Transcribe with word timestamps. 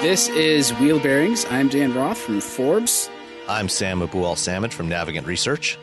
This 0.00 0.28
is 0.28 0.70
Wheel 0.74 1.00
Bearings. 1.00 1.44
I'm 1.50 1.68
Dan 1.68 1.92
Roth 1.92 2.18
from 2.18 2.40
Forbes. 2.40 3.10
I'm 3.48 3.68
Sam 3.68 3.98
Abuelsamid 3.98 4.72
from 4.72 4.88
Navigant 4.88 5.26
Research. 5.26 5.76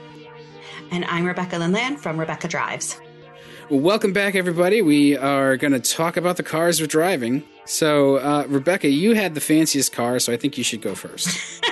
And 0.90 1.04
I'm 1.04 1.26
Rebecca 1.26 1.58
Lindland 1.58 2.00
from 2.00 2.18
Rebecca 2.18 2.48
Drives. 2.48 2.98
Welcome 3.70 4.14
back, 4.14 4.36
everybody. 4.36 4.82
We 4.82 5.18
are 5.18 5.58
going 5.58 5.74
to 5.74 5.82
talk 5.82 6.16
about 6.16 6.38
the 6.38 6.44
cars 6.44 6.80
we're 6.80 6.88
driving. 6.88 7.44
So, 7.66 8.16
uh, 8.16 8.46
Rebecca, 8.48 8.88
you 8.88 9.16
had 9.16 9.36
the 9.36 9.42
fanciest 9.42 9.92
car, 9.92 10.18
so 10.20 10.32
I 10.32 10.38
think 10.38 10.58
you 10.58 10.64
should 10.64 10.82
go 10.82 10.96
first. 10.96 11.62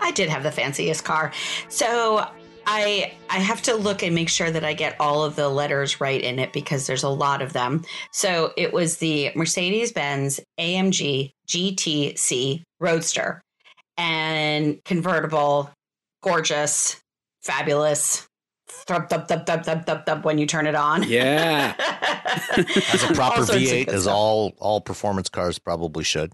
I 0.00 0.12
did 0.14 0.28
have 0.28 0.44
the 0.44 0.52
fanciest 0.52 1.04
car. 1.04 1.32
So, 1.68 2.28
I 2.66 3.12
I 3.30 3.38
have 3.38 3.62
to 3.62 3.74
look 3.74 4.02
and 4.02 4.14
make 4.14 4.28
sure 4.28 4.50
that 4.50 4.64
I 4.64 4.72
get 4.72 4.96
all 5.00 5.24
of 5.24 5.36
the 5.36 5.48
letters 5.48 6.00
right 6.00 6.20
in 6.20 6.38
it 6.38 6.52
because 6.52 6.86
there's 6.86 7.02
a 7.02 7.08
lot 7.08 7.42
of 7.42 7.52
them. 7.52 7.84
So 8.12 8.52
it 8.56 8.72
was 8.72 8.98
the 8.98 9.32
Mercedes-Benz 9.34 10.40
AMG 10.58 11.32
GTC 11.48 12.62
Roadster 12.80 13.42
and 13.96 14.82
convertible, 14.84 15.70
gorgeous, 16.22 17.00
fabulous. 17.42 18.26
Thub, 18.68 19.08
thub, 19.08 19.28
thub, 19.28 19.46
thub, 19.46 19.64
thub, 19.64 19.86
thub, 19.86 20.06
thub, 20.06 20.24
when 20.24 20.38
you 20.38 20.46
turn 20.46 20.66
it 20.66 20.74
on. 20.74 21.04
Yeah. 21.04 21.74
As 22.56 23.04
a 23.04 23.14
proper 23.14 23.42
V8, 23.42 23.88
as 23.88 24.06
all 24.06 24.54
all 24.58 24.80
performance 24.80 25.28
cars 25.28 25.58
probably 25.58 26.04
should. 26.04 26.32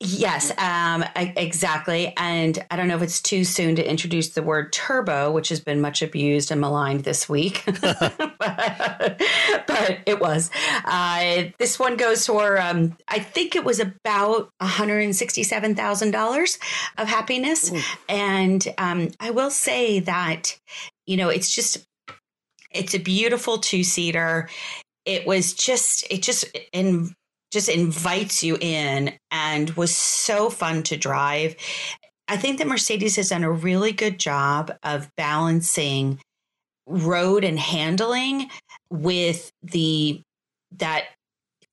Yes, 0.00 0.52
um, 0.58 1.04
exactly. 1.16 2.12
And 2.16 2.62
I 2.70 2.76
don't 2.76 2.88
know 2.88 2.96
if 2.96 3.02
it's 3.02 3.22
too 3.22 3.44
soon 3.44 3.76
to 3.76 3.88
introduce 3.88 4.30
the 4.30 4.42
word 4.42 4.72
turbo, 4.72 5.30
which 5.30 5.48
has 5.50 5.60
been 5.60 5.80
much 5.80 6.02
abused 6.02 6.50
and 6.50 6.60
maligned 6.60 7.04
this 7.04 7.28
week, 7.28 7.62
but, 7.80 9.22
but, 9.66 9.98
it 10.04 10.20
was. 10.20 10.50
Uh, 10.84 11.44
this 11.58 11.78
one 11.78 11.96
goes 11.96 12.26
for, 12.26 12.60
um, 12.60 12.96
I 13.08 13.20
think 13.20 13.54
it 13.54 13.64
was 13.64 13.78
about 13.78 14.50
$167,000 14.60 16.58
of 16.98 17.08
happiness. 17.08 17.72
Ooh. 17.72 17.80
And 18.08 18.66
um, 18.78 19.10
I 19.20 19.30
will 19.30 19.50
say 19.50 20.00
that, 20.00 20.58
you 21.06 21.16
know, 21.16 21.28
it's 21.28 21.54
just, 21.54 21.86
it's 22.72 22.94
a 22.94 22.98
beautiful 22.98 23.58
two 23.58 23.84
seater. 23.84 24.48
It 25.06 25.24
was 25.26 25.54
just, 25.54 26.04
it 26.10 26.22
just, 26.22 26.44
in 26.72 27.14
just 27.54 27.68
invites 27.68 28.42
you 28.42 28.58
in 28.60 29.14
and 29.30 29.70
was 29.70 29.94
so 29.94 30.50
fun 30.50 30.82
to 30.82 30.96
drive. 30.96 31.54
I 32.26 32.36
think 32.36 32.58
that 32.58 32.66
Mercedes 32.66 33.16
has 33.16 33.28
done 33.28 33.44
a 33.44 33.50
really 33.50 33.92
good 33.92 34.18
job 34.18 34.72
of 34.82 35.08
balancing 35.16 36.18
road 36.86 37.44
and 37.44 37.58
handling 37.58 38.50
with 38.90 39.50
the 39.62 40.20
that 40.76 41.04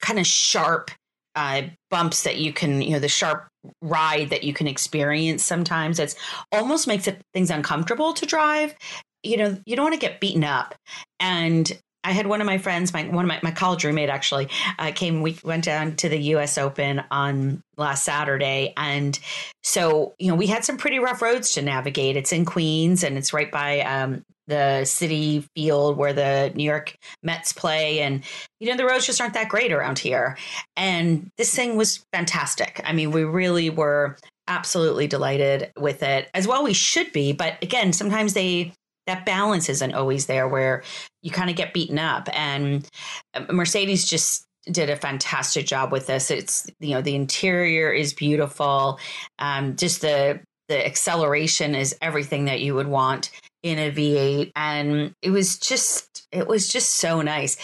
kind 0.02 0.20
of 0.20 0.28
sharp 0.28 0.92
uh, 1.36 1.64
bumps 1.90 2.24
that 2.24 2.38
you 2.38 2.54
can, 2.54 2.82
you 2.82 2.92
know, 2.92 3.00
the 3.00 3.08
sharp 3.08 3.48
ride 3.82 4.30
that 4.30 4.44
you 4.44 4.54
can 4.54 4.68
experience 4.68 5.44
sometimes. 5.44 5.98
It's 5.98 6.16
almost 6.52 6.88
makes 6.88 7.08
it 7.08 7.22
things 7.34 7.50
uncomfortable 7.50 8.14
to 8.14 8.26
drive. 8.26 8.76
You 9.24 9.38
know, 9.38 9.58
you 9.66 9.76
don't 9.76 9.86
want 9.86 9.96
to 9.96 10.00
get 10.00 10.20
beaten 10.20 10.44
up. 10.44 10.76
And 11.20 11.72
I 12.04 12.12
had 12.12 12.28
one 12.28 12.42
of 12.42 12.48
my 12.48 12.58
friends, 12.58 12.94
my 12.94 13.04
one 13.04 13.26
of 13.26 13.30
my, 13.30 13.40
my 13.44 13.52
college 13.52 13.84
roommate 13.84 14.10
actually 14.10 14.50
uh, 14.80 14.92
came. 14.94 15.22
We 15.22 15.38
went 15.44 15.64
down 15.64 15.96
to 15.98 16.10
the 16.10 16.18
U.S. 16.18 16.58
Open 16.58 17.04
on 17.12 17.62
last 17.78 18.04
Saturday, 18.04 18.74
and 18.76 19.18
so 19.64 20.14
you 20.18 20.28
know 20.28 20.36
we 20.36 20.48
had 20.48 20.66
some 20.66 20.78
pretty 20.78 21.00
rough 21.00 21.22
roads 21.22 21.52
to 21.54 21.62
navigate. 21.62 22.18
It's 22.18 22.32
in 22.32 22.46
Queens, 22.46 23.04
and 23.04 23.18
it's 23.18 23.34
right 23.34 23.52
by 23.52 23.82
um, 23.82 24.26
the 24.48 24.82
Citi 24.84 25.46
Field 25.56 25.98
where 25.98 26.14
the 26.14 26.52
New 26.56 26.64
York 26.64 26.96
Mets 27.22 27.54
play, 27.54 28.00
and 28.02 28.24
you 28.60 28.70
know 28.70 28.78
the 28.78 28.86
roads 28.86 29.06
just 29.06 29.22
aren't 29.22 29.36
that 29.36 29.50
great 29.50 29.72
around 29.72 30.00
here. 30.00 30.38
And 30.76 31.30
this 31.38 31.54
thing 31.54 31.78
was 31.78 32.04
fantastic. 32.12 32.82
I 32.84 32.94
mean, 32.94 33.12
we 33.12 33.24
really 33.24 33.70
were 33.70 34.18
absolutely 34.48 35.08
delighted 35.08 35.72
with 35.80 36.04
it 36.04 36.30
as 36.34 36.48
well. 36.48 36.64
We 36.64 36.74
should 36.74 37.14
be, 37.14 37.32
but 37.32 37.62
again, 37.62 37.94
sometimes 37.94 38.34
they 38.34 38.74
that 39.12 39.26
balance 39.26 39.68
isn't 39.68 39.94
always 39.94 40.26
there 40.26 40.48
where 40.48 40.84
you 41.22 41.32
kind 41.32 41.50
of 41.50 41.56
get 41.56 41.74
beaten 41.74 42.00
up. 42.00 42.30
And 42.34 42.88
uh, 43.34 43.46
mercedes 43.52 44.08
just 44.08 44.46
did 44.72 44.90
a 44.90 44.96
fantastic 44.96 45.66
job 45.66 45.92
with 45.92 46.08
this. 46.08 46.32
It's 46.32 46.70
you 46.80 46.94
know 46.96 47.02
the 47.02 47.16
interior 47.16 47.92
is 47.92 48.14
beautiful. 48.14 49.00
Um, 49.40 49.76
just 49.76 50.02
the 50.02 50.40
the 50.70 50.86
acceleration 50.86 51.76
is 51.76 51.96
everything 52.02 52.46
that 52.46 52.62
you 52.62 52.74
would 52.76 52.88
want 52.88 53.32
in 53.62 53.78
a 53.78 53.92
v8 53.92 54.52
and 54.56 55.14
it 55.22 55.30
was 55.30 55.60
just 55.60 56.26
it 56.32 56.48
was 56.48 56.70
just 56.70 56.92
so 56.96 57.22
nice. 57.22 57.58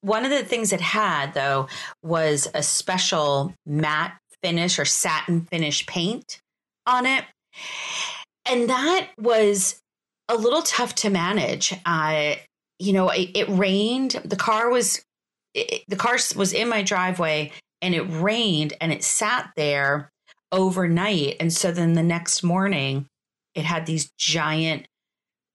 One 0.00 0.24
of 0.24 0.30
the 0.30 0.44
things 0.44 0.72
it 0.72 0.80
had 0.80 1.34
though 1.34 1.68
was 2.02 2.48
a 2.54 2.62
special 2.62 3.54
matte 3.66 4.16
finish 4.42 4.78
or 4.78 4.84
satin 4.84 5.42
finish 5.42 5.86
paint 5.86 6.40
on 6.86 7.04
it. 7.06 7.24
And 8.46 8.68
that 8.68 9.10
was 9.18 9.80
a 10.28 10.36
little 10.36 10.62
tough 10.62 10.94
to 10.96 11.10
manage. 11.10 11.74
Uh, 11.84 12.34
you 12.78 12.92
know, 12.92 13.08
it, 13.10 13.30
it, 13.34 13.48
rained. 13.48 14.20
The 14.24 14.36
car 14.36 14.70
was 14.70 15.02
it, 15.54 15.84
the 15.88 15.96
car 15.96 16.18
was 16.36 16.52
in 16.52 16.68
my 16.68 16.82
driveway, 16.82 17.52
and 17.82 17.94
it 17.94 18.02
rained, 18.02 18.74
and 18.80 18.92
it 18.92 19.04
sat 19.04 19.50
there 19.56 20.10
overnight. 20.50 21.36
And 21.40 21.52
so 21.52 21.72
then 21.72 21.94
the 21.94 22.02
next 22.02 22.42
morning, 22.42 23.06
it 23.54 23.64
had 23.64 23.86
these 23.86 24.10
giant 24.18 24.86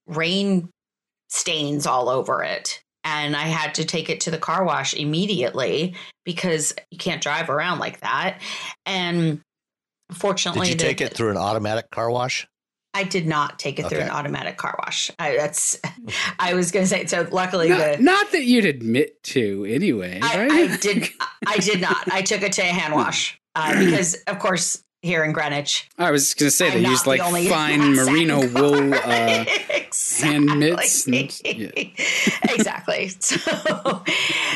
rain 0.07 0.69
stains 1.29 1.85
all 1.85 2.09
over 2.09 2.43
it. 2.43 2.81
And 3.03 3.35
I 3.35 3.43
had 3.43 3.75
to 3.75 3.85
take 3.85 4.09
it 4.09 4.21
to 4.21 4.31
the 4.31 4.37
car 4.37 4.63
wash 4.63 4.93
immediately 4.93 5.95
because 6.25 6.73
you 6.91 6.97
can't 6.97 7.21
drive 7.21 7.49
around 7.49 7.79
like 7.79 8.01
that. 8.01 8.39
And 8.85 9.41
fortunately, 10.11 10.67
did 10.67 10.81
you 10.81 10.87
take 10.87 10.97
the, 10.97 11.05
it 11.05 11.13
through 11.13 11.31
an 11.31 11.37
automatic 11.37 11.89
car 11.91 12.11
wash? 12.11 12.45
I 12.99 13.03
did 13.03 13.27
not 13.27 13.57
take 13.57 13.79
it 13.79 13.85
okay. 13.85 13.95
through 13.95 14.03
an 14.03 14.09
automatic 14.09 14.57
car 14.57 14.75
wash. 14.77 15.09
I, 15.17 15.37
that's 15.37 15.79
I 16.39 16.53
was 16.53 16.69
going 16.69 16.83
to 16.83 16.89
say. 16.89 17.05
So 17.05 17.25
luckily, 17.31 17.69
not, 17.69 17.97
the, 17.97 18.03
not, 18.03 18.31
that 18.33 18.43
you'd 18.43 18.65
admit 18.65 19.23
to 19.23 19.65
anyway. 19.69 20.19
I, 20.21 20.37
right? 20.37 20.51
I 20.51 20.77
did. 20.77 21.07
I 21.47 21.57
did 21.59 21.79
not. 21.79 22.11
I 22.11 22.21
took 22.21 22.41
it 22.41 22.51
to 22.53 22.61
a 22.61 22.65
hand 22.65 22.93
wash 22.99 23.39
uh, 23.55 23.79
because, 23.79 24.15
of 24.27 24.39
course, 24.39 24.83
here 25.01 25.23
in 25.23 25.31
Greenwich. 25.31 25.89
I 25.97 26.11
was 26.11 26.33
going 26.33 26.47
to 26.47 26.51
say 26.51 26.69
they 26.71 26.87
use 26.87 27.07
like 27.07 27.21
fine 27.21 27.93
merino 27.95 28.47
wool 28.47 28.93
uh, 28.93 29.45
exactly. 29.69 30.27
hand 30.27 30.59
mitts. 30.59 31.07
And, 31.07 31.41
yeah. 31.45 31.69
exactly. 32.49 33.09
So, 33.19 34.03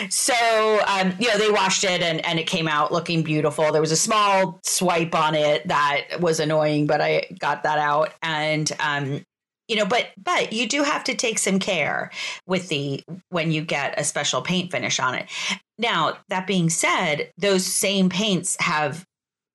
so 0.09 0.81
um, 0.87 1.13
you 1.19 1.27
know, 1.27 1.37
they 1.37 1.49
washed 1.49 1.83
it 1.83 2.01
and, 2.01 2.25
and 2.25 2.39
it 2.39 2.47
came 2.47 2.67
out 2.67 2.91
looking 2.91 3.23
beautiful. 3.23 3.71
There 3.71 3.81
was 3.81 3.91
a 3.91 3.97
small 3.97 4.59
swipe 4.63 5.15
on 5.15 5.35
it 5.35 5.67
that 5.67 6.19
was 6.19 6.39
annoying, 6.39 6.87
but 6.87 6.99
I 7.01 7.27
got 7.39 7.63
that 7.63 7.77
out. 7.79 8.13
And 8.21 8.71
um, 8.79 9.25
you 9.67 9.75
know 9.77 9.85
but 9.85 10.09
but 10.21 10.51
you 10.51 10.67
do 10.67 10.83
have 10.83 11.03
to 11.05 11.15
take 11.15 11.39
some 11.39 11.57
care 11.59 12.11
with 12.45 12.67
the 12.67 13.03
when 13.29 13.51
you 13.51 13.61
get 13.61 13.97
a 13.97 14.03
special 14.03 14.41
paint 14.41 14.71
finish 14.71 14.99
on 14.99 15.15
it 15.15 15.29
now 15.77 16.17
that 16.29 16.45
being 16.45 16.69
said 16.69 17.31
those 17.37 17.65
same 17.65 18.09
paints 18.09 18.57
have 18.59 19.05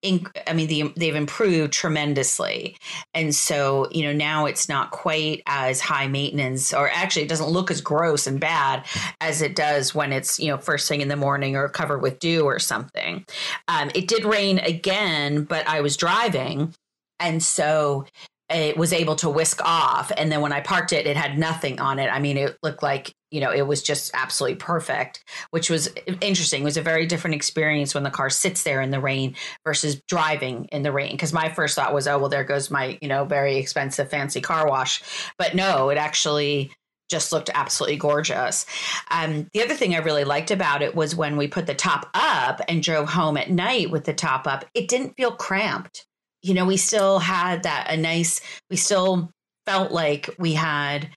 I 0.01 0.53
mean, 0.53 0.67
the, 0.67 0.93
they've 0.95 1.15
improved 1.15 1.73
tremendously. 1.73 2.77
And 3.13 3.35
so, 3.35 3.89
you 3.91 4.03
know, 4.03 4.13
now 4.13 4.45
it's 4.45 4.69
not 4.69 4.91
quite 4.91 5.43
as 5.45 5.81
high 5.81 6.07
maintenance, 6.07 6.73
or 6.73 6.89
actually, 6.89 7.23
it 7.23 7.29
doesn't 7.29 7.49
look 7.49 7.69
as 7.69 7.81
gross 7.81 8.25
and 8.25 8.39
bad 8.39 8.85
as 9.19 9.41
it 9.41 9.55
does 9.55 9.93
when 9.93 10.13
it's, 10.13 10.39
you 10.39 10.47
know, 10.47 10.57
first 10.57 10.87
thing 10.87 11.01
in 11.01 11.09
the 11.09 11.17
morning 11.17 11.57
or 11.57 11.67
covered 11.67 12.01
with 12.01 12.19
dew 12.19 12.45
or 12.45 12.59
something. 12.59 13.25
Um, 13.67 13.91
it 13.93 14.07
did 14.07 14.23
rain 14.23 14.59
again, 14.59 15.43
but 15.43 15.67
I 15.67 15.81
was 15.81 15.97
driving. 15.97 16.73
And 17.19 17.43
so 17.43 18.05
it 18.49 18.77
was 18.77 18.93
able 18.93 19.17
to 19.17 19.29
whisk 19.29 19.61
off. 19.63 20.11
And 20.15 20.31
then 20.31 20.39
when 20.39 20.53
I 20.53 20.61
parked 20.61 20.93
it, 20.93 21.07
it 21.07 21.17
had 21.17 21.37
nothing 21.37 21.79
on 21.81 21.99
it. 21.99 22.07
I 22.07 22.19
mean, 22.19 22.37
it 22.37 22.57
looked 22.63 22.81
like, 22.81 23.13
you 23.31 23.41
know, 23.41 23.51
it 23.51 23.67
was 23.67 23.81
just 23.81 24.11
absolutely 24.13 24.55
perfect, 24.57 25.23
which 25.51 25.69
was 25.69 25.89
interesting. 26.21 26.61
It 26.61 26.65
was 26.65 26.77
a 26.77 26.81
very 26.81 27.05
different 27.05 27.35
experience 27.35 27.93
when 27.93 28.03
the 28.03 28.09
car 28.09 28.29
sits 28.29 28.63
there 28.63 28.81
in 28.81 28.91
the 28.91 28.99
rain 28.99 29.35
versus 29.65 30.01
driving 30.07 30.65
in 30.71 30.83
the 30.83 30.91
rain. 30.91 31.17
Cause 31.17 31.33
my 31.33 31.49
first 31.49 31.75
thought 31.75 31.93
was, 31.93 32.07
oh, 32.07 32.17
well, 32.17 32.29
there 32.29 32.43
goes 32.43 32.71
my, 32.71 32.97
you 33.01 33.07
know, 33.07 33.25
very 33.25 33.57
expensive 33.57 34.09
fancy 34.09 34.41
car 34.41 34.67
wash. 34.67 35.03
But 35.37 35.55
no, 35.55 35.89
it 35.89 35.97
actually 35.97 36.71
just 37.09 37.31
looked 37.31 37.49
absolutely 37.53 37.97
gorgeous. 37.97 38.65
Um, 39.09 39.47
the 39.53 39.63
other 39.63 39.73
thing 39.73 39.95
I 39.95 39.99
really 39.99 40.23
liked 40.23 40.51
about 40.51 40.81
it 40.81 40.95
was 40.95 41.15
when 41.15 41.37
we 41.37 41.47
put 41.47 41.65
the 41.65 41.73
top 41.73 42.09
up 42.13 42.61
and 42.67 42.83
drove 42.83 43.09
home 43.09 43.37
at 43.37 43.49
night 43.49 43.89
with 43.89 44.05
the 44.05 44.13
top 44.13 44.47
up, 44.47 44.65
it 44.73 44.87
didn't 44.87 45.15
feel 45.17 45.31
cramped 45.31 46.05
you 46.41 46.53
know, 46.53 46.65
we 46.65 46.77
still 46.77 47.19
had 47.19 47.63
that 47.63 47.87
a 47.89 47.97
nice, 47.97 48.41
we 48.69 48.77
still 48.77 49.31
felt 49.65 49.91
like 49.91 50.29
we 50.39 50.53
had 50.53 51.09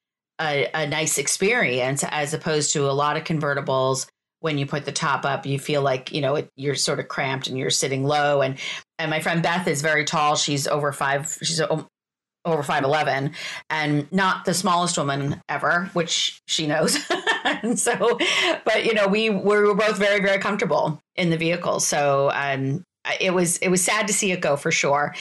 a, 0.42 0.68
a 0.74 0.86
nice 0.86 1.18
experience 1.18 2.04
as 2.08 2.34
opposed 2.34 2.72
to 2.72 2.90
a 2.90 2.92
lot 2.92 3.16
of 3.16 3.24
convertibles 3.24 4.06
when 4.40 4.58
you 4.58 4.66
put 4.66 4.84
the 4.84 4.92
top 4.92 5.24
up 5.24 5.46
you 5.46 5.56
feel 5.58 5.82
like 5.82 6.10
you 6.12 6.20
know 6.20 6.34
it, 6.34 6.48
you're 6.56 6.74
sort 6.74 6.98
of 6.98 7.06
cramped 7.06 7.46
and 7.46 7.56
you're 7.56 7.70
sitting 7.70 8.04
low. 8.04 8.42
And 8.42 8.58
and 8.98 9.10
my 9.10 9.20
friend 9.20 9.42
beth 9.42 9.68
is 9.68 9.82
very 9.82 10.04
tall. 10.04 10.36
She's 10.36 10.66
over 10.66 10.92
five 10.92 11.38
she's 11.42 11.60
over 12.44 12.62
5'11 12.64 13.34
and 13.70 14.10
not 14.10 14.44
the 14.44 14.54
smallest 14.54 14.98
woman 14.98 15.40
ever 15.48 15.88
which 15.92 16.42
she 16.46 16.66
knows. 16.66 16.98
And 17.44 17.78
so, 17.78 18.18
but 18.64 18.84
you 18.84 18.94
know, 18.94 19.06
we, 19.06 19.28
we 19.28 19.38
were 19.40 19.74
both 19.74 19.98
very, 19.98 20.20
very 20.20 20.38
comfortable 20.38 21.00
in 21.16 21.30
the 21.30 21.36
vehicle. 21.36 21.80
So, 21.80 22.30
um, 22.32 22.84
it 23.20 23.34
was 23.34 23.56
it 23.58 23.68
was 23.68 23.82
sad 23.82 24.06
to 24.06 24.12
see 24.12 24.32
it 24.32 24.40
go 24.40 24.56
for 24.56 24.70
sure. 24.70 25.14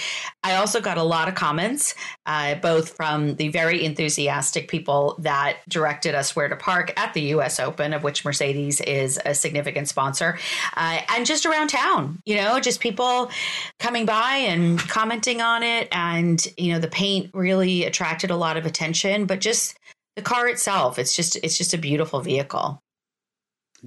I 0.43 0.55
also 0.55 0.81
got 0.81 0.97
a 0.97 1.03
lot 1.03 1.27
of 1.27 1.35
comments, 1.35 1.95
uh, 2.25 2.55
both 2.55 2.95
from 2.95 3.35
the 3.35 3.49
very 3.49 3.83
enthusiastic 3.83 4.67
people 4.67 5.15
that 5.19 5.57
directed 5.67 6.13
us 6.13 6.35
where 6.35 6.47
to 6.47 6.55
park 6.55 6.93
at 6.97 7.13
the 7.13 7.21
U.S. 7.21 7.59
Open, 7.59 7.93
of 7.93 8.03
which 8.03 8.23
Mercedes 8.23 8.81
is 8.81 9.19
a 9.25 9.33
significant 9.33 9.87
sponsor, 9.87 10.37
uh, 10.77 10.99
and 11.09 11.25
just 11.25 11.45
around 11.45 11.69
town. 11.69 12.19
You 12.25 12.35
know, 12.35 12.59
just 12.59 12.79
people 12.79 13.31
coming 13.79 14.05
by 14.05 14.35
and 14.35 14.79
commenting 14.79 15.41
on 15.41 15.63
it, 15.63 15.87
and 15.91 16.45
you 16.57 16.73
know, 16.73 16.79
the 16.79 16.87
paint 16.87 17.31
really 17.33 17.85
attracted 17.85 18.29
a 18.29 18.35
lot 18.35 18.57
of 18.57 18.65
attention. 18.65 19.25
But 19.25 19.41
just 19.41 19.77
the 20.15 20.21
car 20.21 20.47
itself, 20.47 20.99
it's 20.99 21.15
just 21.15 21.35
it's 21.37 21.57
just 21.57 21.73
a 21.73 21.77
beautiful 21.77 22.19
vehicle 22.21 22.79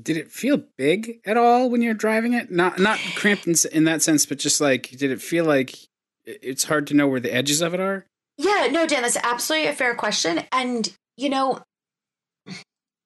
did 0.01 0.17
it 0.17 0.31
feel 0.31 0.63
big 0.77 1.21
at 1.25 1.37
all 1.37 1.71
when 1.71 1.83
you're 1.83 1.95
driving 1.95 2.33
it? 2.33 2.51
Not 2.51 2.79
not 2.79 2.99
cramped 3.15 3.47
in, 3.47 3.55
in 3.73 3.85
that 3.85 4.03
sense, 4.03 4.27
but 4.27 4.39
just 4.39 4.61
like 4.61 4.91
did 4.91 5.11
it 5.11 5.23
feel 5.23 5.45
like 5.45 5.77
it's 6.25 6.65
hard 6.65 6.87
to 6.89 6.95
know 6.95 7.07
where 7.07 7.21
the 7.21 7.35
edges 7.35 7.61
of 7.61 7.75
it 7.75 7.81
are? 7.81 8.07
Yeah, 8.37 8.69
no, 8.71 8.87
Dan, 8.87 9.03
that's 9.03 9.17
absolutely 9.17 9.69
a 9.69 9.75
fair 9.75 9.95
question. 9.95 10.43
And 10.51 10.93
you 11.17 11.29
know, 11.29 11.61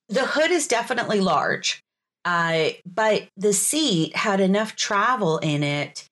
the 0.08 0.24
hood 0.24 0.50
is 0.50 0.66
definitely 0.66 1.20
large, 1.20 1.82
uh, 2.24 2.70
but 2.86 3.28
the 3.36 3.52
seat 3.52 4.16
had 4.16 4.40
enough 4.40 4.74
travel 4.76 5.38
in 5.38 5.62
it, 5.62 6.06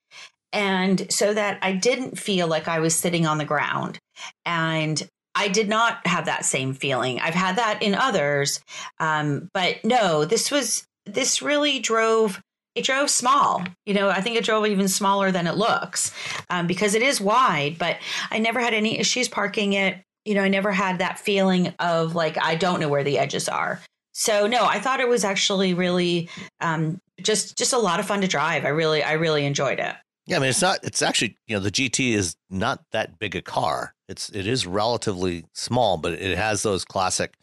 and 0.53 1.11
so 1.11 1.33
that 1.33 1.59
I 1.63 1.73
didn't 1.73 2.19
feel 2.19 2.47
like 2.47 2.69
I 2.69 2.81
was 2.81 2.95
sitting 2.95 3.27
on 3.27 3.39
the 3.39 3.45
ground. 3.45 3.99
And 4.45 5.07
I 5.37 5.49
did 5.49 5.69
not 5.69 6.05
have 6.07 6.25
that 6.25 6.47
same 6.47 6.73
feeling. 6.73 7.21
I've 7.21 7.35
had 7.35 7.57
that 7.57 7.83
in 7.83 7.95
others, 7.95 8.61
um, 8.99 9.51
but 9.53 9.85
no, 9.85 10.25
this 10.25 10.51
was 10.51 10.87
this 11.05 11.43
really 11.43 11.79
drove. 11.79 12.43
It 12.75 12.85
drove 12.85 13.09
small. 13.09 13.65
You 13.87 13.95
know, 13.95 14.11
I 14.11 14.21
think 14.21 14.37
it 14.37 14.45
drove 14.45 14.67
even 14.67 14.89
smaller 14.89 15.31
than 15.31 15.47
it 15.47 15.57
looks 15.57 16.13
um, 16.51 16.67
because 16.67 16.95
it 16.95 17.03
is 17.03 17.21
wide. 17.21 17.79
But 17.79 17.97
I 18.31 18.39
never 18.39 18.61
had 18.61 18.75
any 18.75 18.99
issues 18.99 19.29
parking 19.29 19.75
it. 19.75 20.03
You 20.25 20.35
know, 20.35 20.43
I 20.43 20.49
never 20.49 20.73
had 20.73 20.99
that 20.99 21.19
feeling 21.19 21.73
of 21.79 22.15
like 22.15 22.37
I 22.43 22.55
don't 22.55 22.81
know 22.81 22.89
where 22.89 23.05
the 23.05 23.19
edges 23.19 23.49
are. 23.49 23.81
So 24.13 24.47
no, 24.47 24.65
I 24.65 24.81
thought 24.81 25.01
it 25.01 25.09
was 25.09 25.25
actually 25.25 25.75
really 25.75 26.31
um, 26.61 26.99
just 27.23 27.59
just 27.59 27.75
a 27.75 27.79
lot 27.79 28.01
of 28.01 28.07
fun 28.07 28.23
to 28.23 28.27
drive. 28.27 28.65
I 28.65 28.69
really 28.69 29.03
I 29.03 29.13
really 29.13 29.45
enjoyed 29.45 29.79
it. 29.79 29.95
Yeah, 30.27 30.37
I 30.37 30.41
mean 30.41 30.51
it's 30.51 30.63
not 30.63 30.81
it's 30.83 31.03
actually, 31.03 31.39
you 31.47 31.57
know, 31.57 31.61
the 31.61 31.71
GT 31.71 32.13
is 32.15 32.37
not 32.51 32.85
that 32.93 33.19
big 33.19 33.37
a 33.37 33.43
car. 33.43 33.95
It's 34.09 34.29
it 34.31 34.47
is 34.47 34.67
relatively 34.67 35.45
small, 35.53 35.97
but 35.99 36.13
it 36.15 36.37
has 36.37 36.63
those 36.63 36.85
classic, 36.85 37.35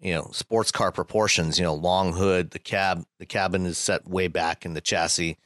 you 0.00 0.14
know, 0.14 0.28
sports 0.32 0.70
car 0.70 0.92
proportions, 0.92 1.58
you 1.58 1.64
know, 1.64 1.74
long 1.74 2.12
hood, 2.12 2.50
the 2.50 2.58
cab 2.58 3.04
the 3.18 3.26
cabin 3.26 3.64
is 3.66 3.78
set 3.78 4.06
way 4.06 4.28
back 4.28 4.66
in 4.66 4.74
the 4.74 4.80
chassis. 4.82 5.38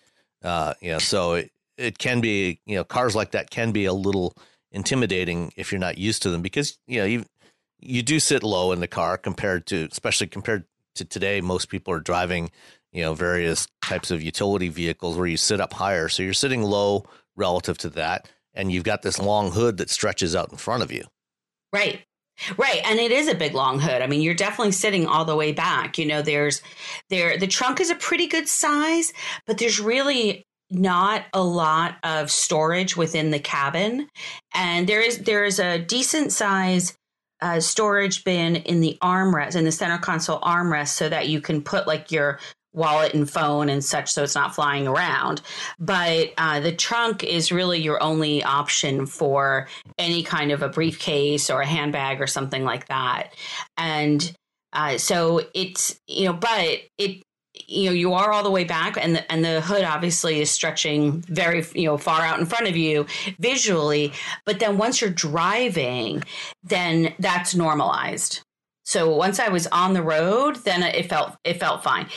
Uh, 0.42 0.74
you 0.80 0.90
know, 0.90 0.98
so 0.98 1.34
it, 1.34 1.52
it 1.78 1.98
can 1.98 2.20
be, 2.20 2.60
you 2.66 2.74
know, 2.76 2.84
cars 2.84 3.14
like 3.14 3.30
that 3.30 3.50
can 3.50 3.70
be 3.70 3.84
a 3.84 3.92
little 3.92 4.34
intimidating 4.72 5.52
if 5.56 5.70
you're 5.70 5.78
not 5.78 5.98
used 5.98 6.22
to 6.22 6.30
them 6.30 6.42
because, 6.42 6.78
you 6.88 6.98
know, 6.98 7.06
you 7.06 7.24
you 7.78 8.02
do 8.02 8.18
sit 8.18 8.42
low 8.42 8.72
in 8.72 8.80
the 8.80 8.88
car 8.88 9.16
compared 9.18 9.66
to 9.66 9.88
especially 9.90 10.26
compared 10.26 10.64
to 10.94 11.04
today 11.04 11.40
most 11.40 11.68
people 11.68 11.94
are 11.94 12.00
driving 12.00 12.50
you 12.92 13.02
know, 13.02 13.14
various 13.14 13.66
types 13.82 14.10
of 14.10 14.22
utility 14.22 14.68
vehicles 14.68 15.16
where 15.16 15.26
you 15.26 15.36
sit 15.36 15.60
up 15.60 15.72
higher. 15.72 16.08
So 16.08 16.22
you're 16.22 16.34
sitting 16.34 16.62
low 16.62 17.04
relative 17.36 17.78
to 17.78 17.90
that. 17.90 18.28
And 18.54 18.70
you've 18.70 18.84
got 18.84 19.02
this 19.02 19.18
long 19.18 19.50
hood 19.50 19.78
that 19.78 19.88
stretches 19.88 20.36
out 20.36 20.52
in 20.52 20.58
front 20.58 20.82
of 20.82 20.92
you. 20.92 21.04
Right. 21.72 22.02
Right. 22.56 22.80
And 22.84 22.98
it 22.98 23.10
is 23.10 23.28
a 23.28 23.34
big 23.34 23.54
long 23.54 23.78
hood. 23.78 24.02
I 24.02 24.06
mean, 24.06 24.20
you're 24.20 24.34
definitely 24.34 24.72
sitting 24.72 25.06
all 25.06 25.24
the 25.24 25.36
way 25.36 25.52
back. 25.52 25.96
You 25.96 26.06
know, 26.06 26.22
there's 26.22 26.60
there 27.08 27.38
the 27.38 27.46
trunk 27.46 27.80
is 27.80 27.90
a 27.90 27.94
pretty 27.94 28.26
good 28.26 28.48
size, 28.48 29.12
but 29.46 29.58
there's 29.58 29.80
really 29.80 30.44
not 30.70 31.24
a 31.34 31.42
lot 31.42 31.96
of 32.02 32.30
storage 32.30 32.96
within 32.96 33.30
the 33.30 33.38
cabin. 33.38 34.08
And 34.54 34.88
there 34.88 35.00
is 35.00 35.18
there 35.18 35.44
is 35.44 35.58
a 35.58 35.78
decent 35.78 36.32
size 36.32 36.96
uh, 37.42 37.60
storage 37.60 38.24
bin 38.24 38.56
in 38.56 38.80
the 38.80 38.96
armrest 39.02 39.56
in 39.56 39.64
the 39.64 39.72
center 39.72 39.98
console 39.98 40.40
armrest 40.40 40.88
so 40.88 41.08
that 41.08 41.28
you 41.28 41.40
can 41.40 41.62
put 41.62 41.86
like 41.86 42.10
your 42.10 42.38
wallet 42.74 43.14
and 43.14 43.30
phone 43.30 43.68
and 43.68 43.84
such 43.84 44.12
so 44.12 44.22
it's 44.22 44.34
not 44.34 44.54
flying 44.54 44.86
around. 44.86 45.42
But 45.78 46.32
uh, 46.38 46.60
the 46.60 46.72
trunk 46.72 47.24
is 47.24 47.52
really 47.52 47.80
your 47.80 48.02
only 48.02 48.42
option 48.42 49.06
for 49.06 49.68
any 49.98 50.22
kind 50.22 50.52
of 50.52 50.62
a 50.62 50.68
briefcase 50.68 51.50
or 51.50 51.60
a 51.60 51.66
handbag 51.66 52.20
or 52.20 52.26
something 52.26 52.64
like 52.64 52.88
that. 52.88 53.34
And 53.76 54.32
uh, 54.72 54.98
so 54.98 55.42
it's 55.54 56.00
you 56.06 56.26
know 56.26 56.32
but 56.32 56.80
it 56.98 57.22
you 57.68 57.84
know 57.84 57.92
you 57.92 58.14
are 58.14 58.32
all 58.32 58.42
the 58.42 58.50
way 58.50 58.64
back 58.64 58.96
and 58.96 59.16
the, 59.16 59.32
and 59.32 59.44
the 59.44 59.60
hood 59.60 59.84
obviously 59.84 60.40
is 60.40 60.50
stretching 60.50 61.20
very 61.22 61.64
you 61.74 61.86
know 61.86 61.98
far 61.98 62.22
out 62.22 62.40
in 62.40 62.46
front 62.46 62.66
of 62.68 62.76
you 62.76 63.06
visually. 63.38 64.12
But 64.46 64.60
then 64.60 64.78
once 64.78 65.00
you're 65.00 65.10
driving 65.10 66.22
then 66.64 67.14
that's 67.18 67.54
normalized. 67.54 68.40
So 68.84 69.14
once 69.14 69.38
I 69.38 69.48
was 69.48 69.68
on 69.68 69.92
the 69.92 70.02
road, 70.02 70.56
then 70.64 70.82
it 70.82 71.08
felt 71.08 71.36
it 71.44 71.60
felt 71.60 71.84
fine. 71.84 72.08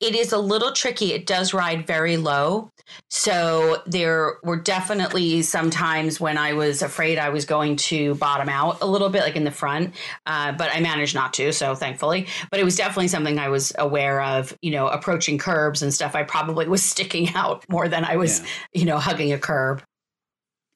It 0.00 0.14
is 0.14 0.32
a 0.32 0.38
little 0.38 0.72
tricky. 0.72 1.12
It 1.12 1.26
does 1.26 1.52
ride 1.52 1.86
very 1.86 2.16
low. 2.16 2.70
So 3.10 3.82
there 3.86 4.38
were 4.42 4.56
definitely 4.56 5.42
some 5.42 5.70
times 5.70 6.18
when 6.18 6.38
I 6.38 6.54
was 6.54 6.80
afraid 6.80 7.18
I 7.18 7.28
was 7.28 7.44
going 7.44 7.76
to 7.76 8.14
bottom 8.14 8.48
out 8.48 8.78
a 8.80 8.86
little 8.86 9.10
bit, 9.10 9.22
like 9.22 9.36
in 9.36 9.44
the 9.44 9.50
front, 9.50 9.94
uh, 10.26 10.52
but 10.52 10.74
I 10.74 10.80
managed 10.80 11.14
not 11.14 11.34
to. 11.34 11.52
So 11.52 11.74
thankfully, 11.74 12.26
but 12.50 12.60
it 12.60 12.64
was 12.64 12.76
definitely 12.76 13.08
something 13.08 13.38
I 13.38 13.48
was 13.48 13.72
aware 13.78 14.22
of. 14.22 14.56
You 14.62 14.70
know, 14.70 14.88
approaching 14.88 15.38
curbs 15.38 15.82
and 15.82 15.92
stuff. 15.92 16.14
I 16.14 16.22
probably 16.22 16.66
was 16.66 16.82
sticking 16.90 17.34
out 17.34 17.64
more 17.68 17.86
than 17.86 18.04
I 18.04 18.16
was, 18.16 18.40
yeah. 18.40 18.46
you 18.72 18.84
know, 18.86 18.98
hugging 18.98 19.32
a 19.32 19.38
curb. 19.38 19.82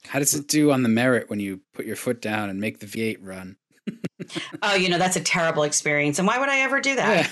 How 0.07 0.19
does 0.19 0.35
it 0.35 0.49
do 0.49 0.71
on 0.71 0.83
the 0.83 0.91
Merritt 0.91 1.31
when 1.31 1.41
you 1.41 1.63
put 1.73 1.87
your 1.87 1.97
foot 1.97 2.21
down 2.21 2.51
and 2.51 2.61
make 2.61 2.81
the 2.81 2.87
V8 2.87 3.19
run? 3.23 3.57
Oh, 4.63 4.75
you 4.75 4.89
know, 4.89 4.99
that's 4.99 5.17
a 5.17 5.21
terrible 5.21 5.65
experience. 5.65 6.19
And 6.19 6.27
why 6.27 6.39
would 6.39 6.49
I 6.49 6.61
ever 6.61 6.81
do 6.81 6.97
that? 6.97 7.31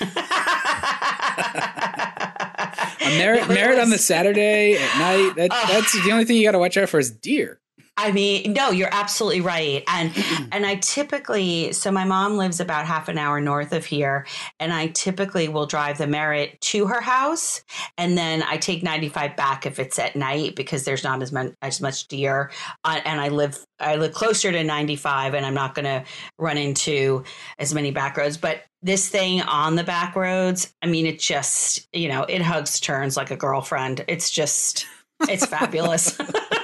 Yeah. 3.00 3.08
Merritt, 3.18 3.48
Merritt 3.48 3.78
on 3.78 3.90
the 3.90 3.98
Saturday 3.98 4.74
at 4.74 4.98
night. 4.98 5.34
That, 5.36 5.50
oh. 5.54 5.64
That's 5.68 6.04
the 6.04 6.12
only 6.12 6.24
thing 6.24 6.36
you 6.36 6.44
got 6.44 6.52
to 6.52 6.58
watch 6.58 6.76
out 6.76 6.88
for 6.88 6.98
is 6.98 7.10
deer. 7.10 7.60
I 7.98 8.10
mean, 8.10 8.54
no, 8.54 8.70
you're 8.70 8.88
absolutely 8.90 9.42
right. 9.42 9.84
And 9.86 10.12
and 10.50 10.64
I 10.64 10.76
typically 10.76 11.72
so 11.72 11.90
my 11.90 12.04
mom 12.04 12.38
lives 12.38 12.58
about 12.58 12.86
half 12.86 13.08
an 13.08 13.18
hour 13.18 13.38
north 13.38 13.72
of 13.72 13.84
here 13.84 14.26
and 14.58 14.72
I 14.72 14.86
typically 14.88 15.48
will 15.48 15.66
drive 15.66 15.98
the 15.98 16.06
Merritt 16.06 16.58
to 16.62 16.86
her 16.86 17.02
house 17.02 17.62
and 17.98 18.16
then 18.16 18.42
I 18.44 18.56
take 18.56 18.82
95 18.82 19.36
back 19.36 19.66
if 19.66 19.78
it's 19.78 19.98
at 19.98 20.16
night 20.16 20.56
because 20.56 20.84
there's 20.84 21.04
not 21.04 21.20
as 21.22 21.32
much 21.32 21.52
as 21.60 21.82
much 21.82 22.08
deer 22.08 22.50
uh, 22.82 23.00
and 23.04 23.20
I 23.20 23.28
live 23.28 23.58
I 23.78 23.96
live 23.96 24.14
closer 24.14 24.50
to 24.50 24.64
95 24.64 25.34
and 25.34 25.44
I'm 25.44 25.54
not 25.54 25.74
going 25.74 25.84
to 25.84 26.04
run 26.38 26.56
into 26.56 27.24
as 27.58 27.74
many 27.74 27.90
back 27.90 28.16
roads, 28.16 28.38
but 28.38 28.62
this 28.80 29.08
thing 29.08 29.42
on 29.42 29.76
the 29.76 29.84
back 29.84 30.16
roads, 30.16 30.72
I 30.80 30.86
mean 30.86 31.04
it 31.04 31.18
just, 31.18 31.86
you 31.92 32.08
know, 32.08 32.22
it 32.22 32.40
hugs 32.40 32.80
turns 32.80 33.18
like 33.18 33.30
a 33.30 33.36
girlfriend. 33.36 34.02
It's 34.08 34.30
just 34.30 34.86
it's 35.28 35.44
fabulous. 35.44 36.18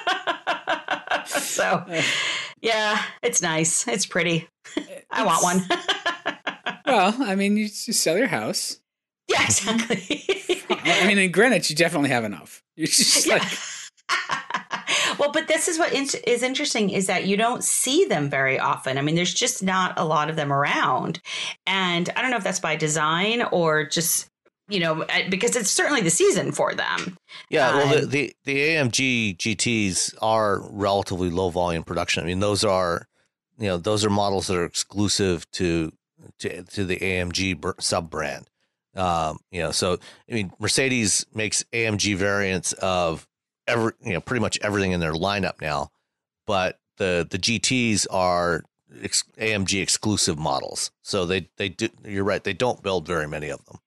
so, 1.59 1.85
yeah, 2.61 3.03
it's 3.23 3.43
nice. 3.43 3.87
It's 3.89 4.07
pretty. 4.07 4.49
I 5.11 5.25
want 5.25 5.43
one. 5.43 5.63
well, 6.87 7.17
I 7.21 7.35
mean, 7.35 7.57
you 7.57 7.69
just 7.69 8.01
sell 8.03 8.17
your 8.17 8.29
house. 8.29 8.81
Yeah, 9.29 9.45
exactly. 9.45 10.25
I 10.71 11.07
mean, 11.07 11.19
in 11.19 11.31
Greenwich, 11.31 11.69
you 11.69 11.77
definitely 11.77 12.11
have 12.11 12.25
enough. 12.25 12.63
You're 12.77 12.87
just 12.87 13.27
yeah. 13.27 13.35
like. 13.35 13.53
well, 15.19 15.33
but 15.33 15.49
this 15.49 15.69
is 15.69 15.79
what 15.79 15.93
is 15.93 16.43
interesting 16.43 16.91
is 16.91 17.07
that 17.09 17.27
you 17.27 17.37
don't 17.37 17.63
see 17.63 18.05
them 18.05 18.31
very 18.31 18.59
often. 18.59 18.97
I 18.99 19.03
mean, 19.03 19.15
there's 19.15 19.35
just 19.35 19.63
not 19.63 19.99
a 19.99 20.05
lot 20.05 20.31
of 20.31 20.37
them 20.37 20.53
around. 20.53 21.21
And 21.67 22.09
I 22.17 22.23
don't 22.23 22.31
know 22.31 22.37
if 22.37 22.45
that's 22.45 22.61
by 22.61 22.77
design 22.77 23.43
or 23.43 23.85
just 23.85 24.28
you 24.69 24.81
know, 24.81 25.05
because 25.31 25.57
it's 25.57 25.71
certainly 25.71 26.03
the 26.03 26.11
season 26.11 26.53
for 26.53 26.75
them. 26.75 27.17
Yeah, 27.49 27.75
well, 27.75 27.89
the, 27.89 28.03
um, 28.03 28.11
the, 28.11 28.37
the 28.45 28.57
AMG 28.57 29.37
GTS 29.37 30.15
are 30.21 30.61
relatively 30.71 31.31
low 31.31 31.49
volume 31.51 31.85
production. 31.85 32.23
I 32.23 32.27
mean, 32.27 32.41
those 32.41 32.65
are, 32.65 33.09
you 33.59 33.69
know, 33.69 33.79
those 33.79 34.05
are 34.05 34.11
models 34.11 34.47
that 34.49 34.57
are 34.57 34.65
exclusive 34.65 35.51
to 35.53 35.93
to, 36.41 36.63
to 36.63 36.85
the 36.85 36.97
AMG 36.97 37.81
sub 37.81 38.11
brand. 38.11 38.49
Um, 38.95 39.39
you 39.51 39.63
know, 39.63 39.71
so 39.71 39.99
I 40.31 40.35
mean, 40.35 40.53
Mercedes 40.59 41.25
makes 41.35 41.65
AMG 41.73 42.17
variants 42.17 42.73
of 42.75 43.27
every, 43.67 43.93
you 44.03 44.13
know, 44.13 44.21
pretty 44.21 44.41
much 44.41 44.59
everything 44.61 44.93
in 44.93 45.01
their 45.01 45.13
lineup 45.13 45.61
now, 45.61 45.91
but 46.47 46.79
the 46.97 47.27
the 47.29 47.39
GTS 47.39 48.07
are 48.11 48.65
ex- 49.03 49.25
AMG 49.39 49.81
exclusive 49.81 50.39
models. 50.39 50.91
So 51.03 51.25
they 51.25 51.49
they 51.57 51.71
do. 51.71 51.89
You're 52.05 52.25
right. 52.25 52.43
They 52.43 52.53
don't 52.53 52.83
build 52.83 53.07
very 53.07 53.29
many 53.29 53.49
of 53.49 53.65
them. 53.67 53.79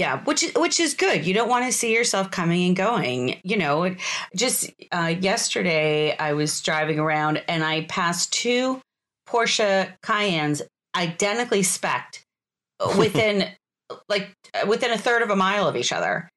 Yeah, 0.00 0.22
which 0.24 0.50
which 0.56 0.80
is 0.80 0.94
good. 0.94 1.26
You 1.26 1.34
don't 1.34 1.50
want 1.50 1.66
to 1.66 1.72
see 1.72 1.92
yourself 1.92 2.30
coming 2.30 2.68
and 2.68 2.74
going. 2.74 3.38
You 3.44 3.58
know, 3.58 3.94
just 4.34 4.70
uh, 4.92 5.14
yesterday 5.20 6.16
I 6.16 6.32
was 6.32 6.58
driving 6.62 6.98
around 6.98 7.42
and 7.48 7.62
I 7.62 7.82
passed 7.82 8.32
two 8.32 8.80
Porsche 9.28 9.92
Cayennes 10.02 10.62
identically 10.96 11.60
specced 11.60 12.22
within 12.96 13.50
like 14.08 14.32
within 14.66 14.90
a 14.90 14.96
third 14.96 15.20
of 15.20 15.28
a 15.28 15.36
mile 15.36 15.68
of 15.68 15.76
each 15.76 15.92
other 15.92 16.30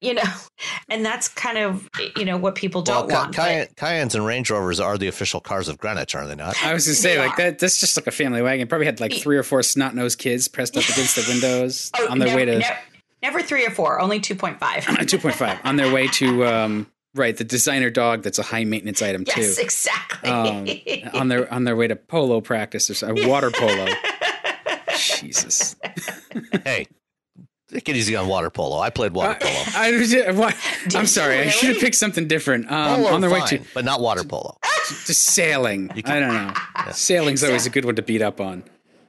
you 0.00 0.14
know, 0.14 0.22
and 0.88 1.04
that's 1.04 1.28
kind 1.28 1.58
of 1.58 1.88
you 2.16 2.24
know 2.24 2.36
what 2.36 2.54
people 2.54 2.82
don't 2.82 3.08
well, 3.08 3.24
want. 3.24 3.34
Cayenne, 3.34 3.66
Cayennes 3.76 4.14
and 4.14 4.24
Range 4.24 4.48
Rovers 4.50 4.80
are 4.80 4.96
the 4.96 5.08
official 5.08 5.40
cars 5.40 5.68
of 5.68 5.78
Greenwich, 5.78 6.14
are 6.14 6.26
they 6.26 6.34
not? 6.34 6.62
I 6.64 6.74
was 6.74 6.86
gonna 6.86 6.94
say 6.94 7.18
like 7.18 7.36
that. 7.36 7.58
That's 7.58 7.80
just 7.80 7.96
like 7.96 8.06
a 8.06 8.10
family 8.12 8.42
wagon. 8.42 8.68
Probably 8.68 8.86
had 8.86 9.00
like 9.00 9.14
three 9.14 9.36
or 9.36 9.42
four 9.42 9.62
snot 9.62 9.94
nosed 9.94 10.18
kids 10.18 10.48
pressed 10.48 10.76
up 10.76 10.84
against 10.84 11.16
the 11.16 11.24
windows 11.28 11.90
oh, 11.98 12.08
on 12.08 12.18
their 12.18 12.28
never, 12.28 12.38
way 12.38 12.44
to. 12.44 12.58
Never, 12.58 12.78
never 13.22 13.42
three 13.42 13.66
or 13.66 13.70
four, 13.70 14.00
only 14.00 14.20
two 14.20 14.34
point 14.34 14.58
five. 14.58 14.84
two 15.06 15.18
point 15.18 15.34
five 15.34 15.58
on 15.64 15.76
their 15.76 15.92
way 15.92 16.08
to 16.08 16.44
um, 16.46 16.86
right 17.14 17.36
the 17.36 17.44
designer 17.44 17.90
dog. 17.90 18.22
That's 18.22 18.38
a 18.38 18.42
high 18.42 18.64
maintenance 18.64 19.02
item 19.02 19.24
yes, 19.26 19.36
too. 19.36 19.42
Yes, 19.42 19.58
exactly. 19.58 20.30
Um, 20.30 21.10
on 21.14 21.28
their 21.28 21.52
on 21.52 21.64
their 21.64 21.76
way 21.76 21.88
to 21.88 21.96
polo 21.96 22.40
practice 22.40 23.02
or 23.02 23.14
water 23.26 23.50
polo. 23.50 23.86
Jesus. 24.96 25.76
hey, 26.64 26.86
Take 27.70 27.88
it 27.88 27.96
easy 27.96 28.16
on 28.16 28.26
water 28.26 28.50
polo. 28.50 28.80
I 28.80 28.90
played 28.90 29.12
water 29.12 29.38
polo. 29.40 29.54
I, 29.76 29.86
I, 29.86 30.98
am 30.98 31.06
sorry. 31.06 31.36
Really? 31.36 31.46
I 31.46 31.50
should 31.50 31.68
have 31.70 31.78
picked 31.78 31.94
something 31.94 32.26
different. 32.26 32.70
Um, 32.70 33.04
on 33.04 33.20
the 33.20 33.30
way 33.30 33.40
to, 33.46 33.60
but 33.74 33.84
not 33.84 34.00
water 34.00 34.24
polo. 34.24 34.58
Just 34.88 35.22
sailing. 35.22 35.90
I 36.04 36.18
don't 36.18 36.34
know. 36.34 36.52
Yeah. 36.76 36.90
Sailing's 36.90 37.44
always 37.44 37.66
a 37.66 37.70
good 37.70 37.84
one 37.84 37.94
to 37.94 38.02
beat 38.02 38.22
up 38.22 38.40
on. 38.40 38.64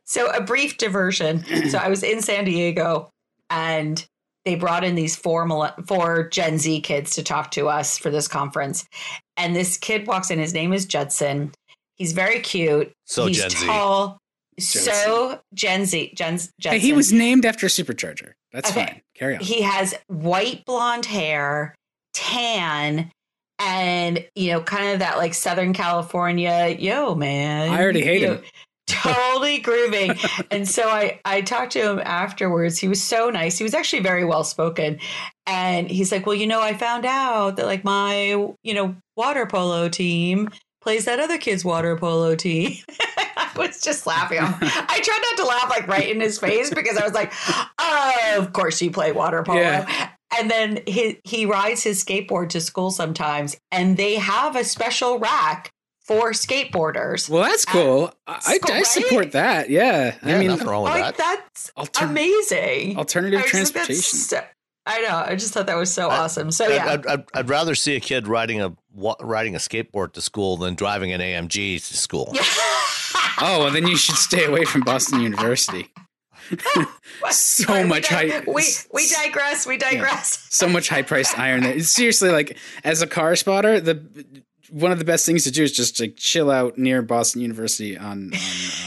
So 0.05 0.29
a 0.29 0.41
brief 0.41 0.77
diversion. 0.77 1.43
so 1.69 1.79
I 1.79 1.87
was 1.87 2.03
in 2.03 2.21
San 2.21 2.45
Diego, 2.45 3.09
and 3.51 4.03
they 4.45 4.55
brought 4.55 4.83
in 4.83 4.95
these 4.95 5.15
four 5.15 5.47
four 5.85 6.29
Gen 6.29 6.57
Z 6.57 6.81
kids 6.81 7.13
to 7.15 7.23
talk 7.23 7.51
to 7.51 7.67
us 7.67 7.97
for 7.97 8.09
this 8.09 8.27
conference. 8.27 8.85
And 9.37 9.55
this 9.55 9.77
kid 9.77 10.07
walks 10.07 10.31
in. 10.31 10.39
His 10.39 10.53
name 10.53 10.73
is 10.73 10.85
Judson. 10.85 11.51
He's 11.95 12.13
very 12.13 12.39
cute. 12.39 12.91
So 13.05 13.27
He's 13.27 13.37
Gen 13.37 13.49
Z. 13.51 13.65
tall. 13.67 14.17
so 14.59 15.39
Gen 15.53 15.85
Z. 15.85 16.13
Gen, 16.15 16.35
Judson. 16.35 16.71
Hey, 16.71 16.79
he 16.79 16.93
was 16.93 17.13
named 17.13 17.45
after 17.45 17.67
a 17.67 17.69
supercharger. 17.69 18.31
That's 18.51 18.71
okay. 18.71 18.85
fine. 18.85 19.01
Carry 19.15 19.35
on. 19.35 19.41
He 19.41 19.61
has 19.61 19.93
white 20.07 20.65
blonde 20.65 21.05
hair, 21.05 21.75
tan, 22.13 23.11
and 23.59 24.25
you 24.35 24.53
know, 24.53 24.61
kind 24.61 24.93
of 24.93 24.99
that 24.99 25.17
like 25.17 25.35
Southern 25.35 25.73
California, 25.73 26.75
yo 26.79 27.13
man. 27.13 27.69
I 27.69 27.79
already 27.81 28.01
hate 28.01 28.23
him. 28.23 28.35
Know, 28.35 28.41
totally 29.01 29.59
grooving. 29.59 30.15
and 30.51 30.67
so 30.67 30.89
I 30.89 31.19
I 31.25 31.41
talked 31.41 31.73
to 31.73 31.91
him 31.91 31.99
afterwards. 32.03 32.77
He 32.77 32.87
was 32.87 33.03
so 33.03 33.29
nice. 33.29 33.57
He 33.57 33.63
was 33.63 33.73
actually 33.73 34.01
very 34.01 34.25
well 34.25 34.43
spoken. 34.43 34.99
And 35.45 35.89
he's 35.89 36.11
like, 36.11 36.25
"Well, 36.25 36.35
you 36.35 36.47
know, 36.47 36.61
I 36.61 36.73
found 36.73 37.05
out 37.05 37.57
that 37.57 37.65
like 37.65 37.83
my, 37.83 38.53
you 38.63 38.73
know, 38.73 38.95
water 39.17 39.45
polo 39.45 39.89
team 39.89 40.49
plays 40.81 41.05
that 41.05 41.19
other 41.19 41.37
kid's 41.37 41.65
water 41.65 41.97
polo 41.97 42.35
team." 42.35 42.75
I 43.37 43.49
was 43.57 43.81
just 43.81 44.07
laughing. 44.07 44.39
I 44.41 44.99
tried 45.03 45.19
not 45.31 45.37
to 45.37 45.45
laugh 45.45 45.69
like 45.69 45.87
right 45.87 46.09
in 46.09 46.21
his 46.21 46.39
face 46.39 46.69
because 46.73 46.97
I 46.97 47.03
was 47.03 47.13
like, 47.13 47.33
oh, 47.79 48.35
"Of 48.37 48.53
course 48.53 48.81
you 48.81 48.91
play 48.91 49.11
water 49.11 49.43
polo." 49.43 49.59
Yeah. 49.59 50.09
And 50.37 50.49
then 50.49 50.79
he 50.87 51.19
he 51.25 51.45
rides 51.45 51.83
his 51.83 52.03
skateboard 52.03 52.49
to 52.49 52.61
school 52.61 52.91
sometimes, 52.91 53.57
and 53.71 53.97
they 53.97 54.15
have 54.15 54.55
a 54.55 54.63
special 54.63 55.19
rack 55.19 55.71
for 56.11 56.31
skateboarders. 56.31 57.29
Well, 57.29 57.43
that's 57.43 57.65
cool. 57.65 58.13
I, 58.27 58.59
I, 58.63 58.71
I 58.71 58.83
support 58.83 59.31
that. 59.31 59.69
Yeah, 59.69 60.15
yeah 60.23 60.35
I 60.35 60.39
mean, 60.39 60.47
nothing 60.47 60.67
wrong 60.67 60.83
with 60.83 60.93
like, 60.93 61.15
that. 61.15 61.17
That's 61.17 61.71
Alter- 61.77 62.05
amazing. 62.05 62.97
Alternative 62.97 63.41
transportation. 63.45 64.19
So, 64.19 64.41
I 64.85 65.01
know. 65.01 65.23
I 65.25 65.35
just 65.35 65.53
thought 65.53 65.67
that 65.67 65.77
was 65.77 65.93
so 65.93 66.09
I, 66.09 66.17
awesome. 66.17 66.51
So 66.51 66.67
yeah, 66.67 66.93
I'd, 66.93 67.07
I'd, 67.07 67.23
I'd, 67.33 67.49
rather 67.49 67.75
see 67.75 67.95
a 67.95 67.99
kid 67.99 68.27
riding 68.27 68.61
a 68.61 68.75
riding 69.21 69.55
a 69.55 69.59
skateboard 69.59 70.13
to 70.13 70.21
school 70.21 70.57
than 70.57 70.75
driving 70.75 71.13
an 71.13 71.21
AMG 71.21 71.87
to 71.87 71.97
school. 71.97 72.29
oh, 72.35 73.59
well, 73.59 73.71
then 73.71 73.87
you 73.87 73.95
should 73.95 74.15
stay 74.15 74.45
away 74.45 74.65
from 74.65 74.81
Boston 74.81 75.21
University. 75.21 75.89
so 77.29 77.85
much 77.85 78.07
high. 78.07 78.43
We 78.47 78.63
we 78.91 79.07
digress. 79.07 79.65
We 79.65 79.77
digress. 79.77 80.39
Yeah, 80.43 80.47
so 80.49 80.67
much 80.67 80.89
high 80.89 81.03
priced 81.03 81.37
iron. 81.37 81.63
That, 81.63 81.81
seriously, 81.83 82.29
like 82.29 82.57
as 82.83 83.01
a 83.01 83.07
car 83.07 83.35
spotter, 83.35 83.79
the 83.79 84.03
one 84.71 84.91
of 84.91 84.99
the 84.99 85.05
best 85.05 85.25
things 85.25 85.43
to 85.43 85.51
do 85.51 85.63
is 85.63 85.71
just 85.71 85.99
like 85.99 86.15
chill 86.15 86.49
out 86.49 86.77
near 86.77 87.01
Boston 87.01 87.41
University 87.41 87.97
on 87.97 88.31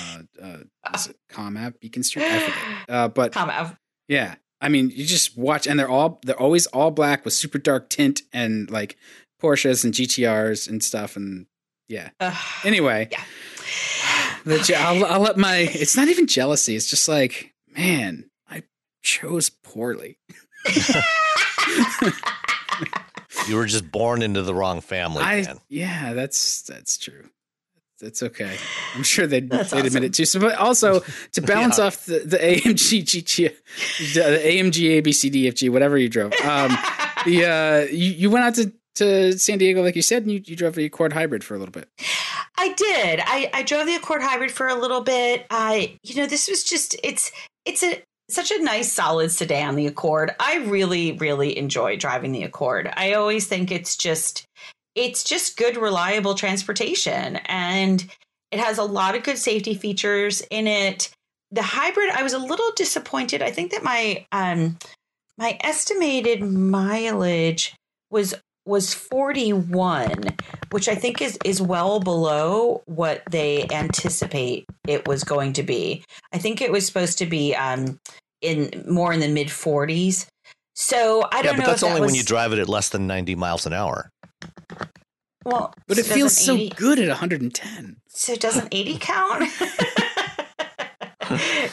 on 0.00 0.29
uh, 0.43 0.59
uh, 0.85 0.99
Comm 1.31 1.59
Ave 1.59 1.76
Beacon 1.81 2.03
Street. 2.03 2.25
I 2.25 2.38
forget. 2.38 2.59
Uh, 2.88 3.09
but 3.09 3.33
Comm 3.33 3.49
Ave. 3.49 3.76
Yeah, 4.09 4.35
I 4.61 4.69
mean, 4.69 4.91
you 4.91 5.05
just 5.05 5.37
watch, 5.37 5.67
and 5.67 5.79
they're 5.79 5.88
all 5.88 6.21
they're 6.25 6.41
always 6.41 6.67
all 6.69 6.91
black 6.91 7.25
with 7.25 7.35
super 7.35 7.59
dark 7.59 7.91
tint 7.91 8.23
and 8.33 8.71
like 8.71 8.97
Porsches 9.41 9.85
and 9.85 9.93
GTRs 9.93 10.69
and 10.69 10.83
stuff, 10.83 11.17
and 11.17 11.47
yeah. 11.88 12.11
Uh, 12.19 12.35
anyway, 12.64 13.09
yeah. 13.11 13.23
The, 14.45 14.76
I'll, 14.76 15.07
I'll 15.07 15.21
let 15.21 15.38
my. 15.38 15.71
It's 15.73 15.97
not 15.97 16.09
even 16.09 16.26
jealousy. 16.26 16.76
It's 16.76 16.91
just 16.91 17.09
like, 17.09 17.55
man, 17.75 18.29
I 18.47 18.64
chose 19.03 19.49
poorly. 19.49 20.19
you 23.49 23.57
were 23.57 23.67
just 23.67 23.91
born 23.91 24.23
into 24.23 24.43
the 24.43 24.55
wrong 24.55 24.81
family. 24.81 25.23
I, 25.23 25.43
man. 25.43 25.59
yeah, 25.69 26.12
that's 26.12 26.62
that's 26.62 26.99
true. 26.99 27.29
That's 28.00 28.23
okay. 28.23 28.57
I'm 28.95 29.03
sure 29.03 29.26
they'd, 29.26 29.49
they'd 29.49 29.61
awesome. 29.61 29.87
admit 29.87 30.05
it 30.05 30.14
too. 30.14 30.25
So, 30.25 30.41
but 30.41 30.57
also 30.57 31.00
to 31.33 31.41
balance 31.41 31.79
yeah. 31.79 31.85
off 31.85 32.05
the, 32.05 32.19
the 32.19 32.38
AMG 32.38 33.03
GT, 33.03 33.55
the 34.14 34.21
AMG 34.21 35.03
ABCDFG, 35.03 35.71
whatever 35.71 35.97
you 35.97 36.09
drove. 36.09 36.33
Um, 36.45 36.71
the 37.25 37.47
uh, 37.47 37.93
you, 37.93 38.11
you 38.11 38.31
went 38.31 38.45
out 38.45 38.55
to 38.57 38.73
to 38.97 39.38
San 39.38 39.59
Diego, 39.59 39.83
like 39.83 39.97
you 39.97 40.03
said, 40.03 40.23
and 40.23 40.33
you, 40.33 40.43
you 40.45 40.55
drove 40.55 40.75
the 40.75 40.85
Accord 40.85 41.12
Hybrid 41.12 41.43
for 41.43 41.55
a 41.55 41.59
little 41.59 41.73
bit. 41.73 41.88
I 42.57 42.73
did. 42.75 43.21
I, 43.25 43.50
I 43.53 43.62
drove 43.62 43.87
the 43.87 43.97
Accord 43.97 44.23
Hybrid 44.23 44.53
for 44.53 44.69
a 44.69 44.75
little 44.75 45.00
bit. 45.00 45.47
I, 45.50 45.99
you 46.03 46.14
know, 46.14 46.26
this 46.26 46.49
was 46.49 46.62
just 46.62 46.97
it's 47.03 47.33
it's 47.64 47.83
a 47.83 48.03
such 48.28 48.50
a 48.50 48.62
nice 48.62 48.93
solid 48.93 49.31
sedan, 49.31 49.76
the 49.76 49.87
Accord. 49.87 50.35
I 50.40 50.59
really 50.59 51.12
really 51.12 51.57
enjoy 51.57 51.97
driving 51.97 52.33
the 52.33 52.45
Accord. 52.45 52.93
I 52.97 53.14
always 53.14 53.47
think 53.47 53.71
it's 53.71 53.97
just 53.97 54.47
it's 54.95 55.25
just 55.25 55.57
good 55.57 55.76
reliable 55.76 56.35
transportation 56.35 57.37
and 57.47 58.04
it 58.50 58.61
has 58.61 58.78
a 58.78 58.85
lot 58.85 59.16
of 59.16 59.25
good 59.25 59.38
safety 59.38 59.75
features 59.75 60.43
in 60.50 60.66
it. 60.66 61.11
The 61.50 61.62
hybrid, 61.62 62.11
I 62.11 62.23
was 62.23 62.33
a 62.33 62.38
little 62.38 62.71
disappointed. 62.76 63.43
I 63.43 63.50
think 63.50 63.73
that 63.73 63.83
my 63.83 64.26
um 64.33 64.78
my 65.37 65.59
estimated 65.61 66.43
mileage 66.43 67.75
was 68.11 68.35
was 68.66 68.94
41, 68.94 70.23
which 70.71 70.88
I 70.88 70.94
think 70.94 71.21
is 71.21 71.38
is 71.44 71.61
well 71.61 72.00
below 72.00 72.83
what 72.87 73.23
they 73.30 73.66
anticipate 73.71 74.66
it 74.87 75.06
was 75.06 75.25
going 75.25 75.52
to 75.54 75.62
be. 75.62 76.04
I 76.33 76.38
think 76.38 76.61
it 76.61 76.73
was 76.73 76.87
supposed 76.87 77.18
to 77.18 77.26
be 77.26 77.54
um 77.54 77.99
in 78.40 78.85
more 78.88 79.12
in 79.12 79.21
the 79.21 79.28
mid 79.28 79.49
40s. 79.49 80.26
So 80.75 81.25
I 81.30 81.42
don't 81.42 81.44
know. 81.44 81.50
yeah, 81.50 81.56
but 81.56 81.59
know. 81.59 81.66
that's 81.66 81.83
only 81.83 81.94
that 81.94 82.00
was, 82.00 82.09
when 82.12 82.16
you 82.16 82.25
drive 82.25 82.52
it 82.52 82.59
at 82.59 82.68
less 82.68 82.88
than 82.88 83.06
90 83.06 83.35
miles 83.37 83.66
an 83.66 83.73
hour. 83.73 84.11
Well, 85.44 85.75
but 85.87 85.99
it 85.99 86.06
feels 86.06 86.49
80, 86.49 86.71
so 86.71 86.76
good 86.76 86.99
at 86.99 87.09
110. 87.09 87.97
So 88.09 88.35
doesn't 88.35 88.68
80 88.73 88.99
count? 89.00 89.40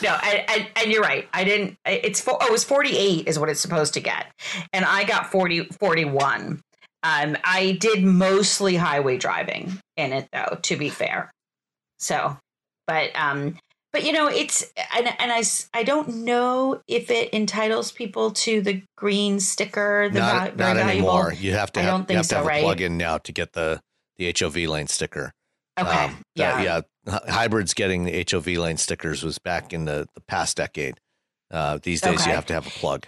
no, 0.04 0.18
and, 0.24 0.50
and, 0.50 0.68
and, 0.76 0.92
you're 0.92 1.02
right. 1.02 1.28
I 1.34 1.44
didn't. 1.44 1.78
It's 1.86 2.26
oh, 2.28 2.38
it 2.42 2.52
was 2.52 2.64
48 2.64 3.28
is 3.28 3.40
what 3.40 3.50
it's 3.50 3.62
supposed 3.62 3.94
to 3.96 4.00
get, 4.00 4.28
and 4.74 4.86
I 4.86 5.04
got 5.04 5.32
40 5.32 5.66
41. 5.80 6.62
Um, 7.04 7.36
I 7.44 7.78
did 7.80 8.04
mostly 8.04 8.76
highway 8.76 9.18
driving 9.18 9.80
in 9.98 10.14
it 10.14 10.28
though, 10.32 10.60
to 10.62 10.78
be 10.78 10.90
fair. 10.90 11.32
So, 12.00 12.38
but 12.88 13.12
um, 13.16 13.58
but 13.94 14.06
you 14.06 14.12
know, 14.12 14.28
it's 14.28 14.72
and 14.96 15.08
and 15.20 15.32
I 15.32 15.44
I 15.74 15.84
don't 15.84 16.18
know 16.24 16.82
if 16.88 17.10
it 17.10 17.34
entitles 17.34 17.92
people 17.92 18.32
to 18.32 18.62
the 18.62 18.84
green 18.98 19.40
sticker. 19.40 20.10
The 20.12 20.20
not, 20.20 20.52
va- 20.54 20.58
not 20.58 20.78
anymore. 20.78 21.34
You 21.34 21.54
have 21.54 21.72
to 21.74 21.82
have, 21.82 21.88
I 21.88 21.92
don't 21.92 22.08
think 22.08 22.18
have 22.18 22.26
so, 22.26 22.36
to 22.36 22.38
have 22.38 22.48
right? 22.48 22.62
a 22.62 22.64
plug 22.64 22.82
in 22.82 22.98
now 22.98 23.18
to 23.20 23.32
get 23.32 23.54
the 23.54 23.82
the 24.18 24.34
HOV 24.38 24.56
lane 24.70 24.88
sticker. 24.88 25.32
Okay. 25.80 26.06
Um, 26.06 26.22
yeah. 26.36 26.62
Yeah. 26.62 26.82
Hybrids 27.28 27.74
getting 27.74 28.04
the 28.04 28.26
HOV 28.30 28.48
lane 28.48 28.78
stickers 28.78 29.24
was 29.24 29.40
back 29.40 29.74
in 29.74 29.86
the, 29.86 30.08
the 30.14 30.22
past 30.22 30.58
decade. 30.58 31.00
Uh, 31.50 31.80
these 31.82 32.02
days, 32.02 32.22
okay. 32.22 32.30
you 32.30 32.36
have 32.36 32.46
to 32.46 32.54
have 32.54 32.68
a 32.68 32.72
plug. 32.72 33.08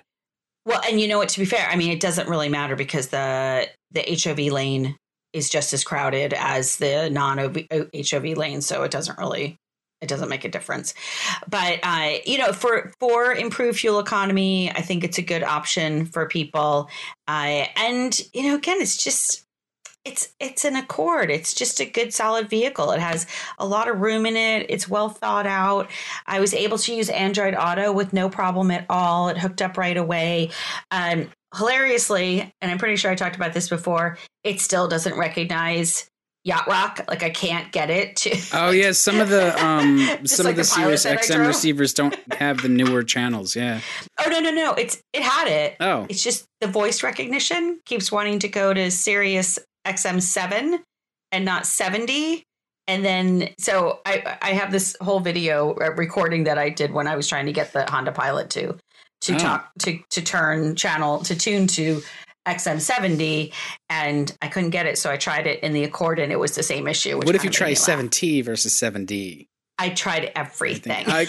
Well, 0.65 0.81
and 0.87 0.99
you 0.99 1.07
know 1.07 1.17
what? 1.17 1.29
To 1.29 1.39
be 1.39 1.45
fair, 1.45 1.67
I 1.69 1.75
mean, 1.75 1.91
it 1.91 1.99
doesn't 1.99 2.29
really 2.29 2.49
matter 2.49 2.75
because 2.75 3.07
the 3.07 3.67
the 3.91 4.21
HOV 4.23 4.51
lane 4.51 4.97
is 5.33 5.49
just 5.49 5.73
as 5.73 5.83
crowded 5.83 6.33
as 6.33 6.77
the 6.77 7.09
non 7.09 7.37
HOV 7.37 8.37
lane, 8.37 8.61
so 8.61 8.83
it 8.83 8.91
doesn't 8.91 9.17
really 9.17 9.57
it 10.03 10.09
doesn't 10.09 10.29
make 10.29 10.45
a 10.45 10.49
difference. 10.49 10.93
But 11.49 11.79
uh, 11.81 12.15
you 12.25 12.37
know, 12.37 12.51
for 12.51 12.91
for 12.99 13.33
improved 13.33 13.79
fuel 13.79 13.99
economy, 13.99 14.69
I 14.69 14.81
think 14.81 15.03
it's 15.03 15.17
a 15.17 15.23
good 15.23 15.43
option 15.43 16.05
for 16.05 16.27
people. 16.27 16.89
Uh, 17.27 17.65
and 17.77 18.19
you 18.33 18.43
know, 18.43 18.55
again, 18.55 18.77
it's 18.79 19.01
just 19.01 19.42
it's 20.05 20.33
it's 20.39 20.65
an 20.65 20.75
accord 20.75 21.31
it's 21.31 21.53
just 21.53 21.79
a 21.79 21.85
good 21.85 22.13
solid 22.13 22.49
vehicle 22.49 22.91
it 22.91 22.99
has 22.99 23.25
a 23.57 23.65
lot 23.65 23.87
of 23.87 23.99
room 23.99 24.25
in 24.25 24.35
it 24.35 24.65
it's 24.69 24.87
well 24.87 25.09
thought 25.09 25.47
out 25.47 25.89
i 26.27 26.39
was 26.39 26.53
able 26.53 26.77
to 26.77 26.93
use 26.93 27.09
android 27.09 27.55
auto 27.55 27.91
with 27.91 28.13
no 28.13 28.29
problem 28.29 28.69
at 28.71 28.85
all 28.89 29.29
it 29.29 29.37
hooked 29.37 29.61
up 29.61 29.77
right 29.77 29.97
away 29.97 30.49
um, 30.91 31.29
hilariously 31.55 32.41
and 32.61 32.71
i'm 32.71 32.77
pretty 32.77 32.95
sure 32.95 33.11
i 33.11 33.15
talked 33.15 33.35
about 33.35 33.53
this 33.53 33.69
before 33.69 34.17
it 34.43 34.59
still 34.59 34.87
doesn't 34.87 35.17
recognize 35.17 36.09
yacht 36.43 36.67
rock. 36.67 36.99
Like 37.07 37.23
I 37.23 37.29
can't 37.29 37.71
get 37.71 37.89
it 37.89 38.15
to. 38.17 38.37
oh 38.53 38.71
yeah, 38.71 38.91
some 38.91 39.19
of 39.19 39.29
the 39.29 39.53
um 39.63 39.97
some 40.25 40.45
like 40.45 40.53
of 40.53 40.57
the, 40.57 40.61
the 40.61 40.63
Sirius 40.63 41.05
XM 41.05 41.47
receivers 41.47 41.93
don't 41.93 42.15
have 42.33 42.61
the 42.61 42.69
newer 42.69 43.03
channels. 43.03 43.55
Yeah. 43.55 43.79
Oh 44.19 44.29
no 44.29 44.39
no 44.39 44.51
no! 44.51 44.73
It's 44.73 45.01
it 45.13 45.23
had 45.23 45.47
it. 45.47 45.77
Oh. 45.79 46.05
It's 46.09 46.23
just 46.23 46.45
the 46.61 46.67
voice 46.67 47.03
recognition 47.03 47.79
keeps 47.85 48.11
wanting 48.11 48.39
to 48.39 48.47
go 48.47 48.73
to 48.73 48.91
Sirius 48.91 49.59
XM 49.85 50.21
seven 50.21 50.79
and 51.31 51.45
not 51.45 51.65
seventy. 51.65 52.43
And 52.87 53.05
then, 53.05 53.49
so 53.59 54.01
I 54.05 54.37
I 54.41 54.51
have 54.51 54.71
this 54.71 54.95
whole 55.01 55.19
video 55.19 55.73
uh, 55.75 55.91
recording 55.91 56.43
that 56.45 56.57
I 56.57 56.69
did 56.69 56.91
when 56.91 57.07
I 57.07 57.15
was 57.15 57.27
trying 57.27 57.45
to 57.45 57.53
get 57.53 57.71
the 57.73 57.89
Honda 57.89 58.11
Pilot 58.11 58.49
to 58.51 58.77
to 59.21 59.35
oh. 59.35 59.37
talk 59.37 59.71
to 59.79 59.99
to 60.09 60.21
turn 60.21 60.75
channel 60.75 61.19
to 61.19 61.35
tune 61.35 61.67
to 61.67 62.01
XM70 62.47 63.53
and 63.89 64.35
I 64.41 64.47
couldn't 64.47 64.71
get 64.71 64.85
it. 64.85 64.97
So 64.97 65.09
I 65.09 65.17
tried 65.17 65.47
it 65.47 65.61
in 65.63 65.73
the 65.73 65.83
Accord 65.83 66.19
and 66.19 66.31
it 66.31 66.39
was 66.39 66.55
the 66.55 66.63
same 66.63 66.87
issue. 66.87 67.17
What 67.17 67.35
if 67.35 67.43
you 67.43 67.49
try 67.49 67.71
7T 67.71 68.43
versus 68.43 68.73
7D? 68.73 69.47
I 69.83 69.89
tried 69.89 70.31
everything. 70.33 71.03
I, 71.09 71.27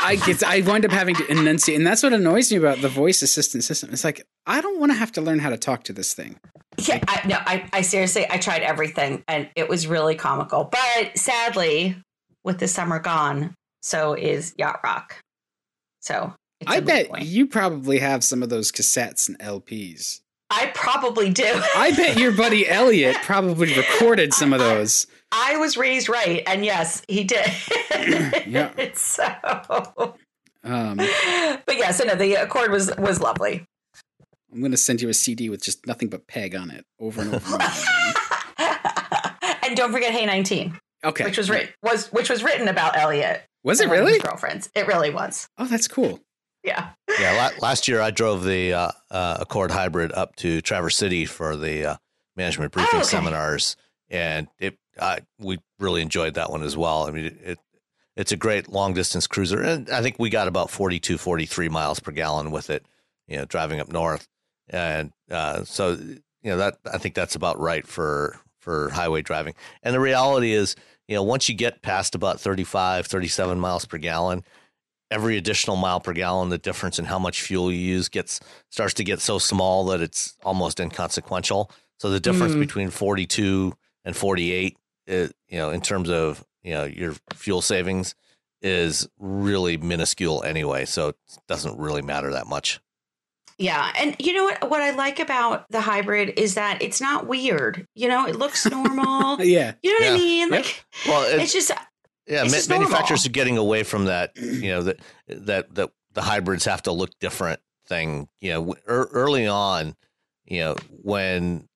I, 0.00 0.14
get, 0.14 0.44
I 0.44 0.60
wind 0.60 0.84
up 0.84 0.92
having 0.92 1.16
to 1.16 1.26
enunciate. 1.28 1.76
And 1.76 1.84
that's 1.84 2.04
what 2.04 2.12
annoys 2.12 2.52
me 2.52 2.56
about 2.56 2.80
the 2.80 2.88
voice 2.88 3.20
assistant 3.20 3.64
system. 3.64 3.90
It's 3.92 4.04
like, 4.04 4.24
I 4.46 4.60
don't 4.60 4.78
want 4.78 4.92
to 4.92 4.96
have 4.96 5.10
to 5.12 5.20
learn 5.20 5.40
how 5.40 5.50
to 5.50 5.56
talk 5.56 5.82
to 5.84 5.92
this 5.92 6.14
thing. 6.14 6.36
Yeah, 6.78 7.00
I, 7.08 7.26
no, 7.26 7.36
I, 7.40 7.68
I 7.72 7.80
seriously, 7.80 8.26
I 8.30 8.38
tried 8.38 8.62
everything 8.62 9.24
and 9.26 9.50
it 9.56 9.68
was 9.68 9.88
really 9.88 10.14
comical. 10.14 10.70
But 10.70 11.18
sadly, 11.18 11.96
with 12.44 12.58
the 12.60 12.68
summer 12.68 13.00
gone, 13.00 13.54
so 13.82 14.14
is 14.14 14.54
Yacht 14.56 14.78
Rock. 14.84 15.16
So 15.98 16.32
I 16.68 16.78
bet 16.78 17.08
point. 17.08 17.24
you 17.24 17.48
probably 17.48 17.98
have 17.98 18.22
some 18.22 18.44
of 18.44 18.50
those 18.50 18.70
cassettes 18.70 19.28
and 19.28 19.36
LPs. 19.40 20.19
I 20.50 20.72
probably 20.74 21.30
do. 21.30 21.62
I 21.76 21.92
bet 21.92 22.18
your 22.18 22.32
buddy 22.32 22.68
Elliot 22.68 23.16
probably 23.22 23.74
recorded 23.74 24.34
some 24.34 24.52
of 24.52 24.58
those. 24.58 25.06
I, 25.30 25.54
I 25.54 25.56
was 25.58 25.76
raised 25.76 26.08
right, 26.08 26.42
and 26.46 26.64
yes, 26.64 27.02
he 27.06 27.22
did. 27.24 27.46
yeah. 28.46 28.72
so, 28.94 29.24
um, 30.64 30.96
but 30.96 31.76
yeah, 31.76 31.92
so 31.92 32.04
no, 32.04 32.16
the 32.16 32.34
Accord 32.34 32.72
was 32.72 32.90
was 32.98 33.20
lovely. 33.20 33.64
I'm 34.52 34.58
going 34.58 34.72
to 34.72 34.76
send 34.76 35.00
you 35.00 35.08
a 35.08 35.14
CD 35.14 35.48
with 35.48 35.62
just 35.62 35.86
nothing 35.86 36.08
but 36.08 36.26
Peg 36.26 36.56
on 36.56 36.72
it 36.72 36.84
over 36.98 37.22
and 37.22 37.34
over. 37.34 37.58
and 39.62 39.76
don't 39.76 39.92
forget 39.92 40.12
Hey 40.12 40.26
19. 40.26 40.76
Okay. 41.04 41.24
Which 41.24 41.38
was 41.38 41.48
written 41.48 41.68
was 41.82 42.08
which 42.08 42.28
was 42.28 42.42
written 42.42 42.66
about 42.66 42.96
Elliot. 42.96 43.44
Was 43.62 43.80
it 43.80 43.88
really? 43.88 44.18
Girlfriends. 44.18 44.68
It 44.74 44.88
really 44.88 45.10
was. 45.10 45.48
Oh, 45.56 45.66
that's 45.66 45.86
cool. 45.86 46.20
Yeah. 46.62 46.90
yeah. 47.18 47.50
last 47.60 47.88
year, 47.88 48.00
I 48.00 48.10
drove 48.10 48.44
the 48.44 48.74
uh, 48.74 48.90
uh, 49.10 49.38
Accord 49.40 49.70
Hybrid 49.70 50.12
up 50.12 50.36
to 50.36 50.60
Traverse 50.60 50.96
City 50.96 51.24
for 51.24 51.56
the 51.56 51.84
uh, 51.84 51.96
management 52.36 52.72
briefing 52.72 52.90
oh, 52.94 52.98
okay. 52.98 53.06
seminars, 53.06 53.76
and 54.08 54.48
it 54.58 54.76
I, 55.00 55.20
we 55.38 55.58
really 55.78 56.02
enjoyed 56.02 56.34
that 56.34 56.50
one 56.50 56.62
as 56.62 56.76
well. 56.76 57.06
I 57.06 57.10
mean, 57.10 57.26
it, 57.26 57.36
it, 57.42 57.58
it's 58.16 58.32
a 58.32 58.36
great 58.36 58.68
long 58.68 58.92
distance 58.92 59.26
cruiser, 59.26 59.62
and 59.62 59.88
I 59.90 60.02
think 60.02 60.18
we 60.18 60.30
got 60.30 60.48
about 60.48 60.70
42, 60.70 61.16
43 61.16 61.68
miles 61.68 62.00
per 62.00 62.12
gallon 62.12 62.50
with 62.50 62.70
it. 62.70 62.84
You 63.26 63.38
know, 63.38 63.44
driving 63.44 63.80
up 63.80 63.90
north, 63.90 64.28
and 64.68 65.12
uh, 65.30 65.64
so 65.64 65.92
you 65.92 66.20
know 66.44 66.56
that 66.56 66.78
I 66.92 66.98
think 66.98 67.14
that's 67.14 67.36
about 67.36 67.60
right 67.60 67.86
for 67.86 68.38
for 68.58 68.90
highway 68.90 69.22
driving. 69.22 69.54
And 69.82 69.94
the 69.94 70.00
reality 70.00 70.52
is, 70.52 70.76
you 71.08 71.14
know, 71.14 71.22
once 71.22 71.48
you 71.48 71.54
get 71.54 71.80
past 71.82 72.14
about 72.14 72.40
35, 72.40 73.06
37 73.06 73.58
miles 73.58 73.84
per 73.84 73.98
gallon, 73.98 74.44
every 75.10 75.36
additional 75.36 75.76
mile 75.76 76.00
per 76.00 76.12
gallon, 76.12 76.48
the 76.48 76.58
difference 76.58 76.98
in 76.98 77.04
how 77.04 77.18
much 77.18 77.42
fuel 77.42 77.70
you 77.70 77.78
use 77.78 78.08
gets 78.08 78.40
starts 78.70 78.94
to 78.94 79.04
get 79.04 79.20
so 79.20 79.38
small 79.38 79.86
that 79.86 80.00
it's 80.00 80.36
almost 80.44 80.80
inconsequential. 80.80 81.70
So 81.98 82.10
the 82.10 82.20
difference 82.20 82.54
mm. 82.54 82.60
between 82.60 82.90
42 82.90 83.74
and 84.04 84.16
48, 84.16 84.76
is, 85.06 85.32
you 85.48 85.58
know, 85.58 85.70
in 85.70 85.80
terms 85.80 86.08
of 86.08 86.44
you 86.62 86.72
know 86.72 86.84
your 86.84 87.14
fuel 87.34 87.62
savings, 87.62 88.14
is 88.62 89.08
really 89.18 89.76
minuscule 89.76 90.42
anyway. 90.42 90.84
So 90.84 91.08
it 91.08 91.16
doesn't 91.48 91.78
really 91.78 92.02
matter 92.02 92.32
that 92.32 92.46
much. 92.46 92.80
Yeah, 93.58 93.92
and 93.98 94.16
you 94.18 94.32
know 94.32 94.44
what? 94.44 94.70
What 94.70 94.80
I 94.80 94.92
like 94.92 95.20
about 95.20 95.66
the 95.68 95.82
hybrid 95.82 96.38
is 96.38 96.54
that 96.54 96.80
it's 96.80 96.98
not 96.98 97.26
weird. 97.26 97.86
You 97.94 98.08
know, 98.08 98.26
it 98.26 98.36
looks 98.36 98.64
normal. 98.64 99.42
yeah, 99.44 99.74
you 99.82 99.90
know 99.90 100.06
what 100.06 100.12
yeah. 100.12 100.14
I 100.14 100.18
mean. 100.18 100.50
Like, 100.50 100.84
well, 101.06 101.22
it's, 101.24 101.44
it's 101.44 101.52
just 101.52 101.70
yeah, 102.30 102.44
ma- 102.44 102.58
manufacturers 102.68 103.26
are 103.26 103.30
getting 103.30 103.58
away 103.58 103.82
from 103.82 104.04
that. 104.04 104.36
You 104.36 104.70
know 104.70 104.82
that 104.84 105.00
that 105.28 105.74
that 105.74 105.90
the 106.12 106.22
hybrids 106.22 106.64
have 106.64 106.82
to 106.82 106.92
look 106.92 107.10
different 107.18 107.60
thing. 107.86 108.28
You 108.40 108.52
know, 108.52 108.74
er, 108.88 109.08
early 109.12 109.46
on, 109.46 109.96
you 110.44 110.60
know 110.60 110.76
when 111.02 111.68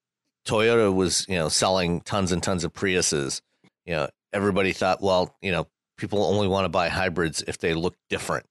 Toyota 0.47 0.93
was 0.93 1.25
you 1.27 1.35
know 1.35 1.49
selling 1.49 2.01
tons 2.01 2.31
and 2.31 2.41
tons 2.41 2.63
of 2.63 2.73
Priuses, 2.73 3.41
you 3.85 3.93
know 3.93 4.07
everybody 4.31 4.71
thought, 4.71 5.01
well, 5.01 5.35
you 5.41 5.51
know, 5.51 5.67
people 5.97 6.23
only 6.23 6.47
want 6.47 6.65
to 6.65 6.69
buy 6.69 6.89
hybrids 6.89 7.43
if 7.47 7.57
they 7.57 7.73
look 7.73 7.95
different, 8.09 8.45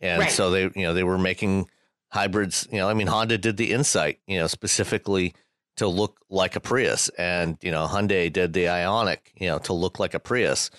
and 0.00 0.20
right. 0.20 0.30
so 0.30 0.50
they 0.50 0.62
you 0.62 0.82
know 0.82 0.94
they 0.94 1.04
were 1.04 1.18
making 1.18 1.68
hybrids. 2.10 2.66
You 2.72 2.78
know, 2.78 2.88
I 2.88 2.94
mean, 2.94 3.06
Honda 3.06 3.36
did 3.36 3.58
the 3.58 3.72
Insight, 3.72 4.18
you 4.26 4.38
know, 4.38 4.46
specifically 4.46 5.34
to 5.76 5.86
look 5.88 6.20
like 6.30 6.56
a 6.56 6.60
Prius, 6.60 7.10
and 7.18 7.58
you 7.60 7.70
know, 7.70 7.86
Hyundai 7.86 8.32
did 8.32 8.54
the 8.54 8.64
Ioniq, 8.64 9.18
you 9.34 9.48
know, 9.48 9.58
to 9.58 9.74
look 9.74 9.98
like 9.98 10.14
a 10.14 10.20
Prius 10.20 10.70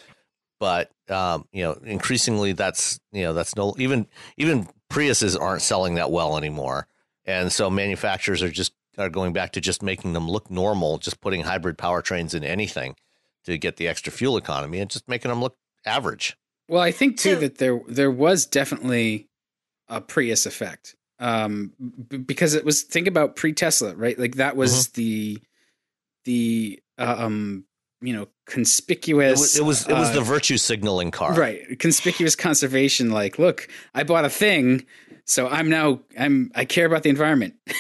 but 0.62 0.92
um, 1.10 1.48
you 1.52 1.64
know, 1.64 1.74
increasingly 1.84 2.54
that's 2.54 3.00
you 3.12 3.24
know 3.24 3.34
that's 3.34 3.56
no 3.56 3.74
even 3.80 4.06
even 4.38 4.70
Priuses 4.92 5.36
aren't 5.40 5.64
selling 5.64 5.96
that 5.96 6.12
well 6.12 6.38
anymore, 6.38 6.88
and 7.26 7.52
so 7.52 7.70
manufacturers 7.72 8.44
are 8.44 8.52
just 8.52 8.74
are 9.00 9.10
going 9.10 9.34
back 9.34 9.54
to 9.54 9.62
just 9.62 9.82
making 9.82 10.14
them 10.14 10.30
look 10.30 10.52
normal, 10.52 11.00
just 11.00 11.20
putting 11.20 11.42
hybrid 11.42 11.80
powertrains 11.80 12.36
in 12.36 12.44
anything 12.44 12.96
to 13.46 13.58
get 13.58 13.78
the 13.78 13.88
extra 13.88 14.14
fuel 14.14 14.38
economy, 14.38 14.80
and 14.80 14.92
just 14.92 15.10
making 15.10 15.30
them 15.30 15.42
look 15.42 15.58
average. 15.84 16.38
Well, 16.68 16.82
I 16.82 16.92
think 16.92 17.18
too 17.18 17.38
that 17.38 17.58
there 17.58 17.82
there 17.88 18.12
was 18.12 18.46
definitely 18.46 19.30
a 19.90 20.00
Prius 20.00 20.46
effect 20.46 20.96
um, 21.20 21.74
b- 22.08 22.18
because 22.18 22.54
it 22.54 22.64
was 22.64 22.84
think 22.84 23.08
about 23.08 23.36
pre 23.36 23.54
Tesla, 23.54 23.96
right? 23.96 24.20
Like 24.20 24.36
that 24.36 24.56
was 24.56 24.90
mm-hmm. 24.90 25.02
the 25.02 25.42
the 26.26 26.84
uh, 27.00 27.16
um 27.18 27.66
you 28.00 28.14
know 28.14 28.28
conspicuous 28.52 29.58
it 29.58 29.64
was 29.64 29.88
it 29.88 29.88
was, 29.88 29.88
it 29.88 29.94
was 29.94 30.10
uh, 30.10 30.14
the 30.16 30.22
virtue 30.22 30.58
signaling 30.58 31.10
car. 31.10 31.34
right 31.34 31.80
conspicuous 31.80 32.36
conservation 32.36 33.10
like 33.10 33.40
look 33.40 33.68
i 33.96 34.04
bought 34.04 34.26
a 34.26 34.30
thing 34.30 34.86
so 35.24 35.48
i'm 35.48 35.70
now 35.70 36.00
i'm 36.20 36.52
i 36.54 36.66
care 36.66 36.86
about 36.86 37.04
the 37.04 37.10
environment. 37.10 37.56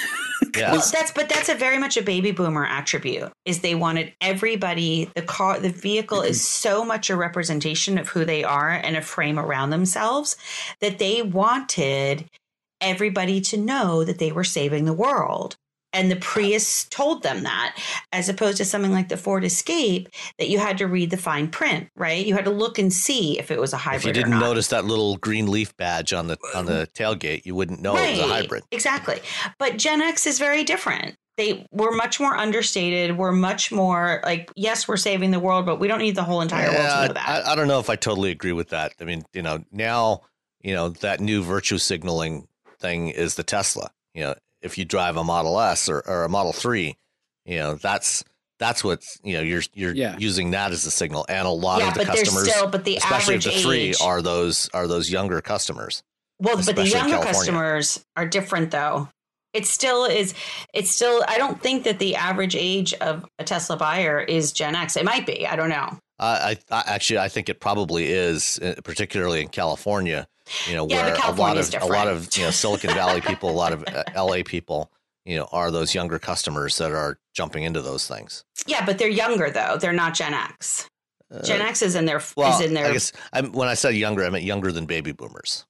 Yeah. 0.57 0.71
Well, 0.71 0.83
that's 0.91 1.11
but 1.11 1.29
that's 1.29 1.49
a 1.49 1.55
very 1.55 1.77
much 1.77 1.97
a 1.97 2.01
baby 2.01 2.31
boomer 2.31 2.65
attribute 2.65 3.31
is 3.45 3.61
they 3.61 3.75
wanted 3.75 4.11
everybody 4.19 5.09
the 5.15 5.21
car 5.21 5.59
the 5.59 5.69
vehicle 5.69 6.21
is 6.21 6.45
so 6.45 6.83
much 6.83 7.11
a 7.11 7.15
representation 7.15 7.99
of 7.99 8.09
who 8.09 8.25
they 8.25 8.43
are 8.43 8.69
and 8.69 8.97
a 8.97 9.01
frame 9.01 9.37
around 9.37 9.69
themselves 9.69 10.35
that 10.81 10.97
they 10.97 11.21
wanted 11.21 12.25
everybody 12.81 13.39
to 13.41 13.57
know 13.57 14.03
that 14.03 14.17
they 14.17 14.31
were 14.31 14.43
saving 14.43 14.85
the 14.85 14.93
world 14.93 15.57
and 15.93 16.09
the 16.09 16.15
Prius 16.15 16.85
told 16.85 17.23
them 17.23 17.43
that, 17.43 17.77
as 18.11 18.29
opposed 18.29 18.57
to 18.57 18.65
something 18.65 18.91
like 18.91 19.09
the 19.09 19.17
Ford 19.17 19.43
Escape 19.43 20.09
that 20.37 20.49
you 20.49 20.59
had 20.59 20.77
to 20.77 20.87
read 20.87 21.11
the 21.11 21.17
fine 21.17 21.49
print, 21.49 21.89
right? 21.95 22.25
You 22.25 22.33
had 22.35 22.45
to 22.45 22.51
look 22.51 22.79
and 22.79 22.91
see 22.91 23.37
if 23.37 23.51
it 23.51 23.59
was 23.59 23.73
a 23.73 23.77
hybrid. 23.77 24.01
If 24.01 24.07
you 24.07 24.13
didn't 24.13 24.39
notice 24.39 24.67
that 24.69 24.85
little 24.85 25.17
green 25.17 25.49
leaf 25.49 25.75
badge 25.77 26.13
on 26.13 26.27
the 26.27 26.37
on 26.55 26.65
the 26.65 26.89
tailgate, 26.93 27.45
you 27.45 27.55
wouldn't 27.55 27.81
know 27.81 27.95
right. 27.95 28.15
it 28.15 28.21
was 28.21 28.29
a 28.29 28.33
hybrid. 28.33 28.63
Exactly. 28.71 29.19
But 29.59 29.77
Gen 29.77 30.01
X 30.01 30.25
is 30.25 30.39
very 30.39 30.63
different. 30.63 31.15
They 31.37 31.65
were 31.71 31.91
much 31.91 32.19
more 32.19 32.35
understated. 32.35 33.17
We're 33.17 33.31
much 33.31 33.71
more 33.71 34.21
like, 34.23 34.51
yes, 34.55 34.87
we're 34.87 34.97
saving 34.97 35.31
the 35.31 35.39
world, 35.39 35.65
but 35.65 35.79
we 35.79 35.87
don't 35.87 35.99
need 35.99 36.15
the 36.15 36.23
whole 36.23 36.41
entire 36.41 36.71
yeah, 36.71 36.77
world 36.77 36.89
to 36.89 37.07
know 37.07 37.13
that. 37.13 37.45
I, 37.47 37.53
I 37.53 37.55
don't 37.55 37.67
know 37.67 37.79
if 37.79 37.89
I 37.89 37.95
totally 37.95 38.31
agree 38.31 38.51
with 38.51 38.69
that. 38.69 38.93
I 38.99 39.05
mean, 39.05 39.23
you 39.33 39.41
know, 39.41 39.63
now, 39.71 40.21
you 40.61 40.73
know, 40.73 40.89
that 40.89 41.19
new 41.19 41.41
virtue 41.41 41.77
signaling 41.77 42.47
thing 42.79 43.07
is 43.07 43.35
the 43.35 43.43
Tesla. 43.43 43.91
You 44.13 44.23
know, 44.23 44.35
if 44.61 44.77
you 44.77 44.85
drive 44.85 45.17
a 45.17 45.23
Model 45.23 45.59
S 45.59 45.89
or, 45.89 45.99
or 46.07 46.23
a 46.23 46.29
Model 46.29 46.53
Three, 46.53 46.97
you 47.45 47.57
know 47.57 47.75
that's 47.75 48.23
that's 48.59 48.83
what 48.83 49.03
you 49.23 49.33
know 49.33 49.41
you're 49.41 49.63
you're 49.73 49.93
yeah. 49.93 50.15
using 50.19 50.51
that 50.51 50.71
as 50.71 50.85
a 50.85 50.91
signal, 50.91 51.25
and 51.27 51.47
a 51.47 51.51
lot 51.51 51.79
yeah, 51.79 51.89
of 51.89 51.95
the 51.95 52.05
customers, 52.05 52.49
still, 52.49 52.67
but 52.67 52.85
the 52.85 52.97
especially 52.97 53.37
the 53.37 53.51
three, 53.51 53.79
age, 53.79 53.97
are 54.01 54.21
those 54.21 54.69
are 54.73 54.87
those 54.87 55.09
younger 55.09 55.41
customers. 55.41 56.03
Well, 56.39 56.55
but 56.55 56.75
the 56.75 56.87
younger 56.87 57.19
customers 57.19 58.03
are 58.15 58.25
different, 58.25 58.71
though. 58.71 59.09
It 59.53 59.65
still 59.65 60.05
is. 60.05 60.33
It's 60.73 60.91
still. 60.91 61.23
I 61.27 61.37
don't 61.37 61.61
think 61.61 61.83
that 61.83 61.99
the 61.99 62.15
average 62.15 62.55
age 62.55 62.93
of 62.95 63.25
a 63.37 63.43
Tesla 63.43 63.77
buyer 63.77 64.19
is 64.19 64.51
Gen 64.51 64.75
X. 64.75 64.95
It 64.95 65.05
might 65.05 65.25
be. 65.25 65.45
I 65.45 65.55
don't 65.55 65.69
know. 65.69 65.97
I, 66.19 66.57
I 66.69 66.83
actually 66.85 67.17
I 67.17 67.29
think 67.29 67.49
it 67.49 67.59
probably 67.59 68.11
is, 68.11 68.59
uh, 68.59 68.75
particularly 68.83 69.41
in 69.41 69.47
California 69.47 70.27
you 70.67 70.75
know, 70.75 70.87
yeah, 70.89 71.05
where 71.05 71.15
a 71.15 71.31
lot 71.33 71.57
of 71.57 71.73
a 71.81 71.85
lot 71.85 72.07
of 72.07 72.35
you 72.37 72.43
know 72.43 72.51
Silicon 72.51 72.91
Valley 72.91 73.21
people, 73.21 73.49
a 73.49 73.51
lot 73.51 73.73
of 73.73 73.83
uh, 73.87 74.03
LA 74.15 74.43
people, 74.45 74.91
you 75.25 75.35
know, 75.35 75.47
are 75.51 75.71
those 75.71 75.93
younger 75.93 76.19
customers 76.19 76.77
that 76.77 76.91
are 76.91 77.19
jumping 77.33 77.63
into 77.63 77.81
those 77.81 78.07
things. 78.07 78.43
Yeah, 78.67 78.85
but 78.85 78.97
they're 78.97 79.09
younger 79.09 79.49
though; 79.49 79.77
they're 79.79 79.93
not 79.93 80.13
Gen 80.13 80.33
X. 80.33 80.89
Uh, 81.33 81.41
Gen 81.43 81.61
X 81.61 81.81
is 81.81 81.95
in 81.95 82.05
their 82.05 82.21
well, 82.35 82.59
is 82.59 82.65
in 82.65 82.73
their. 82.73 82.87
I 82.87 82.93
guess 82.93 83.11
I'm, 83.31 83.51
when 83.51 83.67
I 83.67 83.73
said 83.73 83.95
younger, 83.95 84.25
I 84.25 84.29
meant 84.29 84.43
younger 84.43 84.71
than 84.71 84.85
baby 84.85 85.11
boomers. 85.11 85.65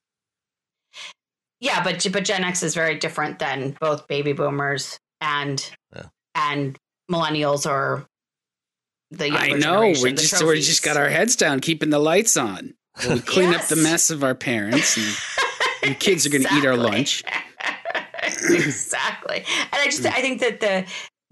Yeah, 1.60 1.84
but 1.84 2.04
but 2.12 2.24
Gen 2.24 2.42
X 2.42 2.62
is 2.62 2.74
very 2.74 2.98
different 2.98 3.38
than 3.38 3.76
both 3.80 4.08
baby 4.08 4.32
boomers 4.32 4.98
and 5.20 5.64
yeah. 5.94 6.06
and 6.34 6.76
millennials 7.10 7.70
or 7.70 8.06
the 9.12 9.30
I 9.30 9.50
know 9.52 9.92
we 10.02 10.12
just 10.12 10.42
we 10.42 10.60
just 10.60 10.82
got 10.82 10.96
our 10.96 11.08
heads 11.08 11.36
down, 11.36 11.60
keeping 11.60 11.90
the 11.90 11.98
lights 11.98 12.36
on. 12.36 12.74
We 13.08 13.20
clean 13.20 13.52
yes. 13.52 13.62
up 13.62 13.76
the 13.76 13.82
mess 13.82 14.10
of 14.10 14.22
our 14.22 14.34
parents, 14.34 14.96
and 14.96 15.92
the 15.92 15.94
kids 15.94 16.26
are 16.26 16.30
going 16.30 16.44
to 16.44 16.54
eat 16.54 16.66
our 16.66 16.76
lunch. 16.76 17.24
exactly, 18.42 19.38
and 19.38 19.46
I 19.72 19.84
just 19.86 20.04
I 20.04 20.20
think 20.20 20.40
that 20.40 20.60
the 20.60 20.84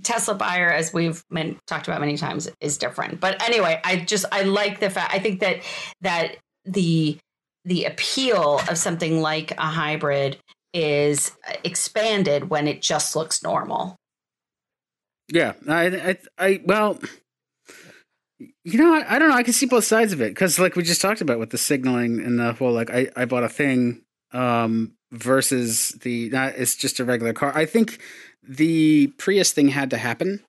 Tesla 0.03 0.35
buyer, 0.35 0.70
as 0.70 0.92
we've 0.92 1.23
been, 1.31 1.59
talked 1.66 1.87
about 1.87 2.01
many 2.01 2.16
times, 2.16 2.49
is 2.61 2.79
different. 2.79 3.20
But 3.20 3.42
anyway, 3.42 3.81
I 3.85 3.96
just 3.96 4.25
I 4.33 4.42
like 4.42 4.81
the 4.81 4.90
fact. 4.90 5.14
I 5.14 5.18
think 5.18 5.40
that 5.40 5.62
that 6.01 6.37
the 6.64 7.18
the 7.64 7.85
appeal 7.85 8.61
of 8.68 8.79
something 8.79 9.20
like 9.20 9.53
a 9.53 9.66
hybrid 9.66 10.38
is 10.73 11.33
expanded 11.64 12.49
when 12.49 12.66
it 12.66 12.81
just 12.81 13.16
looks 13.16 13.42
normal. 13.42 13.96
Yeah, 15.33 15.53
I, 15.68 15.87
I, 15.87 16.16
I 16.38 16.61
well, 16.64 16.99
you 18.64 18.79
know, 18.79 18.94
I, 18.94 19.16
I 19.16 19.18
don't 19.18 19.29
know. 19.29 19.37
I 19.37 19.42
can 19.42 19.53
see 19.53 19.66
both 19.66 19.85
sides 19.85 20.12
of 20.12 20.20
it 20.20 20.31
because, 20.31 20.59
like 20.59 20.76
we 20.76 20.83
just 20.83 21.00
talked 21.00 21.20
about 21.20 21.38
with 21.38 21.50
the 21.50 21.59
signaling 21.59 22.20
and 22.20 22.38
the 22.38 22.53
whole, 22.53 22.72
like, 22.72 22.90
I, 22.90 23.09
I 23.16 23.24
bought 23.24 23.44
a 23.44 23.48
thing 23.48 24.03
um 24.33 24.92
versus 25.11 25.88
the 26.03 26.31
not 26.31 26.55
it's 26.55 26.76
just 26.76 27.00
a 27.00 27.05
regular 27.05 27.33
car. 27.33 27.53
I 27.55 27.66
think 27.66 28.00
the 28.42 29.09
Prius 29.18 29.53
thing 29.53 29.68
had 29.68 29.90
to 29.90 29.98
happen, 29.98 30.40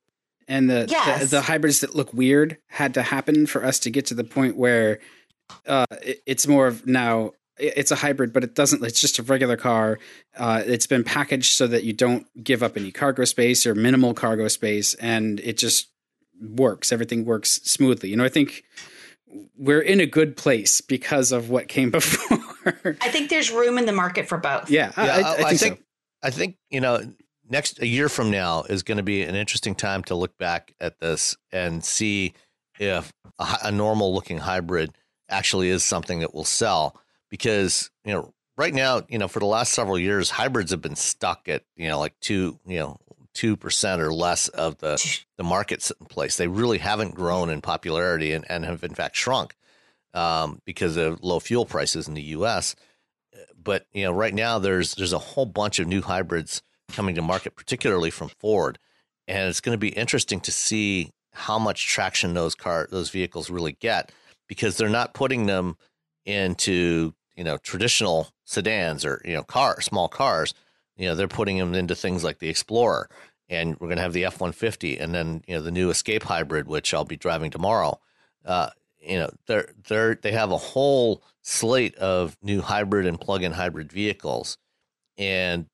and 0.47 0.69
the, 0.69 0.85
yes. 0.87 1.21
the, 1.21 1.25
the 1.37 1.41
hybrids 1.41 1.81
that 1.81 1.95
look 1.95 2.13
weird 2.13 2.57
had 2.67 2.93
to 2.93 3.01
happen 3.01 3.47
for 3.47 3.65
us 3.65 3.79
to 3.79 3.89
get 3.89 4.05
to 4.07 4.13
the 4.13 4.23
point 4.23 4.55
where 4.55 4.99
uh, 5.67 5.85
it, 6.03 6.21
it's 6.25 6.47
more 6.47 6.67
of 6.67 6.85
now 6.85 7.31
it's 7.57 7.91
a 7.91 7.95
hybrid, 7.95 8.33
but 8.33 8.43
it 8.43 8.55
doesn't. 8.55 8.83
It's 8.83 8.99
just 8.99 9.19
a 9.19 9.23
regular 9.23 9.57
car. 9.57 9.99
Uh, 10.37 10.63
it's 10.65 10.87
been 10.87 11.03
packaged 11.03 11.53
so 11.53 11.67
that 11.67 11.83
you 11.83 11.93
don't 11.93 12.25
give 12.43 12.63
up 12.63 12.77
any 12.77 12.91
cargo 12.91 13.25
space 13.25 13.65
or 13.65 13.75
minimal 13.75 14.13
cargo 14.13 14.47
space, 14.47 14.93
and 14.95 15.39
it 15.41 15.57
just 15.57 15.90
works. 16.41 16.91
Everything 16.91 17.25
works 17.25 17.61
smoothly. 17.63 18.09
You 18.09 18.17
know, 18.17 18.25
I 18.25 18.29
think 18.29 18.63
we're 19.57 19.81
in 19.81 19.99
a 19.99 20.05
good 20.05 20.35
place 20.35 20.81
because 20.81 21.31
of 21.31 21.49
what 21.49 21.67
came 21.67 21.91
before. 21.91 22.97
I 23.01 23.09
think 23.09 23.29
there's 23.29 23.51
room 23.51 23.77
in 23.77 23.85
the 23.85 23.93
market 23.93 24.27
for 24.27 24.37
both. 24.37 24.69
Yeah, 24.69 24.91
yeah 24.97 25.03
I, 25.03 25.05
I, 25.05 25.09
I, 25.09 25.35
think, 25.35 25.45
I 25.45 25.55
think, 25.55 25.77
so. 25.77 25.83
I 26.23 26.29
think 26.29 26.57
you 26.69 26.81
know 26.81 27.01
next 27.49 27.81
a 27.81 27.87
year 27.87 28.09
from 28.09 28.31
now 28.31 28.63
is 28.63 28.83
going 28.83 28.97
to 28.97 29.03
be 29.03 29.23
an 29.23 29.35
interesting 29.35 29.75
time 29.75 30.03
to 30.05 30.15
look 30.15 30.37
back 30.37 30.73
at 30.79 30.99
this 30.99 31.35
and 31.51 31.83
see 31.83 32.33
if 32.79 33.11
a, 33.39 33.57
a 33.65 33.71
normal 33.71 34.13
looking 34.13 34.39
hybrid 34.39 34.91
actually 35.29 35.69
is 35.69 35.83
something 35.83 36.19
that 36.19 36.33
will 36.33 36.45
sell 36.45 36.99
because 37.29 37.91
you 38.03 38.13
know 38.13 38.33
right 38.57 38.73
now 38.73 39.01
you 39.09 39.17
know 39.17 39.27
for 39.27 39.39
the 39.39 39.45
last 39.45 39.73
several 39.73 39.97
years 39.97 40.29
hybrids 40.29 40.71
have 40.71 40.81
been 40.81 40.95
stuck 40.95 41.47
at 41.47 41.63
you 41.75 41.87
know 41.87 41.99
like 41.99 42.19
two 42.19 42.59
you 42.65 42.79
know 42.79 42.97
two 43.33 43.55
percent 43.55 44.01
or 44.01 44.13
less 44.13 44.47
of 44.49 44.77
the 44.77 45.21
the 45.37 45.43
markets 45.43 45.91
in 45.99 46.05
place. 46.07 46.37
They 46.37 46.47
really 46.47 46.77
haven't 46.77 47.15
grown 47.15 47.49
in 47.49 47.61
popularity 47.61 48.33
and, 48.33 48.45
and 48.49 48.65
have 48.65 48.83
in 48.83 48.93
fact 48.93 49.15
shrunk 49.15 49.55
um, 50.13 50.61
because 50.65 50.97
of 50.97 51.23
low 51.23 51.39
fuel 51.39 51.65
prices 51.65 52.07
in 52.07 52.13
the 52.13 52.21
U.S. 52.21 52.75
But 53.61 53.85
you 53.93 54.03
know 54.03 54.11
right 54.11 54.33
now 54.33 54.59
there's 54.59 54.95
there's 54.95 55.13
a 55.13 55.19
whole 55.19 55.45
bunch 55.45 55.79
of 55.79 55.87
new 55.87 56.01
hybrids 56.01 56.61
coming 56.91 57.15
to 57.15 57.21
market, 57.21 57.55
particularly 57.55 58.11
from 58.11 58.29
Ford, 58.39 58.77
and 59.27 59.49
it's 59.49 59.61
going 59.61 59.73
to 59.73 59.79
be 59.79 59.89
interesting 59.89 60.39
to 60.41 60.51
see 60.51 61.11
how 61.33 61.57
much 61.57 61.87
traction 61.87 62.33
those 62.33 62.55
car 62.55 62.87
those 62.91 63.09
vehicles 63.09 63.49
really 63.49 63.73
get 63.73 64.11
because 64.47 64.77
they're 64.77 64.89
not 64.89 65.13
putting 65.13 65.45
them 65.45 65.77
into 66.25 67.13
you 67.35 67.43
know 67.43 67.57
traditional 67.57 68.29
sedans 68.45 69.05
or 69.05 69.21
you 69.23 69.33
know 69.33 69.43
car 69.43 69.79
small 69.81 70.07
cars 70.07 70.53
you 71.01 71.07
know 71.07 71.15
they're 71.15 71.27
putting 71.27 71.57
them 71.57 71.73
into 71.73 71.95
things 71.95 72.23
like 72.23 72.39
the 72.39 72.47
explorer 72.49 73.09
and 73.49 73.71
we're 73.79 73.87
going 73.87 73.97
to 73.97 74.03
have 74.03 74.13
the 74.13 74.25
f-150 74.25 75.01
and 75.01 75.13
then 75.13 75.43
you 75.47 75.55
know 75.55 75.61
the 75.61 75.71
new 75.71 75.89
escape 75.89 76.23
hybrid 76.23 76.67
which 76.67 76.93
i'll 76.93 77.03
be 77.03 77.17
driving 77.17 77.49
tomorrow. 77.51 77.99
Uh, 78.45 78.69
you 78.99 79.17
know 79.17 79.29
they're 79.47 79.69
they're 79.87 80.15
they 80.15 80.31
have 80.31 80.51
a 80.51 80.57
whole 80.57 81.23
slate 81.41 81.95
of 81.95 82.37
new 82.43 82.61
hybrid 82.61 83.07
and 83.07 83.19
plug-in 83.19 83.53
hybrid 83.53 83.91
vehicles. 83.91 84.57
And 85.17 85.65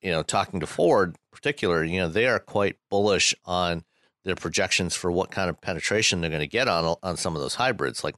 you 0.00 0.10
know 0.10 0.22
talking 0.22 0.60
to 0.60 0.66
ford 0.66 1.10
in 1.10 1.16
particular 1.30 1.84
you 1.84 2.00
know 2.00 2.08
they 2.08 2.26
are 2.26 2.38
quite 2.38 2.76
bullish 2.88 3.34
on 3.44 3.84
their 4.24 4.34
projections 4.34 4.94
for 4.94 5.12
what 5.12 5.30
kind 5.30 5.50
of 5.50 5.60
penetration 5.60 6.20
they're 6.20 6.30
going 6.30 6.40
to 6.40 6.46
get 6.46 6.68
on 6.68 6.96
on 7.02 7.16
some 7.16 7.36
of 7.36 7.42
those 7.42 7.54
hybrids. 7.54 8.02
Like 8.02 8.16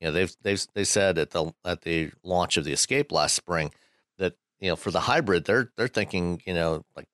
you 0.00 0.08
know, 0.08 0.12
they've 0.12 0.36
they've 0.42 0.66
they 0.74 0.84
said 0.84 1.16
at 1.16 1.30
the 1.30 1.52
at 1.64 1.82
the 1.82 2.10
launch 2.22 2.56
of 2.56 2.64
the 2.64 2.72
Escape 2.72 3.12
last 3.12 3.34
spring 3.34 3.72
you 4.62 4.70
know 4.70 4.76
for 4.76 4.90
the 4.90 5.00
hybrid 5.00 5.44
they're 5.44 5.70
they're 5.76 5.88
thinking 5.88 6.40
you 6.46 6.54
know 6.54 6.82
like 6.96 7.06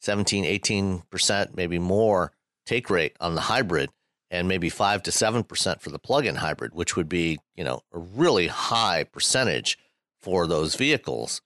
17 0.00 0.44
18 0.44 1.02
percent 1.10 1.56
maybe 1.56 1.78
more 1.78 2.32
take 2.66 2.90
rate 2.90 3.16
on 3.20 3.36
the 3.36 3.42
hybrid 3.42 3.90
and 4.30 4.48
maybe 4.48 4.68
five 4.68 5.02
to 5.04 5.12
seven 5.12 5.42
percent 5.42 5.80
for 5.80 5.90
the 5.90 5.98
plug-in 5.98 6.36
hybrid, 6.36 6.74
which 6.74 6.96
would 6.96 7.08
be 7.08 7.38
you 7.56 7.64
know 7.64 7.80
a 7.92 7.98
really 7.98 8.46
high 8.46 9.04
percentage 9.04 9.78
for 10.20 10.46
those 10.46 10.74
vehicles 10.74 11.40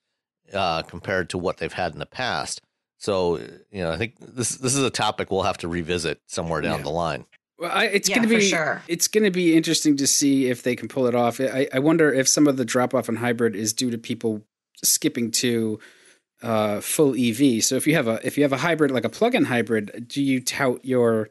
uh, 0.52 0.83
compared 0.83 1.31
to 1.31 1.38
what 1.38 1.59
they've 1.59 1.72
had 1.72 1.92
in 1.92 1.98
the 1.98 2.07
past. 2.07 2.61
So 2.98 3.37
you 3.70 3.83
know, 3.83 3.92
I 3.92 3.96
think 3.96 4.14
this 4.18 4.57
this 4.57 4.74
is 4.74 4.83
a 4.83 4.90
topic 4.90 5.31
we'll 5.31 5.42
have 5.42 5.59
to 5.59 5.68
revisit 5.68 6.20
somewhere 6.26 6.61
down 6.61 6.78
yeah. 6.78 6.85
the 6.85 6.90
line. 6.90 7.26
Well, 7.59 7.70
I, 7.72 7.85
it's 7.85 8.09
yeah, 8.09 8.16
going 8.16 8.28
to 8.28 8.35
be 8.35 8.40
sure. 8.42 8.83
it's 8.88 9.07
going 9.07 9.24
to 9.24 9.31
be 9.31 9.57
interesting 9.57 9.96
to 9.98 10.07
see 10.07 10.50
if 10.50 10.62
they 10.62 10.74
can 10.74 10.88
pull 10.88 11.07
it 11.07 11.14
off. 11.14 11.40
I, 11.40 11.68
I 11.72 11.78
wonder 11.78 12.12
if 12.12 12.26
some 12.28 12.48
of 12.48 12.57
the 12.57 12.64
drop 12.64 12.94
off 12.94 13.09
in 13.09 13.16
hybrid 13.16 13.55
is 13.55 13.72
due 13.72 13.90
to 13.90 13.98
people 13.98 14.42
skipping 14.83 15.31
to 15.31 15.79
uh, 16.42 16.81
full 16.81 17.14
EV. 17.16 17.64
So 17.64 17.77
if 17.77 17.87
you 17.87 17.95
have 17.95 18.09
a 18.09 18.25
if 18.27 18.37
you 18.37 18.45
have 18.45 18.53
a 18.53 18.59
hybrid 18.59 18.90
like 18.90 19.05
a 19.05 19.09
plug-in 19.09 19.45
hybrid, 19.45 20.07
do 20.09 20.23
you 20.23 20.40
tout 20.40 20.85
your 20.85 21.31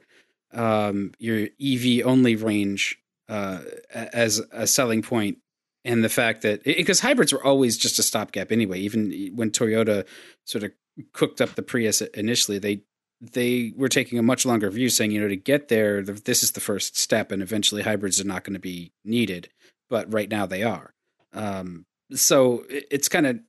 um, 0.54 1.14
your 1.20 1.48
EV 1.62 2.06
only 2.06 2.36
range 2.36 2.98
uh, 3.30 3.62
as 3.94 4.42
a 4.52 4.68
selling 4.68 5.02
point 5.02 5.38
and 5.84 6.04
the 6.04 6.10
fact 6.10 6.42
that 6.44 6.64
because 6.64 7.00
hybrids 7.00 7.34
were 7.34 7.44
always 7.44 7.78
just 7.78 8.00
a 8.00 8.04
stopgap 8.04 8.52
anyway. 8.52 8.80
Even 8.80 9.32
when 9.36 9.52
Toyota 9.52 10.06
sort 10.46 10.64
of 10.64 10.72
cooked 11.14 11.42
up 11.42 11.56
the 11.56 11.64
Prius 11.64 12.02
initially, 12.02 12.60
they 12.60 12.84
they 13.20 13.74
were 13.76 13.90
taking 13.90 14.18
a 14.18 14.24
much 14.24 14.46
longer 14.46 14.70
view, 14.70 14.90
saying, 14.90 15.12
you 15.12 15.22
know, 15.22 15.28
to 15.28 15.36
get 15.36 15.68
there, 15.68 16.02
this 16.02 16.42
is 16.42 16.52
the 16.52 16.60
first 16.60 16.98
step, 16.98 17.32
and 17.32 17.42
eventually 17.42 17.84
hybrids 17.84 18.20
are 18.20 18.26
not 18.26 18.44
going 18.44 18.54
to 18.54 18.60
be 18.60 18.92
needed. 19.04 19.50
But 19.90 20.12
right 20.12 20.30
now 20.30 20.46
they 20.46 20.64
are. 20.64 20.94
Um, 21.34 21.86
so 22.13 22.63
it's 22.69 23.10
kind 23.10 23.28
of 23.28 23.39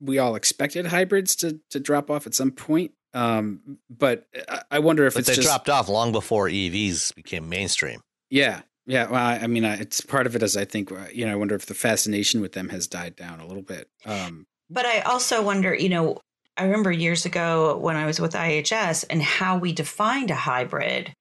we 0.00 0.18
all 0.18 0.34
expected 0.34 0.86
hybrids 0.86 1.36
to 1.36 1.60
to 1.70 1.80
drop 1.80 2.10
off 2.10 2.26
at 2.26 2.34
some 2.34 2.50
point. 2.50 2.92
Um, 3.14 3.78
but 3.90 4.26
I 4.70 4.78
wonder 4.78 5.06
if 5.06 5.14
but 5.14 5.20
it's 5.20 5.28
they 5.28 5.34
just, 5.34 5.46
dropped 5.46 5.68
off 5.68 5.88
long 5.88 6.12
before 6.12 6.48
EVs 6.48 7.14
became 7.14 7.48
mainstream. 7.48 8.00
Yeah, 8.30 8.62
yeah. 8.86 9.10
Well, 9.10 9.22
I, 9.22 9.40
I 9.42 9.46
mean, 9.46 9.64
it's 9.64 10.00
part 10.00 10.26
of 10.26 10.34
it 10.34 10.42
as 10.42 10.56
I 10.56 10.64
think 10.64 10.90
uh, 10.90 11.06
you 11.12 11.26
know. 11.26 11.32
I 11.32 11.36
wonder 11.36 11.54
if 11.54 11.66
the 11.66 11.74
fascination 11.74 12.40
with 12.40 12.52
them 12.52 12.70
has 12.70 12.86
died 12.86 13.16
down 13.16 13.40
a 13.40 13.46
little 13.46 13.62
bit. 13.62 13.88
Um, 14.06 14.46
but 14.70 14.86
I 14.86 15.00
also 15.00 15.42
wonder, 15.42 15.74
you 15.74 15.90
know, 15.90 16.18
I 16.56 16.64
remember 16.64 16.90
years 16.90 17.26
ago 17.26 17.76
when 17.76 17.96
I 17.96 18.06
was 18.06 18.20
with 18.20 18.32
IHS 18.32 19.04
and 19.10 19.22
how 19.22 19.58
we 19.58 19.72
defined 19.72 20.30
a 20.30 20.34
hybrid. 20.34 21.12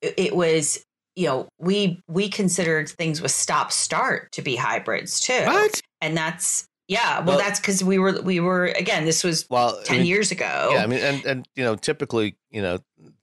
It 0.00 0.34
was, 0.34 0.82
you 1.16 1.26
know, 1.26 1.48
we 1.58 2.02
we 2.08 2.28
considered 2.28 2.88
things 2.88 3.20
with 3.20 3.30
stop 3.30 3.72
start 3.72 4.32
to 4.32 4.42
be 4.42 4.56
hybrids 4.56 5.20
too. 5.20 5.44
What? 5.44 5.80
And 6.00 6.16
that's 6.16 6.68
yeah, 6.88 7.18
well, 7.18 7.26
well 7.28 7.38
that's 7.38 7.60
because 7.60 7.82
we 7.82 7.98
were 7.98 8.20
we 8.20 8.40
were 8.40 8.66
again. 8.66 9.04
This 9.04 9.24
was 9.24 9.46
well 9.48 9.80
ten 9.84 9.96
I 9.96 9.98
mean, 10.00 10.06
years 10.06 10.30
ago. 10.30 10.70
Yeah, 10.72 10.82
I 10.82 10.86
mean, 10.86 11.00
and 11.00 11.24
and 11.24 11.48
you 11.54 11.64
know, 11.64 11.76
typically, 11.76 12.36
you 12.50 12.62
know, 12.62 12.78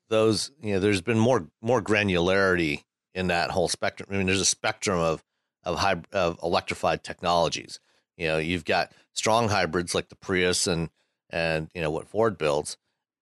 those 0.09 0.51
you 0.61 0.73
know, 0.73 0.79
there's 0.79 1.01
been 1.01 1.19
more 1.19 1.47
more 1.61 1.81
granularity 1.81 2.83
in 3.13 3.27
that 3.27 3.51
whole 3.51 3.67
spectrum. 3.67 4.09
I 4.11 4.17
mean, 4.17 4.25
there's 4.25 4.41
a 4.41 4.45
spectrum 4.45 4.99
of 4.99 5.23
of 5.63 5.79
high 5.79 6.01
of 6.11 6.39
electrified 6.41 7.03
technologies. 7.03 7.79
You 8.17 8.27
know, 8.27 8.37
you've 8.37 8.65
got 8.65 8.93
strong 9.13 9.49
hybrids 9.49 9.93
like 9.93 10.09
the 10.09 10.15
Prius 10.15 10.65
and 10.65 10.89
and 11.29 11.69
you 11.75 11.81
know 11.81 11.91
what 11.91 12.07
Ford 12.07 12.37
builds, 12.37 12.77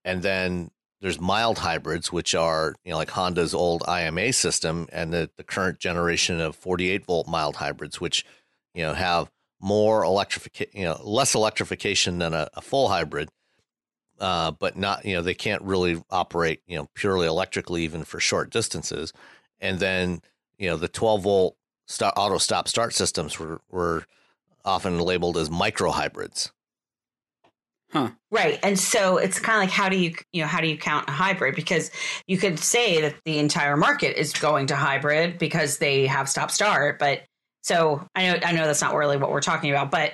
and 0.06 0.22
then 0.22 0.72
there's 1.02 1.20
mild 1.20 1.60
hybrids, 1.60 2.12
which 2.12 2.36
are 2.36 2.76
you 2.84 2.92
know 2.92 2.98
like 2.98 3.10
Honda's 3.10 3.54
old 3.54 3.84
IMA 3.88 4.34
system, 4.34 4.88
and 4.92 5.14
the 5.14 5.30
the 5.38 5.44
current 5.44 5.80
generation 5.80 6.40
of 6.40 6.56
48 6.56 7.06
volt 7.06 7.28
mild 7.28 7.58
hybrids, 7.58 8.02
which 8.02 8.26
you 8.74 8.84
know 8.84 8.94
have 8.94 9.32
more 9.62 10.04
electrification, 10.04 10.72
you 10.74 10.86
know, 10.86 11.00
less 11.04 11.36
electrification 11.36 12.20
than 12.20 12.34
a, 12.34 12.50
a 12.54 12.62
full 12.62 12.90
hybrid, 12.90 13.30
uh, 14.20 14.52
but 14.52 14.78
not 14.78 15.06
you 15.06 15.16
know 15.16 15.22
they 15.22 15.34
can't 15.34 15.62
really 15.62 16.02
operate 16.10 16.62
you 16.68 16.78
know 16.78 16.90
purely 16.96 17.28
electrically 17.28 17.84
even 17.84 18.04
for 18.04 18.20
short 18.20 18.50
distances, 18.50 19.14
and 19.60 19.80
then 19.80 20.22
you 20.58 20.70
know 20.70 20.76
the 20.78 20.90
12 20.90 21.24
volt 21.24 21.56
stop, 21.88 22.14
auto 22.18 22.38
stop 22.38 22.68
start 22.68 22.94
systems 22.94 23.40
were 23.40 23.62
were 23.70 24.06
often 24.66 25.00
labeled 25.00 25.38
as 25.38 25.50
micro 25.50 25.92
hybrids 25.92 26.52
Huh. 27.92 28.12
Right. 28.30 28.60
And 28.62 28.78
so 28.78 29.18
it's 29.18 29.40
kind 29.40 29.58
of 29.58 29.64
like 29.64 29.72
how 29.72 29.90
do 29.90 29.98
you 29.98 30.14
you 30.32 30.42
know 30.42 30.48
how 30.48 30.62
do 30.62 30.68
you 30.68 30.78
count 30.78 31.10
a 31.10 31.12
hybrid 31.12 31.56
because 31.56 31.90
you 32.28 32.38
could 32.38 32.60
say 32.60 33.02
that 33.02 33.16
the 33.26 33.40
entire 33.40 33.76
market 33.76 34.20
is 34.20 34.32
going 34.34 34.68
to 34.68 34.76
hybrid 34.76 35.40
because 35.40 35.80
they 35.80 36.06
have 36.06 36.30
stop 36.30 36.52
start 36.52 37.00
but 37.00 37.24
so 37.64 38.06
I 38.16 38.28
know 38.28 38.40
I 38.46 38.52
know 38.52 38.66
that's 38.66 38.82
not 38.82 38.94
really 38.94 39.18
what 39.18 39.32
we're 39.32 39.42
talking 39.42 39.72
about 39.72 39.90
but 39.90 40.14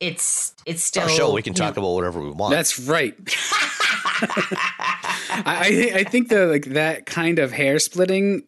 it's 0.00 0.54
it's 0.66 0.82
still 0.82 1.04
Our 1.04 1.08
show 1.08 1.32
we 1.32 1.42
can 1.42 1.54
talk 1.54 1.76
know, 1.76 1.82
about 1.82 1.94
whatever 1.94 2.20
we 2.20 2.30
want. 2.30 2.52
That's 2.52 2.78
right. 2.80 3.14
I 5.36 5.92
I 5.94 6.04
think 6.04 6.28
the 6.28 6.46
like 6.46 6.66
that 6.66 7.06
kind 7.06 7.38
of 7.38 7.52
hair 7.52 7.78
splitting 7.78 8.42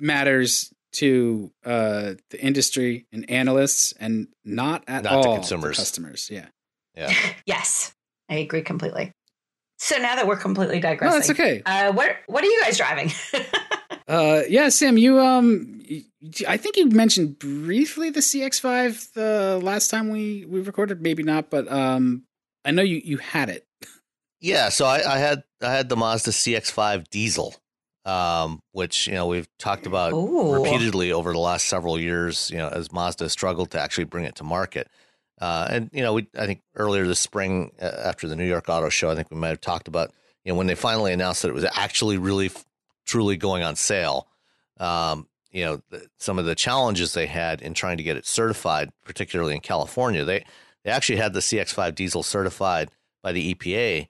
matters 0.00 0.72
to 0.92 1.50
uh, 1.64 2.14
the 2.30 2.40
industry 2.40 3.06
and 3.12 3.28
analysts, 3.30 3.92
and 3.98 4.28
not 4.44 4.84
at 4.88 5.04
not 5.04 5.12
all 5.12 5.34
consumers. 5.34 5.76
customers. 5.76 6.28
Yeah. 6.30 6.46
Yeah. 6.98 7.12
yes, 7.46 7.94
I 8.28 8.36
agree 8.36 8.62
completely. 8.62 9.12
So 9.78 9.96
now 9.96 10.16
that 10.16 10.26
we're 10.26 10.36
completely 10.36 10.80
digressing, 10.80 11.12
no, 11.12 11.18
that's 11.18 11.30
okay. 11.30 11.62
Uh, 11.64 11.92
what 11.92 12.16
what 12.26 12.42
are 12.42 12.48
you 12.48 12.60
guys 12.62 12.76
driving? 12.76 13.12
uh, 14.08 14.42
yeah, 14.48 14.70
Sam, 14.70 14.98
you 14.98 15.20
um, 15.20 15.80
I 16.48 16.56
think 16.56 16.76
you 16.76 16.88
mentioned 16.88 17.38
briefly 17.38 18.10
the 18.10 18.20
CX5 18.20 19.12
the 19.12 19.60
last 19.62 19.88
time 19.88 20.10
we 20.10 20.44
we 20.48 20.60
recorded, 20.60 21.00
maybe 21.00 21.22
not, 21.22 21.48
but 21.48 21.70
um, 21.70 22.24
I 22.64 22.72
know 22.72 22.82
you 22.82 23.00
you 23.04 23.18
had 23.18 23.48
it. 23.50 23.66
Yeah, 24.40 24.68
so 24.68 24.84
I, 24.84 25.14
I 25.14 25.18
had 25.18 25.44
I 25.62 25.72
had 25.72 25.88
the 25.88 25.96
Mazda 25.96 26.32
CX5 26.32 27.08
diesel, 27.08 27.54
um, 28.04 28.60
which 28.72 29.06
you 29.06 29.14
know 29.14 29.28
we've 29.28 29.48
talked 29.58 29.86
about 29.86 30.12
Ooh. 30.12 30.54
repeatedly 30.54 31.12
over 31.12 31.32
the 31.32 31.38
last 31.38 31.66
several 31.66 32.00
years. 32.00 32.50
You 32.50 32.58
know, 32.58 32.68
as 32.68 32.92
Mazda 32.92 33.28
struggled 33.28 33.70
to 33.72 33.80
actually 33.80 34.04
bring 34.04 34.24
it 34.24 34.34
to 34.36 34.44
market. 34.44 34.88
Uh, 35.40 35.66
and 35.70 35.90
you 35.92 36.02
know, 36.02 36.14
we 36.14 36.28
I 36.36 36.46
think 36.46 36.62
earlier 36.74 37.06
this 37.06 37.20
spring 37.20 37.72
uh, 37.80 37.84
after 38.04 38.26
the 38.26 38.36
New 38.36 38.46
York 38.46 38.68
Auto 38.68 38.88
Show, 38.88 39.10
I 39.10 39.14
think 39.14 39.30
we 39.30 39.36
might 39.36 39.48
have 39.48 39.60
talked 39.60 39.88
about 39.88 40.12
you 40.44 40.52
know 40.52 40.58
when 40.58 40.66
they 40.66 40.74
finally 40.74 41.12
announced 41.12 41.42
that 41.42 41.48
it 41.48 41.54
was 41.54 41.66
actually 41.72 42.18
really 42.18 42.46
f- 42.46 42.64
truly 43.06 43.36
going 43.36 43.62
on 43.62 43.76
sale. 43.76 44.28
Um, 44.78 45.28
you 45.50 45.64
know, 45.64 45.82
the, 45.90 46.06
some 46.18 46.38
of 46.38 46.44
the 46.44 46.54
challenges 46.54 47.14
they 47.14 47.26
had 47.26 47.62
in 47.62 47.74
trying 47.74 47.96
to 47.96 48.02
get 48.02 48.16
it 48.16 48.26
certified, 48.26 48.90
particularly 49.04 49.54
in 49.54 49.60
California. 49.60 50.24
They 50.24 50.44
they 50.84 50.90
actually 50.90 51.16
had 51.16 51.32
the 51.34 51.40
CX5 51.40 51.94
diesel 51.94 52.22
certified 52.22 52.90
by 53.22 53.32
the 53.32 53.54
EPA 53.54 54.08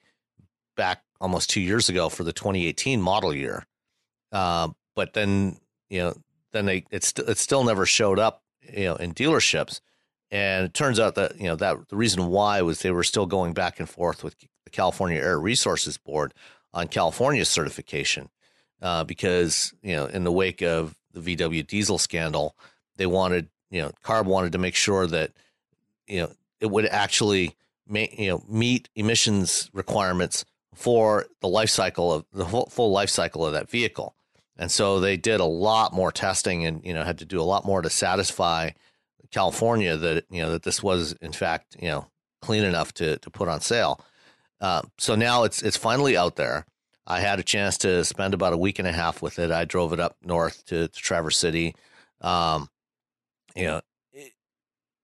back 0.76 1.02
almost 1.20 1.50
two 1.50 1.60
years 1.60 1.88
ago 1.88 2.08
for 2.08 2.24
the 2.24 2.32
2018 2.32 3.00
model 3.00 3.34
year. 3.34 3.66
Uh, 4.32 4.68
but 4.94 5.12
then 5.14 5.58
you 5.90 6.00
know, 6.00 6.14
then 6.52 6.66
they 6.66 6.84
it's 6.90 7.12
it 7.18 7.38
still 7.38 7.64
never 7.64 7.84
showed 7.84 8.18
up 8.18 8.42
you 8.62 8.84
know 8.84 8.96
in 8.96 9.12
dealerships. 9.12 9.80
And 10.30 10.66
it 10.66 10.74
turns 10.74 11.00
out 11.00 11.14
that 11.14 11.40
you 11.40 11.46
know 11.46 11.56
that 11.56 11.88
the 11.88 11.96
reason 11.96 12.26
why 12.26 12.60
was 12.62 12.80
they 12.80 12.90
were 12.90 13.04
still 13.04 13.26
going 13.26 13.54
back 13.54 13.80
and 13.80 13.88
forth 13.88 14.22
with 14.22 14.36
the 14.64 14.70
California 14.70 15.20
Air 15.20 15.40
Resources 15.40 15.96
Board 15.96 16.34
on 16.74 16.88
California 16.88 17.44
certification, 17.44 18.28
uh, 18.82 19.04
because 19.04 19.72
you 19.82 19.96
know 19.96 20.06
in 20.06 20.24
the 20.24 20.32
wake 20.32 20.62
of 20.62 20.94
the 21.12 21.36
VW 21.36 21.66
diesel 21.66 21.98
scandal, 21.98 22.54
they 22.96 23.06
wanted 23.06 23.48
you 23.70 23.80
know 23.80 23.90
CARB 24.04 24.26
wanted 24.26 24.52
to 24.52 24.58
make 24.58 24.74
sure 24.74 25.06
that 25.06 25.32
you 26.06 26.20
know 26.20 26.32
it 26.60 26.66
would 26.66 26.86
actually 26.86 27.56
make 27.86 28.18
you 28.18 28.28
know 28.28 28.44
meet 28.46 28.90
emissions 28.94 29.70
requirements 29.72 30.44
for 30.74 31.26
the 31.40 31.48
life 31.48 31.70
cycle 31.70 32.12
of 32.12 32.26
the 32.34 32.44
full, 32.44 32.66
full 32.66 32.92
life 32.92 33.08
cycle 33.08 33.46
of 33.46 33.54
that 33.54 33.70
vehicle, 33.70 34.14
and 34.58 34.70
so 34.70 35.00
they 35.00 35.16
did 35.16 35.40
a 35.40 35.46
lot 35.46 35.94
more 35.94 36.12
testing 36.12 36.66
and 36.66 36.84
you 36.84 36.92
know 36.92 37.02
had 37.02 37.18
to 37.18 37.24
do 37.24 37.40
a 37.40 37.42
lot 37.42 37.64
more 37.64 37.80
to 37.80 37.88
satisfy 37.88 38.68
California 39.30 39.96
that 39.96 40.24
you 40.30 40.42
know 40.42 40.52
that 40.52 40.62
this 40.62 40.82
was 40.82 41.12
in 41.14 41.32
fact 41.32 41.76
you 41.80 41.88
know 41.88 42.06
clean 42.42 42.64
enough 42.64 42.92
to 42.94 43.18
to 43.18 43.30
put 43.30 43.48
on 43.48 43.60
sale. 43.60 44.04
Uh, 44.60 44.82
so 44.98 45.14
now 45.14 45.44
it's 45.44 45.62
it's 45.62 45.76
finally 45.76 46.16
out 46.16 46.36
there. 46.36 46.64
I 47.06 47.20
had 47.20 47.38
a 47.38 47.42
chance 47.42 47.78
to 47.78 48.04
spend 48.04 48.34
about 48.34 48.52
a 48.52 48.58
week 48.58 48.78
and 48.78 48.86
a 48.86 48.92
half 48.92 49.22
with 49.22 49.38
it. 49.38 49.50
I 49.50 49.64
drove 49.64 49.94
it 49.94 50.00
up 50.00 50.16
north 50.22 50.64
to, 50.66 50.88
to 50.88 51.00
Traverse 51.00 51.38
City. 51.38 51.74
Um, 52.20 52.68
you 53.56 53.64
know, 53.64 53.80
it, 54.12 54.32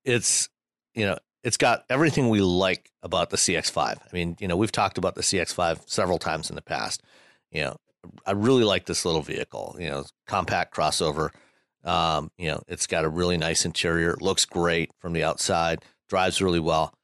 it's 0.05 0.49
you 0.95 1.07
know 1.07 1.19
it's 1.43 1.57
got 1.57 1.85
everything 1.89 2.29
we 2.29 2.41
like 2.41 2.91
about 3.03 3.31
the 3.31 3.37
CX5. 3.37 3.79
I 3.79 3.99
mean, 4.13 4.37
you 4.41 4.49
know, 4.49 4.57
we've 4.57 4.73
talked 4.73 4.99
about 4.99 5.15
the 5.15 5.23
CX5 5.23 5.89
several 5.89 6.19
times 6.19 6.51
in 6.51 6.57
the 6.57 6.63
past. 6.63 7.03
You 7.51 7.65
know, 7.65 7.77
I 8.27 8.33
really 8.33 8.65
like 8.65 8.87
this 8.87 9.05
little 9.05 9.23
vehicle. 9.23 9.77
You 9.79 9.91
know, 9.91 10.05
compact 10.27 10.75
crossover. 10.75 11.31
Um, 11.85 12.31
you 12.39 12.51
know, 12.51 12.63
it's 12.67 12.87
got 12.87 13.05
a 13.05 13.09
really 13.09 13.37
nice 13.37 13.65
interior, 13.65 14.11
It 14.11 14.23
looks 14.23 14.45
great 14.45 14.91
from 14.99 15.13
the 15.13 15.25
outside, 15.25 15.85
drives 16.09 16.41
really 16.41 16.61
well. 16.61 16.95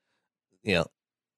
You 0.62 0.76
know, 0.76 0.86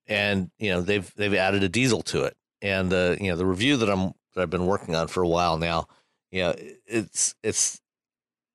and 0.07 0.51
you 0.59 0.71
know 0.71 0.81
they've 0.81 1.13
they've 1.15 1.35
added 1.35 1.63
a 1.63 1.69
diesel 1.69 2.03
to 2.03 2.25
it, 2.25 2.37
and 2.61 2.91
the 2.91 3.17
you 3.21 3.31
know 3.31 3.37
the 3.37 3.47
review 3.47 3.77
that 3.79 3.89
I'm 3.89 4.13
that 4.35 4.43
I've 4.43 4.51
been 4.51 4.67
working 4.67 4.95
on 4.95 5.09
for 5.09 5.23
a 5.23 5.29
while 5.29 5.59
now. 5.59 5.87
You 6.31 6.43
know, 6.43 6.55
it's 6.87 7.35
it's 7.43 7.81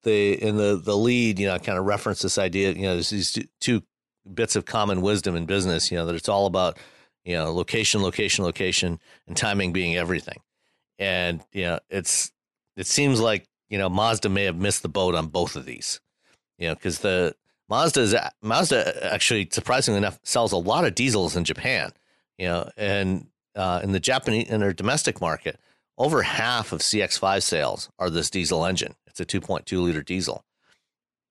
the 0.04 0.34
in 0.42 0.58
the 0.58 0.76
the 0.76 0.98
lead. 0.98 1.40
You 1.40 1.48
know, 1.48 1.56
I 1.56 1.60
kind 1.60 1.78
of 1.78 1.86
reference 1.86 2.22
this 2.22 2.38
idea. 2.38 2.72
You 2.72 2.84
know, 2.84 2.94
there's 2.94 3.10
these 3.10 3.38
two 3.60 3.84
bits 4.34 4.56
of 4.56 4.66
common 4.66 5.02
wisdom 5.02 5.36
in 5.36 5.46
business. 5.46 5.92
You 5.92 5.98
know, 5.98 6.06
that 6.06 6.16
it's 6.16 6.30
all 6.30 6.48
about 6.48 6.78
you 7.24 7.36
know 7.36 7.54
location, 7.54 8.02
location, 8.02 8.44
location, 8.44 9.00
and 9.28 9.38
timing 9.38 9.74
being 9.74 9.96
everything. 9.96 10.40
And 11.00 11.44
you 11.54 11.64
know, 11.64 11.80
it's 11.90 12.32
it 12.76 12.88
seems 12.88 13.20
like 13.20 13.46
you 13.70 13.78
know, 13.78 13.90
Mazda 13.90 14.30
may 14.30 14.46
have 14.46 14.56
missed 14.56 14.82
the 14.82 14.90
boat 14.90 15.16
on 15.16 15.28
both 15.28 15.56
of 15.56 15.66
these. 15.66 16.00
You 16.58 16.70
know, 16.70 16.76
because 16.76 17.00
the 17.00 17.36
Mazda 17.70 18.02
is 18.02 18.16
Mazda 18.42 19.14
actually 19.14 19.48
surprisingly 19.52 19.98
enough 19.98 20.20
sells 20.24 20.52
a 20.52 20.58
lot 20.58 20.86
of 20.86 20.96
diesels 20.96 21.36
in 21.36 21.44
Japan. 21.44 21.92
You 22.38 22.48
know, 22.48 22.70
and 22.78 23.28
uh, 23.56 23.82
in 23.84 23.92
the 23.92 24.00
Japanese 24.00 24.50
in 24.50 24.60
their 24.60 24.74
domestic 24.74 25.20
market, 25.22 25.60
over 25.98 26.22
half 26.22 26.72
of 26.72 26.80
CX5 26.80 27.42
sales 27.44 27.90
are 28.00 28.10
this 28.10 28.30
diesel 28.30 28.66
engine. 28.66 28.96
It's 29.08 29.20
a 29.20 29.26
2.2 29.26 29.82
liter 29.82 30.04
diesel. 30.04 30.44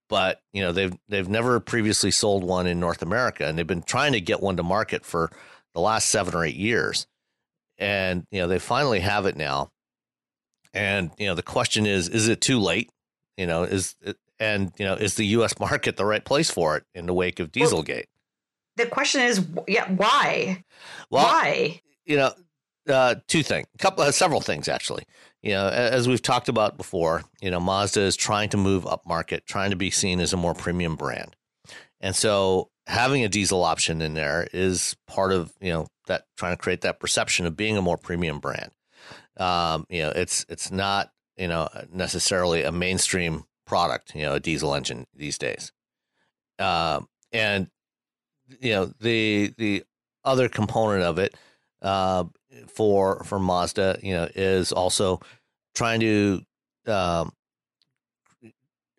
But 0.08 0.40
you 0.52 0.62
know 0.62 0.72
they've 0.72 0.96
they've 1.08 1.28
never 1.28 1.58
previously 1.58 2.12
sold 2.12 2.44
one 2.44 2.66
in 2.66 2.78
North 2.78 3.02
America, 3.02 3.46
and 3.46 3.58
they've 3.58 3.66
been 3.66 3.82
trying 3.82 4.12
to 4.12 4.20
get 4.20 4.40
one 4.40 4.56
to 4.56 4.62
market 4.62 5.04
for 5.04 5.30
the 5.74 5.80
last 5.80 6.08
seven 6.08 6.34
or 6.34 6.44
eight 6.44 6.54
years. 6.54 7.06
And 7.78 8.24
you 8.30 8.40
know 8.40 8.46
they 8.46 8.60
finally 8.60 9.00
have 9.00 9.26
it 9.26 9.36
now, 9.36 9.72
and 10.76 11.10
you 11.16 11.26
know, 11.26 11.34
the 11.34 11.42
question 11.42 11.86
is, 11.86 12.08
is 12.08 12.28
it 12.28 12.40
too 12.40 12.60
late? 12.60 12.90
You 13.36 13.46
know, 13.46 13.62
is 13.62 13.96
it, 14.02 14.16
and 14.38 14.72
you 14.78 14.84
know, 14.84 14.94
is 14.94 15.14
the 15.14 15.26
U.S. 15.26 15.58
market 15.60 15.96
the 15.96 16.04
right 16.04 16.24
place 16.24 16.50
for 16.50 16.76
it 16.76 16.84
in 16.94 17.06
the 17.06 17.14
wake 17.14 17.40
of 17.40 17.50
Dieselgate? 17.50 17.88
Well, 17.88 18.84
the 18.84 18.86
question 18.86 19.22
is, 19.22 19.44
yeah, 19.66 19.90
why? 19.90 20.62
Well, 21.10 21.24
why? 21.24 21.80
You 22.04 22.18
know, 22.18 22.32
uh, 22.88 23.16
two 23.26 23.42
things, 23.42 23.66
couple, 23.78 24.04
uh, 24.04 24.12
several 24.12 24.40
things 24.40 24.68
actually. 24.68 25.04
You 25.42 25.52
know, 25.52 25.68
as 25.68 26.08
we've 26.08 26.22
talked 26.22 26.48
about 26.48 26.76
before, 26.76 27.22
you 27.40 27.50
know, 27.50 27.60
Mazda 27.60 28.00
is 28.00 28.16
trying 28.16 28.48
to 28.50 28.56
move 28.56 28.86
up 28.86 29.06
market, 29.06 29.46
trying 29.46 29.70
to 29.70 29.76
be 29.76 29.90
seen 29.90 30.20
as 30.20 30.32
a 30.32 30.36
more 30.36 30.54
premium 30.54 30.96
brand, 30.96 31.36
and 32.00 32.14
so 32.14 32.70
having 32.86 33.24
a 33.24 33.28
diesel 33.28 33.64
option 33.64 34.02
in 34.02 34.14
there 34.14 34.46
is 34.52 34.94
part 35.06 35.32
of 35.32 35.52
you 35.60 35.72
know 35.72 35.86
that 36.06 36.24
trying 36.36 36.52
to 36.52 36.60
create 36.60 36.82
that 36.82 37.00
perception 37.00 37.46
of 37.46 37.56
being 37.56 37.76
a 37.76 37.82
more 37.82 37.96
premium 37.96 38.40
brand. 38.40 38.70
Um, 39.36 39.86
you 39.88 40.02
know, 40.02 40.10
it's 40.10 40.46
it's 40.48 40.70
not 40.70 41.12
you 41.36 41.48
know 41.48 41.68
necessarily 41.92 42.62
a 42.62 42.72
mainstream 42.72 43.44
product. 43.66 44.14
You 44.14 44.22
know, 44.22 44.34
a 44.34 44.40
diesel 44.40 44.74
engine 44.74 45.06
these 45.14 45.38
days. 45.38 45.72
Um, 46.58 47.08
and 47.32 47.68
you 48.60 48.72
know 48.72 48.92
the 49.00 49.52
the 49.58 49.84
other 50.24 50.48
component 50.48 51.02
of 51.02 51.18
it 51.18 51.34
uh, 51.82 52.24
for 52.68 53.22
for 53.24 53.38
Mazda, 53.38 53.98
you 54.02 54.14
know, 54.14 54.28
is 54.34 54.72
also 54.72 55.20
trying 55.74 56.00
to 56.00 56.42
um, 56.86 57.32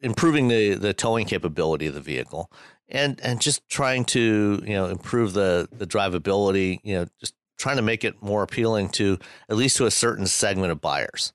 improving 0.02 0.48
the 0.48 0.76
the 0.76 0.94
towing 0.94 1.26
capability 1.26 1.88
of 1.88 1.94
the 1.94 2.02
vehicle 2.02 2.52
and 2.90 3.20
and 3.22 3.42
just 3.42 3.68
trying 3.68 4.06
to 4.06 4.62
you 4.66 4.74
know 4.74 4.86
improve 4.86 5.34
the 5.34 5.68
the 5.72 5.88
drivability 5.88 6.80
you 6.84 6.96
know 6.96 7.06
just 7.20 7.34
trying 7.58 7.78
to 7.78 7.82
make 7.82 8.04
it 8.04 8.22
more 8.22 8.44
appealing 8.44 8.90
to 8.90 9.18
at 9.50 9.56
least 9.56 9.78
to 9.78 9.86
a 9.86 9.92
certain 9.92 10.28
segment 10.28 10.72
of 10.72 10.82
buyers. 10.82 11.34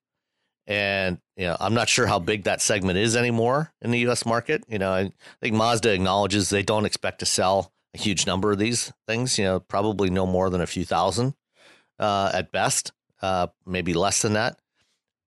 And 0.67 1.19
you 1.37 1.47
know, 1.47 1.57
I'm 1.59 1.75
not 1.75 1.89
sure 1.89 2.07
how 2.07 2.19
big 2.19 2.45
that 2.45 2.63
segment 2.63 2.99
is 2.99 3.17
anymore 3.17 3.73
in 3.81 3.91
the 3.91 3.99
U.S. 4.01 4.25
market. 4.25 4.65
You 4.69 4.79
know, 4.79 4.93
I 4.93 5.13
think 5.41 5.55
Mazda 5.55 5.93
acknowledges 5.93 6.51
they 6.51 6.63
don't 6.63 6.87
expect 6.87 7.19
to 7.21 7.27
sell 7.27 7.73
a 7.95 7.99
huge 7.99 8.27
number 8.27 8.53
of 8.53 8.59
these 8.59 8.93
things. 9.07 9.39
You 9.39 9.45
know, 9.45 9.61
probably 9.61 10.09
no 10.11 10.27
more 10.27 10.51
than 10.51 10.61
a 10.61 10.67
few 10.67 10.85
thousand 10.85 11.35
uh, 11.99 12.31
at 12.33 12.53
best, 12.53 12.93
uh, 13.23 13.49
maybe 13.67 13.93
less 13.93 14.23
than 14.23 14.35
that. 14.35 14.59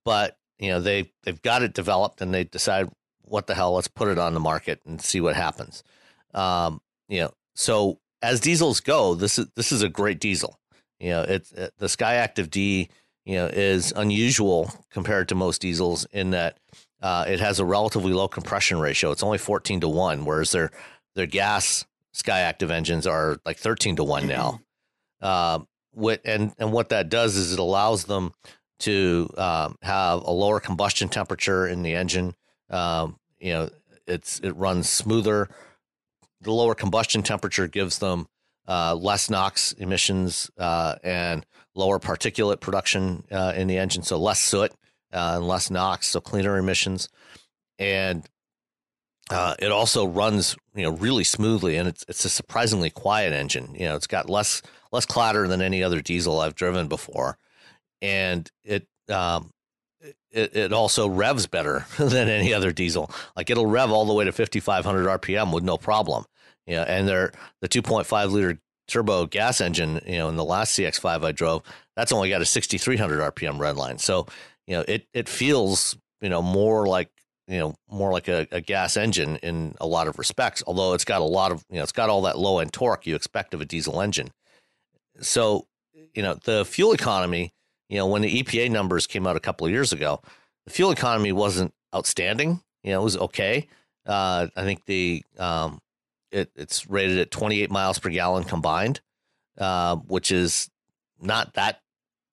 But 0.06 0.38
you 0.58 0.70
know, 0.70 0.80
they 0.80 1.12
they've 1.24 1.42
got 1.42 1.64
it 1.64 1.74
developed, 1.74 2.22
and 2.22 2.34
they 2.34 2.46
decide 2.46 2.90
what 3.28 3.48
the 3.48 3.56
hell, 3.56 3.74
let's 3.74 3.88
put 3.88 4.08
it 4.08 4.18
on 4.18 4.34
the 4.34 4.40
market 4.40 4.80
and 4.86 5.02
see 5.02 5.20
what 5.20 5.36
happens. 5.36 5.84
Um, 6.34 6.82
you 7.10 7.22
know, 7.22 7.34
so 7.56 8.00
as 8.22 8.40
diesels 8.40 8.80
go, 8.80 9.16
this 9.16 9.38
is 9.40 9.48
this 9.56 9.72
is 9.72 9.82
a 9.82 9.90
great 9.90 10.20
diesel. 10.20 10.60
You 11.00 11.10
know, 11.10 11.22
it's 11.24 11.52
it, 11.52 11.74
the 11.78 11.88
Skyactiv 11.88 12.50
D, 12.50 12.90
you 13.26 13.36
know, 13.36 13.48
is 13.48 13.94
unusual 13.96 14.72
compared 14.92 15.30
to 15.30 15.36
most 15.36 15.62
diesels 15.62 16.06
in 16.12 16.32
that 16.32 16.58
uh, 17.02 17.26
it 17.28 17.40
has 17.40 17.60
a 17.60 17.66
relatively 17.66 18.14
low 18.14 18.28
compression 18.28 18.80
ratio. 18.80 19.12
It's 19.12 19.24
only 19.24 19.38
14 19.38 19.82
to 19.82 19.88
1, 19.88 20.26
whereas 20.26 20.52
their 20.52 20.72
their 21.16 21.28
gas 21.28 21.86
Skyactiv 22.16 22.72
engines 22.72 23.06
are 23.06 23.38
like 23.46 23.58
13 23.58 23.98
to 23.98 24.04
1 24.04 24.28
now. 24.28 24.62
Uh, 25.22 25.60
what, 25.92 26.22
and, 26.24 26.54
and 26.60 26.72
what 26.72 26.90
that 26.90 27.10
does 27.10 27.36
is 27.36 27.54
it 27.54 27.58
allows 27.58 28.04
them 28.04 28.32
to 28.80 29.30
um, 29.38 29.76
have 29.82 30.22
a 30.24 30.30
lower 30.30 30.60
combustion 30.60 31.10
temperature 31.10 31.66
in 31.66 31.82
the 31.82 31.96
engine. 31.96 32.36
Um, 32.70 33.18
you 33.40 33.54
know, 33.54 33.70
it's 34.06 34.40
it 34.42 34.52
runs 34.52 34.90
smoother. 34.90 35.50
The 36.42 36.52
lower 36.52 36.76
combustion 36.76 37.24
temperature 37.24 37.68
gives 37.68 38.00
them 38.00 38.28
uh, 38.68 38.96
less 38.96 39.30
NOx 39.30 39.72
emissions 39.74 40.50
uh, 40.58 40.96
and 41.04 41.46
lower 41.76 42.00
particulate 42.00 42.60
production 42.62 43.24
uh, 43.32 43.54
in 43.56 43.68
the 43.68 43.78
engine, 43.78 44.04
so 44.04 44.18
less 44.18 44.40
soot 44.40 44.72
uh, 45.14 45.34
and 45.36 45.48
less 45.48 45.70
NOx, 45.70 46.08
so 46.08 46.22
cleaner 46.22 46.58
emissions, 46.58 47.10
and 47.80 48.28
uh, 49.30 49.56
it 49.60 49.72
also 49.72 50.06
runs 50.06 50.56
you 50.76 50.84
know 50.84 50.92
really 50.92 51.24
smoothly, 51.24 51.78
and 51.78 51.88
it's 51.88 52.06
it's 52.08 52.26
a 52.26 52.30
surprisingly 52.30 52.90
quiet 52.90 53.34
engine. 53.34 53.74
You 53.76 53.88
know, 53.88 53.96
it's 53.96 54.08
got 54.08 54.30
less 54.30 54.62
less 54.92 55.06
clatter 55.06 55.48
than 55.48 55.62
any 55.62 55.84
other 55.84 56.02
diesel 56.02 56.40
I've 56.40 56.56
driven 56.56 56.88
before, 56.88 57.38
and 58.02 58.50
it 58.64 58.88
um, 59.10 59.52
it, 60.32 60.56
it 60.56 60.74
also 60.74 61.08
revs 61.08 61.48
better 61.48 61.86
than 61.98 62.28
any 62.28 62.54
other 62.54 62.72
diesel. 62.72 63.10
Like 63.36 63.50
it'll 63.50 63.66
rev 63.66 63.92
all 63.92 64.06
the 64.06 64.14
way 64.14 64.26
to 64.26 64.32
5,500 64.32 65.22
RPM 65.22 65.54
with 65.54 65.64
no 65.64 65.78
problem. 65.78 66.26
Yeah, 66.68 66.84
and 66.84 67.08
they're 67.08 67.32
the 67.62 67.70
2.5 67.70 68.32
liter 68.32 68.60
turbo 68.88 69.26
gas 69.26 69.62
engine. 69.62 70.00
You 70.06 70.18
know, 70.20 70.30
in 70.30 70.36
the 70.36 70.44
last 70.44 70.78
CX5 70.78 71.24
I 71.26 71.32
drove, 71.32 71.64
that's 71.96 72.12
only 72.12 72.30
got 72.30 72.42
a 72.42 72.46
6,300 72.46 73.34
RPM 73.36 73.58
redline. 73.58 74.00
So 74.00 74.26
you 74.68 74.78
know, 74.78 74.86
it 74.88 75.08
it 75.14 75.30
feels 75.30 75.98
you 76.22 76.30
know 76.30 76.42
more 76.42 76.88
like 76.88 77.10
you 77.48 77.60
know 77.60 77.76
more 77.90 78.12
like 78.12 78.28
a, 78.28 78.48
a, 78.52 78.62
gas 78.62 78.98
engine 78.98 79.38
in 79.38 79.76
a 79.80 79.86
lot 79.86 80.08
of 80.08 80.18
respects. 80.18 80.64
Although 80.66 80.94
it's 80.94 81.06
got 81.06 81.22
a 81.22 81.26
lot 81.26 81.52
of 81.52 81.64
you 81.70 81.78
know 81.78 81.84
it's 81.84 81.92
got 81.92 82.10
all 82.10 82.24
that 82.24 82.40
low 82.40 82.60
end 82.60 82.74
torque 82.74 83.06
you 83.06 83.16
expect 83.16 83.54
of 83.54 83.62
a 83.62 83.66
diesel 83.66 84.02
engine. 84.02 84.32
So 85.22 85.68
you 86.14 86.24
know 86.24 86.36
the 86.44 86.66
fuel 86.66 86.94
economy 86.94 87.54
you 87.90 87.98
know, 87.98 88.08
when 88.08 88.22
the 88.22 88.44
EPA 88.44 88.72
numbers 88.72 89.08
came 89.08 89.28
out 89.28 89.36
a 89.36 89.40
couple 89.42 89.66
of 89.68 89.72
years 89.72 89.94
ago, 89.94 90.22
the 90.66 90.72
fuel 90.72 90.92
economy 90.92 91.32
wasn't 91.32 91.74
outstanding. 91.94 92.62
You 92.84 92.92
know, 92.92 93.02
it 93.02 93.04
was 93.04 93.18
okay. 93.18 93.68
Uh, 94.06 94.48
I 94.56 94.64
think 94.64 94.86
the 94.86 95.24
um, 95.38 95.80
it, 96.36 96.52
it's 96.56 96.88
rated 96.90 97.18
at 97.18 97.32
28 97.32 97.72
miles 97.72 97.98
per 98.00 98.10
gallon 98.10 98.44
combined, 98.44 99.02
uh, 99.58 99.96
which 99.96 100.32
is 100.32 100.70
not 101.22 101.54
that 101.54 101.82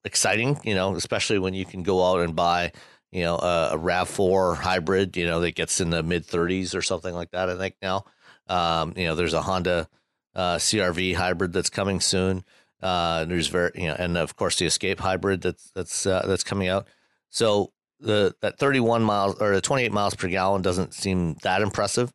exciting. 0.05 0.59
You 0.65 0.75
know, 0.75 0.95
especially 0.97 1.39
when 1.39 1.55
you 1.55 1.65
can 1.65 1.83
go 1.83 2.05
out 2.05 2.21
and 2.21 2.35
buy 2.35 2.73
you 3.11 3.23
know 3.23 3.37
a, 3.37 3.71
a 3.75 3.79
RAV4 3.79 4.57
hybrid. 4.57 5.17
You 5.17 5.27
know, 5.27 5.41
that 5.41 5.55
gets 5.55 5.81
in 5.81 5.91
the 5.91 6.03
mid 6.03 6.27
30s 6.27 6.75
or 6.75 6.83
something 6.83 7.15
like 7.15 7.31
that. 7.31 7.49
I 7.49 7.57
think 7.57 7.77
now. 7.81 8.05
Um, 8.49 8.95
you 8.97 9.05
know, 9.07 9.15
there's 9.15 9.35
a 9.35 9.43
Honda 9.43 9.89
uh, 10.35 10.57
CRV 10.57 11.15
hybrid 11.15 11.53
that's 11.53 11.71
coming 11.71 12.01
soon. 12.01 12.45
Uh, 12.83 13.25
there's 13.25 13.47
very, 13.47 13.71
you 13.77 13.89
know, 13.89 13.97
and 13.97 14.19
of 14.19 14.35
course 14.35 14.57
the 14.57 14.67
Escape 14.67 14.99
hybrid 14.99 15.43
that's 15.43 15.71
that's 15.71 16.07
uh, 16.07 16.25
that's 16.27 16.43
coming 16.43 16.69
out. 16.69 16.89
So 17.31 17.73
the 18.01 18.35
that 18.41 18.59
31 18.59 19.05
miles 19.05 19.41
or 19.41 19.55
the 19.55 19.61
28 19.61 19.93
miles 19.93 20.17
per 20.17 20.29
gallon 20.29 20.63
doesn't 20.63 20.93
seem 20.93 21.35
that 21.43 21.63
impressive. 21.63 22.13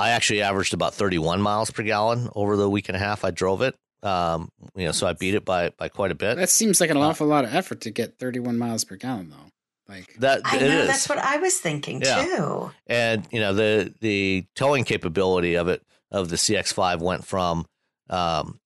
I 0.00 0.10
actually 0.10 0.42
averaged 0.42 0.74
about 0.74 0.94
31 0.94 1.42
miles 1.42 1.70
per 1.70 1.82
gallon 1.82 2.28
over 2.34 2.56
the 2.56 2.68
week 2.68 2.88
and 2.88 2.96
a 2.96 2.98
half 2.98 3.24
I 3.24 3.30
drove 3.30 3.62
it. 3.62 3.76
Um, 4.02 4.50
you 4.74 4.86
know, 4.86 4.92
so 4.92 5.06
I 5.06 5.12
beat 5.12 5.34
it 5.34 5.44
by 5.44 5.70
by 5.70 5.88
quite 5.88 6.10
a 6.10 6.14
bit. 6.14 6.36
That 6.36 6.48
seems 6.48 6.80
like 6.80 6.90
an 6.90 6.96
uh, 6.96 7.00
awful 7.00 7.26
lot 7.26 7.44
of 7.44 7.54
effort 7.54 7.82
to 7.82 7.90
get 7.90 8.18
31 8.18 8.56
miles 8.56 8.84
per 8.84 8.96
gallon, 8.96 9.30
though. 9.30 9.50
Like 9.94 10.14
that, 10.20 10.40
I 10.44 10.58
know 10.58 10.66
is. 10.66 10.86
that's 10.86 11.08
what 11.08 11.18
I 11.18 11.36
was 11.36 11.58
thinking 11.58 12.00
yeah. 12.00 12.24
too. 12.24 12.70
And 12.86 13.26
you 13.30 13.40
know 13.40 13.52
the 13.52 13.92
the 14.00 14.46
towing 14.54 14.84
capability 14.84 15.56
of 15.56 15.68
it 15.68 15.82
of 16.10 16.30
the 16.30 16.36
CX5 16.36 17.00
went 17.00 17.24
from 17.24 17.66
um, 18.08 18.60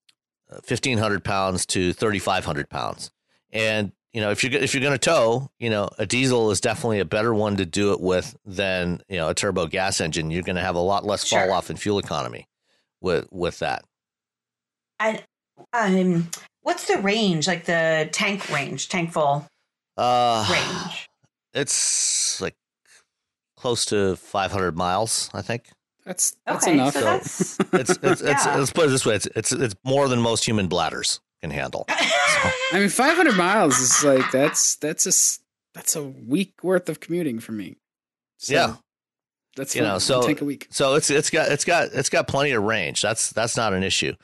1500 0.48 1.24
pounds 1.24 1.66
to 1.66 1.92
3500 1.92 2.68
pounds. 2.68 3.10
And, 3.52 3.92
you 4.14 4.20
know, 4.20 4.30
if 4.30 4.44
you're, 4.44 4.52
if 4.52 4.72
you're 4.72 4.80
going 4.80 4.94
to 4.94 4.98
tow, 4.98 5.50
you 5.58 5.68
know, 5.68 5.88
a 5.98 6.06
diesel 6.06 6.52
is 6.52 6.60
definitely 6.60 7.00
a 7.00 7.04
better 7.04 7.34
one 7.34 7.56
to 7.56 7.66
do 7.66 7.92
it 7.92 8.00
with 8.00 8.36
than, 8.46 9.02
you 9.08 9.16
know, 9.16 9.28
a 9.28 9.34
turbo 9.34 9.66
gas 9.66 10.00
engine. 10.00 10.30
You're 10.30 10.44
going 10.44 10.54
to 10.54 10.62
have 10.62 10.76
a 10.76 10.80
lot 10.80 11.04
less 11.04 11.26
sure. 11.26 11.40
fall 11.40 11.52
off 11.52 11.68
in 11.68 11.76
fuel 11.76 11.98
economy 11.98 12.46
with, 13.00 13.26
with 13.32 13.58
that. 13.58 13.84
And, 15.00 15.20
um, 15.72 16.30
what's 16.62 16.86
the 16.86 16.98
range, 16.98 17.48
like 17.48 17.64
the 17.64 18.08
tank 18.12 18.48
range, 18.50 18.88
tank 18.88 19.12
full 19.12 19.48
uh, 19.96 20.48
range? 20.48 21.08
It's 21.52 22.40
like 22.40 22.54
close 23.56 23.84
to 23.86 24.14
500 24.14 24.76
miles, 24.76 25.28
I 25.34 25.42
think. 25.42 25.64
That's 26.04 26.36
that's 26.44 26.66
okay, 26.66 26.74
enough. 26.74 26.92
So 26.92 27.00
that's, 27.00 27.58
it's, 27.72 27.98
it's, 28.02 28.22
yeah. 28.22 28.30
it's, 28.32 28.46
let's 28.46 28.72
put 28.72 28.84
it 28.84 28.90
this 28.90 29.06
way: 29.06 29.14
it's, 29.14 29.26
it's 29.34 29.52
it's 29.52 29.74
more 29.84 30.06
than 30.06 30.20
most 30.20 30.44
human 30.44 30.66
bladders 30.66 31.20
can 31.44 31.50
handle. 31.50 31.84
So. 31.88 31.94
I 32.72 32.80
mean, 32.80 32.88
500 32.88 33.36
miles 33.36 33.78
is 33.78 34.02
like 34.02 34.30
that's 34.32 34.76
that's 34.76 35.06
a 35.06 35.12
that's 35.74 35.94
a 35.94 36.02
week 36.02 36.54
worth 36.62 36.88
of 36.88 37.00
commuting 37.00 37.38
for 37.38 37.52
me. 37.52 37.76
So 38.38 38.54
yeah, 38.54 38.76
that's 39.56 39.76
you 39.76 39.82
know 39.82 39.98
so 39.98 40.22
take 40.22 40.40
a 40.40 40.44
week. 40.44 40.68
So 40.70 40.94
it's 40.94 41.10
it's 41.10 41.30
got 41.30 41.52
it's 41.52 41.64
got 41.64 41.88
it's 41.92 42.08
got 42.08 42.26
plenty 42.26 42.52
of 42.52 42.62
range. 42.62 43.02
That's 43.02 43.30
that's 43.30 43.56
not 43.56 43.74
an 43.74 43.82
issue. 43.82 44.14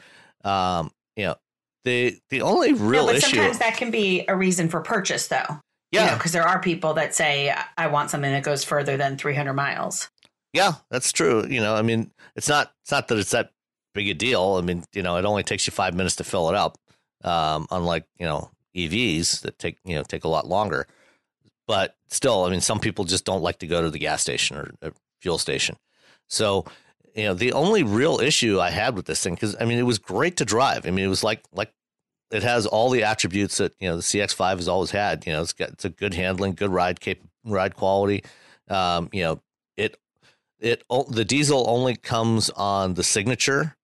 Um, 0.44 0.90
you 1.16 1.26
know, 1.26 1.37
the 1.85 2.18
the 2.30 2.40
only 2.42 2.72
real 2.72 3.06
no, 3.06 3.12
but 3.12 3.16
issue. 3.16 3.37
Sometimes 3.37 3.59
that 3.59 3.76
can 3.76 3.90
be 3.90 4.24
a 4.26 4.35
reason 4.35 4.68
for 4.68 4.80
purchase, 4.80 5.28
though. 5.28 5.61
Yeah, 5.92 6.14
because 6.14 6.33
you 6.33 6.40
know, 6.40 6.44
there 6.44 6.52
are 6.52 6.61
people 6.61 6.94
that 6.94 7.14
say 7.14 7.54
I 7.76 7.88
want 7.88 8.11
something 8.11 8.30
that 8.30 8.44
goes 8.44 8.64
further 8.64 8.96
than 8.96 9.18
300 9.18 9.52
miles. 9.52 10.09
Yeah, 10.52 10.74
that's 10.90 11.12
true. 11.12 11.46
You 11.46 11.61
know, 11.61 11.74
I 11.74 11.83
mean, 11.83 12.11
it's 12.37 12.48
not 12.48 12.72
it's 12.83 12.90
not 12.90 13.09
that 13.09 13.18
it's 13.18 13.33
that 13.33 13.50
big 13.94 14.09
a 14.09 14.14
deal. 14.14 14.56
I 14.56 14.62
mean, 14.62 14.85
you 14.94 15.02
know, 15.02 15.16
it 15.16 15.24
only 15.24 15.42
takes 15.42 15.66
you 15.66 15.72
five 15.72 15.94
minutes 15.94 16.16
to 16.16 16.24
fill 16.24 16.48
it 16.48 16.54
up. 16.54 16.78
Um, 17.22 17.66
unlike 17.70 18.06
you 18.18 18.26
know 18.26 18.50
EVs 18.74 19.42
that 19.42 19.59
take 19.59 19.78
you 19.85 19.96
know 19.96 20.02
take 20.02 20.24
a 20.24 20.28
lot 20.28 20.46
longer. 20.46 20.87
But 21.66 21.96
still, 22.09 22.44
I 22.44 22.50
mean, 22.50 22.61
some 22.61 22.80
people 22.80 23.04
just 23.04 23.24
don't 23.24 23.42
like 23.42 23.59
to 23.61 23.66
go 23.66 23.80
to 23.83 23.90
the 23.90 23.98
gas 23.98 24.22
station 24.22 24.56
or, 24.56 24.72
or 24.83 24.92
fuel 25.20 25.38
station. 25.38 25.76
So, 26.26 26.64
you 27.14 27.24
know, 27.24 27.35
the 27.35 27.52
only 27.52 27.85
real 27.85 28.18
issue 28.18 28.59
I 28.59 28.70
had 28.70 28.96
with 28.96 29.06
this 29.06 29.22
thing, 29.22 29.35
because 29.35 29.54
I 29.61 29.64
mean, 29.64 29.78
it 29.78 29.85
was 29.85 29.98
great 29.98 30.37
to 30.38 30.44
drive. 30.44 30.87
I 30.87 30.90
mean, 30.90 31.04
it 31.04 31.09
was 31.09 31.22
like 31.22 31.42
like 31.52 31.72
it 32.30 32.42
has 32.42 32.66
all 32.66 32.90
the 32.90 33.04
attributes 33.04 33.59
that 33.59 33.74
you 33.80 33.88
know 33.88 33.96
the 33.96 34.02
CX5 34.02 34.56
has 34.56 34.68
always 34.68 34.90
had. 34.90 35.26
You 35.26 35.33
know, 35.33 35.42
it's 35.42 35.52
got 35.52 35.70
it's 35.70 35.85
a 35.85 35.90
good 35.90 36.14
handling, 36.14 36.54
good 36.54 36.70
ride 36.70 37.00
cap 37.00 37.18
ride 37.44 37.76
quality. 37.76 38.24
Um, 38.68 39.09
you 39.12 39.22
know, 39.22 39.42
it 39.76 39.96
it 40.61 40.85
the 41.09 41.24
diesel 41.24 41.64
only 41.68 41.96
comes 41.96 42.50
on 42.50 42.94
the 42.94 43.04
signature 43.04 43.76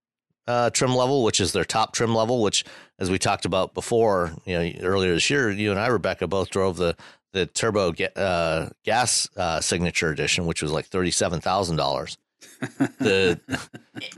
uh, 0.47 0.71
trim 0.71 0.95
level, 0.95 1.23
which 1.25 1.41
is 1.41 1.53
their 1.53 1.65
top 1.65 1.93
trim 1.93 2.15
level. 2.15 2.41
Which, 2.43 2.65
as 2.99 3.11
we 3.11 3.19
talked 3.19 3.45
about 3.45 3.75
before, 3.75 4.33
you 4.45 4.59
know, 4.59 4.73
earlier 4.81 5.13
this 5.15 5.29
year, 5.29 5.51
you 5.51 5.71
and 5.71 5.79
I, 5.81 5.89
Rebecca, 5.89 6.27
both 6.27 6.51
drove 6.51 6.77
the 6.77 6.97
the 7.33 7.45
turbo 7.47 7.93
uh, 8.17 8.71
gas 8.85 9.29
uh, 9.37 9.61
signature 9.61 10.11
edition, 10.11 10.47
which 10.47 10.63
was 10.63 10.73
like 10.73 10.87
thirty 10.87 11.11
seven 11.11 11.41
thousand 11.41 11.77
dollars. 11.77 12.19
The 12.99 13.39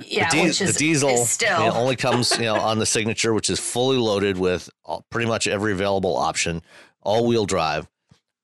yeah, 0.05 0.31
the, 0.31 0.37
di- 0.37 0.43
is, 0.45 0.59
the 0.59 0.73
diesel 0.73 1.17
still. 1.19 1.65
You 1.65 1.71
know, 1.71 1.75
only 1.75 1.97
comes 1.97 2.37
you 2.39 2.45
know 2.45 2.55
on 2.55 2.79
the 2.79 2.87
signature, 2.87 3.35
which 3.35 3.51
is 3.51 3.59
fully 3.59 3.97
loaded 3.97 4.39
with 4.39 4.71
all, 4.85 5.05
pretty 5.11 5.29
much 5.29 5.49
every 5.49 5.73
available 5.73 6.17
option, 6.17 6.63
all 7.03 7.27
wheel 7.27 7.47
drive, 7.47 7.89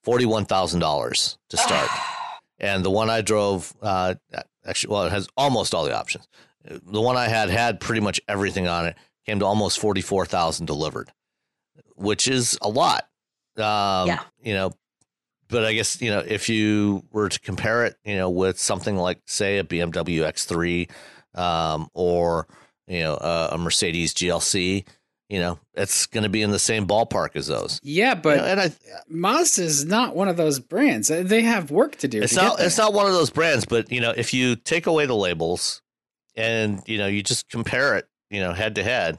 forty 0.02 0.26
one 0.26 0.44
thousand 0.44 0.80
dollars 0.80 1.38
to 1.50 1.56
start. 1.56 1.88
and 2.58 2.84
the 2.84 2.90
one 2.90 3.10
I 3.10 3.20
drove 3.20 3.72
uh, 3.82 4.14
actually 4.64 4.92
well 4.92 5.04
it 5.04 5.12
has 5.12 5.28
almost 5.36 5.74
all 5.74 5.84
the 5.84 5.96
options. 5.96 6.26
The 6.64 7.00
one 7.00 7.16
I 7.16 7.28
had 7.28 7.50
had 7.50 7.78
pretty 7.78 8.00
much 8.00 8.20
everything 8.26 8.66
on 8.66 8.86
it. 8.86 8.96
Came 9.26 9.38
to 9.38 9.46
almost 9.46 9.78
forty 9.78 10.00
four 10.00 10.26
thousand 10.26 10.66
delivered, 10.66 11.10
which 11.96 12.28
is 12.28 12.58
a 12.60 12.68
lot. 12.68 13.08
Um, 13.56 14.08
yeah, 14.08 14.20
you 14.42 14.54
know, 14.54 14.72
but 15.48 15.64
I 15.64 15.72
guess 15.72 16.00
you 16.00 16.10
know 16.10 16.18
if 16.18 16.48
you 16.48 17.04
were 17.12 17.28
to 17.28 17.40
compare 17.40 17.84
it, 17.84 17.96
you 18.04 18.16
know, 18.16 18.30
with 18.30 18.58
something 18.58 18.96
like 18.96 19.20
say 19.26 19.58
a 19.58 19.64
BMW 19.64 20.20
X3 20.20 20.90
um, 21.38 21.88
or 21.94 22.46
you 22.86 23.00
know 23.00 23.14
a, 23.14 23.50
a 23.52 23.58
Mercedes 23.58 24.14
GLC, 24.14 24.86
you 25.28 25.40
know, 25.40 25.58
it's 25.74 26.06
going 26.06 26.24
to 26.24 26.28
be 26.28 26.42
in 26.42 26.50
the 26.50 26.58
same 26.58 26.86
ballpark 26.86 27.34
as 27.34 27.46
those. 27.46 27.80
Yeah, 27.82 28.14
but 28.14 28.36
you 28.36 28.42
know, 28.42 28.48
and 28.48 28.60
I, 28.60 28.72
Mazda 29.08 29.62
is 29.62 29.84
not 29.84 30.14
one 30.14 30.28
of 30.28 30.36
those 30.36 30.58
brands. 30.60 31.08
They 31.08 31.42
have 31.42 31.70
work 31.70 31.96
to 31.96 32.08
do. 32.08 32.22
It's 32.22 32.34
to 32.34 32.42
not. 32.42 32.60
It's 32.60 32.78
not 32.78 32.92
one 32.92 33.06
of 33.06 33.12
those 33.12 33.30
brands. 33.30 33.64
But 33.64 33.90
you 33.90 34.00
know, 34.00 34.12
if 34.16 34.34
you 34.34 34.56
take 34.56 34.86
away 34.86 35.06
the 35.06 35.16
labels 35.16 35.82
and 36.36 36.82
you 36.86 36.98
know 36.98 37.06
you 37.06 37.22
just 37.22 37.48
compare 37.48 37.96
it, 37.96 38.06
you 38.30 38.40
know, 38.40 38.52
head 38.52 38.74
to 38.76 38.82
head, 38.82 39.18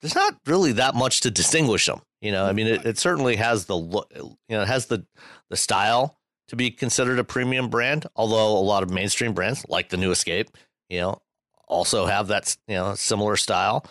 there's 0.00 0.14
not 0.14 0.36
really 0.46 0.72
that 0.72 0.94
much 0.94 1.20
to 1.20 1.30
distinguish 1.30 1.86
them. 1.86 2.02
You 2.20 2.32
know, 2.32 2.44
I 2.44 2.52
mean, 2.52 2.66
it, 2.66 2.84
it 2.84 2.98
certainly 2.98 3.36
has 3.36 3.66
the 3.66 3.76
look. 3.76 4.12
You 4.14 4.36
know, 4.50 4.62
it 4.62 4.68
has 4.68 4.86
the 4.86 5.04
the 5.50 5.56
style 5.56 6.18
to 6.48 6.56
be 6.56 6.70
considered 6.70 7.18
a 7.18 7.24
premium 7.24 7.68
brand. 7.68 8.06
Although 8.16 8.58
a 8.58 8.60
lot 8.60 8.82
of 8.82 8.90
mainstream 8.90 9.32
brands, 9.32 9.64
like 9.68 9.88
the 9.88 9.96
new 9.96 10.10
Escape, 10.10 10.50
you 10.88 11.00
know, 11.00 11.20
also 11.66 12.06
have 12.06 12.28
that 12.28 12.56
you 12.68 12.76
know 12.76 12.94
similar 12.94 13.36
style. 13.36 13.86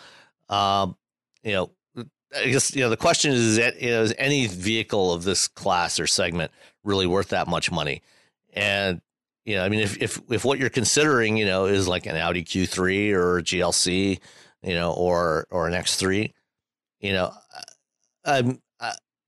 Um, 0.48 0.96
you 1.42 1.52
know, 1.52 1.70
I 2.36 2.46
guess 2.46 2.74
you 2.74 2.82
know 2.82 2.90
the 2.90 2.96
question 2.96 3.32
is: 3.32 3.40
is, 3.40 3.56
that, 3.56 3.80
you 3.80 3.90
know, 3.90 4.02
is 4.02 4.14
any 4.18 4.46
vehicle 4.46 5.12
of 5.12 5.24
this 5.24 5.48
class 5.48 5.98
or 6.00 6.06
segment 6.06 6.52
really 6.82 7.06
worth 7.06 7.28
that 7.28 7.48
much 7.48 7.70
money? 7.70 8.02
And 8.52 9.00
you 9.44 9.56
know, 9.56 9.64
I 9.64 9.68
mean, 9.68 9.80
if 9.80 10.00
if 10.00 10.20
if 10.30 10.44
what 10.44 10.58
you're 10.58 10.70
considering, 10.70 11.36
you 11.36 11.44
know, 11.44 11.66
is 11.66 11.86
like 11.86 12.06
an 12.06 12.16
Audi 12.16 12.44
Q3 12.44 13.12
or 13.12 13.38
a 13.38 13.42
GLC, 13.42 14.20
you 14.62 14.74
know, 14.74 14.92
or 14.92 15.46
or 15.50 15.68
an 15.68 15.74
X3, 15.74 16.32
you 17.00 17.12
know, 17.12 17.32
I'm 18.24 18.60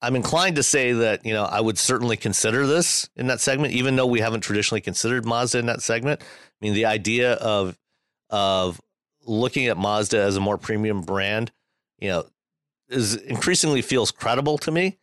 I'm 0.03 0.17
inclined 0.17 0.57
to 0.57 0.63
say 0.63 0.93
that 0.93 1.27
you 1.27 1.35
know 1.35 1.45
I 1.45 1.61
would 1.61 1.79
certainly 1.79 2.17
consider 2.17 2.67
this 2.67 3.11
in 3.17 3.27
that 3.27 3.41
segment, 3.41 3.75
even 3.75 3.97
though 3.97 4.07
we 4.07 4.21
haven't 4.21 4.41
traditionally 4.41 4.81
considered 4.81 5.27
Mazda 5.27 5.59
in 5.59 5.67
that 5.67 5.83
segment. 5.83 6.23
I 6.23 6.65
mean, 6.65 6.75
the 6.75 6.87
idea 6.87 7.35
of 7.35 7.79
of 8.31 8.81
looking 9.25 9.67
at 9.67 9.77
Mazda 9.77 10.19
as 10.21 10.37
a 10.37 10.41
more 10.41 10.57
premium 10.57 11.03
brand 11.03 11.53
you 11.99 12.09
know, 12.09 12.25
is 12.89 13.15
increasingly 13.15 13.83
feels 13.83 14.11
credible 14.11 14.59
to 14.59 14.71
me. 14.71 14.99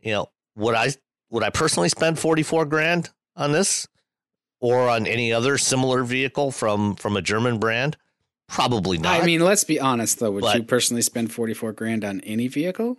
You 0.00 0.12
know, 0.12 0.30
would 0.56 0.74
I 0.74 0.90
would 1.30 1.42
I 1.42 1.50
personally 1.50 1.88
spend 1.88 2.18
44 2.18 2.66
grand 2.66 3.10
on 3.36 3.52
this 3.52 3.86
or 4.60 4.88
on 4.88 5.06
any 5.06 5.32
other 5.32 5.58
similar 5.58 6.04
vehicle 6.04 6.50
from 6.50 6.96
from 6.96 7.16
a 7.16 7.22
German 7.22 7.58
brand? 7.58 7.96
Probably 8.48 8.98
not. 8.98 9.20
I 9.20 9.26
mean, 9.26 9.40
let's 9.40 9.64
be 9.64 9.78
honest 9.78 10.20
though. 10.20 10.30
Would 10.32 10.40
but, 10.40 10.56
you 10.56 10.62
personally 10.62 11.02
spend 11.02 11.32
44 11.32 11.72
grand 11.72 12.04
on 12.04 12.20
any 12.22 12.48
vehicle? 12.48 12.96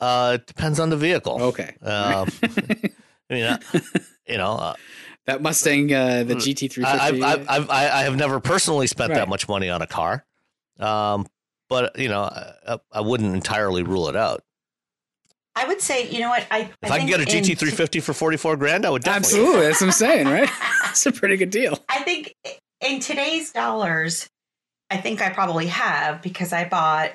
Uh, 0.00 0.38
it 0.40 0.46
depends 0.46 0.80
on 0.80 0.90
the 0.90 0.96
vehicle. 0.96 1.42
Okay. 1.42 1.74
Um, 1.82 2.28
I 3.30 3.34
mean, 3.34 3.44
uh, 3.44 3.58
you 4.26 4.38
know, 4.38 4.52
uh, 4.52 4.74
that 5.26 5.42
Mustang, 5.42 5.92
uh, 5.92 6.24
the 6.24 6.36
GT350. 6.36 6.84
I've, 6.84 7.22
I've, 7.22 7.50
I've, 7.50 7.70
I 7.70 8.02
have 8.02 8.16
never 8.16 8.40
personally 8.40 8.86
spent 8.86 9.10
right. 9.10 9.16
that 9.16 9.28
much 9.28 9.48
money 9.48 9.68
on 9.68 9.82
a 9.82 9.86
car. 9.86 10.24
Um, 10.78 11.26
but 11.68 11.98
you 11.98 12.08
know, 12.08 12.22
I, 12.22 12.78
I, 12.92 13.00
wouldn't 13.00 13.34
entirely 13.34 13.82
rule 13.82 14.08
it 14.08 14.16
out. 14.16 14.42
I 15.58 15.66
would 15.66 15.80
say, 15.80 16.08
you 16.08 16.20
know 16.20 16.28
what? 16.28 16.46
I 16.52 16.70
if 16.82 16.90
I, 16.90 16.94
I 16.94 16.98
can 16.98 17.08
get 17.08 17.20
a 17.20 17.24
GT350 17.24 18.00
for 18.00 18.12
44 18.12 18.56
grand, 18.56 18.86
I 18.86 18.90
would 18.90 19.02
definitely. 19.02 19.40
Absolutely, 19.40 19.66
that's 19.66 19.80
what 19.80 19.86
I'm 19.88 19.92
saying, 19.92 20.26
right? 20.28 20.48
That's 20.84 21.04
a 21.04 21.12
pretty 21.12 21.36
good 21.36 21.50
deal. 21.50 21.84
I 21.88 22.02
think 22.02 22.32
in 22.80 23.00
today's 23.00 23.50
dollars, 23.50 24.28
I 24.88 24.98
think 24.98 25.20
I 25.20 25.30
probably 25.30 25.66
have 25.66 26.22
because 26.22 26.52
I 26.52 26.68
bought 26.68 27.10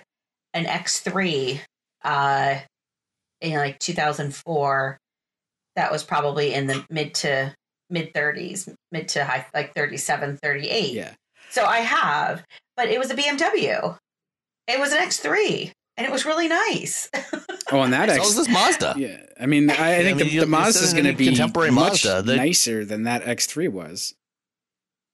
an 0.54 0.66
X3 0.66 1.62
uh, 2.04 2.60
in 3.40 3.54
like 3.54 3.80
2004. 3.80 4.98
That 5.78 5.92
was 5.92 6.04
probably 6.04 6.54
in 6.54 6.68
the 6.68 6.86
mid 6.90 7.14
to 7.16 7.56
mid 7.90 8.14
30s, 8.14 8.74
mid 8.92 9.08
to 9.10 9.24
high, 9.24 9.46
like 9.54 9.74
37, 9.74 10.38
38. 10.44 10.94
Yeah. 10.94 11.14
So 11.50 11.64
I 11.64 11.78
have, 11.78 12.44
but 12.76 12.90
it 12.90 13.00
was 13.00 13.10
a 13.10 13.16
BMW. 13.16 13.98
It 14.68 14.80
was 14.80 14.92
an 14.92 15.00
X3 15.00 15.72
and 15.98 16.08
it 16.08 16.12
was 16.12 16.26
really 16.26 16.48
nice. 16.48 17.10
oh, 17.72 17.82
and 17.82 17.94
that 17.94 18.10
X. 18.10 18.30
So 18.30 18.40
this 18.40 18.50
Mazda. 18.52 18.96
Yeah. 18.98 19.18
I 19.40 19.46
mean, 19.46 19.70
I, 19.70 20.00
I 20.00 20.04
think 20.04 20.22
I 20.22 20.24
mean, 20.24 20.34
the, 20.34 20.40
the 20.40 20.46
Mazda 20.48 20.84
is 20.84 20.94
going 20.94 21.06
to 21.06 21.14
be 21.14 21.28
contemporary 21.28 21.72
much 21.72 22.06
Mazda, 22.06 22.22
that... 22.24 22.36
nicer 22.36 22.86
than 22.86 23.04
that 23.04 23.24
X3 23.24 23.70
was. 23.70 24.16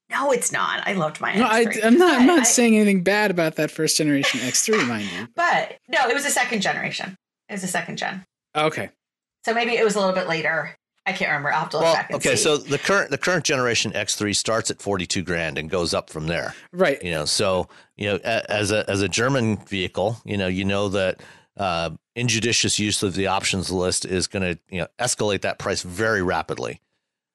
No, 0.09 0.31
it's 0.31 0.51
not. 0.51 0.87
I 0.87 0.93
loved 0.93 1.21
my. 1.21 1.35
No, 1.35 1.47
X3. 1.47 1.83
I, 1.83 1.87
am 1.87 1.97
not. 1.97 2.19
I'm 2.21 2.25
not 2.25 2.39
I, 2.39 2.43
saying 2.43 2.75
anything 2.75 3.03
bad 3.03 3.29
about 3.29 3.55
that 3.55 3.69
first 3.69 3.97
generation 3.97 4.39
X3, 4.39 4.87
mind 4.87 5.09
you. 5.17 5.27
But 5.35 5.77
no, 5.87 6.07
it 6.07 6.13
was 6.13 6.25
a 6.25 6.31
second 6.31 6.61
generation. 6.61 7.15
It 7.47 7.53
was 7.53 7.63
a 7.63 7.67
second 7.67 7.97
gen. 7.97 8.25
Okay. 8.55 8.89
So 9.45 9.53
maybe 9.53 9.77
it 9.77 9.83
was 9.83 9.95
a 9.95 9.99
little 9.99 10.15
bit 10.15 10.27
later. 10.27 10.75
I 11.09 11.13
can't 11.13 11.29
remember. 11.29 11.51
I'll 11.51 11.61
have 11.61 11.69
to 11.69 11.77
look 11.77 11.85
well, 11.85 11.93
back. 11.95 12.11
okay, 12.13 12.35
see. 12.35 12.43
so 12.43 12.57
the 12.57 12.77
current 12.77 13.09
the 13.09 13.17
current 13.17 13.43
generation 13.43 13.91
X3 13.91 14.35
starts 14.35 14.69
at 14.69 14.81
42 14.81 15.23
grand 15.23 15.57
and 15.57 15.69
goes 15.69 15.93
up 15.93 16.09
from 16.09 16.27
there. 16.27 16.53
Right. 16.71 17.01
You 17.03 17.11
know, 17.11 17.25
so 17.25 17.67
you 17.97 18.09
know, 18.09 18.17
as 18.17 18.71
a 18.71 18.89
as 18.89 19.01
a 19.01 19.09
German 19.09 19.57
vehicle, 19.65 20.17
you 20.23 20.37
know, 20.37 20.47
you 20.47 20.65
know 20.65 20.89
that 20.89 21.21
uh, 21.57 21.89
injudicious 22.15 22.77
use 22.77 23.01
of 23.01 23.15
the 23.15 23.27
options 23.27 23.71
list 23.71 24.05
is 24.05 24.27
going 24.27 24.43
to 24.43 24.59
you 24.69 24.81
know 24.81 24.87
escalate 24.99 25.41
that 25.41 25.57
price 25.57 25.81
very 25.81 26.21
rapidly. 26.21 26.79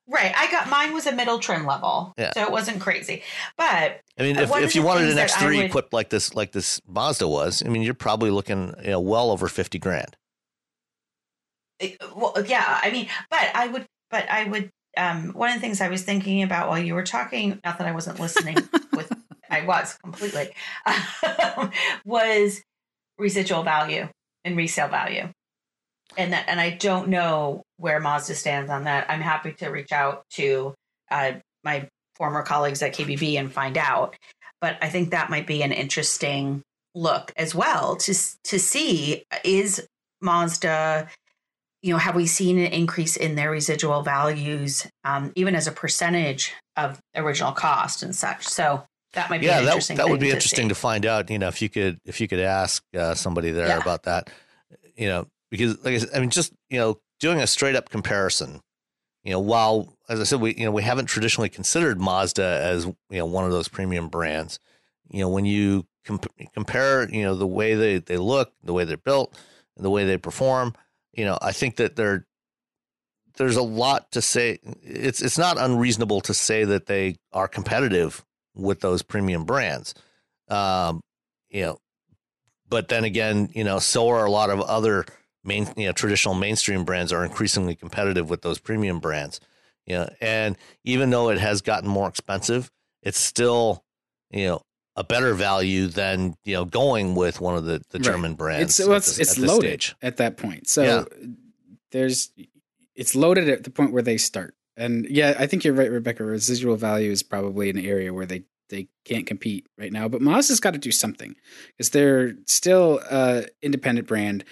Right. 0.06 0.32
I 0.36 0.50
got 0.50 0.68
mine 0.68 0.92
was 0.92 1.06
a 1.06 1.12
middle 1.12 1.38
trim 1.38 1.66
level, 1.66 2.14
yeah. 2.16 2.32
so 2.34 2.42
it 2.42 2.52
wasn't 2.52 2.80
crazy. 2.80 3.22
But 3.56 4.02
I 4.18 4.22
mean, 4.22 4.36
if, 4.36 4.54
if 4.56 4.74
you 4.76 4.82
wanted 4.82 5.10
an 5.10 5.16
X3 5.16 5.56
would, 5.56 5.64
equipped 5.64 5.92
like 5.92 6.10
this, 6.10 6.34
like 6.34 6.52
this 6.52 6.80
Mazda 6.86 7.26
was, 7.26 7.62
I 7.64 7.68
mean, 7.68 7.82
you're 7.82 7.94
probably 7.94 8.30
looking 8.30 8.74
you 8.84 8.90
know 8.90 9.00
well 9.00 9.30
over 9.30 9.48
50 9.48 9.78
grand 9.78 10.16
well, 12.14 12.34
yeah, 12.46 12.80
I 12.82 12.90
mean, 12.90 13.08
but 13.30 13.50
I 13.54 13.68
would, 13.68 13.86
but 14.10 14.30
I 14.30 14.44
would. 14.44 14.70
Um, 14.96 15.32
one 15.32 15.48
of 15.48 15.56
the 15.56 15.60
things 15.60 15.80
I 15.80 15.88
was 15.88 16.02
thinking 16.02 16.44
about 16.44 16.68
while 16.68 16.78
you 16.78 16.94
were 16.94 17.02
talking, 17.02 17.60
not 17.64 17.78
that 17.78 17.88
I 17.88 17.92
wasn't 17.92 18.20
listening 18.20 18.56
with, 18.92 19.12
I 19.50 19.66
was 19.66 19.94
completely, 19.94 20.50
um, 20.86 21.72
was 22.04 22.62
residual 23.18 23.64
value 23.64 24.08
and 24.44 24.56
resale 24.56 24.88
value, 24.88 25.30
and 26.16 26.32
that, 26.32 26.44
and 26.48 26.60
I 26.60 26.70
don't 26.70 27.08
know 27.08 27.64
where 27.76 27.98
Mazda 27.98 28.36
stands 28.36 28.70
on 28.70 28.84
that. 28.84 29.10
I'm 29.10 29.20
happy 29.20 29.52
to 29.54 29.68
reach 29.68 29.90
out 29.90 30.24
to 30.34 30.74
uh, 31.10 31.32
my 31.64 31.88
former 32.14 32.42
colleagues 32.42 32.82
at 32.82 32.94
KBB 32.94 33.34
and 33.34 33.52
find 33.52 33.76
out, 33.76 34.14
but 34.60 34.78
I 34.80 34.88
think 34.90 35.10
that 35.10 35.28
might 35.28 35.48
be 35.48 35.62
an 35.62 35.72
interesting 35.72 36.62
look 36.94 37.32
as 37.36 37.54
well 37.54 37.96
to 37.96 38.14
to 38.44 38.58
see 38.58 39.24
is 39.42 39.86
Mazda 40.20 41.08
you 41.84 41.92
know, 41.92 41.98
have 41.98 42.16
we 42.16 42.24
seen 42.24 42.58
an 42.58 42.72
increase 42.72 43.14
in 43.14 43.34
their 43.34 43.50
residual 43.50 44.00
values, 44.00 44.86
um, 45.04 45.32
even 45.34 45.54
as 45.54 45.66
a 45.66 45.70
percentage 45.70 46.54
of 46.78 46.98
original 47.14 47.52
cost 47.52 48.02
and 48.02 48.16
such? 48.16 48.48
So 48.48 48.86
that 49.12 49.28
might 49.28 49.42
be 49.42 49.48
yeah, 49.48 49.60
that, 49.60 49.88
that 49.88 50.08
would 50.08 50.18
be 50.18 50.28
to 50.28 50.32
interesting 50.32 50.64
see. 50.64 50.70
to 50.70 50.74
find 50.74 51.04
out. 51.04 51.28
You 51.28 51.38
know, 51.38 51.48
if 51.48 51.60
you 51.60 51.68
could 51.68 52.00
if 52.06 52.22
you 52.22 52.26
could 52.26 52.40
ask 52.40 52.82
uh, 52.96 53.12
somebody 53.12 53.50
there 53.50 53.66
yeah. 53.66 53.76
about 53.76 54.04
that, 54.04 54.30
you 54.96 55.08
know, 55.08 55.26
because 55.50 55.76
like 55.84 55.94
I, 55.94 55.98
said, 55.98 56.08
I 56.14 56.20
mean, 56.20 56.30
just 56.30 56.54
you 56.70 56.78
know, 56.78 57.00
doing 57.20 57.38
a 57.38 57.46
straight 57.46 57.76
up 57.76 57.90
comparison. 57.90 58.62
You 59.22 59.32
know, 59.32 59.40
while 59.40 59.94
as 60.08 60.20
I 60.20 60.24
said, 60.24 60.40
we 60.40 60.54
you 60.54 60.64
know 60.64 60.70
we 60.70 60.82
haven't 60.82 61.06
traditionally 61.06 61.50
considered 61.50 62.00
Mazda 62.00 62.60
as 62.62 62.86
you 62.86 63.18
know 63.18 63.26
one 63.26 63.44
of 63.44 63.50
those 63.50 63.68
premium 63.68 64.08
brands. 64.08 64.58
You 65.10 65.20
know, 65.20 65.28
when 65.28 65.44
you 65.44 65.84
comp- 66.06 66.32
compare, 66.54 67.06
you 67.10 67.24
know, 67.24 67.34
the 67.34 67.46
way 67.46 67.74
they 67.74 67.98
they 67.98 68.16
look, 68.16 68.54
the 68.62 68.72
way 68.72 68.84
they're 68.86 68.96
built, 68.96 69.38
and 69.76 69.84
the 69.84 69.90
way 69.90 70.06
they 70.06 70.16
perform 70.16 70.74
you 71.16 71.24
know, 71.24 71.38
I 71.40 71.52
think 71.52 71.76
that 71.76 71.96
there 71.96 72.26
there's 73.36 73.56
a 73.56 73.62
lot 73.62 74.12
to 74.12 74.22
say. 74.22 74.58
It's 74.82 75.22
it's 75.22 75.38
not 75.38 75.58
unreasonable 75.58 76.20
to 76.22 76.34
say 76.34 76.64
that 76.64 76.86
they 76.86 77.16
are 77.32 77.48
competitive 77.48 78.24
with 78.54 78.80
those 78.80 79.02
premium 79.02 79.44
brands. 79.44 79.94
Um, 80.48 81.00
you 81.50 81.62
know, 81.62 81.78
but 82.68 82.88
then 82.88 83.04
again, 83.04 83.50
you 83.52 83.64
know, 83.64 83.78
so 83.78 84.08
are 84.08 84.24
a 84.24 84.30
lot 84.30 84.50
of 84.50 84.60
other 84.60 85.04
main, 85.42 85.68
you 85.76 85.86
know, 85.86 85.92
traditional 85.92 86.34
mainstream 86.34 86.84
brands 86.84 87.12
are 87.12 87.24
increasingly 87.24 87.74
competitive 87.74 88.30
with 88.30 88.42
those 88.42 88.58
premium 88.58 89.00
brands. 89.00 89.40
You 89.86 89.96
know, 89.96 90.08
and 90.20 90.56
even 90.84 91.10
though 91.10 91.28
it 91.30 91.38
has 91.38 91.60
gotten 91.60 91.88
more 91.88 92.08
expensive, 92.08 92.70
it's 93.02 93.18
still, 93.18 93.84
you 94.30 94.46
know, 94.46 94.62
a 94.96 95.04
better 95.04 95.34
value 95.34 95.88
than 95.88 96.34
you 96.44 96.54
know 96.54 96.64
going 96.64 97.14
with 97.14 97.40
one 97.40 97.56
of 97.56 97.64
the, 97.64 97.82
the 97.90 97.98
right. 97.98 98.04
German 98.04 98.34
brands. 98.34 98.78
It's 98.78 98.88
well, 98.88 98.96
it's, 98.96 99.16
this, 99.16 99.36
it's 99.36 99.38
loaded 99.38 99.82
stage. 99.82 99.96
at 100.02 100.16
that 100.18 100.36
point. 100.36 100.68
So 100.68 100.82
yeah. 100.82 101.04
there's 101.92 102.30
it's 102.94 103.14
loaded 103.14 103.48
at 103.48 103.64
the 103.64 103.70
point 103.70 103.92
where 103.92 104.02
they 104.02 104.16
start. 104.16 104.54
And 104.76 105.06
yeah, 105.08 105.34
I 105.38 105.46
think 105.46 105.64
you're 105.64 105.74
right, 105.74 105.90
Rebecca. 105.90 106.24
Residual 106.24 106.76
value 106.76 107.10
is 107.10 107.22
probably 107.22 107.70
an 107.70 107.78
area 107.78 108.12
where 108.12 108.26
they 108.26 108.44
they 108.70 108.88
can't 109.04 109.26
compete 109.26 109.66
right 109.78 109.92
now. 109.92 110.08
But 110.08 110.20
Mazda's 110.20 110.60
got 110.60 110.72
to 110.72 110.78
do 110.78 110.92
something 110.92 111.36
because 111.68 111.90
they're 111.90 112.34
still 112.46 113.00
a 113.10 113.46
independent 113.62 114.08
brand, 114.08 114.44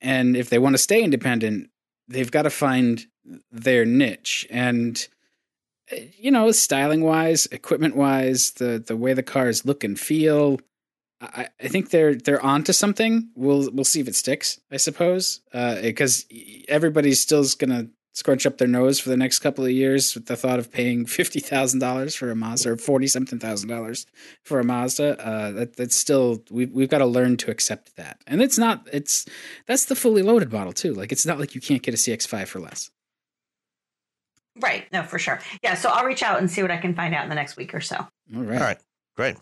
and 0.00 0.36
if 0.36 0.50
they 0.50 0.58
want 0.58 0.74
to 0.74 0.78
stay 0.78 1.02
independent, 1.02 1.70
they've 2.08 2.30
got 2.30 2.42
to 2.42 2.50
find 2.50 3.06
their 3.50 3.84
niche 3.84 4.46
and 4.50 5.08
you 6.18 6.30
know, 6.30 6.50
styling 6.52 7.02
wise, 7.02 7.46
equipment 7.46 7.96
wise, 7.96 8.52
the 8.52 8.82
the 8.84 8.96
way 8.96 9.14
the 9.14 9.22
cars 9.22 9.64
look 9.64 9.84
and 9.84 9.98
feel, 9.98 10.60
I, 11.22 11.48
I 11.62 11.68
think 11.68 11.90
they're 11.90 12.14
they're 12.14 12.44
onto 12.44 12.72
something. 12.72 13.30
We'll 13.36 13.70
we'll 13.72 13.84
see 13.84 14.00
if 14.00 14.08
it 14.08 14.16
sticks, 14.16 14.60
I 14.70 14.76
suppose, 14.76 15.40
because 15.52 16.26
uh, 16.32 16.36
everybody's 16.68 17.20
still 17.20 17.44
gonna 17.58 17.88
scrunch 18.14 18.44
up 18.44 18.58
their 18.58 18.68
nose 18.68 19.00
for 19.00 19.08
the 19.08 19.16
next 19.16 19.38
couple 19.38 19.64
of 19.64 19.70
years 19.70 20.14
with 20.14 20.26
the 20.26 20.36
thought 20.36 20.58
of 20.58 20.72
paying 20.72 21.06
fifty 21.20 21.38
thousand 21.38 21.78
dollars 21.78 22.14
for 22.14 22.30
a 22.30 22.34
Mazda 22.34 22.72
or 22.72 22.76
forty 22.76 23.06
something 23.06 23.38
thousand 23.38 23.68
dollars 23.68 24.06
for 24.42 24.58
a 24.58 24.64
Mazda. 24.64 25.24
Uh, 25.24 25.50
that 25.52 25.76
that's 25.76 25.96
still 25.96 26.42
we 26.50 26.66
we've 26.66 26.90
got 26.90 26.98
to 26.98 27.06
learn 27.06 27.36
to 27.38 27.50
accept 27.50 27.94
that, 27.96 28.20
and 28.26 28.42
it's 28.42 28.58
not 28.58 28.88
it's 28.92 29.24
that's 29.66 29.84
the 29.84 29.96
fully 29.96 30.22
loaded 30.22 30.52
model 30.52 30.72
too. 30.72 30.92
Like 30.92 31.12
it's 31.12 31.26
not 31.26 31.38
like 31.38 31.54
you 31.54 31.60
can't 31.60 31.82
get 31.82 31.94
a 31.94 31.98
CX5 31.98 32.48
for 32.48 32.58
less. 32.58 32.90
Right. 34.60 34.90
No, 34.92 35.02
for 35.02 35.18
sure. 35.18 35.40
Yeah. 35.62 35.74
So 35.74 35.88
I'll 35.88 36.04
reach 36.04 36.22
out 36.22 36.38
and 36.38 36.50
see 36.50 36.62
what 36.62 36.70
I 36.70 36.76
can 36.76 36.94
find 36.94 37.14
out 37.14 37.24
in 37.24 37.28
the 37.28 37.34
next 37.34 37.56
week 37.56 37.74
or 37.74 37.80
so. 37.80 37.96
All 37.96 38.42
right. 38.42 38.60
All 38.60 38.66
right. 38.66 38.78
Great. 39.16 39.36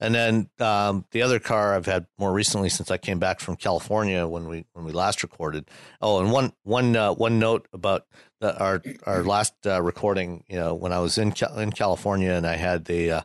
And 0.00 0.14
then 0.14 0.48
um, 0.58 1.04
the 1.10 1.20
other 1.20 1.38
car 1.38 1.74
I've 1.74 1.84
had 1.84 2.06
more 2.18 2.32
recently 2.32 2.70
since 2.70 2.90
I 2.90 2.96
came 2.96 3.18
back 3.18 3.38
from 3.38 3.56
California 3.56 4.26
when 4.26 4.48
we 4.48 4.64
when 4.72 4.86
we 4.86 4.92
last 4.92 5.22
recorded. 5.22 5.68
Oh, 6.00 6.20
and 6.20 6.32
one 6.32 6.52
one 6.62 6.96
uh, 6.96 7.12
one 7.12 7.38
note 7.38 7.68
about 7.72 8.06
the, 8.40 8.58
our 8.58 8.82
our 9.04 9.22
last 9.22 9.54
uh, 9.66 9.82
recording. 9.82 10.44
You 10.48 10.56
know, 10.56 10.74
when 10.74 10.92
I 10.92 11.00
was 11.00 11.18
in 11.18 11.34
in 11.58 11.72
California 11.72 12.32
and 12.32 12.46
I 12.46 12.56
had 12.56 12.86
the 12.86 13.12
uh, 13.12 13.20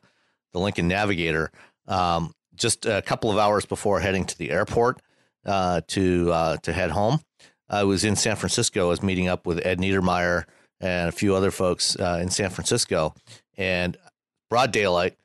the 0.52 0.60
Lincoln 0.60 0.90
Navigator, 0.90 1.50
um, 1.88 2.34
just 2.56 2.86
a 2.86 3.02
couple 3.02 3.32
of 3.32 3.38
hours 3.38 3.66
before 3.66 4.02
heading 4.02 4.26
to 4.26 4.38
the 4.38 4.52
airport 4.52 5.02
uh, 5.46 5.80
to 5.88 6.32
uh, 6.34 6.58
to 6.58 6.74
head 6.74 6.92
home, 6.92 7.22
I 7.70 7.86
was 7.86 8.04
in 8.04 8.18
San 8.18 8.36
Francisco. 8.36 8.88
I 8.88 8.90
was 8.90 9.02
meeting 9.02 9.30
up 9.30 9.48
with 9.48 9.66
Ed 9.66 9.80
Niedermeyer 9.80 10.44
and 10.80 11.10
a 11.10 11.12
few 11.12 11.36
other 11.36 11.52
folks 11.52 11.96
uh, 12.00 12.20
in 12.22 12.30
San 12.30 12.50
Francisco. 12.50 13.14
And 13.58 13.98
broad 14.50 14.72
daylight, 14.72 15.18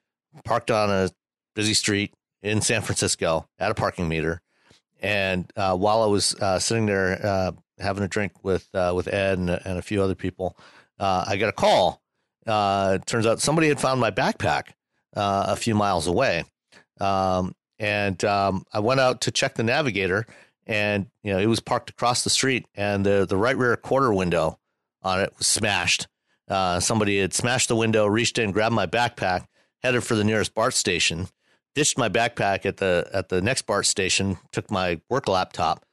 parked 0.44 0.70
on 0.70 0.90
a 0.90 1.11
busy 1.55 1.74
street 1.74 2.14
in 2.42 2.61
San 2.61 2.82
Francisco 2.82 3.48
at 3.59 3.70
a 3.70 3.74
parking 3.74 4.09
meter. 4.09 4.40
And 5.01 5.51
uh, 5.57 5.76
while 5.76 6.03
I 6.03 6.07
was 6.07 6.34
uh, 6.34 6.59
sitting 6.59 6.86
there 6.86 7.24
uh, 7.24 7.53
having 7.78 8.05
a 8.05 8.09
drink 8.09 8.32
with 8.42 8.68
uh, 8.74 8.92
with 8.94 9.09
Ed 9.09 9.38
and, 9.38 9.51
and, 9.51 9.78
a 9.78 9.82
few 9.82 10.03
other 10.03 10.14
people, 10.14 10.57
uh, 10.98 11.24
I 11.26 11.36
got 11.36 11.48
a 11.48 11.53
call. 11.53 12.03
turns 12.46 13.26
out 13.26 13.40
somebody 13.40 13.68
had 13.68 13.80
found 13.80 14.01
my 14.01 14.11
backpack 14.11 14.72
a 15.14 15.57
few 15.57 15.74
miles 15.74 16.07
away. 16.07 16.44
Um, 17.01 17.55
and 17.78 18.22
um, 18.24 18.64
I 18.72 18.80
went 18.80 19.01
out 19.01 19.22
to 19.22 19.30
check 19.30 19.55
the 19.55 19.62
navigator, 19.62 20.26
and 20.66 21.07
you 21.22 21.32
know 21.32 21.38
it 21.38 21.46
was 21.46 21.61
parked 21.61 21.88
across 21.88 22.22
the 22.24 22.30
street, 22.30 22.66
and 22.74 23.05
the 23.07 23.26
the 23.26 23.38
right 23.38 23.57
rear 23.57 23.74
quarter 23.76 24.12
window 24.12 24.59
on 25.03 25.20
it 25.20 25.32
was 25.38 25.46
smashed. 25.46 26.07
Uh, 26.48 26.80
somebody 26.80 27.20
had 27.20 27.32
smashed 27.32 27.68
the 27.68 27.76
window, 27.76 28.07
reached 28.07 28.38
in, 28.38 28.51
grabbed 28.51 28.74
my 28.74 28.86
backpack, 28.86 29.46
headed 29.82 30.03
for 30.03 30.14
the 30.14 30.24
nearest 30.24 30.55
BART 30.55 30.74
station, 30.74 31.28
ditched 31.74 31.96
my 31.96 32.09
backpack 32.09 32.66
at 32.66 32.78
the 32.78 33.09
at 33.12 33.28
the 33.28 33.40
next 33.40 33.62
BART 33.62 33.86
station, 33.86 34.38
took 34.53 34.70
my 34.70 35.01
work 35.09 35.28
laptop, 35.28 35.84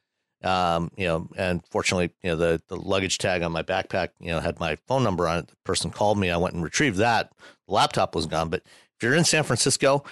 um, 0.43 0.91
you 0.95 1.05
know, 1.05 1.27
and 1.35 1.65
fortunately, 1.69 2.11
you 2.21 2.29
know, 2.29 2.35
the 2.35 2.61
the 2.67 2.75
luggage 2.75 3.17
tag 3.17 3.41
on 3.41 3.51
my 3.51 3.63
backpack, 3.63 4.09
you 4.19 4.29
know, 4.29 4.39
had 4.39 4.59
my 4.59 4.75
phone 4.87 5.03
number 5.03 5.27
on 5.27 5.39
it. 5.39 5.47
The 5.47 5.55
person 5.65 5.89
called 5.91 6.17
me. 6.17 6.29
I 6.29 6.37
went 6.37 6.53
and 6.53 6.63
retrieved 6.63 6.97
that. 6.97 7.31
The 7.67 7.73
laptop 7.73 8.15
was 8.15 8.27
gone. 8.27 8.49
But 8.49 8.61
if 8.65 9.03
you're 9.03 9.15
in 9.15 9.23
San 9.23 9.43
Francisco, 9.43 10.03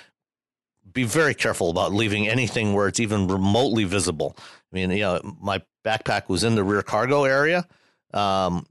be 0.91 1.03
very 1.03 1.35
careful 1.35 1.69
about 1.69 1.93
leaving 1.93 2.27
anything 2.27 2.73
where 2.73 2.87
it's 2.87 2.99
even 2.99 3.27
remotely 3.27 3.83
visible. 3.83 4.35
I 4.39 4.75
mean, 4.75 4.91
you 4.91 5.01
know, 5.01 5.35
my 5.39 5.61
backpack 5.85 6.27
was 6.27 6.43
in 6.43 6.55
the 6.55 6.63
rear 6.63 6.81
cargo 6.81 7.23
area, 7.23 7.67
um, 8.13 8.65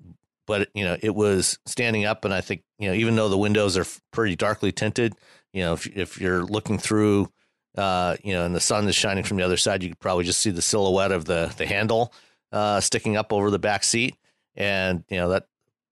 but 0.47 0.69
you 0.75 0.85
know, 0.85 0.97
it 1.01 1.15
was 1.15 1.59
standing 1.67 2.05
up, 2.05 2.25
and 2.25 2.35
I 2.35 2.41
think 2.41 2.63
you 2.79 2.89
know, 2.89 2.95
even 2.95 3.17
though 3.17 3.29
the 3.29 3.39
windows 3.39 3.77
are 3.77 3.87
pretty 4.13 4.37
darkly 4.37 4.73
tinted, 4.73 5.15
you 5.53 5.63
know, 5.63 5.75
if 5.75 5.87
if 5.87 6.21
you're 6.21 6.45
looking 6.45 6.79
through, 6.79 7.31
uh, 7.77 8.17
you 8.23 8.33
know, 8.33 8.45
and 8.45 8.55
the 8.55 8.61
sun 8.61 8.87
is 8.89 8.95
shining 8.95 9.25
from 9.25 9.37
the 9.39 9.45
other 9.45 9.57
side, 9.57 9.83
you 9.83 9.91
could 9.91 10.01
probably 10.01 10.25
just 10.25 10.41
see 10.41 10.51
the 10.51 10.63
silhouette 10.63 11.13
of 11.13 11.25
the 11.25 11.53
the 11.57 11.67
handle 11.67 12.13
uh, 12.53 12.81
sticking 12.81 13.17
up 13.17 13.33
over 13.33 13.51
the 13.51 13.59
back 13.59 13.85
seat, 13.85 14.17
and 14.55 15.05
you 15.09 15.17
know 15.17 15.31
that 15.31 15.47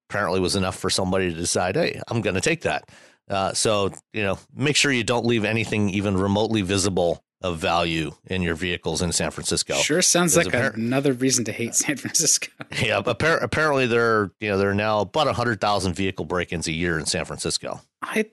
apparently 0.09 0.39
was 0.39 0.55
enough 0.55 0.77
for 0.77 0.89
somebody 0.89 1.29
to 1.31 1.35
decide, 1.35 1.75
hey, 1.75 1.99
I'm 2.07 2.21
going 2.21 2.35
to 2.35 2.41
take 2.41 2.61
that. 2.61 2.89
Uh, 3.29 3.53
so 3.53 3.91
you 4.11 4.23
know, 4.23 4.37
make 4.55 4.75
sure 4.75 4.91
you 4.91 5.03
don't 5.03 5.25
leave 5.25 5.45
anything 5.45 5.89
even 5.89 6.17
remotely 6.17 6.61
visible 6.61 7.23
of 7.43 7.57
value 7.57 8.11
in 8.25 8.41
your 8.41 8.55
vehicles 8.55 9.01
in 9.01 9.11
San 9.11 9.29
Francisco. 9.29 9.75
Sure, 9.75 10.01
sounds 10.01 10.35
like 10.37 10.47
appar- 10.47 10.75
another 10.75 11.13
reason 11.13 11.43
to 11.45 11.51
hate 11.51 11.75
San 11.75 11.97
Francisco. 11.97 12.47
yeah, 12.71 13.01
appar- 13.01 13.43
apparently 13.43 13.85
there 13.85 14.05
are 14.05 14.31
you 14.39 14.49
know 14.49 14.57
there 14.57 14.69
are 14.69 14.75
now 14.75 15.01
about 15.01 15.27
hundred 15.35 15.59
thousand 15.59 15.93
vehicle 15.93 16.25
break-ins 16.25 16.67
a 16.67 16.71
year 16.71 16.97
in 16.97 17.05
San 17.05 17.25
Francisco. 17.25 17.81
I 18.01 18.25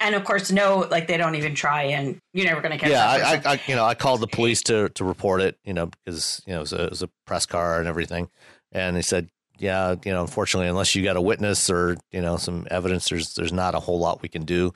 and 0.00 0.14
of 0.14 0.24
course, 0.24 0.50
no, 0.50 0.86
like 0.90 1.08
they 1.08 1.16
don't 1.16 1.34
even 1.34 1.54
try, 1.54 1.84
and 1.84 2.20
you're 2.32 2.46
never 2.46 2.60
going 2.60 2.72
to 2.72 2.78
catch. 2.78 2.90
Yeah, 2.90 3.06
I, 3.06 3.34
I, 3.34 3.54
I, 3.54 3.60
you 3.66 3.74
know, 3.74 3.84
I 3.84 3.94
called 3.94 4.20
the 4.20 4.28
police 4.28 4.62
to 4.64 4.88
to 4.90 5.04
report 5.04 5.40
it, 5.42 5.58
you 5.64 5.74
know, 5.74 5.90
because 6.04 6.40
you 6.46 6.52
know 6.52 6.58
it 6.58 6.62
was, 6.62 6.72
a, 6.72 6.84
it 6.84 6.90
was 6.90 7.02
a 7.02 7.10
press 7.26 7.46
car 7.46 7.78
and 7.78 7.88
everything, 7.88 8.30
and 8.72 8.96
they 8.96 9.02
said, 9.02 9.28
yeah, 9.58 9.96
you 10.04 10.12
know, 10.12 10.20
unfortunately, 10.20 10.68
unless 10.68 10.94
you 10.94 11.02
got 11.02 11.16
a 11.16 11.20
witness 11.20 11.68
or 11.68 11.96
you 12.12 12.22
know 12.22 12.36
some 12.36 12.66
evidence, 12.70 13.08
there's 13.08 13.34
there's 13.34 13.52
not 13.52 13.74
a 13.74 13.80
whole 13.80 13.98
lot 13.98 14.22
we 14.22 14.28
can 14.28 14.44
do. 14.44 14.72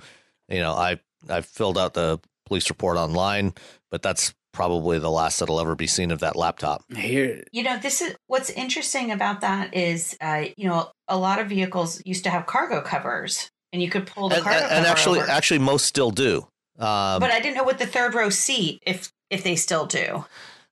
You 0.49 0.61
know, 0.61 0.73
I 0.73 0.99
I 1.29 1.41
filled 1.41 1.79
out 1.79 1.95
the 1.95 2.19
police 2.53 2.69
report 2.69 2.99
online, 2.99 3.55
but 3.91 4.03
that's 4.03 4.35
probably 4.53 4.99
the 4.99 5.11
last 5.11 5.39
that'll 5.39 5.59
ever 5.59 5.75
be 5.75 5.87
seen 5.87 6.11
of 6.11 6.21
that 6.21 6.37
laptop. 6.37 6.85
Here, 6.95 7.43
you 7.51 7.63
know, 7.63 7.79
this 7.79 8.03
is 8.03 8.15
what's 8.27 8.51
interesting 8.51 9.11
about 9.11 9.41
that 9.41 9.73
is, 9.73 10.19
uh, 10.21 10.45
you 10.59 10.69
know, 10.69 10.91
a 11.09 11.17
lot 11.17 11.39
of 11.39 11.49
vehicles 11.49 12.03
used 12.05 12.25
to 12.25 12.31
have 12.31 12.45
cargo 12.45 12.83
covers, 12.83 13.51
and 13.73 13.81
you 13.81 13.89
could 13.89 14.07
pull 14.07 14.29
the 14.29 14.35
and, 14.35 14.45
cargo 14.45 14.65
and, 14.65 14.71
and 14.71 14.87
actually, 14.87 15.21
over. 15.21 15.31
actually, 15.31 15.61
most 15.61 15.87
still 15.87 16.11
do. 16.11 16.47
Um, 16.79 17.21
but 17.21 17.31
I 17.31 17.41
didn't 17.41 17.57
know 17.57 17.65
what 17.65 17.79
the 17.79 17.87
third 17.87 18.13
row 18.13 18.29
seat 18.29 18.83
if 18.87 19.11
if 19.31 19.43
they 19.43 19.57
still 19.57 19.87
do. 19.87 20.27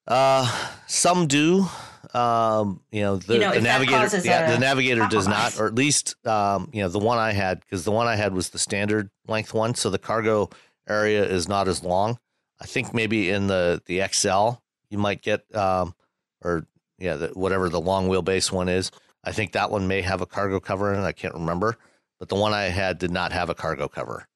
Uh, 0.06 0.68
some 0.86 1.26
do. 1.26 1.66
Um, 2.12 2.80
you 2.90 3.02
know, 3.02 3.16
the, 3.16 3.34
you 3.34 3.40
know, 3.40 3.54
the 3.54 3.60
navigator, 3.60 4.18
yeah, 4.24 4.50
the 4.50 4.58
navigator 4.58 5.06
does 5.06 5.28
not, 5.28 5.60
or 5.60 5.66
at 5.66 5.74
least, 5.74 6.16
um, 6.26 6.68
you 6.72 6.82
know, 6.82 6.88
the 6.88 6.98
one 6.98 7.18
I 7.18 7.32
had, 7.32 7.60
because 7.60 7.84
the 7.84 7.92
one 7.92 8.08
I 8.08 8.16
had 8.16 8.34
was 8.34 8.50
the 8.50 8.58
standard 8.58 9.10
length 9.28 9.54
one. 9.54 9.74
So 9.74 9.90
the 9.90 9.98
cargo 9.98 10.50
area 10.90 11.24
is 11.24 11.48
not 11.48 11.68
as 11.68 11.82
long. 11.82 12.18
I 12.60 12.66
think 12.66 12.92
maybe 12.92 13.30
in 13.30 13.46
the, 13.46 13.80
the 13.86 14.02
XL, 14.12 14.60
you 14.90 14.98
might 14.98 15.22
get, 15.22 15.44
um, 15.56 15.94
or 16.42 16.66
yeah, 16.98 17.16
the, 17.16 17.28
whatever 17.28 17.68
the 17.68 17.80
long 17.80 18.08
wheelbase 18.08 18.52
one 18.52 18.68
is. 18.68 18.90
I 19.24 19.32
think 19.32 19.52
that 19.52 19.70
one 19.70 19.86
may 19.88 20.02
have 20.02 20.20
a 20.20 20.26
cargo 20.26 20.60
cover 20.60 20.92
in 20.92 21.00
it. 21.00 21.04
I 21.04 21.12
can't 21.12 21.34
remember, 21.34 21.76
but 22.18 22.28
the 22.28 22.36
one 22.36 22.52
I 22.52 22.64
had 22.64 22.98
did 22.98 23.10
not 23.10 23.32
have 23.32 23.48
a 23.48 23.54
cargo 23.54 23.88
cover. 23.88 24.26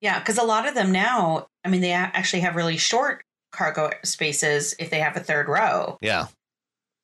Yeah, 0.00 0.18
because 0.18 0.38
a 0.38 0.42
lot 0.42 0.66
of 0.68 0.74
them 0.74 0.92
now, 0.92 1.48
I 1.64 1.68
mean, 1.68 1.80
they 1.80 1.92
actually 1.92 2.40
have 2.40 2.56
really 2.56 2.76
short 2.76 3.24
cargo 3.52 3.90
spaces 4.02 4.74
if 4.78 4.90
they 4.90 5.00
have 5.00 5.16
a 5.16 5.20
third 5.20 5.48
row. 5.48 5.98
Yeah. 6.02 6.26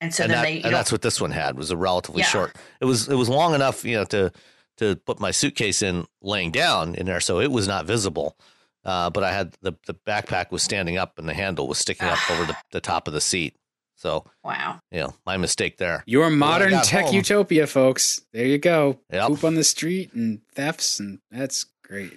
And 0.03 0.15
so 0.15 0.25
and 0.25 0.33
then 0.33 0.39
that, 0.39 0.49
they 0.49 0.63
and 0.63 0.75
that's 0.75 0.93
what 0.93 1.03
this 1.03 1.21
one 1.21 1.31
had 1.31 1.57
was 1.57 1.71
a 1.71 1.77
relatively 1.77 2.21
yeah. 2.21 2.27
short. 2.27 2.57
It 2.81 2.87
was 2.87 3.09
it 3.09 3.15
was 3.15 3.29
long 3.29 3.55
enough, 3.55 3.85
you 3.85 3.97
know, 3.97 4.05
to 4.05 4.33
to 4.79 4.97
put 4.97 5.21
my 5.21 5.31
suitcase 5.31 5.83
in 5.83 6.07
laying 6.23 6.51
down 6.51 6.95
in 6.95 7.07
there, 7.07 7.21
so 7.21 7.39
it 7.39 7.51
was 7.51 7.69
not 7.69 7.85
visible. 7.85 8.37
Uh, 8.85 9.11
but 9.11 9.23
I 9.23 9.33
had 9.33 9.55
the 9.61 9.73
the 9.87 9.95
backpack 9.95 10.51
was 10.51 10.63
standing 10.63 10.97
up 10.97 11.19
and 11.19 11.29
the 11.29 11.35
handle 11.35 11.69
was 11.69 11.79
sticking 11.79 12.09
up 12.09 12.31
over 12.31 12.45
the, 12.47 12.57
the 12.73 12.81
top 12.81 13.07
of 13.09 13.15
the 13.15 13.21
seat. 13.21 13.57
So 13.97 14.25
wow, 14.45 14.81
you 14.91 15.01
know, 15.01 15.15
my 15.27 15.37
mistake 15.37 15.77
there. 15.77 16.03
Your 16.07 16.31
modern 16.31 16.73
tech 16.83 17.07
home, 17.07 17.15
utopia, 17.15 17.67
folks. 17.67 18.23
There 18.33 18.47
you 18.47 18.59
go. 18.59 18.99
Yep. 19.13 19.29
Poop 19.29 19.45
on 19.45 19.55
the 19.55 19.65
street 19.65 20.13
and 20.15 20.41
thefts, 20.55 20.99
and 20.99 21.19
that's 21.31 21.67
great. 21.85 22.17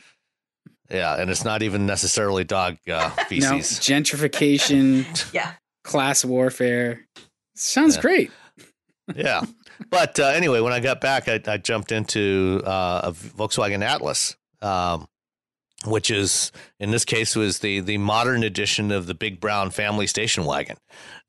Yeah, 0.90 1.20
and 1.20 1.30
it's 1.30 1.44
not 1.44 1.64
even 1.64 1.86
necessarily 1.86 2.44
dog 2.44 2.78
uh, 2.90 3.10
feces. 3.28 3.50
no, 3.50 3.58
gentrification. 3.96 5.06
yeah, 5.34 5.54
class 5.84 6.24
warfare. 6.24 7.06
Sounds 7.56 7.96
yeah. 7.96 8.02
great. 8.02 8.32
yeah. 9.16 9.42
But 9.90 10.20
uh, 10.20 10.28
anyway, 10.28 10.60
when 10.62 10.72
I 10.72 10.80
got 10.80 11.02
back, 11.02 11.28
I, 11.28 11.42
I 11.48 11.58
jumped 11.58 11.92
into 11.92 12.62
uh, 12.66 13.02
a 13.04 13.12
Volkswagen 13.12 13.84
Atlas, 13.84 14.36
um, 14.62 15.08
which 15.86 16.10
is 16.10 16.52
in 16.80 16.92
this 16.92 17.06
case 17.06 17.36
was 17.36 17.60
the 17.60 17.80
the 17.80 17.98
modern 17.98 18.44
edition 18.44 18.92
of 18.92 19.06
the 19.06 19.14
big 19.14 19.40
brown 19.40 19.72
family 19.72 20.08
station 20.08 20.46
wagon, 20.46 20.78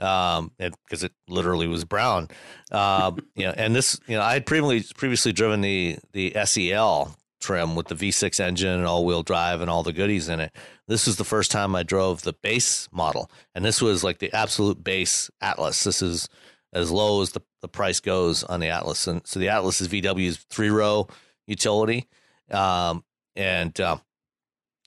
um, 0.01 0.53
because 0.59 1.05
it, 1.05 1.13
it, 1.13 1.33
literally 1.33 1.67
was 1.67 1.85
brown. 1.85 2.29
Uh, 2.71 3.13
you 3.35 3.45
know, 3.45 3.55
and 3.57 3.75
this, 3.75 3.99
you 4.07 4.17
know, 4.17 4.23
I 4.23 4.35
had 4.35 4.47
previously 4.47 4.85
previously 4.97 5.33
driven 5.33 5.61
the 5.61 5.99
the 6.13 6.37
SEL 6.45 7.17
trim 7.41 7.77
with 7.77 7.89
the 7.89 7.95
V6 7.95 8.41
engine 8.41 8.71
and 8.71 8.87
all 8.87 9.05
wheel 9.05 9.23
drive 9.23 9.61
and 9.61 9.69
all 9.69 9.83
the 9.83 9.93
goodies 9.93 10.31
in 10.31 10.41
it. 10.41 10.51
This 10.89 11.07
was 11.07 11.17
the 11.17 11.25
first 11.25 11.51
time 11.51 11.77
I 11.77 11.83
drove 11.83 12.23
the 12.23 12.33
base 12.33 12.89
model, 12.91 13.31
and 13.55 13.65
this 13.65 13.83
was 13.83 14.03
like 14.03 14.19
the 14.19 14.33
absolute 14.33 14.83
base 14.83 15.31
Atlas. 15.41 15.85
This 15.85 16.01
is 16.01 16.29
as 16.75 16.91
low 16.91 17.23
as 17.23 17.31
the, 17.33 17.41
the 17.63 17.69
price 17.69 18.01
goes 18.01 18.45
on 18.45 18.61
the 18.61 18.69
Atlas. 18.69 19.07
And 19.07 19.27
so 19.27 19.39
the 19.39 19.49
Atlas 19.49 19.81
is 19.81 19.89
VW's 19.89 20.45
three 20.51 20.71
row 20.71 21.09
utility. 21.47 22.09
Um, 22.51 23.05
and, 23.37 23.79
uh, 23.81 23.99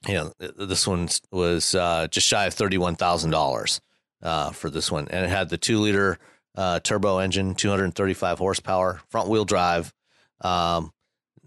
you 0.07 0.13
know, 0.13 0.33
this 0.39 0.87
one 0.87 1.09
was 1.31 1.75
uh, 1.75 2.07
just 2.09 2.27
shy 2.27 2.45
of 2.45 2.55
$31,000 2.55 3.79
uh, 4.21 4.51
for 4.51 4.69
this 4.69 4.91
one. 4.91 5.07
And 5.09 5.25
it 5.25 5.29
had 5.29 5.49
the 5.49 5.57
two 5.57 5.79
liter 5.79 6.17
uh, 6.55 6.79
turbo 6.79 7.19
engine, 7.19 7.55
235 7.55 8.39
horsepower, 8.39 9.01
front 9.09 9.29
wheel 9.29 9.45
drive. 9.45 9.93
Um, 10.41 10.91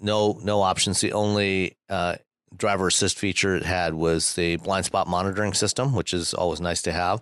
no 0.00 0.38
no 0.42 0.62
options. 0.62 1.00
The 1.00 1.12
only 1.12 1.76
uh, 1.88 2.16
driver 2.56 2.88
assist 2.88 3.18
feature 3.18 3.54
it 3.56 3.64
had 3.64 3.94
was 3.94 4.34
the 4.34 4.56
blind 4.56 4.86
spot 4.86 5.08
monitoring 5.08 5.52
system, 5.52 5.94
which 5.94 6.14
is 6.14 6.32
always 6.32 6.61
nice 6.61 6.82
to 6.82 6.92
have. 6.92 7.20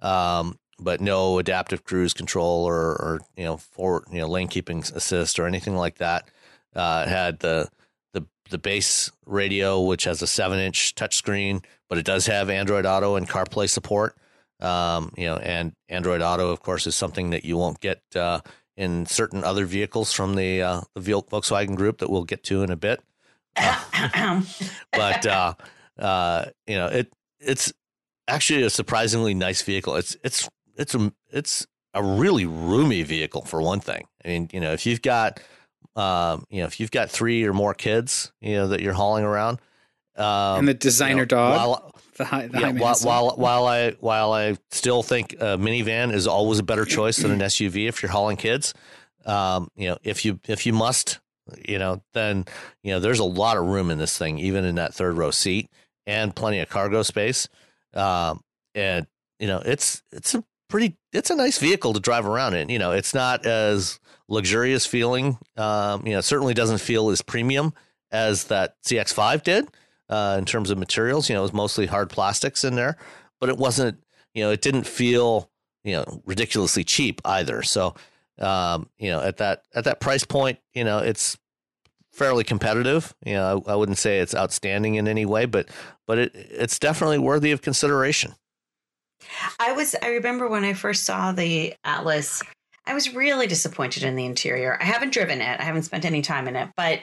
Um, 0.00 0.58
but 0.78 1.00
no 1.00 1.38
adaptive 1.38 1.84
cruise 1.84 2.12
control 2.12 2.64
or, 2.64 2.76
or 2.76 3.20
you 3.36 3.44
know 3.44 3.56
for 3.56 4.04
you 4.10 4.18
know 4.18 4.28
lane 4.28 4.48
keeping 4.48 4.80
assist 4.94 5.38
or 5.38 5.46
anything 5.46 5.76
like 5.76 5.98
that. 5.98 6.28
Uh, 6.74 7.06
had 7.06 7.38
the 7.38 7.68
the 8.50 8.58
base 8.58 9.10
radio, 9.24 9.80
which 9.80 10.04
has 10.04 10.22
a 10.22 10.26
seven 10.26 10.58
inch 10.58 10.94
touchscreen, 10.94 11.64
but 11.88 11.98
it 11.98 12.04
does 12.04 12.26
have 12.26 12.50
Android 12.50 12.86
Auto 12.86 13.16
and 13.16 13.28
CarPlay 13.28 13.68
support. 13.68 14.16
Um, 14.60 15.12
you 15.16 15.26
know, 15.26 15.36
and 15.36 15.72
Android 15.88 16.22
Auto, 16.22 16.50
of 16.50 16.62
course, 16.62 16.86
is 16.86 16.94
something 16.94 17.30
that 17.30 17.44
you 17.44 17.56
won't 17.56 17.80
get 17.80 18.00
uh, 18.14 18.40
in 18.76 19.06
certain 19.06 19.44
other 19.44 19.66
vehicles 19.66 20.12
from 20.12 20.34
the, 20.34 20.62
uh, 20.62 20.80
the 20.94 21.00
Volkswagen 21.00 21.76
group 21.76 21.98
that 21.98 22.08
we'll 22.08 22.24
get 22.24 22.42
to 22.44 22.62
in 22.62 22.70
a 22.70 22.76
bit. 22.76 23.02
Uh, 23.56 24.42
but 24.92 25.26
uh, 25.26 25.54
uh, 25.98 26.46
you 26.66 26.76
know, 26.76 26.86
it 26.86 27.12
it's 27.40 27.72
actually 28.28 28.62
a 28.62 28.70
surprisingly 28.70 29.34
nice 29.34 29.62
vehicle. 29.62 29.96
It's 29.96 30.16
it's 30.22 30.48
it's 30.76 30.94
a 30.94 31.12
it's 31.30 31.66
a 31.94 32.02
really 32.02 32.46
roomy 32.46 33.02
vehicle 33.02 33.42
for 33.42 33.62
one 33.62 33.80
thing. 33.80 34.06
I 34.24 34.28
mean, 34.28 34.50
you 34.52 34.60
know, 34.60 34.72
if 34.72 34.84
you've 34.86 35.02
got 35.02 35.40
um, 35.96 36.44
you 36.50 36.60
know, 36.60 36.66
if 36.66 36.78
you've 36.78 36.90
got 36.90 37.10
three 37.10 37.44
or 37.44 37.52
more 37.52 37.74
kids, 37.74 38.32
you 38.40 38.54
know, 38.54 38.68
that 38.68 38.80
you're 38.80 38.92
hauling 38.92 39.24
around, 39.24 39.60
um, 40.16 40.60
and 40.60 40.68
the 40.68 40.74
designer 40.74 41.10
you 41.10 41.22
know, 41.22 41.24
dog. 41.24 41.56
While, 41.56 41.94
the 42.16 42.24
high, 42.24 42.46
the 42.46 42.60
yeah, 42.60 42.72
while, 42.72 42.96
while, 43.02 43.36
while 43.36 43.66
I 43.66 43.90
while 43.92 44.32
I 44.32 44.56
still 44.70 45.02
think 45.02 45.34
a 45.34 45.58
minivan 45.58 46.12
is 46.12 46.26
always 46.26 46.58
a 46.58 46.62
better 46.62 46.84
choice 46.84 47.18
than 47.18 47.30
an 47.30 47.40
SUV 47.40 47.88
if 47.88 48.02
you're 48.02 48.10
hauling 48.10 48.36
kids, 48.36 48.74
um, 49.24 49.70
you 49.76 49.88
know 49.88 49.98
if 50.02 50.24
you 50.24 50.40
if 50.46 50.66
you 50.66 50.72
must, 50.72 51.20
you 51.66 51.78
know 51.78 52.02
then 52.14 52.44
you 52.82 52.92
know 52.92 53.00
there's 53.00 53.18
a 53.18 53.24
lot 53.24 53.56
of 53.56 53.64
room 53.64 53.90
in 53.90 53.98
this 53.98 54.16
thing, 54.16 54.38
even 54.38 54.64
in 54.64 54.76
that 54.76 54.94
third 54.94 55.16
row 55.16 55.30
seat, 55.30 55.70
and 56.06 56.34
plenty 56.34 56.60
of 56.60 56.68
cargo 56.68 57.02
space, 57.02 57.48
um, 57.94 58.40
and 58.74 59.06
you 59.38 59.46
know 59.46 59.62
it's 59.64 60.02
it's 60.12 60.34
a 60.34 60.44
pretty 60.68 60.96
it's 61.12 61.30
a 61.30 61.36
nice 61.36 61.58
vehicle 61.58 61.92
to 61.92 62.00
drive 62.00 62.26
around 62.26 62.54
in. 62.54 62.68
You 62.68 62.78
know 62.78 62.92
it's 62.92 63.14
not 63.14 63.46
as 63.46 64.00
luxurious 64.28 64.86
feeling. 64.86 65.38
Um, 65.56 66.06
you 66.06 66.12
know, 66.12 66.20
certainly 66.20 66.54
doesn't 66.54 66.78
feel 66.78 67.10
as 67.10 67.22
premium 67.22 67.72
as 68.10 68.44
that 68.44 68.76
CX5 68.82 69.42
did 69.42 69.68
uh, 70.08 70.36
in 70.38 70.44
terms 70.44 70.70
of 70.70 70.78
materials. 70.78 71.28
You 71.28 71.34
know, 71.34 71.40
it 71.40 71.42
was 71.42 71.52
mostly 71.52 71.86
hard 71.86 72.10
plastics 72.10 72.64
in 72.64 72.74
there, 72.74 72.96
but 73.40 73.48
it 73.48 73.56
wasn't. 73.56 74.02
You 74.34 74.44
know, 74.44 74.50
it 74.50 74.60
didn't 74.60 74.86
feel 74.86 75.50
you 75.84 75.94
know 75.94 76.22
ridiculously 76.26 76.84
cheap 76.84 77.20
either. 77.24 77.62
So 77.62 77.94
um, 78.38 78.90
you 78.98 79.10
know 79.10 79.20
at 79.20 79.38
that 79.38 79.62
at 79.74 79.84
that 79.84 80.00
price 80.00 80.24
point, 80.24 80.58
you 80.74 80.84
know 80.84 80.98
it's 80.98 81.38
fairly 82.12 82.44
competitive. 82.44 83.14
You 83.24 83.34
know, 83.34 83.62
I, 83.66 83.72
I 83.72 83.76
wouldn't 83.76 83.98
say 83.98 84.18
it's 84.18 84.34
outstanding 84.34 84.96
in 84.96 85.08
any 85.08 85.24
way, 85.24 85.46
but 85.46 85.68
but 86.06 86.18
it 86.18 86.32
it's 86.34 86.78
definitely 86.78 87.18
worthy 87.18 87.52
of 87.52 87.62
consideration. 87.62 88.34
I 89.58 89.72
was 89.72 89.94
I 90.02 90.08
remember 90.08 90.48
when 90.48 90.64
I 90.64 90.74
first 90.74 91.04
saw 91.04 91.32
the 91.32 91.74
Atlas, 91.84 92.42
I 92.86 92.94
was 92.94 93.14
really 93.14 93.46
disappointed 93.46 94.02
in 94.02 94.16
the 94.16 94.24
interior. 94.24 94.78
I 94.80 94.84
haven't 94.84 95.12
driven 95.12 95.40
it. 95.40 95.60
I 95.60 95.64
haven't 95.64 95.82
spent 95.82 96.04
any 96.04 96.22
time 96.22 96.48
in 96.48 96.56
it, 96.56 96.70
but 96.76 97.00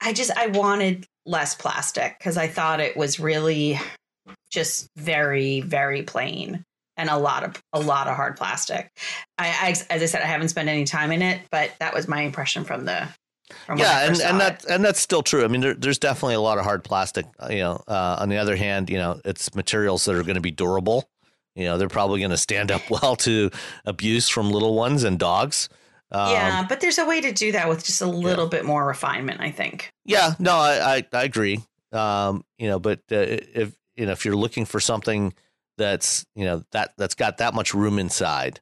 I 0.00 0.12
just 0.12 0.30
I 0.36 0.48
wanted 0.48 1.06
less 1.24 1.54
plastic 1.54 2.18
because 2.18 2.36
I 2.36 2.46
thought 2.46 2.80
it 2.80 2.96
was 2.96 3.18
really 3.18 3.80
just 4.50 4.88
very 4.96 5.60
very 5.60 6.02
plain 6.02 6.64
and 6.96 7.10
a 7.10 7.16
lot 7.16 7.44
of 7.44 7.62
a 7.72 7.80
lot 7.80 8.08
of 8.08 8.16
hard 8.16 8.36
plastic. 8.36 8.90
I, 9.38 9.48
I 9.48 9.68
as 9.92 10.02
I 10.02 10.06
said 10.06 10.22
I 10.22 10.26
haven't 10.26 10.48
spent 10.48 10.68
any 10.68 10.84
time 10.84 11.12
in 11.12 11.22
it, 11.22 11.42
but 11.50 11.72
that 11.80 11.94
was 11.94 12.08
my 12.08 12.22
impression 12.22 12.64
from 12.64 12.84
the 12.84 13.08
from 13.66 13.78
yeah, 13.78 14.06
and, 14.06 14.20
and 14.20 14.40
that 14.40 14.64
and 14.68 14.84
that's 14.84 15.00
still 15.00 15.22
true. 15.22 15.44
I 15.44 15.48
mean, 15.48 15.60
there, 15.60 15.74
there's 15.74 15.98
definitely 15.98 16.34
a 16.34 16.40
lot 16.40 16.58
of 16.58 16.64
hard 16.64 16.82
plastic. 16.82 17.26
Uh, 17.38 17.48
you 17.50 17.58
know, 17.58 17.82
uh, 17.86 18.16
on 18.20 18.28
the 18.28 18.38
other 18.38 18.56
hand, 18.56 18.90
you 18.90 18.98
know, 18.98 19.20
it's 19.24 19.54
materials 19.54 20.04
that 20.04 20.16
are 20.16 20.22
going 20.22 20.34
to 20.36 20.40
be 20.40 20.50
durable. 20.50 21.08
You 21.56 21.64
know, 21.64 21.78
they're 21.78 21.88
probably 21.88 22.20
going 22.20 22.30
to 22.30 22.36
stand 22.36 22.70
up 22.70 22.82
well 22.90 23.16
to 23.16 23.50
abuse 23.84 24.28
from 24.28 24.50
little 24.50 24.74
ones 24.74 25.02
and 25.04 25.18
dogs. 25.18 25.68
Um, 26.12 26.30
yeah, 26.30 26.66
but 26.68 26.80
there's 26.80 26.98
a 26.98 27.06
way 27.06 27.20
to 27.20 27.32
do 27.32 27.52
that 27.52 27.68
with 27.68 27.84
just 27.84 28.00
a 28.00 28.06
little 28.06 28.44
yeah. 28.44 28.50
bit 28.50 28.64
more 28.64 28.86
refinement, 28.86 29.40
I 29.40 29.50
think. 29.50 29.92
Yeah, 30.04 30.34
no, 30.38 30.52
I 30.52 30.96
I, 30.96 31.06
I 31.12 31.24
agree. 31.24 31.60
Um, 31.90 32.44
you 32.58 32.68
know, 32.68 32.78
but 32.78 33.00
uh, 33.10 33.16
if 33.18 33.76
you 33.96 34.06
know 34.06 34.12
if 34.12 34.24
you're 34.24 34.36
looking 34.36 34.66
for 34.66 34.78
something 34.78 35.34
that's 35.78 36.24
you 36.36 36.44
know 36.44 36.62
that 36.70 36.92
that's 36.96 37.14
got 37.14 37.38
that 37.38 37.54
much 37.54 37.74
room 37.74 37.98
inside, 37.98 38.60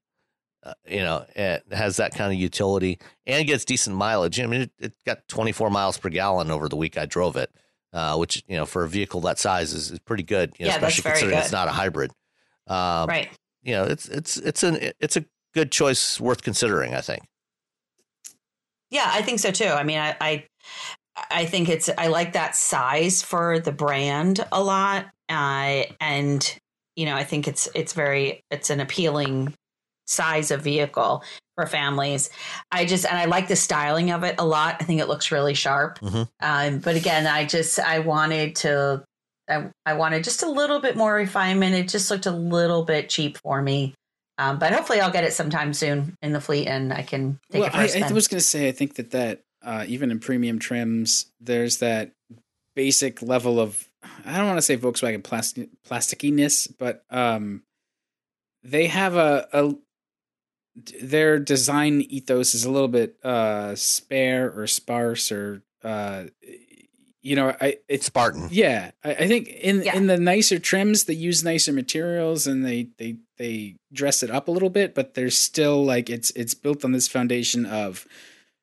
uh, 0.64 0.72
you 0.86 1.01
know, 1.01 1.26
it 1.36 1.62
has 1.70 1.99
that 1.99 2.14
kind 2.14 2.32
of 2.32 2.38
utility 2.38 2.99
and 3.26 3.47
gets 3.47 3.66
decent 3.66 3.95
mileage. 3.95 4.40
I 4.40 4.47
mean, 4.47 4.62
it, 4.62 4.70
it, 4.78 4.92
got 5.05 5.28
24 5.28 5.68
miles 5.68 5.99
per 5.99 6.09
gallon 6.09 6.51
over 6.51 6.70
the 6.70 6.76
week 6.76 6.97
I 6.97 7.05
drove 7.05 7.36
it, 7.36 7.51
uh, 7.92 8.16
which 8.16 8.42
you 8.49 8.57
know 8.57 8.64
for 8.64 8.84
a 8.84 8.88
vehicle 8.88 9.20
that 9.22 9.38
size 9.38 9.74
is, 9.74 9.90
is 9.90 9.99
pretty 9.99 10.22
good. 10.22 10.55
You 10.59 10.64
know, 10.64 10.70
yeah, 10.70 10.76
especially 10.76 11.11
considering 11.11 11.36
good. 11.36 11.42
it's 11.42 11.53
not 11.53 11.68
a 11.68 11.72
hybrid. 11.72 12.12
Um, 12.66 13.08
right. 13.08 13.30
You 13.62 13.72
know, 13.72 13.84
it's 13.84 14.08
it's 14.08 14.36
it's 14.36 14.62
an 14.62 14.92
it's 15.00 15.16
a 15.16 15.24
good 15.54 15.72
choice 15.72 16.20
worth 16.20 16.42
considering. 16.42 16.94
I 16.94 17.00
think. 17.00 17.24
Yeah, 18.90 19.08
I 19.10 19.22
think 19.22 19.40
so 19.40 19.50
too. 19.50 19.66
I 19.66 19.82
mean, 19.82 19.98
I, 19.98 20.16
I 20.20 20.44
I 21.30 21.44
think 21.46 21.68
it's 21.68 21.88
I 21.96 22.08
like 22.08 22.32
that 22.34 22.56
size 22.56 23.22
for 23.22 23.58
the 23.58 23.72
brand 23.72 24.44
a 24.52 24.62
lot, 24.62 25.06
uh, 25.28 25.84
and 26.00 26.58
you 26.96 27.06
know 27.06 27.16
I 27.16 27.24
think 27.24 27.48
it's 27.48 27.68
it's 27.74 27.92
very 27.92 28.42
it's 28.50 28.70
an 28.70 28.80
appealing 28.80 29.54
size 30.06 30.50
of 30.50 30.62
vehicle 30.62 31.24
for 31.54 31.66
families. 31.66 32.30
I 32.70 32.84
just 32.84 33.06
and 33.06 33.16
I 33.16 33.26
like 33.26 33.48
the 33.48 33.56
styling 33.56 34.10
of 34.10 34.24
it 34.24 34.36
a 34.38 34.44
lot. 34.44 34.76
I 34.80 34.84
think 34.84 35.00
it 35.00 35.08
looks 35.08 35.30
really 35.30 35.54
sharp. 35.54 36.00
Mm-hmm. 36.00 36.22
Um, 36.40 36.78
but 36.80 36.96
again, 36.96 37.26
I 37.26 37.44
just 37.46 37.78
I 37.78 38.00
wanted 38.00 38.56
to 38.56 39.04
I, 39.49 39.70
I 39.84 39.95
wanted 39.95 40.24
just 40.24 40.42
a 40.42 40.49
little 40.49 40.80
bit 40.80 40.97
more 40.97 41.14
refinement. 41.14 41.74
It 41.74 41.88
just 41.88 42.11
looked 42.11 42.26
a 42.26 42.30
little 42.30 42.84
bit 42.84 43.09
cheap 43.09 43.38
for 43.38 43.61
me. 43.61 43.95
Um, 44.36 44.59
but 44.59 44.72
hopefully, 44.72 45.01
I'll 45.01 45.12
get 45.12 45.24
it 45.24 45.32
sometime 45.32 45.72
soon 45.72 46.16
in 46.20 46.32
the 46.32 46.40
fleet, 46.40 46.66
and 46.66 46.92
I 46.92 47.03
can 47.03 47.38
take 47.53 47.61
well, 47.61 47.70
it. 47.72 47.97
I, 47.97 48.09
I 48.09 48.12
was 48.12 48.26
going 48.26 48.40
to 48.40 48.45
say, 48.45 48.68
I 48.68 48.72
think 48.72 48.95
that 48.95 49.12
that 49.12 49.42
uh, 49.62 49.84
even 49.86 50.11
in 50.11 50.18
premium 50.18 50.59
trims, 50.59 51.26
there's 51.40 51.78
that 51.78 52.11
basic 52.74 53.22
level 53.22 53.61
of 53.61 53.88
I 54.26 54.36
don't 54.36 54.47
want 54.47 54.59
to 54.59 54.62
say 54.62 54.76
Volkswagen 54.76 55.22
plastic 55.22 55.68
plasticiness, 55.84 56.66
but 56.66 57.05
um, 57.11 57.62
they 58.62 58.86
have 58.88 59.14
a, 59.14 59.49
a 59.53 59.74
their 61.03 61.38
design 61.38 62.01
ethos 62.01 62.55
is 62.55 62.64
a 62.64 62.70
little 62.70 62.88
bit 62.88 63.16
uh 63.24 63.76
spare 63.76 64.51
or 64.51 64.66
sparse 64.66 65.30
or 65.30 65.62
uh 65.84 66.24
you 67.25 67.35
know 67.35 67.57
i 67.61 67.77
it's 67.89 68.07
spartan 68.07 68.49
yeah 68.51 68.91
i, 69.03 69.11
I 69.11 69.27
think 69.27 69.49
in 69.49 69.83
yeah. 69.83 69.97
in 69.97 70.07
the 70.07 70.18
nicer 70.18 70.59
trims 70.59 71.05
they 71.05 71.14
use 71.14 71.43
nicer 71.43 71.72
materials 71.72 72.47
and 72.47 72.64
they 72.64 72.89
they 72.99 73.16
they 73.39 73.77
dress 73.93 74.22
it 74.22 74.31
up 74.31 74.47
a 74.47 74.51
little 74.51 74.70
bit 74.70 74.95
but 74.95 75.14
there's 75.14 75.37
still 75.37 75.85
like 75.85 76.11
it's 76.11 76.31
it's 76.33 76.55
built 76.55 76.85
on 76.85 76.93
this 76.93 77.09
foundation 77.09 77.66
of 77.66 78.07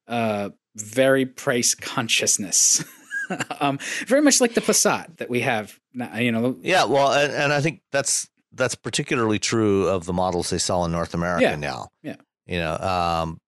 uh 0.07 0.49
very 0.75 1.25
price 1.25 1.75
consciousness 1.75 2.85
um 3.59 3.77
very 4.05 4.21
much 4.21 4.39
like 4.39 4.53
the 4.53 4.61
passat 4.61 5.17
that 5.17 5.29
we 5.29 5.41
have 5.41 5.79
now, 5.93 6.15
you 6.17 6.31
know 6.31 6.55
yeah 6.61 6.85
well 6.85 7.11
and, 7.11 7.33
and 7.33 7.51
i 7.51 7.59
think 7.59 7.81
that's 7.91 8.29
that's 8.53 8.75
particularly 8.75 9.39
true 9.39 9.87
of 9.87 10.05
the 10.05 10.13
models 10.13 10.49
they 10.49 10.57
sell 10.57 10.85
in 10.85 10.91
North 10.91 11.13
America 11.13 11.43
yeah. 11.43 11.55
now. 11.55 11.89
Yeah. 12.03 12.15
You 12.45 12.59
know, 12.59 12.75
um, 12.77 13.39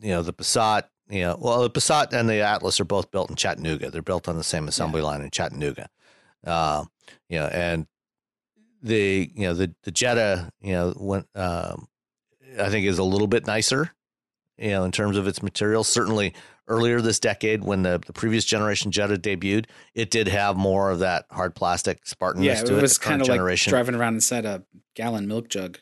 you 0.00 0.10
know, 0.10 0.22
the 0.22 0.32
Passat, 0.32 0.84
you 1.10 1.22
know, 1.22 1.36
well, 1.40 1.62
the 1.62 1.70
Passat 1.70 2.12
and 2.12 2.28
the 2.28 2.40
Atlas 2.40 2.80
are 2.80 2.84
both 2.84 3.10
built 3.10 3.30
in 3.30 3.36
Chattanooga. 3.36 3.90
They're 3.90 4.02
built 4.02 4.28
on 4.28 4.36
the 4.36 4.44
same 4.44 4.68
assembly 4.68 5.00
yeah. 5.00 5.08
line 5.08 5.22
in 5.22 5.30
Chattanooga. 5.30 5.88
Uh, 6.46 6.84
you 7.28 7.38
know, 7.38 7.46
and 7.46 7.86
the, 8.82 9.30
you 9.34 9.42
know, 9.42 9.54
the, 9.54 9.74
the 9.82 9.90
Jetta, 9.90 10.50
you 10.60 10.72
know, 10.72 10.94
when, 10.96 11.24
um, 11.34 11.88
I 12.58 12.68
think 12.68 12.86
is 12.86 12.98
a 12.98 13.04
little 13.04 13.26
bit 13.26 13.46
nicer, 13.46 13.90
you 14.56 14.70
know, 14.70 14.84
in 14.84 14.92
terms 14.92 15.16
of 15.16 15.26
its 15.26 15.42
materials. 15.42 15.88
Certainly 15.88 16.34
earlier 16.68 17.00
this 17.00 17.18
decade 17.18 17.64
when 17.64 17.82
the, 17.82 18.00
the 18.06 18.12
previous 18.12 18.44
generation 18.44 18.90
Jetta 18.90 19.16
debuted, 19.16 19.66
it 19.94 20.10
did 20.10 20.28
have 20.28 20.56
more 20.56 20.90
of 20.90 21.00
that 21.00 21.26
hard 21.30 21.54
plastic 21.54 22.06
Spartan. 22.06 22.42
Yeah, 22.42 22.60
it, 22.60 22.70
it 22.70 22.80
was 22.80 22.98
kind 22.98 23.20
of 23.20 23.28
like 23.28 23.58
driving 23.58 23.94
around 23.94 24.14
inside 24.14 24.44
a 24.44 24.62
gallon 24.94 25.26
milk 25.26 25.48
jug. 25.48 25.78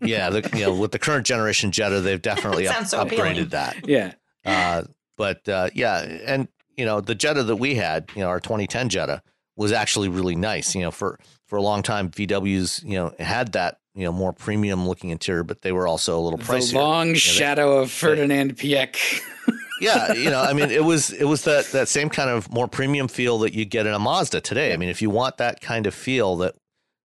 yeah, 0.00 0.30
the, 0.30 0.48
you 0.54 0.64
know, 0.64 0.74
with 0.74 0.92
the 0.92 0.98
current 0.98 1.26
generation 1.26 1.72
Jetta, 1.72 2.00
they've 2.00 2.22
definitely 2.22 2.68
up, 2.68 2.86
so 2.86 3.04
upgraded 3.04 3.50
that. 3.50 3.88
Yeah. 3.88 4.14
Uh, 4.46 4.82
but 5.16 5.48
uh, 5.48 5.70
yeah, 5.74 6.00
and 6.00 6.48
you 6.76 6.84
know, 6.84 7.00
the 7.00 7.14
Jetta 7.14 7.42
that 7.44 7.56
we 7.56 7.74
had, 7.74 8.10
you 8.14 8.20
know, 8.20 8.28
our 8.28 8.40
2010 8.40 8.88
Jetta 8.88 9.22
was 9.56 9.72
actually 9.72 10.08
really 10.08 10.36
nice. 10.36 10.74
You 10.74 10.82
know, 10.82 10.90
for 10.90 11.18
for 11.46 11.56
a 11.56 11.62
long 11.62 11.82
time, 11.82 12.10
VWs, 12.10 12.84
you 12.84 12.96
know, 12.96 13.14
had 13.18 13.52
that 13.52 13.78
you 13.94 14.04
know 14.04 14.12
more 14.12 14.32
premium 14.32 14.86
looking 14.86 15.10
interior, 15.10 15.42
but 15.42 15.62
they 15.62 15.72
were 15.72 15.88
also 15.88 16.18
a 16.18 16.20
little 16.20 16.38
pricier. 16.38 16.72
The 16.72 16.78
long 16.78 17.06
you 17.08 17.12
know, 17.14 17.18
shadow 17.18 17.76
they, 17.76 17.82
of 17.82 17.90
Ferdinand 17.90 18.56
Piëch. 18.56 19.20
yeah, 19.80 20.12
you 20.12 20.30
know, 20.30 20.40
I 20.40 20.52
mean, 20.52 20.70
it 20.70 20.84
was 20.84 21.10
it 21.10 21.24
was 21.24 21.44
that 21.44 21.66
that 21.72 21.88
same 21.88 22.10
kind 22.10 22.30
of 22.30 22.50
more 22.52 22.68
premium 22.68 23.08
feel 23.08 23.38
that 23.40 23.54
you 23.54 23.64
get 23.64 23.86
in 23.86 23.94
a 23.94 23.98
Mazda 23.98 24.42
today. 24.42 24.72
I 24.72 24.76
mean, 24.76 24.90
if 24.90 25.00
you 25.00 25.10
want 25.10 25.38
that 25.38 25.60
kind 25.60 25.86
of 25.86 25.94
feel 25.94 26.36
that 26.36 26.54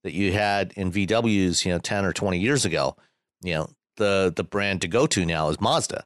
that 0.03 0.13
you 0.13 0.33
had 0.33 0.73
in 0.75 0.91
VWs, 0.91 1.65
you 1.65 1.71
know, 1.71 1.79
ten 1.79 2.05
or 2.05 2.13
twenty 2.13 2.39
years 2.39 2.65
ago, 2.65 2.97
you 3.41 3.53
know, 3.53 3.69
the 3.95 4.33
the 4.35 4.43
brand 4.43 4.81
to 4.81 4.87
go 4.87 5.07
to 5.07 5.25
now 5.25 5.49
is 5.49 5.61
Mazda. 5.61 6.03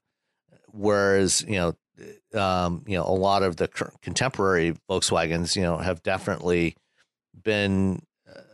Whereas, 0.76 1.44
you 1.48 1.56
know, 1.56 2.40
um, 2.40 2.84
you 2.86 2.98
know, 2.98 3.06
a 3.06 3.16
lot 3.16 3.44
of 3.44 3.56
the 3.56 3.68
contemporary 4.02 4.76
Volkswagens, 4.90 5.56
you 5.56 5.62
know, 5.62 5.78
have 5.78 6.04
definitely 6.04 6.76
been 7.44 8.02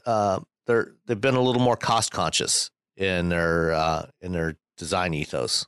uh, 0.06 0.40
they're 0.68 0.94
they've 1.06 1.20
been 1.20 1.36
a 1.36 1.42
little 1.42 1.62
more 1.62 1.78
cost 1.78 2.12
conscious 2.12 2.70
in 2.96 3.30
their 3.30 3.74
uh, 3.74 4.06
in 4.22 4.32
their 4.32 4.58
design 4.78 5.14
ethos. 5.14 5.66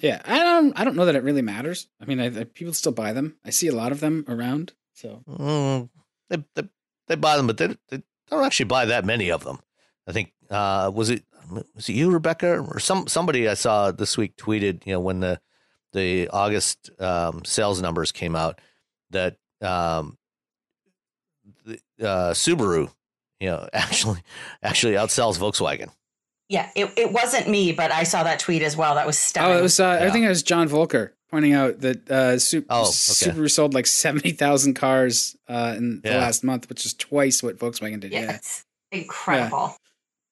Yeah, 0.00 0.22
I 0.24 0.38
don't. 0.38 0.78
I 0.78 0.84
don't 0.84 0.96
know 0.96 1.04
that 1.04 1.14
it 1.14 1.22
really 1.22 1.42
matters. 1.42 1.88
I 2.00 2.06
mean, 2.06 2.20
I, 2.20 2.26
I, 2.26 2.44
people 2.44 2.72
still 2.72 2.92
buy 2.92 3.12
them. 3.12 3.36
I 3.44 3.50
see 3.50 3.68
a 3.68 3.74
lot 3.74 3.92
of 3.92 4.00
them 4.00 4.24
around. 4.28 4.72
So 4.94 5.22
mm, 5.28 5.88
they, 6.28 6.44
they, 6.54 6.68
they 7.06 7.14
buy 7.16 7.36
them, 7.36 7.46
but 7.46 7.58
they, 7.58 7.68
they 7.88 8.02
don't 8.28 8.44
actually 8.44 8.66
buy 8.66 8.86
that 8.86 9.04
many 9.04 9.30
of 9.30 9.44
them. 9.44 9.58
I 10.06 10.12
think 10.12 10.32
uh, 10.50 10.90
was 10.92 11.10
it 11.10 11.24
was 11.74 11.88
it 11.88 11.92
you, 11.92 12.10
Rebecca, 12.10 12.60
or 12.60 12.78
some 12.80 13.06
somebody 13.08 13.48
I 13.48 13.54
saw 13.54 13.90
this 13.90 14.16
week 14.16 14.36
tweeted. 14.36 14.86
You 14.86 14.94
know, 14.94 15.00
when 15.00 15.20
the 15.20 15.40
the 15.92 16.28
August 16.28 16.90
um, 17.00 17.44
sales 17.44 17.80
numbers 17.80 18.12
came 18.12 18.36
out, 18.36 18.60
that 19.10 19.36
um, 19.60 20.16
the, 21.64 21.80
uh, 22.00 22.32
Subaru, 22.32 22.90
you 23.40 23.48
know, 23.48 23.68
actually 23.72 24.22
actually 24.62 24.94
outsells 24.94 25.38
Volkswagen. 25.38 25.90
Yeah, 26.48 26.68
it, 26.74 26.92
it 26.96 27.12
wasn't 27.12 27.48
me, 27.48 27.70
but 27.70 27.92
I 27.92 28.02
saw 28.02 28.24
that 28.24 28.40
tweet 28.40 28.62
as 28.62 28.76
well. 28.76 28.96
That 28.96 29.06
was 29.06 29.16
stunning. 29.16 29.54
Oh, 29.54 29.58
it 29.58 29.62
was. 29.62 29.78
Uh, 29.78 29.98
yeah. 30.00 30.08
I 30.08 30.10
think 30.10 30.24
it 30.24 30.28
was 30.28 30.42
John 30.42 30.68
Voelcker 30.68 31.12
pointing 31.30 31.52
out 31.52 31.80
that 31.80 32.10
uh, 32.10 32.38
Super, 32.40 32.66
oh, 32.70 32.80
okay. 32.80 32.90
Subaru 32.90 33.48
sold 33.48 33.72
like 33.72 33.86
seventy 33.86 34.32
thousand 34.32 34.74
cars 34.74 35.36
uh, 35.48 35.74
in 35.76 36.00
yeah. 36.04 36.14
the 36.14 36.18
last 36.18 36.42
month, 36.42 36.68
which 36.68 36.84
is 36.84 36.94
twice 36.94 37.42
what 37.42 37.56
Volkswagen 37.56 38.00
did. 38.00 38.12
Yeah, 38.12 38.22
yeah. 38.22 38.34
it's 38.36 38.66
incredible. 38.90 39.76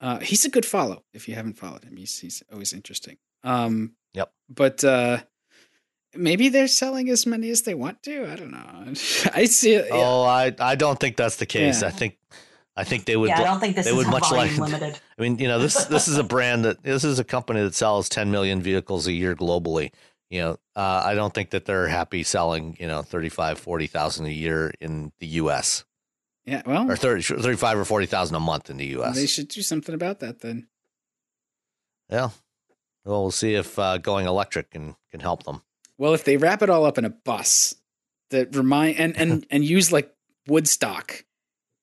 Yeah. 0.03 0.09
Uh, 0.09 0.19
he's 0.21 0.45
a 0.45 0.49
good 0.49 0.67
follow 0.67 1.05
if 1.13 1.29
you 1.29 1.35
haven't 1.35 1.55
followed 1.55 1.85
him. 1.85 1.97
He's 1.97 2.19
he's 2.19 2.43
always 2.53 2.73
interesting. 2.73 3.17
Um, 3.45 3.93
yep. 4.13 4.33
But 4.49 4.83
uh, 4.83 5.19
maybe 6.15 6.49
they're 6.49 6.69
selling 6.69 7.09
as 7.11 7.27
many 7.27 7.51
as 7.51 7.63
they 7.63 7.75
want 7.75 8.03
to. 8.05 8.31
I 8.31 8.37
don't 8.37 8.51
know. 8.51 8.59
I 9.35 9.45
see. 9.45 9.75
It, 9.75 9.89
oh, 9.91 10.23
I 10.23 10.55
I 10.59 10.75
don't 10.75 10.99
think 10.99 11.17
that's 11.17 11.37
the 11.37 11.47
case. 11.47 11.83
I 11.83 11.91
think 11.91 12.19
I 12.77 12.85
think 12.85 13.07
they 13.07 13.17
would. 13.17 13.29
Yeah, 13.29 13.41
I 13.41 13.45
don't 13.45 13.59
think 13.61 13.75
this 13.75 13.87
they 13.87 13.91
is 13.91 13.97
would 13.97 14.07
much 14.07 14.31
like. 14.31 14.57
Limited. 14.59 15.01
I 15.19 15.23
mean, 15.23 15.39
you 15.39 15.49
know, 15.49 15.59
this 15.59 15.85
this 15.87 16.07
is 16.07 16.17
a 16.17 16.23
brand 16.23 16.65
that 16.65 16.83
this 16.83 17.03
is 17.03 17.19
a 17.19 17.25
company 17.25 17.61
that 17.61 17.75
sells 17.75 18.09
10 18.09 18.31
million 18.31 18.63
vehicles 18.63 19.07
a 19.09 19.13
year 19.13 19.35
globally. 19.35 19.91
You 20.31 20.41
know, 20.41 20.51
uh, 20.77 21.03
I 21.05 21.15
don't 21.15 21.35
think 21.35 21.51
that 21.51 21.65
they're 21.65 21.89
happy 21.89 22.23
selling 22.23 22.77
you 22.79 22.87
know 22.87 23.03
35, 23.03 23.59
40,000 23.59 24.27
a 24.27 24.29
year 24.29 24.73
in 24.81 25.11
the 25.19 25.27
U.S. 25.27 25.85
Yeah, 26.45 26.63
well, 26.65 26.91
or 26.91 26.97
30, 26.97 27.23
35 27.23 27.79
or 27.79 27.85
forty 27.85 28.07
thousand 28.07 28.37
a 28.37 28.41
month 28.41 28.71
in 28.71 28.77
the 28.77 28.87
U.S. 28.87 29.17
They 29.17 29.27
should 29.27 29.49
do 29.49 29.61
something 29.61 29.95
about 29.95 30.21
that 30.21 30.41
then. 30.41 30.69
Yeah. 32.09 32.31
Well, 33.05 33.23
we'll 33.23 33.31
see 33.31 33.55
if 33.55 33.79
uh, 33.79 33.99
going 33.99 34.27
electric 34.27 34.71
can 34.71 34.95
can 35.11 35.21
help 35.21 35.43
them. 35.43 35.63
Well, 35.99 36.15
if 36.15 36.25
they 36.25 36.37
wrap 36.37 36.63
it 36.63 36.71
all 36.71 36.87
up 36.87 36.97
in 36.97 37.05
a 37.05 37.11
bus 37.11 37.75
that 38.31 38.55
remind 38.55 38.99
and 38.99 39.17
and 39.17 39.47
and 39.51 39.65
use 39.65 39.93
like 39.93 40.15
Woodstock, 40.47 41.25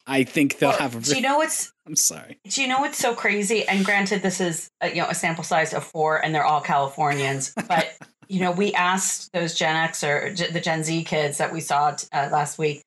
I 0.08 0.24
think 0.24 0.60
they'll 0.60 0.70
well, 0.70 0.80
have. 0.80 0.96
A, 0.96 1.02
do 1.02 1.16
you 1.16 1.22
know 1.22 1.38
what's? 1.38 1.72
I'm 1.88 1.96
sorry. 1.96 2.40
Do 2.48 2.62
you 2.62 2.68
know 2.68 2.80
what's 2.80 2.98
so 2.98 3.14
crazy? 3.14 3.68
And 3.68 3.86
granted, 3.86 4.24
this 4.24 4.42
is 4.42 4.72
a, 4.82 4.90
you 4.90 5.02
know 5.02 5.10
a 5.10 5.16
sample 5.16 5.44
size 5.44 5.74
of 5.74 5.84
four, 5.84 6.24
and 6.24 6.34
they're 6.34 6.46
all 6.46 6.62
Californians. 6.62 7.54
But 7.68 7.90
you 8.28 8.40
know, 8.40 8.52
we 8.52 8.74
asked 8.74 9.32
those 9.34 9.54
Gen 9.54 9.76
X 9.76 10.04
or 10.04 10.34
the 10.34 10.60
Gen 10.60 10.84
Z 10.84 11.04
kids 11.04 11.38
that 11.38 11.54
we 11.54 11.60
saw 11.60 11.96
uh, 12.12 12.30
last 12.32 12.58
week, 12.58 12.84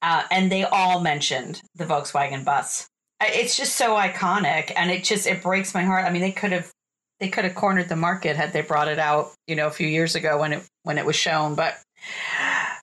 uh, 0.00 0.22
and 0.30 0.50
they 0.50 0.64
all 0.64 1.00
mentioned 1.00 1.60
the 1.74 1.84
Volkswagen 1.84 2.44
bus. 2.44 2.88
It's 3.22 3.56
just 3.56 3.76
so 3.76 3.96
iconic, 3.96 4.72
and 4.74 4.90
it 4.90 5.04
just 5.04 5.26
it 5.26 5.42
breaks 5.42 5.74
my 5.74 5.84
heart. 5.84 6.06
I 6.06 6.10
mean, 6.10 6.22
they 6.22 6.32
could 6.32 6.52
have 6.52 6.72
they 7.20 7.28
could 7.28 7.44
have 7.44 7.54
cornered 7.54 7.88
the 7.88 7.96
market 7.96 8.36
had 8.36 8.52
they 8.52 8.62
brought 8.62 8.88
it 8.88 8.98
out, 8.98 9.32
you 9.46 9.54
know, 9.54 9.66
a 9.66 9.70
few 9.70 9.86
years 9.86 10.14
ago 10.14 10.40
when 10.40 10.52
it 10.54 10.62
when 10.82 10.98
it 10.98 11.04
was 11.04 11.16
shown. 11.16 11.54
But 11.54 11.76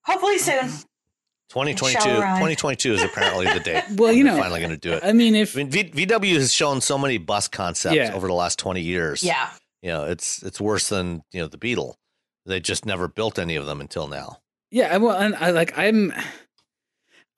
hopefully 0.06 0.38
soon. 0.38 0.60
Mm-hmm. 0.60 0.84
2022, 1.50 2.00
2022 2.00 2.94
is 2.94 3.04
apparently 3.04 3.46
the 3.46 3.60
date. 3.62 3.84
well, 3.96 4.12
you 4.12 4.24
know, 4.24 4.38
finally 4.38 4.60
going 4.60 4.70
to 4.70 4.78
do 4.78 4.92
it. 4.92 5.04
I 5.04 5.14
mean, 5.14 5.34
if 5.34 5.56
I 5.56 5.64
mean, 5.64 5.70
v, 5.70 5.86
VW 5.86 6.36
has 6.36 6.54
shown 6.54 6.82
so 6.82 6.98
many 6.98 7.18
bus 7.18 7.48
concepts 7.48 7.96
yeah. 7.96 8.14
over 8.14 8.28
the 8.28 8.34
last 8.34 8.60
20 8.60 8.82
years. 8.82 9.24
Yeah, 9.24 9.50
you 9.82 9.90
know, 9.90 10.04
it's 10.04 10.44
it's 10.44 10.60
worse 10.60 10.90
than 10.90 11.24
you 11.32 11.42
know 11.42 11.48
the 11.48 11.58
Beetle. 11.58 11.96
They 12.46 12.60
just 12.60 12.86
never 12.86 13.08
built 13.08 13.40
any 13.40 13.56
of 13.56 13.66
them 13.66 13.82
until 13.82 14.08
now. 14.08 14.40
Yeah, 14.72 14.98
well, 14.98 15.16
and 15.16 15.36
I 15.36 15.52
like 15.52 15.78
I'm 15.78 16.14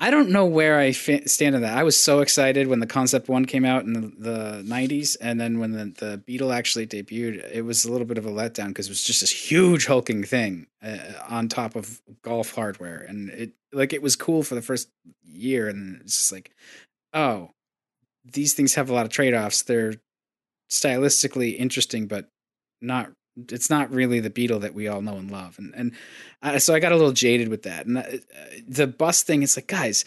I 0.01 0.11
don't 0.11 0.29
know 0.29 0.45
where 0.45 0.79
I 0.79 0.91
stand 0.91 1.55
on 1.55 1.61
that. 1.61 1.77
I 1.77 1.83
was 1.83 1.99
so 1.99 2.21
excited 2.21 2.67
when 2.67 2.79
the 2.79 2.87
concept 2.87 3.27
one 3.27 3.43
came 3.43 3.65
out 3.65 3.83
in 3.83 3.93
the, 3.93 4.13
the 4.17 4.63
90s, 4.63 5.17
and 5.19 5.41
then 5.41 5.59
when 5.59 5.73
the, 5.73 5.93
the 5.97 6.17
Beetle 6.17 6.53
actually 6.53 6.87
debuted, 6.87 7.51
it 7.51 7.63
was 7.63 7.83
a 7.83 7.91
little 7.91 8.07
bit 8.07 8.17
of 8.17 8.25
a 8.25 8.29
letdown 8.29 8.69
because 8.69 8.87
it 8.87 8.91
was 8.91 9.03
just 9.03 9.19
this 9.19 9.31
huge 9.31 9.87
hulking 9.87 10.23
thing 10.23 10.67
uh, 10.81 10.97
on 11.27 11.49
top 11.49 11.75
of 11.75 12.01
golf 12.21 12.55
hardware, 12.55 12.99
and 12.99 13.29
it 13.29 13.51
like 13.73 13.91
it 13.91 14.01
was 14.01 14.15
cool 14.15 14.41
for 14.41 14.55
the 14.55 14.61
first 14.61 14.89
year, 15.21 15.67
and 15.67 15.99
it's 16.01 16.17
just 16.17 16.31
like, 16.31 16.51
oh, 17.13 17.51
these 18.23 18.53
things 18.53 18.75
have 18.75 18.89
a 18.89 18.93
lot 18.93 19.05
of 19.05 19.11
trade 19.11 19.33
offs. 19.33 19.63
They're 19.63 19.95
stylistically 20.71 21.57
interesting, 21.57 22.07
but 22.07 22.29
not 22.81 23.11
it's 23.49 23.69
not 23.69 23.91
really 23.91 24.19
the 24.19 24.29
Beetle 24.29 24.59
that 24.59 24.73
we 24.73 24.87
all 24.87 25.01
know 25.01 25.15
and 25.15 25.31
love. 25.31 25.57
And 25.57 25.73
and 25.75 25.91
uh, 26.41 26.59
so 26.59 26.73
I 26.73 26.79
got 26.79 26.91
a 26.91 26.97
little 26.97 27.11
jaded 27.11 27.49
with 27.49 27.63
that. 27.63 27.85
And 27.85 27.97
uh, 27.97 28.03
the 28.67 28.87
bus 28.87 29.23
thing, 29.23 29.43
it's 29.43 29.57
like, 29.57 29.67
guys, 29.67 30.05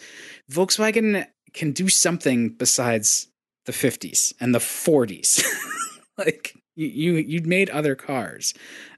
Volkswagen 0.51 1.25
can 1.53 1.71
do 1.71 1.89
something 1.89 2.49
besides 2.49 3.27
the 3.65 3.71
50s 3.71 4.33
and 4.39 4.53
the 4.53 4.59
40s. 4.59 5.43
like 6.17 6.53
you 6.75 6.87
you 6.87 7.13
you 7.15 7.41
made 7.43 7.69
other 7.69 7.95
cars, 7.95 8.53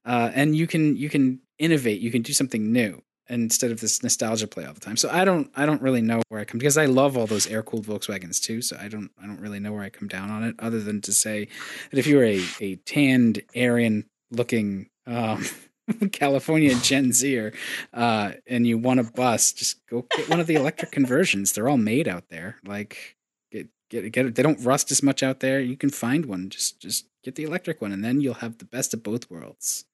uh, 0.06 0.32
and 0.34 0.56
you 0.56 0.68
can 0.68 0.96
you 0.96 1.10
can 1.10 1.40
innovate. 1.60 2.02
You 2.02 2.12
can 2.12 2.22
do 2.22 2.34
something 2.34 2.72
new 2.72 3.02
instead 3.28 3.72
of 3.72 3.80
this 3.82 4.04
nostalgia 4.04 4.48
play 4.48 4.66
all 4.66 4.74
the 4.74 4.80
time. 4.80 4.98
So 4.98 5.10
I 5.10 5.26
don't 5.26 5.50
I 5.56 5.66
don't 5.66 5.82
really 5.82 6.02
know 6.02 6.22
where 6.30 6.40
I 6.40 6.46
come 6.46 6.60
because 6.60 6.78
I 6.78 6.86
love 6.86 7.18
all 7.18 7.28
those 7.28 7.48
air 7.48 7.64
cooled 7.64 7.86
Volkswagens 7.86 8.42
too. 8.42 8.62
So 8.62 8.78
I 8.80 8.88
don't 8.88 9.12
I 9.22 9.26
don't 9.26 9.40
really 9.40 9.60
know 9.60 9.74
where 9.74 9.84
I 9.84 9.90
come 9.90 10.08
down 10.08 10.30
on 10.30 10.44
it 10.44 10.56
other 10.60 10.80
than 10.80 11.02
to 11.02 11.14
say 11.14 11.48
that 11.92 12.00
if 12.00 12.08
you're 12.08 12.24
a 12.24 12.42
a 12.62 12.76
tanned 12.78 13.42
Aryan 13.56 14.06
looking 14.32 14.90
um, 15.08 15.46
California 16.12 16.76
Gen 16.76 17.14
Zer, 17.14 17.54
uh, 17.94 18.32
and 18.48 18.66
you 18.66 18.78
want 18.78 19.00
a 19.00 19.04
bus, 19.04 19.54
just 19.54 19.86
go 19.88 20.06
get 20.16 20.30
one 20.30 20.40
of 20.40 20.48
the 20.48 20.56
electric 20.56 20.92
conversions. 20.92 21.54
They're 21.54 21.68
all 21.68 21.78
made 21.78 22.08
out 22.08 22.30
there. 22.30 22.58
Like 22.66 23.18
get 23.52 23.68
get 23.90 24.12
get. 24.12 24.26
it. 24.26 24.36
They 24.36 24.44
don't 24.44 24.64
rust 24.64 24.92
as 24.92 25.04
much 25.04 25.24
out 25.24 25.40
there. 25.40 25.60
You 25.60 25.78
can 25.78 25.90
find 25.90 26.26
one. 26.26 26.50
Just 26.50 26.80
just 26.80 27.06
get 27.24 27.36
the 27.36 27.44
electric 27.44 27.82
one, 27.82 27.92
and 27.92 28.04
then 28.04 28.22
you'll 28.22 28.36
have 28.36 28.58
the 28.58 28.66
best 28.66 28.94
of 28.94 29.04
both 29.04 29.30
worlds. 29.30 29.86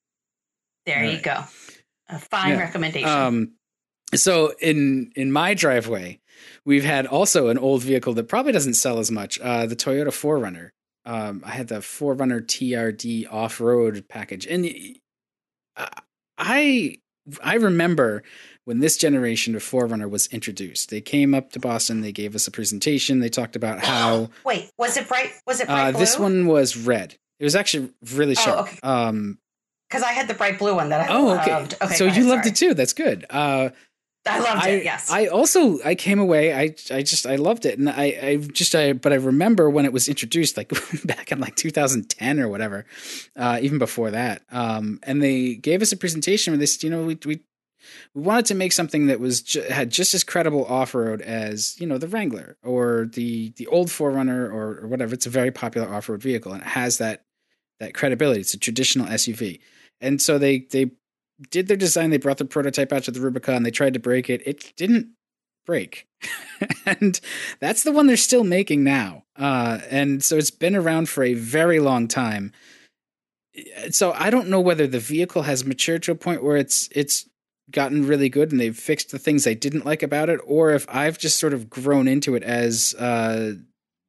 There 0.86 0.97
all 0.97 1.03
you 1.03 1.09
right. 1.11 1.23
go. 1.23 1.43
A 2.09 2.19
fine 2.19 2.51
yeah. 2.51 2.59
recommendation. 2.59 3.09
Um, 3.09 3.51
so 4.15 4.53
in 4.59 5.11
in 5.15 5.32
my 5.32 5.53
driveway, 5.53 6.19
we've 6.65 6.84
had 6.84 7.05
also 7.05 7.47
an 7.47 7.57
old 7.57 7.84
vehicle 7.84 8.13
that 8.13 8.27
probably 8.27 8.51
doesn't 8.51 8.73
sell 8.75 8.99
as 8.99 9.11
much. 9.11 9.39
Uh, 9.39 9.65
the 9.65 9.75
Toyota 9.75 10.07
4Runner 10.07 10.71
um, 11.05 11.41
I 11.45 11.51
had 11.51 11.67
the 11.67 11.79
4Runner 11.79 12.41
TRD 12.41 13.31
off 13.31 13.59
road 13.59 14.05
package, 14.07 14.45
and 14.45 14.69
I 16.37 16.97
I 17.43 17.55
remember 17.55 18.23
when 18.65 18.79
this 18.79 18.97
generation 18.97 19.55
of 19.55 19.63
4Runner 19.63 20.09
was 20.09 20.27
introduced. 20.27 20.89
They 20.89 21.01
came 21.01 21.33
up 21.33 21.51
to 21.51 21.59
Boston. 21.59 22.01
They 22.01 22.11
gave 22.11 22.35
us 22.35 22.47
a 22.47 22.51
presentation. 22.51 23.19
They 23.19 23.29
talked 23.29 23.55
about 23.55 23.79
how. 23.85 24.29
Wait, 24.45 24.71
was 24.77 24.97
it 24.97 25.07
bright? 25.07 25.31
Was 25.45 25.61
it 25.61 25.67
bright 25.67 25.95
uh, 25.95 25.97
This 25.97 26.17
one 26.17 26.47
was 26.47 26.77
red. 26.77 27.15
It 27.39 27.43
was 27.43 27.55
actually 27.55 27.91
really 28.13 28.35
oh, 28.37 28.41
sharp. 28.41 28.57
Oh, 28.57 28.61
okay. 28.61 28.79
Um, 28.83 29.37
because 29.89 30.03
I 30.03 30.13
had 30.13 30.29
the 30.29 30.33
bright 30.33 30.57
blue 30.57 30.75
one 30.75 30.87
that 30.89 31.09
I 31.09 31.13
oh, 31.13 31.37
okay. 31.37 31.51
loved. 31.51 31.75
Okay, 31.81 31.95
so 31.95 32.05
you 32.05 32.11
ahead, 32.11 32.25
loved 32.25 32.43
sorry. 32.43 32.51
it 32.51 32.55
too. 32.55 32.73
That's 32.73 32.93
good. 32.93 33.25
Uh, 33.29 33.71
I 34.26 34.39
loved 34.39 34.63
I, 34.63 34.69
it. 34.69 34.84
Yes. 34.84 35.09
I 35.09 35.28
also 35.28 35.82
I 35.84 35.95
came 35.95 36.19
away. 36.19 36.53
I 36.53 36.76
I 36.91 37.01
just 37.01 37.26
I 37.26 37.38
loved 37.38 37.65
it, 37.65 37.80
and 37.80 37.89
I 37.89 38.03
I 38.22 38.36
just 38.38 38.76
I 38.76 38.93
but 38.93 39.11
I 39.11 39.15
remember 39.15 39.69
when 39.69 39.86
it 39.86 39.93
was 39.93 40.07
introduced, 40.07 40.57
like 40.57 40.69
back 41.05 41.32
in 41.32 41.39
like 41.39 41.55
2010 41.55 42.39
or 42.39 42.47
whatever, 42.47 42.86
uh, 43.36 43.59
even 43.61 43.80
before 43.80 44.11
that. 44.11 44.43
Um, 44.51 44.99
and 45.03 45.24
they 45.24 45.55
gave 45.55 45.82
us 45.82 45.91
a 45.91 45.97
presentation 45.97 46.53
where 46.53 46.59
they 46.59 46.67
said, 46.67 46.84
you 46.84 46.91
know, 46.91 47.03
we 47.03 47.17
we 47.26 47.41
we 48.13 48.22
wanted 48.22 48.45
to 48.45 48.55
make 48.55 48.74
something 48.74 49.07
that 49.07 49.19
was 49.19 49.41
ju- 49.41 49.63
had 49.63 49.89
just 49.89 50.13
as 50.13 50.24
credible 50.24 50.65
off 50.65 50.93
road 50.93 51.22
as 51.22 51.80
you 51.80 51.88
know 51.88 51.97
the 51.97 52.07
Wrangler 52.07 52.57
or 52.63 53.09
the 53.13 53.49
the 53.57 53.65
old 53.67 53.88
4Runner 53.88 54.51
or, 54.51 54.82
or 54.84 54.88
whatever. 54.88 55.15
It's 55.15 55.26
a 55.26 55.32
very 55.32 55.51
popular 55.51 55.91
off 55.91 56.09
road 56.09 56.22
vehicle, 56.22 56.53
and 56.53 56.61
it 56.61 56.67
has 56.67 56.99
that 56.99 57.24
that 57.80 57.95
credibility. 57.95 58.41
It's 58.41 58.53
a 58.53 58.59
traditional 58.59 59.07
SUV, 59.07 59.59
and 59.99 60.22
so 60.22 60.38
they 60.38 60.59
they 60.59 60.91
did 61.49 61.67
their 61.67 61.77
design. 61.77 62.09
They 62.09 62.17
brought 62.17 62.37
the 62.37 62.45
prototype 62.45 62.93
out 62.93 63.03
to 63.03 63.11
the 63.11 63.21
Rubicon. 63.21 63.63
They 63.63 63.71
tried 63.71 63.93
to 63.93 63.99
break 63.99 64.29
it. 64.29 64.41
It 64.45 64.73
didn't 64.75 65.09
break. 65.65 66.07
and 66.85 67.19
that's 67.59 67.83
the 67.83 67.91
one 67.91 68.07
they're 68.07 68.17
still 68.17 68.43
making 68.43 68.83
now. 68.83 69.23
Uh, 69.35 69.79
and 69.89 70.23
so 70.23 70.37
it's 70.37 70.51
been 70.51 70.75
around 70.75 71.09
for 71.09 71.23
a 71.23 71.33
very 71.33 71.79
long 71.79 72.07
time. 72.07 72.51
So 73.89 74.13
I 74.13 74.29
don't 74.29 74.47
know 74.47 74.61
whether 74.61 74.87
the 74.87 74.99
vehicle 74.99 75.43
has 75.43 75.65
matured 75.65 76.03
to 76.03 76.11
a 76.11 76.15
point 76.15 76.43
where 76.43 76.57
it's 76.57 76.87
it's 76.91 77.27
gotten 77.69 78.07
really 78.07 78.29
good 78.29 78.51
and 78.51 78.59
they've 78.59 78.77
fixed 78.77 79.11
the 79.11 79.19
things 79.19 79.47
I 79.47 79.53
didn't 79.53 79.85
like 79.85 80.03
about 80.03 80.29
it, 80.29 80.39
or 80.45 80.71
if 80.71 80.85
I've 80.89 81.17
just 81.17 81.39
sort 81.39 81.53
of 81.53 81.69
grown 81.69 82.07
into 82.07 82.35
it 82.35 82.43
as 82.43 82.95
uh, 82.95 83.53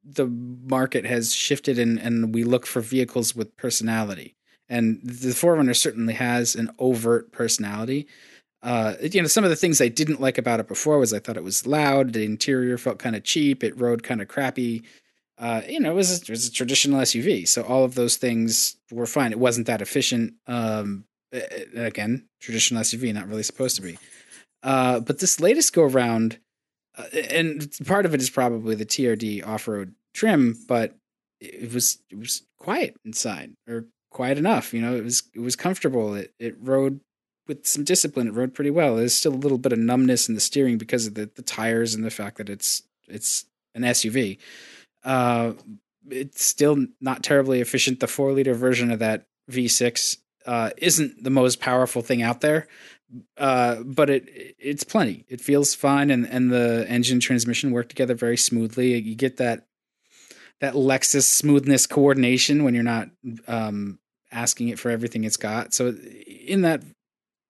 the 0.03 0.27
market 0.27 1.05
has 1.05 1.33
shifted 1.33 1.77
and, 1.79 1.99
and 1.99 2.33
we 2.33 2.43
look 2.43 2.65
for 2.65 2.81
vehicles 2.81 3.35
with 3.35 3.55
personality 3.57 4.35
and 4.73 4.99
the 5.03 5.29
4Runner 5.29 5.75
certainly 5.75 6.15
has 6.15 6.55
an 6.55 6.71
overt 6.79 7.31
personality. 7.31 8.07
Uh, 8.63 8.95
you 9.01 9.21
know, 9.21 9.27
some 9.27 9.43
of 9.43 9.51
the 9.51 9.55
things 9.55 9.79
I 9.79 9.87
didn't 9.87 10.19
like 10.19 10.39
about 10.39 10.59
it 10.59 10.67
before 10.67 10.97
was 10.97 11.13
I 11.13 11.19
thought 11.19 11.37
it 11.37 11.43
was 11.43 11.67
loud. 11.67 12.13
The 12.13 12.25
interior 12.25 12.79
felt 12.79 12.97
kind 12.97 13.15
of 13.15 13.23
cheap. 13.23 13.63
It 13.63 13.79
rode 13.79 14.01
kind 14.01 14.19
of 14.19 14.29
crappy. 14.29 14.83
Uh, 15.37 15.61
you 15.69 15.79
know, 15.79 15.91
it 15.91 15.95
was, 15.95 16.11
a, 16.11 16.23
it 16.23 16.29
was 16.29 16.47
a 16.47 16.51
traditional 16.51 16.99
SUV, 17.01 17.47
so 17.47 17.61
all 17.61 17.83
of 17.83 17.93
those 17.93 18.17
things 18.17 18.77
were 18.91 19.05
fine. 19.05 19.31
It 19.31 19.39
wasn't 19.39 19.67
that 19.67 19.81
efficient. 19.81 20.33
Um, 20.47 21.05
again, 21.75 22.27
traditional 22.41 22.81
SUV, 22.81 23.13
not 23.13 23.27
really 23.27 23.43
supposed 23.43 23.75
to 23.75 23.81
be. 23.83 23.99
Uh, 24.63 25.01
but 25.01 25.19
this 25.19 25.39
latest 25.39 25.73
go 25.73 25.83
around, 25.83 26.39
uh, 26.97 27.05
and 27.29 27.71
part 27.85 28.07
of 28.07 28.15
it 28.15 28.21
is 28.21 28.29
probably 28.31 28.73
the 28.73 28.85
TRD 28.85 29.45
off 29.45 29.67
road 29.67 29.93
trim, 30.15 30.57
but 30.67 30.95
it 31.39 31.73
was 31.73 31.99
it 32.09 32.17
was 32.17 32.43
quiet 32.57 32.95
inside, 33.05 33.53
or 33.67 33.85
quiet 34.13 34.37
enough. 34.37 34.73
You 34.73 34.81
know, 34.81 34.95
it 34.95 35.03
was 35.03 35.23
it 35.33 35.41
was 35.41 35.55
comfortable. 35.55 36.15
It 36.15 36.33
it 36.39 36.55
rode 36.59 37.01
with 37.47 37.65
some 37.65 37.83
discipline. 37.83 38.27
It 38.27 38.33
rode 38.33 38.53
pretty 38.53 38.71
well. 38.71 38.95
There's 38.95 39.15
still 39.15 39.33
a 39.33 39.35
little 39.35 39.57
bit 39.57 39.73
of 39.73 39.79
numbness 39.79 40.29
in 40.29 40.35
the 40.35 40.41
steering 40.41 40.77
because 40.77 41.07
of 41.07 41.15
the, 41.15 41.29
the 41.35 41.41
tires 41.41 41.93
and 41.93 42.05
the 42.05 42.11
fact 42.11 42.37
that 42.37 42.49
it's 42.49 42.83
it's 43.07 43.45
an 43.75 43.83
SUV. 43.83 44.37
Uh, 45.03 45.53
it's 46.09 46.45
still 46.45 46.85
not 47.01 47.23
terribly 47.23 47.61
efficient. 47.61 47.99
The 47.99 48.07
four 48.07 48.31
liter 48.31 48.53
version 48.53 48.91
of 48.91 48.99
that 48.99 49.25
V6 49.51 50.17
uh, 50.45 50.71
isn't 50.77 51.23
the 51.23 51.29
most 51.29 51.59
powerful 51.59 52.01
thing 52.01 52.21
out 52.21 52.41
there, 52.41 52.67
uh, 53.37 53.81
but 53.83 54.09
it 54.09 54.55
it's 54.59 54.83
plenty. 54.83 55.25
It 55.27 55.41
feels 55.41 55.73
fine, 55.73 56.09
and 56.09 56.27
and 56.27 56.51
the 56.51 56.85
engine 56.87 57.19
transmission 57.19 57.71
work 57.71 57.89
together 57.89 58.15
very 58.15 58.37
smoothly. 58.37 58.97
You 58.97 59.15
get 59.15 59.37
that 59.37 59.67
that 60.59 60.75
Lexus 60.75 61.23
smoothness 61.23 61.87
coordination 61.87 62.63
when 62.63 62.73
you're 62.73 62.83
not 62.83 63.09
um, 63.47 63.99
asking 64.33 64.69
it 64.69 64.79
for 64.79 64.89
everything 64.89 65.23
it's 65.23 65.37
got. 65.37 65.73
So 65.73 65.95
in 66.27 66.61
that 66.61 66.83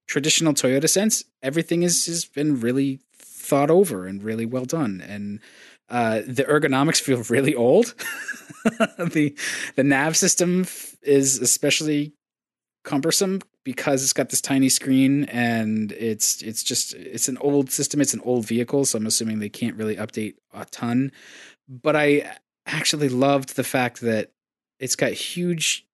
traditional 0.07 0.53
Toyota 0.53 0.89
sense, 0.89 1.23
everything 1.41 1.84
is 1.84 2.05
has 2.05 2.25
been 2.25 2.59
really 2.59 2.99
thought 3.15 3.71
over 3.71 4.05
and 4.05 4.23
really 4.23 4.45
well 4.45 4.65
done. 4.65 5.03
And 5.07 5.39
uh, 5.89 6.21
the 6.25 6.43
ergonomics 6.43 7.01
feel 7.01 7.23
really 7.23 7.55
old. 7.55 7.95
the 8.63 9.36
the 9.75 9.84
nav 9.84 10.15
system 10.17 10.65
is 11.01 11.39
especially 11.39 12.13
cumbersome 12.84 13.41
because 13.63 14.03
it's 14.03 14.13
got 14.13 14.29
this 14.29 14.41
tiny 14.41 14.69
screen 14.69 15.23
and 15.25 15.93
it's 15.93 16.41
it's 16.41 16.63
just 16.63 16.93
it's 16.93 17.27
an 17.27 17.38
old 17.38 17.71
system. 17.71 18.01
It's 18.01 18.13
an 18.13 18.21
old 18.23 18.45
vehicle, 18.45 18.86
so 18.86 18.97
I'm 18.97 19.07
assuming 19.07 19.39
they 19.39 19.49
can't 19.49 19.77
really 19.77 19.95
update 19.95 20.36
a 20.53 20.65
ton. 20.65 21.11
But 21.67 21.95
I 21.95 22.38
actually 22.65 23.09
loved 23.09 23.55
the 23.55 23.63
fact 23.63 24.01
that 24.01 24.31
it's 24.79 24.95
got 24.95 25.11
huge 25.11 25.86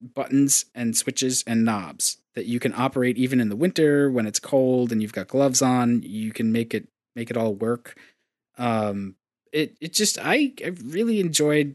buttons 0.00 0.66
and 0.74 0.96
switches 0.96 1.44
and 1.46 1.64
knobs 1.64 2.18
that 2.34 2.46
you 2.46 2.60
can 2.60 2.74
operate 2.74 3.18
even 3.18 3.40
in 3.40 3.48
the 3.48 3.56
winter 3.56 4.10
when 4.10 4.26
it's 4.26 4.38
cold 4.38 4.92
and 4.92 5.02
you've 5.02 5.12
got 5.12 5.28
gloves 5.28 5.62
on. 5.62 6.02
You 6.02 6.32
can 6.32 6.52
make 6.52 6.74
it 6.74 6.88
make 7.14 7.30
it 7.30 7.36
all 7.36 7.54
work. 7.54 7.98
Um, 8.58 9.16
it 9.52 9.76
it 9.80 9.92
just 9.92 10.18
I, 10.20 10.52
I 10.64 10.72
really 10.84 11.20
enjoyed 11.20 11.74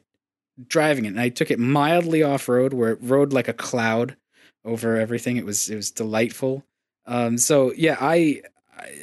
driving 0.67 1.05
it, 1.05 1.09
and 1.09 1.19
I 1.19 1.29
took 1.29 1.51
it 1.51 1.59
mildly 1.59 2.23
off 2.23 2.47
road 2.47 2.73
where 2.73 2.91
it 2.91 2.99
rode 3.01 3.33
like 3.33 3.47
a 3.47 3.53
cloud 3.53 4.15
over 4.63 4.97
everything. 4.97 5.37
It 5.37 5.45
was 5.45 5.69
it 5.69 5.75
was 5.75 5.91
delightful. 5.91 6.63
Um, 7.05 7.37
so 7.37 7.73
yeah, 7.73 7.97
I 7.99 8.41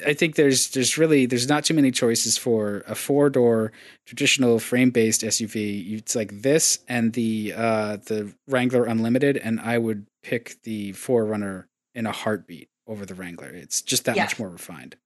I 0.07 0.13
think 0.15 0.37
there's 0.37 0.71
there's 0.71 0.99
really 0.99 1.27
there's 1.27 1.49
not 1.49 1.65
too 1.65 1.75
many 1.75 1.91
choices 1.91 2.37
for 2.37 2.83
a 2.87 2.95
four 2.95 3.31
door 3.31 3.73
traditional 4.07 4.59
frame 4.59 4.91
based 4.91 5.23
SUV. 5.23 5.93
It's 5.99 6.15
like 6.15 6.43
this 6.43 6.81
and 6.89 7.13
the 7.13 7.55
uh, 7.57 7.97
the 7.97 8.35
Wrangler 8.47 8.85
Unlimited, 8.85 9.37
and 9.39 9.61
I 9.61 9.79
would 9.79 10.07
pick 10.23 10.63
the 10.63 10.93
4Runner 10.93 11.65
in 11.95 12.07
a 12.07 12.13
heartbeat 12.13 12.69
over 12.87 13.07
the 13.07 13.15
Wrangler. 13.15 13.49
It's 13.49 13.83
just 13.83 14.05
that 14.05 14.17
yeah. 14.17 14.25
much 14.25 14.39
more 14.39 14.49
refined. 14.49 14.97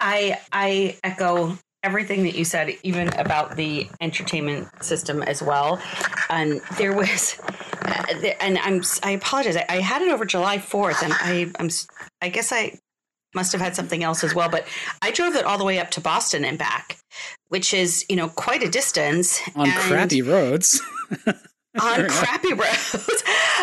I 0.00 0.40
I 0.52 0.96
echo 1.04 1.56
everything 1.82 2.24
that 2.24 2.34
you 2.34 2.44
said, 2.44 2.76
even 2.82 3.08
about 3.14 3.56
the 3.56 3.88
entertainment 4.00 4.68
system 4.82 5.22
as 5.22 5.42
well. 5.42 5.80
And 6.28 6.60
there 6.76 6.92
was, 6.92 7.40
uh, 7.82 8.32
and 8.40 8.58
I'm 8.58 8.82
I 9.02 9.12
apologize. 9.12 9.56
I, 9.56 9.66
I 9.68 9.80
had 9.80 10.02
it 10.02 10.10
over 10.10 10.24
July 10.24 10.58
4th, 10.58 11.02
and 11.02 11.12
I 11.12 11.52
I'm 11.58 11.70
I 12.20 12.28
guess 12.28 12.52
I 12.52 12.78
must 13.34 13.52
have 13.52 13.60
had 13.60 13.76
something 13.76 14.02
else 14.02 14.24
as 14.24 14.34
well. 14.34 14.48
But 14.48 14.66
I 15.02 15.10
drove 15.10 15.34
it 15.34 15.44
all 15.44 15.58
the 15.58 15.64
way 15.64 15.78
up 15.78 15.90
to 15.92 16.00
Boston 16.00 16.44
and 16.44 16.58
back, 16.58 16.98
which 17.48 17.72
is, 17.72 18.04
you 18.08 18.16
know, 18.16 18.28
quite 18.28 18.62
a 18.62 18.68
distance. 18.68 19.40
On 19.54 19.70
crappy 19.70 20.22
roads. 20.22 20.80
on 21.26 21.34
crappy 22.08 22.52
roads. 22.52 23.22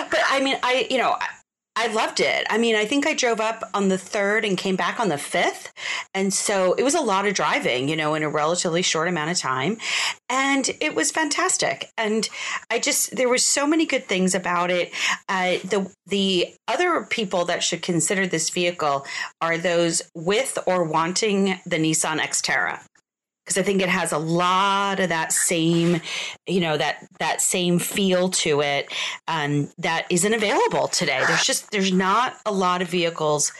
but 0.09 0.19
I 0.29 0.41
mean, 0.41 0.57
I, 0.63 0.87
you 0.89 0.97
know, 0.97 1.15
I 1.79 1.85
loved 1.93 2.19
it. 2.19 2.47
I 2.49 2.57
mean, 2.57 2.75
I 2.75 2.85
think 2.85 3.05
I 3.05 3.13
drove 3.13 3.39
up 3.39 3.63
on 3.75 3.89
the 3.89 3.99
third 3.99 4.43
and 4.43 4.57
came 4.57 4.75
back 4.75 4.99
on 4.99 5.09
the 5.09 5.17
fifth. 5.17 5.71
And 6.11 6.33
so 6.33 6.73
it 6.73 6.81
was 6.81 6.95
a 6.95 7.01
lot 7.01 7.27
of 7.27 7.35
driving, 7.35 7.87
you 7.87 7.95
know, 7.95 8.15
in 8.15 8.23
a 8.23 8.29
relatively 8.29 8.81
short 8.81 9.07
amount 9.07 9.29
of 9.29 9.37
time. 9.37 9.77
And 10.27 10.67
it 10.81 10.95
was 10.95 11.11
fantastic. 11.11 11.91
And 11.95 12.27
I 12.71 12.79
just, 12.79 13.15
there 13.15 13.29
were 13.29 13.37
so 13.37 13.67
many 13.67 13.85
good 13.85 14.05
things 14.05 14.33
about 14.33 14.71
it. 14.71 14.91
Uh, 15.29 15.57
the, 15.65 15.93
the 16.07 16.55
other 16.67 17.03
people 17.03 17.45
that 17.45 17.61
should 17.61 17.83
consider 17.83 18.25
this 18.25 18.49
vehicle 18.49 19.05
are 19.39 19.59
those 19.59 20.01
with 20.15 20.57
or 20.65 20.83
wanting 20.83 21.59
the 21.67 21.77
Nissan 21.77 22.17
Xterra 22.17 22.81
because 23.47 23.57
I 23.57 23.63
think 23.63 23.81
it 23.81 23.87
has 23.87 24.11
a 24.11 24.17
lot 24.17 24.99
of 24.99 25.07
that 25.07 25.31
same, 25.31 26.01
you 26.45 26.59
know, 26.59 26.75
that 26.75 27.07
that 27.19 27.39
same 27.39 27.79
feel 27.79 28.27
to 28.29 28.59
it 28.59 28.93
um, 29.29 29.69
that 29.77 30.05
isn't 30.09 30.33
available 30.33 30.89
today. 30.89 31.23
There's 31.25 31.45
just 31.45 31.71
there's 31.71 31.93
not 31.93 32.35
a 32.45 32.51
lot 32.51 32.81
of 32.81 32.89
vehicles 32.89 33.53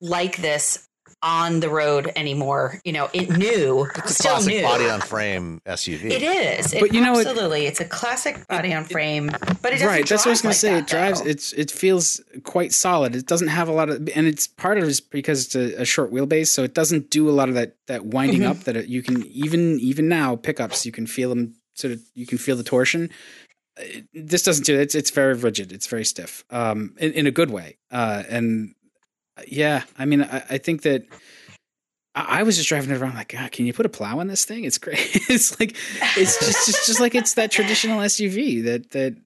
like 0.00 0.38
this 0.38 0.88
on 1.24 1.60
the 1.60 1.70
road 1.70 2.12
anymore. 2.14 2.80
You 2.84 2.92
know, 2.92 3.08
it 3.12 3.30
new, 3.30 3.86
it's 3.96 4.10
a 4.10 4.14
still 4.14 4.32
classic 4.32 4.54
new. 4.54 4.62
body 4.62 4.88
on 4.88 5.00
frame 5.00 5.60
SUV. 5.66 6.04
It 6.10 6.22
is. 6.22 6.72
It, 6.74 6.80
but 6.80 6.92
you 6.92 7.00
know, 7.00 7.18
absolutely, 7.18 7.64
it, 7.64 7.70
it's 7.70 7.80
a 7.80 7.86
classic 7.86 8.46
body 8.46 8.74
on 8.74 8.84
frame. 8.84 9.30
But 9.62 9.72
it 9.72 9.80
right. 9.82 10.06
That's 10.06 10.24
what 10.24 10.28
I 10.28 10.30
was 10.30 10.42
going 10.42 10.50
like 10.50 10.54
to 10.54 10.60
say. 10.60 10.72
That, 10.74 10.82
it 10.82 10.86
drives. 10.86 11.22
Though. 11.22 11.30
It's 11.30 11.52
it 11.54 11.70
feels 11.70 12.20
quite 12.44 12.72
solid. 12.72 13.16
It 13.16 13.26
doesn't 13.26 13.48
have 13.48 13.68
a 13.68 13.72
lot 13.72 13.88
of, 13.88 14.08
and 14.14 14.26
it's 14.26 14.46
part 14.46 14.76
of 14.76 14.84
it 14.84 14.88
is 14.90 15.00
because 15.00 15.46
it's 15.46 15.56
a, 15.56 15.82
a 15.82 15.84
short 15.84 16.12
wheelbase, 16.12 16.48
so 16.48 16.62
it 16.62 16.74
doesn't 16.74 17.10
do 17.10 17.28
a 17.28 17.32
lot 17.32 17.48
of 17.48 17.54
that 17.54 17.76
that 17.86 18.04
winding 18.04 18.42
mm-hmm. 18.42 18.50
up 18.50 18.58
that 18.64 18.76
it, 18.76 18.86
you 18.86 19.02
can 19.02 19.26
even 19.26 19.80
even 19.80 20.08
now 20.08 20.36
pickups 20.36 20.84
you 20.84 20.92
can 20.92 21.06
feel 21.06 21.30
them 21.30 21.54
sort 21.74 21.92
of 21.92 22.02
you 22.14 22.26
can 22.26 22.38
feel 22.38 22.54
the 22.54 22.62
torsion 22.62 23.10
this 24.12 24.44
doesn't 24.44 24.64
do 24.64 24.76
it. 24.76 24.82
It's, 24.82 24.94
it's 24.94 25.10
very 25.10 25.34
rigid. 25.34 25.72
It's 25.72 25.88
very 25.88 26.04
stiff, 26.04 26.44
um, 26.50 26.94
in, 26.98 27.12
in 27.12 27.26
a 27.26 27.32
good 27.32 27.50
way. 27.50 27.76
Uh, 27.90 28.22
and 28.28 28.74
yeah, 29.46 29.82
I 29.98 30.04
mean, 30.04 30.22
I, 30.22 30.44
I 30.50 30.58
think 30.58 30.82
that 30.82 31.06
I, 32.14 32.40
I 32.40 32.42
was 32.42 32.56
just 32.56 32.68
driving 32.68 32.90
it 32.90 33.00
around 33.00 33.14
like, 33.14 33.28
God, 33.28 33.50
can 33.52 33.66
you 33.66 33.72
put 33.72 33.86
a 33.86 33.90
plow 33.90 34.20
in 34.20 34.28
this 34.28 34.44
thing? 34.44 34.64
It's 34.64 34.78
great. 34.78 34.98
it's 35.28 35.58
like 35.58 35.76
it's 36.16 36.38
just, 36.38 36.66
just 36.66 36.86
just 36.86 37.00
like 37.00 37.14
it's 37.14 37.34
that 37.34 37.50
traditional 37.50 37.98
SUV 38.00 38.64
that 38.64 38.90
that. 38.90 39.16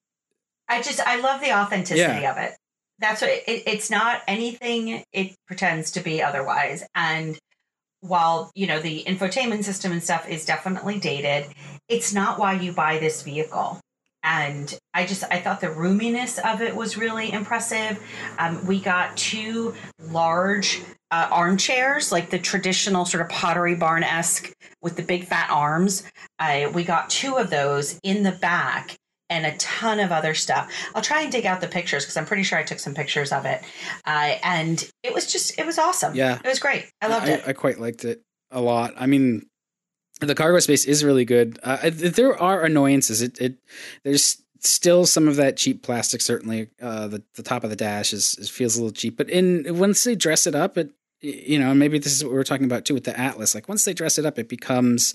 I 0.69 0.83
just 0.83 1.01
I 1.01 1.21
love 1.21 1.41
the 1.41 1.53
authenticity 1.53 2.23
yeah. 2.23 2.31
of 2.31 2.39
it. 2.39 2.57
That's 2.99 3.21
what 3.23 3.31
it, 3.31 3.45
it's 3.47 3.91
not 3.91 4.23
anything 4.27 5.03
it 5.13 5.35
pretends 5.47 5.93
to 5.93 6.01
be 6.01 6.23
otherwise. 6.23 6.85
And 6.95 7.39
while 8.01 8.51
you 8.55 8.67
know 8.67 8.81
the 8.81 9.05
infotainment 9.07 9.65
system 9.65 9.93
and 9.93 10.03
stuff 10.03 10.29
is 10.29 10.45
definitely 10.45 10.99
dated, 10.99 11.47
it's 11.89 12.13
not 12.13 12.39
why 12.39 12.55
you 12.55 12.73
buy 12.73 12.99
this 12.99 13.23
vehicle 13.23 13.81
and 14.23 14.77
I 14.95 15.07
just 15.07 15.25
I 15.31 15.41
thought 15.41 15.61
the 15.61 15.69
roominess 15.69 16.39
of 16.39 16.61
it 16.61 16.75
was 16.75 16.97
really 16.97 17.33
impressive. 17.33 18.03
Um, 18.39 18.67
we 18.67 18.81
got 18.81 19.17
two 19.17 19.75
large 20.01 20.83
uh, 21.11 21.29
armchairs, 21.31 22.13
like 22.13 22.31
the 22.31 22.39
traditional 22.39 23.05
sort 23.05 23.23
of 23.23 23.29
Pottery 23.29 23.75
Barn 23.75 24.03
esque 24.03 24.53
with 24.83 24.97
the 24.97 25.03
big 25.03 25.25
fat 25.25 25.49
arms. 25.51 26.03
Uh, 26.39 26.71
we 26.73 26.85
got 26.85 27.11
two 27.11 27.37
of 27.37 27.51
those 27.51 27.99
in 28.03 28.23
the 28.23 28.33
back 28.33 28.97
and 29.31 29.45
a 29.45 29.57
ton 29.59 30.01
of 30.01 30.11
other 30.11 30.35
stuff. 30.35 30.73
I'll 30.95 31.03
try 31.03 31.23
and 31.23 31.31
dig 31.31 31.47
out 31.47 31.61
the 31.61 31.69
pictures 31.69 32.05
because 32.05 32.17
I'm 32.17 32.27
pretty 32.27 32.43
sure 32.43 32.59
I 32.59 32.63
took 32.63 32.79
some 32.79 32.95
pictures 32.95 33.33
of 33.33 33.45
it. 33.45 33.63
Uh, 34.07 34.37
and 34.43 34.91
it 35.03 35.13
was 35.13 35.31
just, 35.31 35.59
it 35.59 35.67
was 35.67 35.79
awesome. 35.79 36.15
Yeah. 36.15 36.39
It 36.43 36.49
was 36.49 36.59
great. 36.59 36.87
I 37.01 37.09
loved 37.09 37.29
I, 37.29 37.33
it. 37.33 37.43
I 37.47 37.53
quite 37.53 37.79
liked 37.79 38.05
it 38.05 38.23
a 38.51 38.61
lot. 38.61 38.95
I 38.97 39.07
mean, 39.07 39.47
the 40.21 40.35
cargo 40.35 40.59
space 40.59 40.85
is 40.85 41.05
really 41.05 41.25
good. 41.25 41.59
Uh, 41.63 41.91
there 41.93 42.41
are 42.41 42.65
annoyances. 42.65 43.23
It, 43.23 43.41
it 43.41 43.59
there's 44.03 44.43
still 44.61 45.07
some 45.07 45.29
of 45.29 45.37
that 45.37 45.57
cheap 45.57 45.83
plastic. 45.83 46.21
Certainly, 46.21 46.69
uh, 46.81 47.09
the 47.09 47.23
the 47.37 47.43
top 47.43 47.65
of 47.65 47.71
the 47.71 47.77
dash 47.77 48.13
is, 48.13 48.35
feels 48.51 48.77
a 48.77 48.83
little 48.83 48.95
cheap. 48.95 49.17
But 49.17 49.31
in 49.31 49.79
once 49.79 50.05
they 50.05 50.15
dress 50.15 50.47
it 50.47 50.55
up, 50.55 50.77
it 50.77 50.91
you 51.21 51.59
know 51.59 51.75
maybe 51.75 51.99
this 51.99 52.13
is 52.13 52.25
what 52.25 52.33
we 52.33 52.39
are 52.39 52.45
talking 52.45 52.67
about 52.67 52.85
too 52.85 52.95
with 52.95 53.05
the 53.05 53.19
Atlas. 53.19 53.55
Like 53.55 53.69
once 53.69 53.85
they 53.85 53.95
dress 53.95 54.19
it 54.19 54.27
up, 54.27 54.39
it 54.39 54.49
becomes 54.49 55.15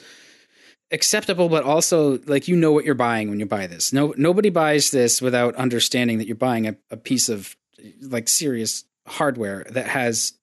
acceptable, 0.92 1.50
but 1.50 1.64
also 1.64 2.20
like 2.26 2.48
you 2.48 2.56
know 2.56 2.72
what 2.72 2.86
you're 2.86 2.96
buying 2.96 3.30
when 3.30 3.40
you 3.40 3.46
buy 3.46 3.68
this. 3.68 3.92
No 3.92 4.14
nobody 4.18 4.50
buys 4.50 4.92
this 4.92 5.22
without 5.22 5.56
understanding 5.56 6.18
that 6.20 6.28
you're 6.28 6.36
buying 6.36 6.68
a, 6.68 6.76
a 6.92 6.98
piece 6.98 7.30
of 7.30 7.56
like 8.02 8.30
serious 8.30 8.86
hardware 9.08 9.66
that 9.70 9.88
has 9.88 10.34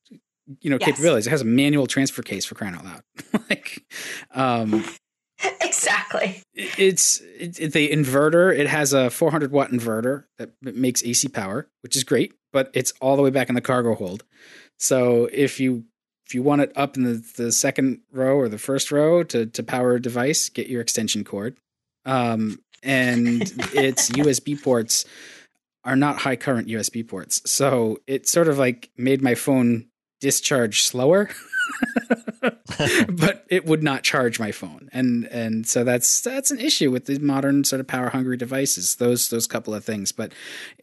you 0.60 0.70
know 0.70 0.78
yes. 0.80 0.90
capabilities. 0.90 1.26
It 1.26 1.30
has 1.30 1.42
a 1.42 1.46
manual 1.46 1.86
transfer 1.86 2.22
case 2.22 2.44
for 2.44 2.54
crying 2.54 2.74
out 2.74 2.84
loud. 2.84 3.02
like, 3.50 3.84
um, 4.32 4.84
exactly. 5.60 6.42
It's 6.54 7.20
it, 7.38 7.60
it, 7.60 7.72
the 7.72 7.88
inverter. 7.88 8.56
It 8.56 8.66
has 8.66 8.92
a 8.92 9.10
400 9.10 9.52
watt 9.52 9.70
inverter 9.70 10.24
that 10.38 10.50
makes 10.62 11.04
AC 11.04 11.28
power, 11.28 11.68
which 11.82 11.96
is 11.96 12.04
great, 12.04 12.34
but 12.52 12.70
it's 12.74 12.92
all 13.00 13.16
the 13.16 13.22
way 13.22 13.30
back 13.30 13.48
in 13.48 13.54
the 13.54 13.60
cargo 13.60 13.94
hold. 13.94 14.24
So 14.78 15.28
if 15.32 15.60
you 15.60 15.84
if 16.26 16.34
you 16.34 16.42
want 16.42 16.62
it 16.62 16.72
up 16.76 16.96
in 16.96 17.02
the, 17.02 17.24
the 17.36 17.52
second 17.52 18.00
row 18.12 18.36
or 18.36 18.48
the 18.48 18.58
first 18.58 18.92
row 18.92 19.22
to 19.24 19.46
to 19.46 19.62
power 19.62 19.94
a 19.94 20.02
device, 20.02 20.48
get 20.48 20.68
your 20.68 20.80
extension 20.80 21.24
cord. 21.24 21.56
Um, 22.04 22.60
and 22.82 23.42
its 23.74 24.10
USB 24.10 24.60
ports 24.60 25.04
are 25.84 25.96
not 25.96 26.18
high 26.18 26.36
current 26.36 26.68
USB 26.68 27.06
ports. 27.06 27.42
So 27.50 27.98
it 28.06 28.28
sort 28.28 28.48
of 28.48 28.58
like 28.58 28.90
made 28.96 29.22
my 29.22 29.34
phone 29.34 29.86
discharge 30.20 30.82
slower. 30.82 31.30
but 33.08 33.44
it 33.48 33.64
would 33.66 33.82
not 33.82 34.02
charge 34.02 34.40
my 34.40 34.50
phone 34.50 34.88
and 34.92 35.26
and 35.26 35.66
so 35.66 35.84
that's 35.84 36.20
that's 36.22 36.50
an 36.50 36.58
issue 36.58 36.90
with 36.90 37.06
the 37.06 37.18
modern 37.18 37.64
sort 37.64 37.80
of 37.80 37.86
power 37.86 38.08
hungry 38.08 38.36
devices 38.36 38.96
those 38.96 39.28
those 39.28 39.46
couple 39.46 39.74
of 39.74 39.84
things 39.84 40.10
but 40.10 40.32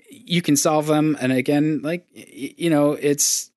you 0.09 0.41
can 0.41 0.55
solve 0.55 0.87
them 0.87 1.17
and 1.19 1.31
again 1.31 1.81
like 1.83 2.05
you 2.13 2.69
know 2.69 2.91
it's 2.93 3.51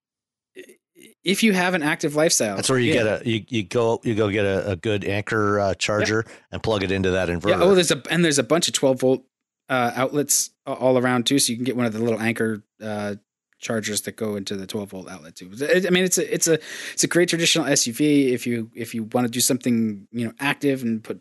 if 1.22 1.42
you 1.42 1.52
have 1.52 1.74
an 1.74 1.82
active 1.82 2.16
lifestyle 2.16 2.56
that's 2.56 2.70
where 2.70 2.78
you 2.78 2.94
yeah. 2.94 3.02
get 3.02 3.22
a 3.22 3.28
you, 3.28 3.44
you 3.48 3.62
go 3.62 4.00
you 4.02 4.14
go 4.14 4.30
get 4.30 4.44
a, 4.44 4.72
a 4.72 4.76
good 4.76 5.04
Anker 5.04 5.60
uh, 5.60 5.74
charger 5.74 6.24
and 6.50 6.62
plug 6.62 6.82
it 6.82 6.90
into 6.90 7.10
that 7.10 7.28
inverter 7.28 7.50
yeah, 7.50 7.62
oh 7.62 7.74
there's 7.74 7.90
a 7.90 8.02
and 8.10 8.24
there's 8.24 8.38
a 8.38 8.44
bunch 8.44 8.68
of 8.68 8.74
12 8.74 9.00
volt 9.00 9.24
uh, 9.68 9.92
outlets 9.94 10.50
all 10.66 10.98
around 10.98 11.26
too 11.26 11.38
so 11.38 11.50
you 11.52 11.56
can 11.56 11.64
get 11.64 11.76
one 11.76 11.86
of 11.86 11.92
the 11.92 12.00
little 12.00 12.20
Anker 12.20 12.64
uh, 12.82 13.14
chargers 13.60 14.00
that 14.02 14.16
go 14.16 14.36
into 14.36 14.56
the 14.56 14.66
12 14.66 14.90
volt 14.90 15.08
outlet 15.08 15.36
too. 15.36 15.50
I 15.62 15.90
mean, 15.90 16.04
it's 16.04 16.18
a 16.18 16.34
it's 16.34 16.48
a 16.48 16.58
it's 16.92 17.04
a 17.04 17.08
great 17.08 17.28
traditional 17.28 17.66
SUV 17.66 18.30
if 18.30 18.46
you 18.46 18.70
if 18.74 18.94
you 18.94 19.04
want 19.04 19.26
to 19.26 19.30
do 19.30 19.40
something 19.40 20.08
you 20.10 20.26
know 20.26 20.32
active 20.40 20.82
and 20.82 21.04
put 21.04 21.20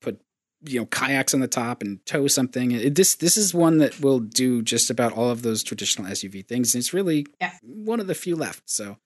put 0.00 0.20
you 0.64 0.80
know 0.80 0.86
kayaks 0.86 1.32
on 1.32 1.40
the 1.40 1.48
top 1.48 1.82
and 1.82 2.04
tow 2.04 2.26
something. 2.26 2.72
It, 2.72 2.94
this 2.96 3.14
this 3.14 3.36
is 3.36 3.54
one 3.54 3.78
that 3.78 4.00
will 4.00 4.20
do 4.20 4.62
just 4.62 4.90
about 4.90 5.12
all 5.12 5.30
of 5.30 5.42
those 5.42 5.62
traditional 5.62 6.10
SUV 6.10 6.46
things. 6.46 6.74
And 6.74 6.80
it's 6.80 6.92
really 6.92 7.26
yeah. 7.40 7.52
one 7.62 8.00
of 8.00 8.06
the 8.06 8.14
few 8.14 8.36
left. 8.36 8.68
So. 8.68 8.98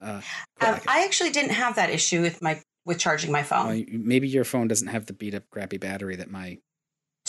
Uh, 0.00 0.20
um, 0.60 0.72
like 0.72 0.88
I 0.88 1.04
actually 1.04 1.30
didn't 1.30 1.52
have 1.52 1.76
that 1.76 1.88
issue 1.88 2.22
with 2.22 2.42
my 2.42 2.60
with 2.84 2.98
charging 2.98 3.30
my 3.30 3.44
phone. 3.44 3.66
Well, 3.68 3.84
maybe 3.88 4.26
your 4.26 4.42
phone 4.42 4.66
doesn't 4.66 4.88
have 4.88 5.06
the 5.06 5.12
beat 5.12 5.34
up 5.34 5.48
crappy 5.50 5.76
battery 5.76 6.16
that 6.16 6.28
my 6.28 6.58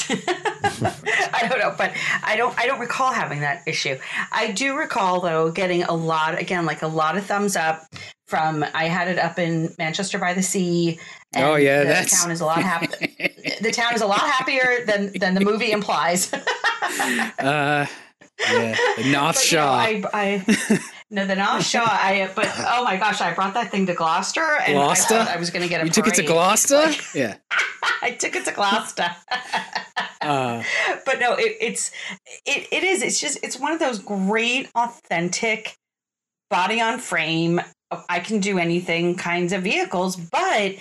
I 1.34 1.48
don't 1.50 1.60
know, 1.60 1.74
but 1.78 1.94
I 2.24 2.36
don't 2.36 2.58
I 2.58 2.66
don't 2.66 2.80
recall 2.80 3.12
having 3.12 3.42
that 3.42 3.64
issue. 3.68 3.98
I 4.32 4.52
do 4.52 4.78
recall 4.78 5.22
though 5.22 5.52
getting 5.52 5.84
a 5.84 5.94
lot 5.94 6.40
again 6.40 6.66
like 6.66 6.82
a 6.82 6.88
lot 6.88 7.18
of 7.18 7.26
thumbs 7.26 7.56
up 7.56 7.86
from 8.28 8.66
I 8.74 8.86
had 8.86 9.08
it 9.08 9.20
up 9.20 9.38
in 9.38 9.74
Manchester 9.78 10.18
by 10.18 10.34
the 10.34 10.44
Sea. 10.44 11.00
oh 11.36 11.56
yeah, 11.56 12.02
the 12.02 12.10
town 12.10 12.32
is 12.32 12.42
a 12.42 12.46
lot 12.46 12.62
happier. 12.62 12.90
the 13.62 13.72
town 13.72 13.94
is 13.94 14.02
a 14.02 14.08
lot 14.08 14.22
happier 14.22 14.86
than 14.86 15.12
than 15.18 15.36
the 15.36 15.42
movie 15.42 15.72
implies. 15.72 16.34
uh, 16.34 17.86
yeah, 18.40 18.76
the 18.98 19.12
North 19.12 19.40
Shore. 19.40 19.88
You 19.88 20.00
know, 20.00 20.10
I, 20.14 20.44
I 20.44 20.80
no, 21.14 21.28
the 21.28 21.36
North 21.36 21.64
Shore. 21.64 21.84
I 21.86 22.28
but 22.36 22.52
oh 22.58 22.84
my 22.84 22.98
gosh, 22.98 23.22
I 23.22 23.36
brought 23.36 23.54
that 23.54 23.70
thing 23.70 23.86
to 23.86 23.94
Gloucester, 23.94 24.58
and 24.66 24.74
Gloucester? 24.74 25.14
I, 25.14 25.36
I 25.36 25.38
was 25.38 25.52
going 25.52 25.62
to 25.62 25.70
get 25.70 25.82
a. 25.82 25.86
You 25.86 25.92
took 25.92 26.08
it 26.08 26.16
to 26.16 26.24
Gloucester? 26.24 26.78
Like, 26.78 27.04
yeah. 27.14 27.36
I 28.02 28.12
took 28.12 28.36
it 28.36 28.46
to 28.46 28.52
Gloucester. 28.52 29.16
uh, 30.22 30.64
but 31.06 31.20
no, 31.20 31.36
it, 31.36 31.56
it's 31.62 31.92
it 32.48 32.68
it 32.72 32.84
is. 32.84 33.04
It's 33.04 33.22
just 33.22 33.38
it's 33.44 33.60
one 33.60 33.72
of 33.72 33.80
those 33.80 34.00
great, 34.00 34.72
authentic, 34.74 35.76
body 36.50 36.82
on 36.82 36.98
frame. 36.98 37.62
I 38.10 38.20
can 38.20 38.40
do 38.40 38.58
anything 38.58 39.16
kinds 39.16 39.54
of 39.54 39.62
vehicles, 39.62 40.16
but 40.16 40.74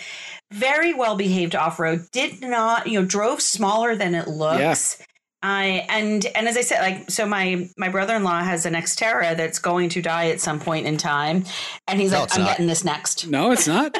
very 0.50 0.94
well 0.94 1.14
behaved 1.14 1.54
off 1.54 1.78
road. 1.78 2.06
Did 2.10 2.40
not, 2.40 2.86
you 2.86 2.98
know, 2.98 3.06
drove 3.06 3.42
smaller 3.42 3.94
than 3.96 4.14
it 4.14 4.28
looks. 4.28 4.96
Yeah. 4.98 5.06
I 5.42 5.86
and 5.88 6.24
and 6.34 6.46
as 6.46 6.56
I 6.56 6.60
said, 6.60 6.80
like 6.80 7.10
so, 7.10 7.26
my 7.26 7.68
my 7.76 7.88
brother 7.88 8.14
in 8.14 8.22
law 8.22 8.40
has 8.40 8.64
an 8.64 8.74
Xterra 8.74 9.36
that's 9.36 9.58
going 9.58 9.88
to 9.90 10.02
die 10.02 10.28
at 10.28 10.40
some 10.40 10.60
point 10.60 10.86
in 10.86 10.96
time, 10.96 11.44
and 11.88 12.00
he's 12.00 12.12
no, 12.12 12.20
like, 12.20 12.34
"I'm 12.34 12.42
not. 12.42 12.50
getting 12.50 12.66
this 12.68 12.84
next." 12.84 13.26
No, 13.26 13.50
it's 13.50 13.66
not. 13.66 13.98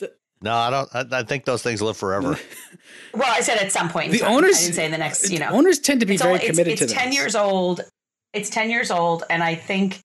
no, 0.40 0.54
I 0.54 0.70
don't. 0.70 0.88
I, 0.94 1.18
I, 1.20 1.22
think 1.24 1.44
those 1.44 1.62
things 1.62 1.82
live 1.82 1.98
forever. 1.98 2.38
well, 3.14 3.30
I 3.30 3.40
said 3.42 3.58
at 3.58 3.70
some 3.70 3.90
point. 3.90 4.12
the 4.12 4.20
time. 4.20 4.32
owners. 4.32 4.56
I 4.56 4.60
didn't 4.62 4.74
say 4.74 4.88
the 4.88 4.98
next. 4.98 5.30
You 5.30 5.40
know, 5.40 5.50
owners 5.50 5.78
tend 5.78 6.00
to 6.00 6.06
be 6.06 6.16
very 6.16 6.38
committed 6.38 6.68
it's, 6.68 6.80
to. 6.80 6.84
It's 6.84 6.94
ten 6.94 7.12
years 7.12 7.34
old. 7.34 7.82
It's 8.32 8.48
ten 8.48 8.70
years 8.70 8.90
old, 8.90 9.24
and 9.28 9.42
I 9.42 9.56
think 9.56 10.00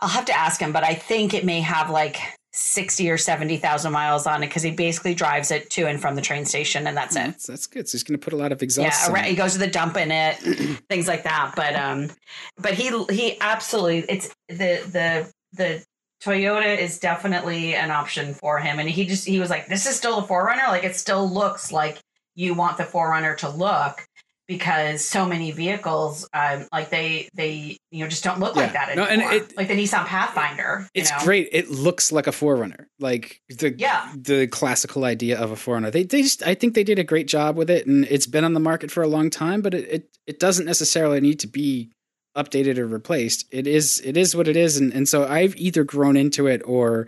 I'll 0.00 0.10
have 0.10 0.26
to 0.26 0.36
ask 0.36 0.60
him, 0.60 0.72
but 0.72 0.84
I 0.84 0.94
think 0.94 1.32
it 1.32 1.46
may 1.46 1.60
have 1.60 1.88
like 1.88 2.18
60 2.52 3.08
or 3.10 3.16
70,000 3.16 3.92
miles 3.92 4.26
on 4.26 4.42
it 4.42 4.48
because 4.48 4.62
he 4.62 4.72
basically 4.72 5.14
drives 5.14 5.50
it 5.50 5.70
to 5.70 5.86
and 5.86 6.00
from 6.00 6.16
the 6.16 6.22
train 6.22 6.44
station 6.44 6.86
and 6.86 6.96
that's 6.96 7.14
it. 7.14 7.26
That's, 7.26 7.46
that's 7.46 7.66
good. 7.66 7.88
So 7.88 7.96
he's 7.96 8.02
going 8.02 8.18
to 8.18 8.24
put 8.24 8.32
a 8.32 8.36
lot 8.36 8.50
of 8.52 8.62
exhaust. 8.62 9.08
Yeah, 9.10 9.22
he 9.22 9.36
goes 9.36 9.52
to 9.52 9.58
the 9.58 9.68
dump 9.68 9.96
in 9.96 10.10
it, 10.10 10.36
things 10.88 11.06
like 11.06 11.22
that. 11.24 11.52
But 11.54 11.76
um, 11.76 12.10
but 12.58 12.74
he 12.74 13.04
he 13.10 13.40
absolutely 13.40 13.98
it's 14.08 14.34
the 14.48 14.82
the 14.90 15.32
the 15.52 15.84
Toyota 16.22 16.76
is 16.76 16.98
definitely 16.98 17.74
an 17.74 17.90
option 17.90 18.34
for 18.34 18.58
him, 18.58 18.78
and 18.78 18.88
he 18.88 19.06
just 19.06 19.26
he 19.26 19.40
was 19.40 19.48
like, 19.48 19.68
this 19.68 19.86
is 19.86 19.96
still 19.96 20.18
a 20.18 20.22
4Runner. 20.22 20.68
Like 20.68 20.84
it 20.84 20.96
still 20.96 21.28
looks 21.28 21.72
like 21.72 22.00
you 22.34 22.54
want 22.54 22.76
the 22.76 22.84
4Runner 22.84 23.36
to 23.38 23.48
look 23.48 24.06
because 24.50 25.04
so 25.04 25.24
many 25.24 25.52
vehicles 25.52 26.28
um, 26.34 26.66
like 26.72 26.90
they 26.90 27.28
they 27.34 27.78
you 27.92 28.02
know 28.02 28.08
just 28.08 28.24
don't 28.24 28.40
look 28.40 28.56
yeah. 28.56 28.62
like 28.62 28.72
that 28.72 28.88
anymore. 28.88 29.06
No, 29.06 29.12
and 29.12 29.32
it, 29.32 29.56
like 29.56 29.68
the 29.68 29.74
Nissan 29.74 30.04
Pathfinder. 30.06 30.88
It's 30.92 31.12
know? 31.12 31.18
great. 31.20 31.50
It 31.52 31.70
looks 31.70 32.10
like 32.10 32.26
a 32.26 32.32
4Runner, 32.32 32.86
like 32.98 33.40
the 33.48 33.72
yeah. 33.78 34.12
the 34.16 34.48
classical 34.48 35.04
idea 35.04 35.38
of 35.38 35.52
a 35.52 35.54
4Runner. 35.54 35.92
They 35.92 36.02
they 36.02 36.22
just 36.22 36.44
I 36.44 36.56
think 36.56 36.74
they 36.74 36.82
did 36.82 36.98
a 36.98 37.04
great 37.04 37.28
job 37.28 37.56
with 37.56 37.70
it, 37.70 37.86
and 37.86 38.04
it's 38.06 38.26
been 38.26 38.42
on 38.42 38.54
the 38.54 38.60
market 38.60 38.90
for 38.90 39.04
a 39.04 39.08
long 39.08 39.30
time. 39.30 39.62
But 39.62 39.72
it 39.72 39.88
it, 39.88 40.16
it 40.26 40.40
doesn't 40.40 40.66
necessarily 40.66 41.20
need 41.20 41.38
to 41.40 41.46
be 41.46 41.92
updated 42.36 42.78
or 42.78 42.88
replaced. 42.88 43.46
It 43.52 43.68
is 43.68 44.02
it 44.04 44.16
is 44.16 44.34
what 44.34 44.48
it 44.48 44.56
is, 44.56 44.78
and 44.78 44.92
and 44.92 45.08
so 45.08 45.28
I've 45.28 45.54
either 45.58 45.84
grown 45.84 46.16
into 46.16 46.48
it 46.48 46.60
or 46.64 47.06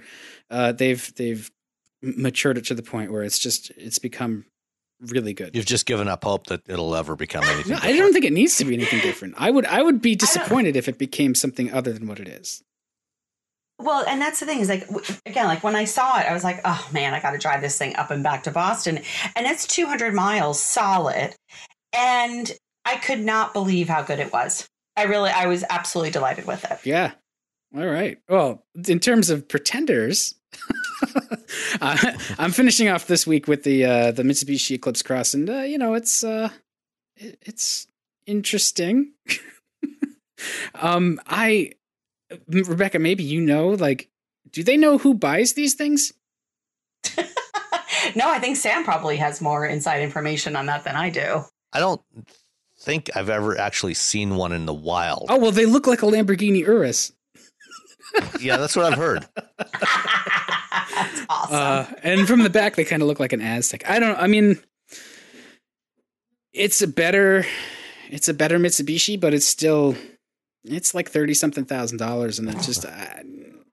uh, 0.49 0.71
they've 0.71 1.13
they've 1.17 1.51
matured 2.03 2.59
it 2.59 2.67
to 2.67 2.75
the 2.75 2.83
point 2.85 3.11
where 3.11 3.25
it's 3.25 3.41
just 3.41 3.71
it's 3.77 3.99
become 3.99 4.45
really 5.11 5.35
good. 5.35 5.55
You've 5.55 5.67
just 5.67 5.87
given 5.87 6.09
up 6.09 6.25
hope 6.25 6.47
that 6.47 6.63
it'll 6.69 6.95
ever 6.95 7.17
become 7.17 7.45
anything. 7.45 7.73
No, 7.73 7.79
I 7.83 7.97
don't 7.97 8.13
think 8.13 8.25
it 8.25 8.33
needs 8.33 8.57
to 8.59 8.65
be 8.65 8.75
anything 8.75 9.01
different. 9.01 9.35
I 9.37 9.51
would 9.51 9.67
I 9.67 9.83
would 9.83 10.01
be 10.01 10.15
disappointed 10.15 10.77
if 10.77 10.89
it 10.89 10.99
became 10.99 11.35
something 11.35 11.73
other 11.73 11.93
than 11.93 12.07
what 12.07 12.21
it 12.21 12.29
is. 12.29 12.63
Well, 13.79 14.05
and 14.07 14.21
that's 14.21 14.39
the 14.39 14.47
thing 14.47 14.61
is 14.61 14.69
like 14.69 14.89
again, 15.27 15.47
like 15.47 15.65
when 15.65 15.75
I 15.75 15.85
saw 15.85 16.19
it, 16.21 16.27
I 16.27 16.33
was 16.33 16.45
like, 16.45 16.61
oh 16.65 16.89
man, 16.93 17.15
I 17.15 17.21
got 17.21 17.33
to 17.33 17.39
drive 17.39 17.63
this 17.63 17.77
thing 17.77 17.97
up 17.97 18.11
and 18.11 18.23
back 18.23 18.45
to 18.45 18.51
Boston, 18.51 19.01
and 19.35 19.47
it's 19.47 19.67
200 19.67 20.15
miles 20.15 20.63
solid, 20.63 21.35
and 21.93 22.53
I 22.85 22.97
could 22.97 23.21
not 23.21 23.53
believe 23.53 23.89
how 23.89 24.03
good 24.03 24.19
it 24.19 24.33
was. 24.33 24.69
I 24.97 25.05
really, 25.05 25.31
I 25.31 25.47
was 25.47 25.65
absolutely 25.69 26.11
delighted 26.11 26.47
with 26.47 26.65
it. 26.71 26.79
Yeah. 26.85 27.13
All 27.75 27.87
right. 27.87 28.19
Well, 28.29 28.65
in 28.87 29.01
terms 29.01 29.31
of 29.31 29.49
pretenders, 29.49 30.35
uh, 31.81 32.13
I'm 32.39 32.53
finishing 32.53 32.89
off 32.89 33.07
this 33.07 33.27
week 33.27 33.49
with 33.49 33.65
the 33.65 33.85
uh, 33.85 34.11
the 34.13 34.23
Mitsubishi 34.23 34.73
Eclipse 34.73 35.03
Cross, 35.03 35.35
and 35.35 35.49
uh, 35.49 35.63
you 35.63 35.79
know 35.79 35.95
it's 35.95 36.25
uh, 36.25 36.51
it, 37.17 37.39
it's 37.43 37.87
interesting. 38.27 39.13
um, 40.75 41.21
I 41.27 41.73
Rebecca, 42.49 42.99
maybe 42.99 43.23
you 43.23 43.41
know, 43.41 43.69
like, 43.69 44.09
do 44.51 44.63
they 44.63 44.77
know 44.77 44.99
who 44.99 45.15
buys 45.15 45.55
these 45.55 45.75
things? 45.75 46.13
no, 48.15 48.29
I 48.29 48.39
think 48.39 48.57
Sam 48.57 48.85
probably 48.85 49.17
has 49.17 49.41
more 49.41 49.67
inside 49.67 50.03
information 50.03 50.57
on 50.57 50.67
that 50.67 50.85
than 50.85 50.97
I 50.97 51.11
do. 51.11 51.43
I 51.73 51.81
don't 51.81 52.01
think 52.79 53.11
I've 53.15 53.31
ever 53.31 53.59
actually 53.59 53.95
seen 53.95 54.37
one 54.37 54.53
in 54.53 54.67
the 54.67 54.75
wild. 54.75 55.27
Oh 55.29 55.39
well, 55.39 55.53
they 55.53 55.67
look 55.67 55.87
like 55.87 56.03
a 56.03 56.07
Lamborghini 56.07 56.61
Urus. 56.61 57.13
Yeah, 58.41 58.57
that's 58.57 58.77
what 58.77 58.87
I've 58.93 58.99
heard. 58.99 59.27
That's 60.95 61.23
awesome. 61.29 61.55
Uh, 61.57 61.87
and 62.03 62.29
from 62.29 62.43
the 62.43 62.51
back, 62.51 62.77
they 62.77 62.85
kind 62.85 63.03
of 63.03 63.09
look 63.09 63.19
like 63.21 63.33
an 63.33 63.41
Aztek. 63.41 63.83
I 63.89 63.99
don't. 63.99 64.19
I 64.19 64.27
mean, 64.27 64.59
it's 66.53 66.83
a 66.83 66.89
better, 66.89 67.47
it's 68.11 68.29
a 68.29 68.35
better 68.35 68.59
Mitsubishi, 68.59 69.19
but 69.19 69.33
it's 69.33 69.47
still, 69.47 69.97
it's 70.65 70.95
like 70.95 71.09
thirty 71.11 71.35
something 71.35 71.65
thousand 71.65 71.99
dollars, 71.99 72.39
and 72.39 72.49
it's 72.49 72.67
just. 72.67 72.85
Uh, 72.85 73.05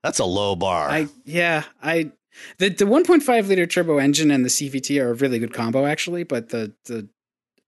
That's 0.02 0.18
a 0.18 0.24
low 0.24 0.56
bar. 0.56 0.88
I 0.88 1.08
yeah 1.24 1.64
I. 1.82 2.12
The 2.58 2.68
the 2.68 2.84
1.5 2.84 3.48
liter 3.48 3.66
turbo 3.66 3.98
engine 3.98 4.30
and 4.30 4.44
the 4.44 4.48
CVT 4.48 5.02
are 5.02 5.10
a 5.10 5.14
really 5.14 5.40
good 5.40 5.52
combo 5.52 5.84
actually, 5.84 6.22
but 6.22 6.48
the 6.50 6.72
the 6.86 7.08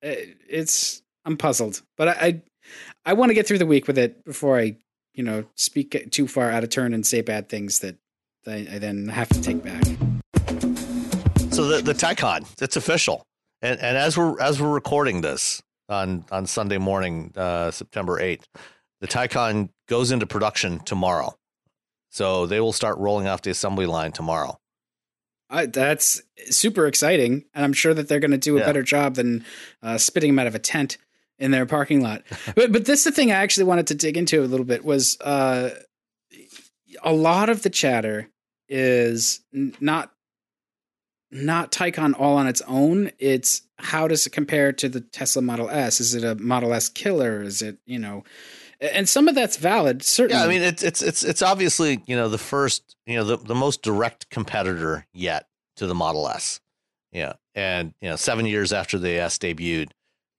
it's 0.03 1.03
I'm 1.25 1.37
puzzled. 1.37 1.83
But 1.97 2.09
I 2.09 2.13
I, 2.13 2.43
I 3.07 3.13
want 3.15 3.31
to 3.31 3.35
get 3.35 3.47
through 3.47 3.59
the 3.59 3.67
week 3.67 3.87
with 3.87 3.99
it 3.99 4.25
before 4.25 4.59
I 4.59 4.77
you 5.15 5.23
know 5.23 5.45
speak 5.55 6.11
too 6.11 6.27
far 6.27 6.51
out 6.51 6.65
of 6.65 6.71
turn 6.71 6.95
and 6.95 7.07
say 7.07 7.21
bad 7.21 7.49
things 7.49 7.81
that 7.81 7.97
I, 8.47 8.67
I 8.73 8.79
then 8.79 9.09
have 9.09 9.29
to 9.31 9.41
take 9.41 9.63
back. 9.63 9.85
So 11.53 11.67
the 11.67 11.83
the 11.83 11.95
Taycan, 11.95 12.47
it's 12.61 12.77
official, 12.77 13.27
and 13.61 13.79
and 13.81 13.97
as 13.97 14.17
we're 14.17 14.41
as 14.41 14.61
we're 14.61 14.73
recording 14.73 15.21
this 15.21 15.63
on 15.89 16.25
on 16.31 16.47
Sunday 16.47 16.79
morning, 16.79 17.33
uh, 17.37 17.71
September 17.71 18.21
eighth, 18.21 18.49
the 19.01 19.07
Taycan 19.07 19.69
goes 19.89 20.11
into 20.11 20.27
production 20.27 20.81
tomorrow. 20.81 21.35
So 22.11 22.47
they 22.47 22.61
will 22.61 22.73
start 22.73 22.99
rolling 22.99 23.27
off 23.27 23.43
the 23.43 23.51
assembly 23.51 23.87
line 23.87 24.13
tomorrow. 24.13 24.59
Uh, 25.49 25.67
that's 25.67 26.23
super 26.47 26.87
exciting, 26.87 27.45
and 27.55 27.65
I'm 27.65 27.73
sure 27.75 27.93
that 27.93 28.09
they're 28.09 28.21
going 28.21 28.31
to 28.31 28.39
do 28.39 28.57
a 28.57 28.61
yeah. 28.61 28.67
better 28.67 28.83
job 28.83 29.15
than 29.17 29.45
uh, 29.83 29.99
spitting 29.99 30.31
them 30.31 30.39
out 30.39 30.47
of 30.47 30.55
a 30.55 30.59
tent 30.59 30.97
in 31.43 31.51
their 31.51 31.67
parking 31.67 32.01
lot. 32.01 32.23
but 32.55 32.73
but 32.73 32.87
this 32.87 33.05
the 33.05 33.13
thing 33.13 33.33
I 33.33 33.35
actually 33.35 33.65
wanted 33.65 33.89
to 33.89 33.95
dig 33.95 34.17
into 34.17 34.43
a 34.43 34.47
little 34.47 34.65
bit 34.65 34.85
was 34.85 35.21
uh, 35.21 35.71
a 37.03 37.13
lot 37.13 37.51
of 37.51 37.63
the 37.63 37.71
chatter 37.71 38.29
is 38.69 39.41
not 39.53 40.13
not 41.33 41.73
Taycan 41.73 42.19
all 42.19 42.37
on 42.37 42.47
its 42.47 42.63
own. 42.63 43.11
It's 43.19 43.63
how 43.79 44.07
does 44.07 44.27
it 44.27 44.31
compare 44.31 44.73
to 44.73 44.89
the 44.89 45.01
Tesla 45.01 45.43
Model 45.43 45.69
S? 45.69 46.01
Is 46.01 46.15
it 46.15 46.23
a 46.23 46.37
Model 46.37 46.73
S 46.73 46.89
killer? 46.89 47.43
Is 47.43 47.61
it 47.61 47.79
you 47.85 47.99
know? 47.99 48.25
And 48.81 49.09
some 49.09 49.29
of 49.29 49.37
that's 49.37 49.57
valid, 49.57 50.03
certainly. 50.03 50.41
Yeah, 50.41 50.47
I 50.47 50.49
mean 50.49 50.63
it's 50.63 50.83
it's 50.83 51.03
it's 51.03 51.25
it's 51.25 51.43
obviously 51.43 52.03
you 52.07 52.17
know 52.17 52.29
the 52.29 52.39
first 52.39 52.97
you 53.07 53.17
know 53.17 53.25
the 53.25 53.37
the 53.37 53.55
most 53.55 53.83
direct 53.83 54.31
competitor 54.31 55.07
yet 55.13 55.47
to 55.77 55.87
the 55.87 55.95
Model 55.95 56.29
S. 56.29 56.61
Yeah, 57.11 57.35
and 57.55 57.95
you 58.01 58.09
know 58.09 58.17
seven 58.17 58.47
years 58.47 58.73
after 58.73 58.99
the 58.99 59.11
S 59.11 59.39
debuted, 59.39 59.91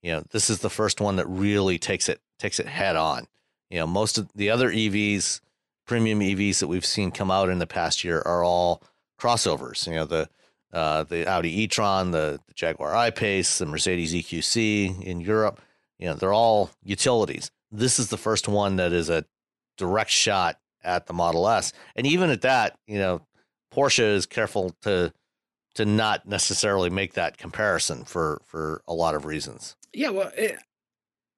you 0.04 0.12
know 0.12 0.22
this 0.30 0.48
is 0.48 0.60
the 0.60 0.70
first 0.70 1.00
one 1.00 1.16
that 1.16 1.26
really 1.26 1.78
takes 1.78 2.08
it 2.08 2.20
takes 2.38 2.60
it 2.60 2.66
head 2.66 2.94
on. 2.94 3.26
You 3.70 3.80
know 3.80 3.86
most 3.88 4.18
of 4.18 4.28
the 4.34 4.50
other 4.50 4.70
EVs 4.70 5.40
premium 5.86 6.20
EVs 6.20 6.60
that 6.60 6.68
we've 6.68 6.86
seen 6.86 7.10
come 7.10 7.30
out 7.30 7.48
in 7.48 7.58
the 7.58 7.66
past 7.66 8.04
year 8.04 8.22
are 8.24 8.44
all 8.44 8.82
crossovers. 9.20 9.86
You 9.86 9.94
know, 9.94 10.04
the 10.04 10.28
uh, 10.72 11.04
the 11.04 11.26
Audi 11.28 11.62
e-tron, 11.62 12.10
the, 12.10 12.40
the 12.48 12.54
Jaguar 12.54 12.96
I-Pace, 12.96 13.58
the 13.58 13.66
Mercedes 13.66 14.12
EQC 14.12 15.04
in 15.04 15.20
Europe. 15.20 15.60
You 16.00 16.08
know, 16.08 16.14
they're 16.14 16.32
all 16.32 16.70
utilities. 16.82 17.52
This 17.70 18.00
is 18.00 18.08
the 18.08 18.16
first 18.16 18.48
one 18.48 18.74
that 18.76 18.92
is 18.92 19.08
a 19.08 19.24
direct 19.78 20.10
shot 20.10 20.58
at 20.82 21.06
the 21.06 21.12
Model 21.12 21.48
S, 21.48 21.72
and 21.96 22.06
even 22.06 22.30
at 22.30 22.42
that, 22.42 22.76
you 22.86 22.98
know, 22.98 23.22
Porsche 23.72 24.14
is 24.14 24.26
careful 24.26 24.74
to 24.82 25.12
to 25.74 25.84
not 25.84 26.26
necessarily 26.26 26.90
make 26.90 27.14
that 27.14 27.38
comparison 27.38 28.04
for 28.04 28.40
for 28.44 28.82
a 28.86 28.94
lot 28.94 29.14
of 29.14 29.24
reasons. 29.24 29.76
Yeah, 29.94 30.10
well, 30.10 30.30
it, 30.36 30.58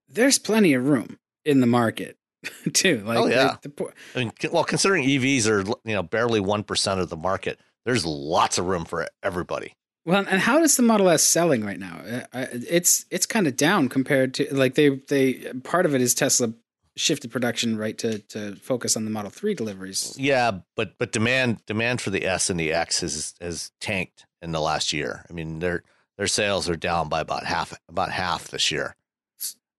there's 0.09 0.39
plenty 0.39 0.75
of 0.75 0.87
room 0.87 1.19
in 1.45 1.61
the 1.61 1.67
market 1.67 2.17
too. 2.73 3.03
Like, 3.05 3.19
oh 3.19 3.27
yeah. 3.27 3.57
The, 3.63 3.69
the, 3.69 3.93
I 4.15 4.19
mean, 4.19 4.33
well, 4.51 4.65
considering 4.65 5.05
EVs 5.05 5.49
are 5.49 5.61
you 5.85 5.95
know 5.95 6.03
barely 6.03 6.41
one 6.41 6.63
percent 6.63 7.01
of 7.01 7.09
the 7.09 7.17
market, 7.17 7.61
there's 7.85 8.05
lots 8.05 8.59
of 8.59 8.67
room 8.67 8.85
for 8.85 9.07
everybody. 9.23 9.75
Well, 10.05 10.25
and 10.29 10.41
how 10.41 10.63
is 10.63 10.77
the 10.77 10.85
Model 10.85 11.09
S 11.09 11.25
selling 11.25 11.65
right 11.65 11.81
now? 11.81 12.01
Uh, 12.33 12.47
it's 12.53 13.07
it's 13.11 13.27
kind 13.27 13.47
of 13.47 13.57
down 13.57 13.89
compared 13.89 14.35
to 14.35 14.55
like 14.55 14.75
they 14.75 14.91
they 15.09 15.35
part 15.65 15.85
of 15.85 15.95
it 15.95 16.01
is 16.01 16.15
Tesla 16.15 16.53
shifted 16.97 17.31
production 17.31 17.77
right 17.77 17.99
to 17.99 18.21
to 18.21 18.55
focus 18.57 18.97
on 18.97 19.05
the 19.05 19.11
Model 19.11 19.31
Three 19.31 19.55
deliveries. 19.55 20.15
Yeah, 20.17 20.61
but 20.77 20.97
but 20.99 21.11
demand 21.11 21.67
demand 21.67 22.01
for 22.01 22.11
the 22.11 22.25
S 22.25 22.51
and 22.51 22.59
the 22.59 22.73
X 22.73 23.01
has 23.01 23.35
has 23.41 23.73
tanked 23.81 24.27
in 24.41 24.53
the 24.53 24.61
last 24.61 24.93
year. 24.93 25.25
I 25.29 25.33
mean, 25.33 25.59
their 25.59 25.83
their 26.17 26.27
sales 26.27 26.69
are 26.69 26.77
down 26.77 27.09
by 27.09 27.21
about 27.21 27.45
half 27.45 27.75
about 27.89 28.11
half 28.11 28.49
this 28.49 28.71
year, 28.71 28.97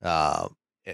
uh, 0.01 0.47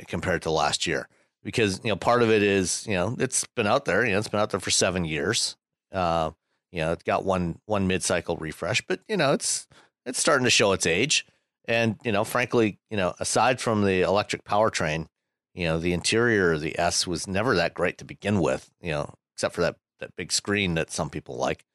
compared 0.07 0.41
to 0.43 0.51
last 0.51 0.87
year. 0.87 1.07
Because 1.43 1.81
you 1.83 1.89
know, 1.89 1.95
part 1.95 2.23
of 2.23 2.31
it 2.31 2.41
is 2.43 2.85
you 2.87 2.95
know 2.95 3.15
it's 3.19 3.45
been 3.55 3.67
out 3.67 3.85
there. 3.85 4.05
You 4.05 4.13
know, 4.13 4.19
it's 4.19 4.29
been 4.29 4.39
out 4.39 4.51
there 4.51 4.59
for 4.59 4.71
seven 4.71 5.05
years. 5.05 5.57
Uh, 5.91 6.31
you 6.71 6.79
know, 6.79 6.91
it's 6.91 7.03
got 7.03 7.25
one 7.25 7.59
one 7.65 7.87
mid 7.87 8.03
cycle 8.03 8.37
refresh, 8.37 8.81
but 8.87 9.01
you 9.07 9.17
know, 9.17 9.33
it's 9.33 9.67
it's 10.05 10.19
starting 10.19 10.45
to 10.45 10.49
show 10.49 10.71
its 10.71 10.85
age. 10.85 11.25
And 11.65 11.97
you 12.03 12.11
know, 12.11 12.23
frankly, 12.23 12.79
you 12.89 12.97
know, 12.97 13.13
aside 13.19 13.61
from 13.61 13.83
the 13.83 14.01
electric 14.01 14.43
powertrain, 14.43 15.07
you 15.53 15.65
know, 15.65 15.79
the 15.79 15.93
interior 15.93 16.53
of 16.53 16.61
the 16.61 16.77
S 16.79 17.05
was 17.05 17.27
never 17.27 17.55
that 17.55 17.73
great 17.73 17.97
to 17.99 18.05
begin 18.05 18.39
with. 18.39 18.69
You 18.81 18.91
know, 18.91 19.13
except 19.35 19.55
for 19.55 19.61
that 19.61 19.75
that 19.99 20.15
big 20.15 20.31
screen 20.31 20.75
that 20.75 20.91
some 20.91 21.09
people 21.09 21.35
like. 21.35 21.65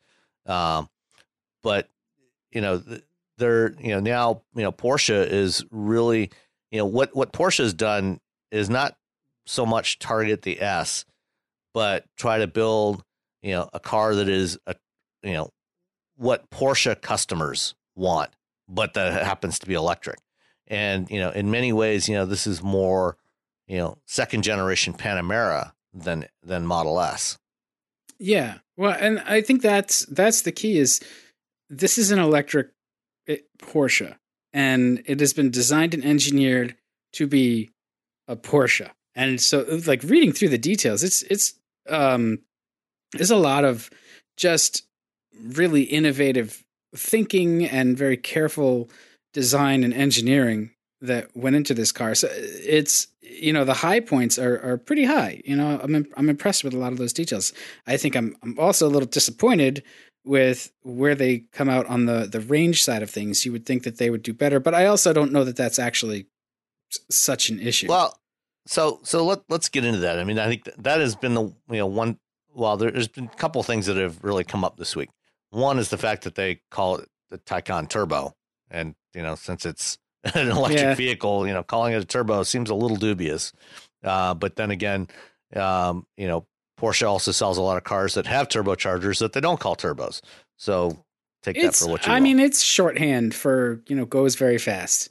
Um, 0.46 0.88
but 1.62 1.88
you 2.50 2.60
know, 2.60 2.82
they're 3.38 3.74
you 3.80 3.88
know 3.88 4.00
now 4.00 4.42
you 4.54 4.62
know 4.62 4.72
Porsche 4.72 5.26
is 5.26 5.64
really 5.70 6.30
you 6.70 6.78
know 6.78 6.86
what 6.86 7.14
what 7.16 7.32
Porsche 7.32 7.58
has 7.58 7.74
done 7.74 8.20
is 8.50 8.68
not 8.68 8.96
so 9.46 9.64
much 9.64 9.98
target 9.98 10.42
the 10.42 10.60
S, 10.60 11.04
but 11.72 12.04
try 12.16 12.38
to 12.38 12.46
build 12.46 13.02
you 13.42 13.52
know 13.52 13.68
a 13.72 13.80
car 13.80 14.14
that 14.14 14.28
is 14.28 14.58
a 14.66 14.74
you 15.22 15.32
know 15.32 15.50
what 16.16 16.50
Porsche 16.50 17.00
customers 17.00 17.74
want, 17.94 18.30
but 18.68 18.94
that 18.94 19.24
happens 19.24 19.58
to 19.60 19.66
be 19.66 19.74
electric. 19.74 20.18
And 20.66 21.10
you 21.10 21.20
know, 21.20 21.30
in 21.30 21.50
many 21.50 21.72
ways, 21.72 22.08
you 22.08 22.14
know, 22.14 22.26
this 22.26 22.46
is 22.46 22.62
more 22.62 23.16
you 23.66 23.78
know 23.78 23.98
second 24.06 24.42
generation 24.42 24.92
Panamera 24.92 25.72
than 25.94 26.26
than 26.42 26.66
Model 26.66 27.00
S. 27.00 27.38
Yeah, 28.18 28.58
well, 28.76 28.96
and 28.98 29.20
I 29.20 29.40
think 29.40 29.62
that's 29.62 30.04
that's 30.06 30.42
the 30.42 30.52
key 30.52 30.78
is 30.78 31.00
this 31.70 31.98
is 31.98 32.10
an 32.10 32.18
electric 32.18 32.68
eh, 33.28 33.38
Porsche, 33.58 34.16
and 34.52 35.02
it 35.06 35.20
has 35.20 35.32
been 35.32 35.50
designed 35.50 35.94
and 35.94 36.04
engineered 36.04 36.74
to 37.14 37.26
be 37.26 37.70
a 38.26 38.36
Porsche. 38.36 38.90
And 39.14 39.40
so, 39.40 39.80
like 39.86 40.02
reading 40.02 40.32
through 40.32 40.50
the 40.50 40.58
details, 40.58 41.02
it's 41.02 41.22
it's 41.22 41.54
um, 41.88 42.40
there's 43.12 43.30
a 43.30 43.36
lot 43.36 43.64
of 43.64 43.90
just 44.36 44.84
really 45.40 45.82
innovative 45.82 46.64
thinking 46.94 47.64
and 47.64 47.96
very 47.96 48.16
careful 48.16 48.88
design 49.32 49.84
and 49.84 49.92
engineering 49.92 50.70
that 51.00 51.28
went 51.36 51.56
into 51.56 51.74
this 51.74 51.92
car. 51.92 52.14
So 52.14 52.28
it's 52.32 53.08
you 53.22 53.52
know 53.52 53.64
the 53.64 53.74
high 53.74 54.00
points 54.00 54.38
are 54.38 54.60
are 54.60 54.78
pretty 54.78 55.04
high. 55.04 55.42
You 55.44 55.56
know 55.56 55.80
I'm 55.82 56.06
I'm 56.16 56.28
impressed 56.28 56.64
with 56.64 56.74
a 56.74 56.78
lot 56.78 56.92
of 56.92 56.98
those 56.98 57.12
details. 57.12 57.52
I 57.86 57.96
think 57.96 58.16
I'm 58.16 58.36
I'm 58.42 58.58
also 58.58 58.86
a 58.86 58.90
little 58.90 59.08
disappointed 59.08 59.82
with 60.28 60.70
where 60.82 61.14
they 61.14 61.38
come 61.52 61.70
out 61.70 61.86
on 61.86 62.04
the 62.04 62.28
the 62.30 62.40
range 62.40 62.84
side 62.84 63.02
of 63.02 63.10
things. 63.10 63.44
You 63.44 63.52
would 63.52 63.64
think 63.66 63.82
that 63.84 63.96
they 63.96 64.10
would 64.10 64.22
do 64.22 64.34
better, 64.34 64.60
but 64.60 64.74
I 64.74 64.84
also 64.84 65.12
don't 65.12 65.32
know 65.32 65.42
that 65.44 65.56
that's 65.56 65.78
actually 65.78 66.26
such 67.10 67.48
an 67.48 67.58
issue. 67.58 67.88
Well, 67.88 68.18
so 68.66 69.00
so 69.02 69.24
let 69.24 69.40
let's 69.48 69.70
get 69.70 69.84
into 69.84 70.00
that. 70.00 70.18
I 70.18 70.24
mean, 70.24 70.38
I 70.38 70.46
think 70.46 70.64
that 70.76 71.00
has 71.00 71.16
been 71.16 71.34
the 71.34 71.44
you 71.70 71.78
know 71.78 71.86
one. 71.86 72.18
Well, 72.54 72.76
there's 72.76 73.08
been 73.08 73.30
a 73.32 73.36
couple 73.36 73.62
things 73.62 73.86
that 73.86 73.96
have 73.96 74.22
really 74.22 74.44
come 74.44 74.64
up 74.64 74.76
this 74.76 74.94
week. 74.94 75.08
One 75.50 75.78
is 75.78 75.88
the 75.88 75.98
fact 75.98 76.24
that 76.24 76.34
they 76.34 76.60
call 76.70 76.96
it 76.96 77.08
the 77.30 77.38
Taycan 77.38 77.88
Turbo, 77.88 78.34
and 78.70 78.94
you 79.14 79.22
know 79.22 79.34
since 79.34 79.64
it's 79.64 79.98
an 80.34 80.50
electric 80.50 80.80
yeah. 80.80 80.94
vehicle, 80.94 81.46
you 81.46 81.54
know 81.54 81.62
calling 81.62 81.94
it 81.94 82.02
a 82.02 82.04
turbo 82.04 82.42
seems 82.42 82.68
a 82.68 82.74
little 82.74 82.98
dubious. 82.98 83.52
Uh, 84.04 84.34
but 84.34 84.56
then 84.56 84.70
again, 84.70 85.08
um, 85.56 86.06
you 86.18 86.28
know 86.28 86.46
Porsche 86.80 87.08
also 87.08 87.32
sells 87.32 87.58
a 87.58 87.62
lot 87.62 87.76
of 87.76 87.84
cars 87.84 88.14
that 88.14 88.26
have 88.26 88.48
turbochargers 88.48 89.18
that 89.18 89.32
they 89.32 89.40
don't 89.40 89.60
call 89.60 89.76
turbos. 89.76 90.20
So 90.56 91.04
take 91.42 91.56
it's, 91.56 91.78
that 91.78 91.84
for 91.84 91.90
what 91.90 92.06
you. 92.06 92.12
I 92.12 92.16
want. 92.16 92.24
mean, 92.24 92.40
it's 92.40 92.62
shorthand 92.62 93.34
for 93.34 93.82
you 93.88 93.96
know 93.96 94.04
goes 94.04 94.36
very 94.36 94.58
fast. 94.58 95.10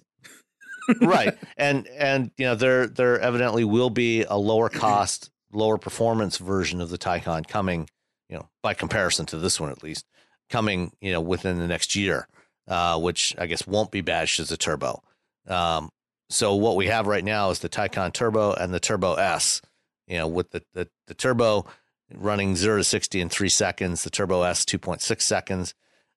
right, 1.02 1.38
and 1.58 1.88
and 1.88 2.32
you 2.38 2.46
know 2.46 2.56
there 2.56 2.88
there 2.88 3.20
evidently 3.20 3.64
will 3.64 3.90
be 3.90 4.24
a 4.24 4.38
lower 4.38 4.70
cost, 4.70 5.30
lower 5.52 5.78
performance 5.78 6.38
version 6.38 6.82
of 6.82 6.90
the 6.90 6.98
Taycan 6.98 7.48
coming. 7.48 7.90
You 8.30 8.38
know, 8.38 8.50
by 8.62 8.74
comparison 8.74 9.26
to 9.28 9.38
this 9.38 9.60
one 9.60 9.72
at 9.72 9.84
least 9.84 10.06
coming, 10.50 10.92
you 11.02 11.12
know, 11.12 11.22
within 11.22 11.60
the 11.60 11.68
next 11.68 11.96
year, 11.96 12.28
uh, 12.68 13.00
which 13.00 13.36
I 13.38 13.46
guess 13.46 13.68
won't 13.68 13.92
be 13.92 14.02
badged 14.02 14.40
as 14.40 14.52
a 14.52 14.58
turbo. 14.58 15.02
Um, 15.48 15.90
so 16.30 16.56
what 16.56 16.76
we 16.76 16.88
have 16.88 17.08
right 17.08 17.24
now 17.24 17.50
is 17.52 17.60
the 17.60 17.70
Taycan 17.70 18.14
Turbo 18.14 18.54
and 18.54 18.74
the 18.74 18.80
Turbo 18.80 19.14
S. 19.14 19.62
You 20.08 20.20
know, 20.20 20.28
with 20.28 20.52
the 20.52 20.64
the, 20.74 20.90
the 21.08 21.14
Turbo 21.14 21.66
running 22.14 22.56
zero 22.56 22.78
to 22.78 22.84
sixty 22.84 23.22
in 23.22 23.30
three 23.30 23.50
seconds, 23.50 24.04
the 24.04 24.10
Turbo 24.10 24.44
S 24.44 24.66
two 24.66 24.80
point 24.80 25.02
six 25.02 25.26
seconds. 25.26 25.74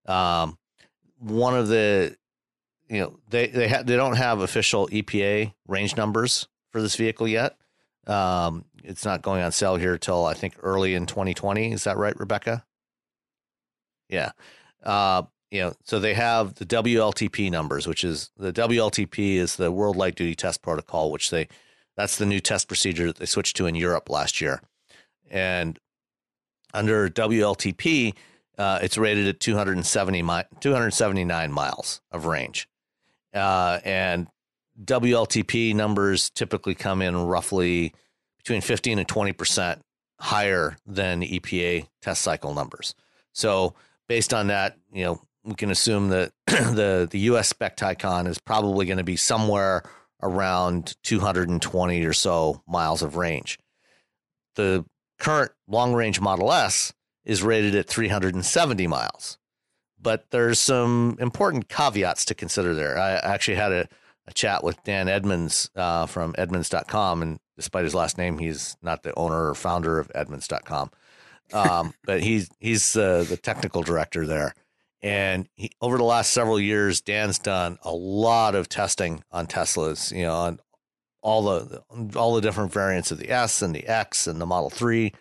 Um, 0.06 0.58
one 1.18 1.56
of 1.56 1.68
the, 1.68 2.16
you 2.88 3.00
know, 3.00 3.18
they 3.28 3.48
they 3.48 3.68
ha- 3.68 3.82
they 3.82 3.96
don't 3.96 4.16
have 4.16 4.40
official 4.40 4.88
EPA 4.88 5.52
range 5.66 5.96
numbers 5.96 6.48
for 6.70 6.80
this 6.80 6.96
vehicle 6.96 7.28
yet. 7.28 7.56
Um, 8.06 8.64
it's 8.82 9.04
not 9.04 9.22
going 9.22 9.42
on 9.42 9.52
sale 9.52 9.76
here 9.76 9.98
till 9.98 10.24
I 10.24 10.34
think 10.34 10.54
early 10.62 10.94
in 10.94 11.06
2020. 11.06 11.72
Is 11.72 11.84
that 11.84 11.96
right, 11.96 12.18
Rebecca? 12.18 12.64
Yeah. 14.08 14.32
Uh, 14.82 15.22
you 15.50 15.60
know, 15.60 15.74
so 15.84 15.98
they 15.98 16.14
have 16.14 16.54
the 16.54 16.64
WLTP 16.64 17.50
numbers, 17.50 17.86
which 17.86 18.04
is 18.04 18.30
the 18.36 18.52
WLTP 18.52 19.34
is 19.34 19.56
the 19.56 19.72
World 19.72 19.96
Light 19.96 20.14
Duty 20.14 20.34
Test 20.34 20.62
Protocol, 20.62 21.10
which 21.10 21.30
they 21.30 21.48
that's 22.00 22.16
the 22.16 22.26
new 22.26 22.40
test 22.40 22.66
procedure 22.66 23.06
that 23.06 23.16
they 23.16 23.26
switched 23.26 23.56
to 23.56 23.66
in 23.66 23.74
Europe 23.74 24.08
last 24.08 24.40
year. 24.40 24.62
And 25.30 25.78
under 26.72 27.08
WLTP, 27.08 28.14
uh, 28.56 28.78
it's 28.82 28.96
rated 28.96 29.26
at 29.26 29.40
270 29.40 30.22
mi- 30.22 30.42
279 30.60 31.52
miles 31.52 32.00
of 32.10 32.26
range. 32.26 32.68
Uh, 33.34 33.80
and 33.84 34.28
WLTP 34.82 35.74
numbers 35.74 36.30
typically 36.30 36.74
come 36.74 37.02
in 37.02 37.16
roughly 37.16 37.92
between 38.38 38.62
15 38.62 38.98
and 38.98 39.06
20% 39.06 39.80
higher 40.18 40.76
than 40.86 41.22
EPA 41.22 41.86
test 42.00 42.22
cycle 42.22 42.54
numbers. 42.54 42.94
So 43.32 43.74
based 44.08 44.32
on 44.32 44.46
that, 44.46 44.76
you 44.92 45.04
know, 45.04 45.20
we 45.44 45.54
can 45.54 45.70
assume 45.70 46.08
that 46.08 46.32
the 46.46 47.08
the 47.10 47.18
US 47.20 47.48
spec 47.48 47.76
Taycan 47.76 48.26
is 48.26 48.38
probably 48.38 48.86
going 48.86 48.98
to 48.98 49.04
be 49.04 49.16
somewhere 49.16 49.82
around 50.22 50.94
220 51.02 52.04
or 52.04 52.12
so 52.12 52.62
miles 52.66 53.02
of 53.02 53.16
range. 53.16 53.58
The 54.56 54.84
current 55.18 55.52
long 55.68 55.94
range 55.94 56.20
Model 56.20 56.52
S 56.52 56.92
is 57.24 57.42
rated 57.42 57.74
at 57.74 57.86
370 57.86 58.86
miles. 58.86 59.38
But 60.02 60.30
there's 60.30 60.58
some 60.58 61.16
important 61.20 61.68
caveats 61.68 62.24
to 62.26 62.34
consider 62.34 62.74
there. 62.74 62.98
I 62.98 63.12
actually 63.12 63.56
had 63.56 63.72
a, 63.72 63.88
a 64.26 64.32
chat 64.32 64.64
with 64.64 64.82
Dan 64.82 65.08
Edmunds 65.08 65.70
uh, 65.76 66.06
from 66.06 66.34
Edmunds.com, 66.38 67.20
and 67.20 67.38
despite 67.56 67.84
his 67.84 67.94
last 67.94 68.16
name, 68.16 68.38
he's 68.38 68.76
not 68.82 69.02
the 69.02 69.14
owner 69.18 69.50
or 69.50 69.54
founder 69.54 69.98
of 69.98 70.10
Edmunds.com. 70.14 70.90
Um, 71.52 71.92
but 72.04 72.22
he's 72.22 72.48
he's 72.60 72.96
uh, 72.96 73.24
the 73.28 73.36
technical 73.36 73.82
director 73.82 74.26
there. 74.26 74.54
And 75.02 75.48
he, 75.54 75.70
over 75.80 75.96
the 75.96 76.04
last 76.04 76.32
several 76.32 76.60
years, 76.60 77.00
Dan's 77.00 77.38
done 77.38 77.78
a 77.82 77.92
lot 77.92 78.54
of 78.54 78.68
testing 78.68 79.24
on 79.32 79.46
Teslas, 79.46 80.14
you 80.14 80.24
know, 80.24 80.34
on 80.34 80.60
all 81.22 81.42
the 81.42 81.82
all 82.16 82.34
the 82.34 82.40
different 82.40 82.72
variants 82.72 83.10
of 83.10 83.18
the 83.18 83.30
S 83.30 83.62
and 83.62 83.74
the 83.74 83.86
X 83.86 84.26
and 84.26 84.40
the 84.40 84.46
Model 84.46 84.70
Three. 84.70 85.12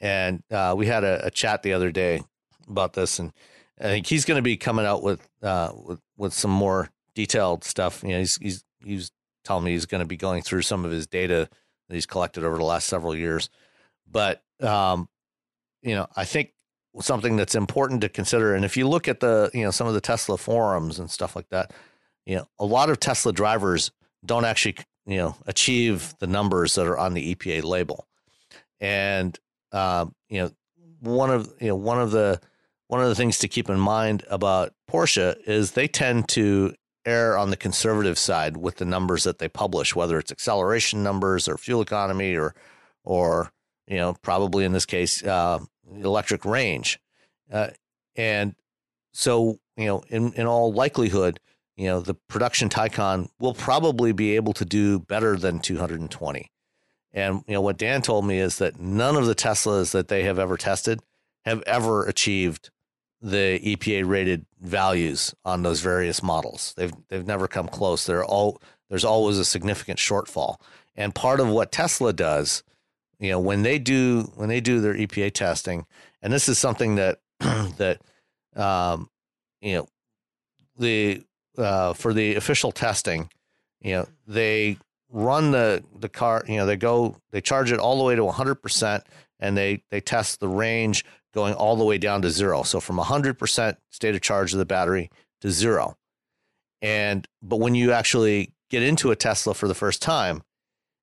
And 0.00 0.42
uh, 0.50 0.74
we 0.76 0.86
had 0.86 1.04
a, 1.04 1.26
a, 1.26 1.30
chat 1.30 1.62
the 1.62 1.72
other 1.72 1.90
day 1.90 2.22
about 2.68 2.92
this, 2.92 3.18
and 3.18 3.32
I 3.80 3.84
think 3.84 4.06
he's 4.06 4.24
going 4.24 4.36
to 4.36 4.42
be 4.42 4.56
coming 4.56 4.86
out 4.86 5.02
with 5.02 5.26
uh, 5.42 5.72
with 5.74 6.00
with 6.16 6.32
some 6.32 6.50
more 6.50 6.90
detailed 7.14 7.64
stuff. 7.64 8.02
You 8.02 8.10
know, 8.10 8.18
he's 8.18 8.36
he's 8.36 8.64
he's 8.84 9.10
telling 9.44 9.64
me 9.64 9.72
he's 9.72 9.86
going 9.86 10.02
to 10.02 10.06
be 10.06 10.16
going 10.16 10.42
through 10.42 10.62
some 10.62 10.84
of 10.84 10.90
his 10.90 11.06
data 11.06 11.48
that 11.88 11.94
he's 11.94 12.06
collected 12.06 12.44
over 12.44 12.58
the 12.58 12.64
last 12.64 12.86
several 12.86 13.16
years. 13.16 13.48
But 14.10 14.42
um, 14.60 15.08
you 15.82 15.94
know, 15.94 16.06
I 16.14 16.24
think 16.24 16.52
something 17.00 17.36
that's 17.36 17.54
important 17.54 18.00
to 18.00 18.08
consider. 18.08 18.54
And 18.54 18.64
if 18.64 18.76
you 18.76 18.88
look 18.88 19.08
at 19.08 19.20
the, 19.20 19.50
you 19.54 19.64
know, 19.64 19.70
some 19.70 19.86
of 19.86 19.94
the 19.94 20.00
Tesla 20.00 20.36
forums 20.36 20.98
and 20.98 21.10
stuff 21.10 21.36
like 21.36 21.48
that, 21.50 21.72
you 22.26 22.36
know, 22.36 22.46
a 22.58 22.64
lot 22.64 22.90
of 22.90 23.00
Tesla 23.00 23.32
drivers 23.32 23.90
don't 24.24 24.44
actually, 24.44 24.76
you 25.06 25.18
know, 25.18 25.36
achieve 25.46 26.14
the 26.18 26.26
numbers 26.26 26.74
that 26.74 26.86
are 26.86 26.98
on 26.98 27.14
the 27.14 27.34
EPA 27.34 27.64
label. 27.64 28.06
And, 28.80 29.38
um, 29.72 30.14
you 30.28 30.42
know, 30.42 30.50
one 31.00 31.30
of, 31.30 31.52
you 31.60 31.68
know, 31.68 31.76
one 31.76 32.00
of 32.00 32.10
the, 32.10 32.40
one 32.88 33.00
of 33.00 33.08
the 33.08 33.14
things 33.14 33.38
to 33.38 33.48
keep 33.48 33.68
in 33.68 33.78
mind 33.78 34.24
about 34.28 34.72
Porsche 34.90 35.36
is 35.46 35.72
they 35.72 35.88
tend 35.88 36.28
to 36.30 36.74
err 37.04 37.38
on 37.38 37.50
the 37.50 37.56
conservative 37.56 38.18
side 38.18 38.56
with 38.56 38.76
the 38.76 38.84
numbers 38.84 39.24
that 39.24 39.38
they 39.38 39.48
publish, 39.48 39.94
whether 39.94 40.18
it's 40.18 40.32
acceleration 40.32 41.02
numbers 41.02 41.48
or 41.48 41.56
fuel 41.56 41.80
economy 41.80 42.34
or, 42.34 42.54
or, 43.04 43.52
you 43.86 43.96
know, 43.96 44.14
probably 44.22 44.64
in 44.64 44.72
this 44.72 44.86
case, 44.86 45.22
uh, 45.24 45.58
electric 45.94 46.44
range. 46.44 46.98
Uh, 47.50 47.68
and 48.16 48.54
so, 49.12 49.58
you 49.76 49.86
know, 49.86 50.02
in, 50.08 50.32
in 50.34 50.46
all 50.46 50.72
likelihood, 50.72 51.40
you 51.76 51.86
know, 51.86 52.00
the 52.00 52.14
production 52.14 52.68
Taycan 52.68 53.28
will 53.38 53.54
probably 53.54 54.12
be 54.12 54.36
able 54.36 54.52
to 54.54 54.64
do 54.64 54.98
better 54.98 55.36
than 55.36 55.60
220. 55.60 56.50
And 57.12 57.42
you 57.46 57.54
know 57.54 57.60
what 57.60 57.78
Dan 57.78 58.02
told 58.02 58.26
me 58.26 58.38
is 58.38 58.58
that 58.58 58.78
none 58.78 59.16
of 59.16 59.26
the 59.26 59.34
Teslas 59.34 59.92
that 59.92 60.08
they 60.08 60.24
have 60.24 60.38
ever 60.38 60.56
tested 60.56 61.00
have 61.44 61.62
ever 61.62 62.04
achieved 62.04 62.70
the 63.20 63.58
EPA 63.64 64.06
rated 64.06 64.46
values 64.60 65.34
on 65.44 65.62
those 65.62 65.80
various 65.80 66.22
models. 66.22 66.74
They've 66.76 66.92
they've 67.08 67.26
never 67.26 67.48
come 67.48 67.68
close. 67.68 68.06
They're 68.06 68.24
all 68.24 68.60
there's 68.88 69.04
always 69.04 69.38
a 69.38 69.44
significant 69.44 69.98
shortfall. 69.98 70.60
And 70.96 71.14
part 71.14 71.40
of 71.40 71.48
what 71.48 71.72
Tesla 71.72 72.12
does, 72.12 72.62
you 73.20 73.30
know, 73.30 73.40
when 73.40 73.62
they 73.62 73.78
do 73.78 74.30
when 74.36 74.48
they 74.48 74.60
do 74.60 74.80
their 74.80 74.94
EPA 74.94 75.32
testing, 75.32 75.86
and 76.22 76.32
this 76.32 76.48
is 76.48 76.58
something 76.58 76.96
that 76.96 77.20
that 77.40 78.00
um, 78.54 79.08
you 79.60 79.76
know 79.76 79.88
the 80.78 81.22
uh, 81.56 81.92
for 81.92 82.14
the 82.14 82.36
official 82.36 82.72
testing, 82.72 83.30
you 83.80 83.92
know, 83.92 84.08
they 84.26 84.78
run 85.10 85.50
the 85.50 85.82
the 85.98 86.08
car, 86.08 86.44
you 86.46 86.56
know, 86.56 86.66
they 86.66 86.76
go 86.76 87.16
they 87.30 87.40
charge 87.40 87.72
it 87.72 87.78
all 87.78 87.98
the 87.98 88.04
way 88.04 88.14
to 88.14 88.22
100% 88.22 89.02
and 89.40 89.56
they 89.56 89.82
they 89.90 90.00
test 90.00 90.40
the 90.40 90.48
range 90.48 91.04
going 91.34 91.54
all 91.54 91.76
the 91.76 91.84
way 91.84 91.98
down 91.98 92.22
to 92.22 92.30
zero. 92.30 92.62
So 92.62 92.80
from 92.80 92.98
100% 92.98 93.76
state 93.90 94.14
of 94.14 94.20
charge 94.20 94.52
of 94.52 94.58
the 94.58 94.64
battery 94.64 95.10
to 95.40 95.50
zero. 95.50 95.96
And 96.80 97.26
but 97.42 97.56
when 97.56 97.74
you 97.74 97.92
actually 97.92 98.52
get 98.70 98.82
into 98.82 99.10
a 99.10 99.16
Tesla 99.16 99.54
for 99.54 99.68
the 99.68 99.74
first 99.74 100.00
time, 100.00 100.42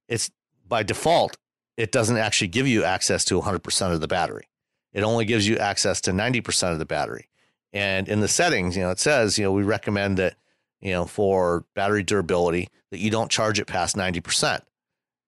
it's 0.08 0.32
by 0.68 0.84
default 0.84 1.38
it 1.78 1.92
doesn't 1.92 2.18
actually 2.18 2.48
give 2.48 2.68
you 2.68 2.84
access 2.84 3.26
to 3.26 3.40
100% 3.40 3.94
of 3.94 4.02
the 4.02 4.08
battery. 4.08 4.48
It 4.94 5.04
only 5.04 5.26
gives 5.26 5.48
you 5.48 5.58
access 5.58 6.00
to 6.02 6.12
90% 6.12 6.72
of 6.72 6.80
the 6.80 6.86
battery. 6.86 7.28
And 7.74 8.08
in 8.08 8.22
the 8.22 8.30
settings, 8.30 8.78
you 8.78 8.84
know, 8.84 8.92
it 8.92 9.00
says, 9.00 9.38
you 9.38 9.44
know, 9.44 9.52
we 9.52 9.64
recommend 9.64 10.18
that, 10.18 10.36
you 10.80 10.92
know, 10.94 11.06
for 11.06 11.66
battery 11.76 12.04
durability 12.04 12.70
that 12.92 13.00
you 13.00 13.12
don't 13.12 13.30
charge 13.30 13.60
it 13.60 13.68
past 13.68 13.98
90%. 13.98 14.62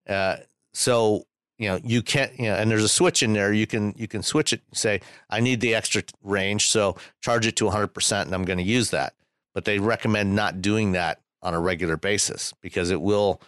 Uh, 0.08 0.38
so, 0.74 1.26
you 1.58 1.68
know, 1.68 1.82
you 1.84 2.02
can't, 2.02 2.40
you 2.40 2.46
know, 2.46 2.56
and 2.56 2.72
there's 2.72 2.84
a 2.84 2.90
switch 2.90 3.22
in 3.22 3.34
there. 3.34 3.52
You 3.52 3.68
can, 3.68 3.94
you 3.98 4.08
can 4.08 4.24
switch 4.24 4.54
it, 4.54 4.62
say, 4.74 5.02
I 5.30 5.42
need 5.42 5.60
the 5.60 5.76
extra 5.76 6.04
range. 6.24 6.70
So 6.70 6.96
charge 7.20 7.46
it 7.46 7.58
to 7.58 7.66
100% 7.66 8.22
and 8.22 8.34
I'm 8.34 8.46
going 8.46 8.60
to 8.60 8.64
use 8.64 8.92
that. 8.92 9.14
But 9.54 9.66
they 9.66 9.80
recommend 9.80 10.34
not 10.34 10.62
doing 10.62 10.94
that 10.94 11.20
on 11.42 11.54
a 11.54 11.60
regular 11.60 11.98
basis 11.98 12.54
because 12.62 12.90
it 12.90 13.02
will, 13.02 13.42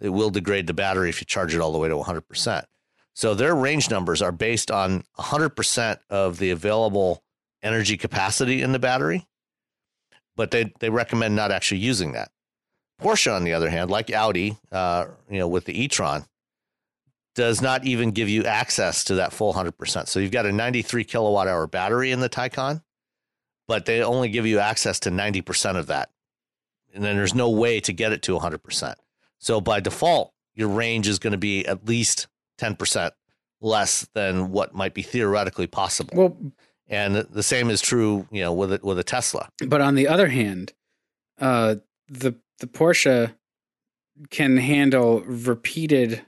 it 0.00 0.10
will 0.10 0.30
degrade 0.30 0.66
the 0.66 0.74
battery 0.74 1.08
if 1.08 1.20
you 1.20 1.24
charge 1.24 1.54
it 1.54 1.60
all 1.60 1.72
the 1.72 1.78
way 1.78 1.88
to 1.88 1.94
100%. 1.94 2.64
So 3.14 3.34
their 3.34 3.54
range 3.54 3.90
numbers 3.90 4.20
are 4.20 4.32
based 4.32 4.70
on 4.70 5.02
100% 5.18 5.98
of 6.10 6.38
the 6.38 6.50
available 6.50 7.22
energy 7.62 7.96
capacity 7.96 8.60
in 8.60 8.72
the 8.72 8.78
battery, 8.78 9.26
but 10.36 10.50
they, 10.50 10.72
they 10.80 10.90
recommend 10.90 11.34
not 11.34 11.50
actually 11.50 11.80
using 11.80 12.12
that. 12.12 12.30
Porsche, 13.00 13.34
on 13.34 13.44
the 13.44 13.54
other 13.54 13.70
hand, 13.70 13.90
like 13.90 14.12
Audi, 14.12 14.56
uh, 14.70 15.06
you 15.30 15.38
know, 15.38 15.48
with 15.48 15.64
the 15.64 15.82
e-tron, 15.82 16.26
does 17.34 17.60
not 17.60 17.84
even 17.84 18.10
give 18.10 18.28
you 18.28 18.44
access 18.44 19.04
to 19.04 19.16
that 19.16 19.32
full 19.32 19.52
100%. 19.52 20.08
So 20.08 20.20
you've 20.20 20.30
got 20.30 20.46
a 20.46 20.52
93 20.52 21.04
kilowatt 21.04 21.48
hour 21.48 21.66
battery 21.66 22.10
in 22.10 22.20
the 22.20 22.30
Taycan, 22.30 22.82
but 23.68 23.84
they 23.84 24.02
only 24.02 24.28
give 24.30 24.46
you 24.46 24.58
access 24.58 25.00
to 25.00 25.10
90% 25.10 25.76
of 25.76 25.88
that. 25.88 26.10
And 26.94 27.04
then 27.04 27.16
there's 27.16 27.34
no 27.34 27.50
way 27.50 27.80
to 27.80 27.92
get 27.92 28.12
it 28.12 28.22
to 28.22 28.38
100%. 28.38 28.94
So 29.38 29.60
by 29.60 29.80
default, 29.80 30.32
your 30.54 30.68
range 30.68 31.08
is 31.08 31.18
going 31.18 31.32
to 31.32 31.38
be 31.38 31.66
at 31.66 31.86
least 31.86 32.28
10% 32.58 33.10
less 33.60 34.08
than 34.14 34.50
what 34.50 34.74
might 34.74 34.94
be 34.94 35.02
theoretically 35.02 35.66
possible. 35.66 36.16
Well, 36.16 36.36
and 36.88 37.16
the 37.16 37.42
same 37.42 37.70
is 37.70 37.80
true, 37.80 38.26
you 38.30 38.42
know, 38.42 38.52
with 38.52 38.72
it 38.72 38.84
with 38.84 38.98
a 38.98 39.04
Tesla. 39.04 39.48
But 39.66 39.80
on 39.80 39.94
the 39.96 40.08
other 40.08 40.28
hand, 40.28 40.72
uh, 41.40 41.76
the 42.08 42.36
the 42.58 42.66
Porsche 42.66 43.34
can 44.30 44.56
handle 44.56 45.20
repeated 45.22 46.22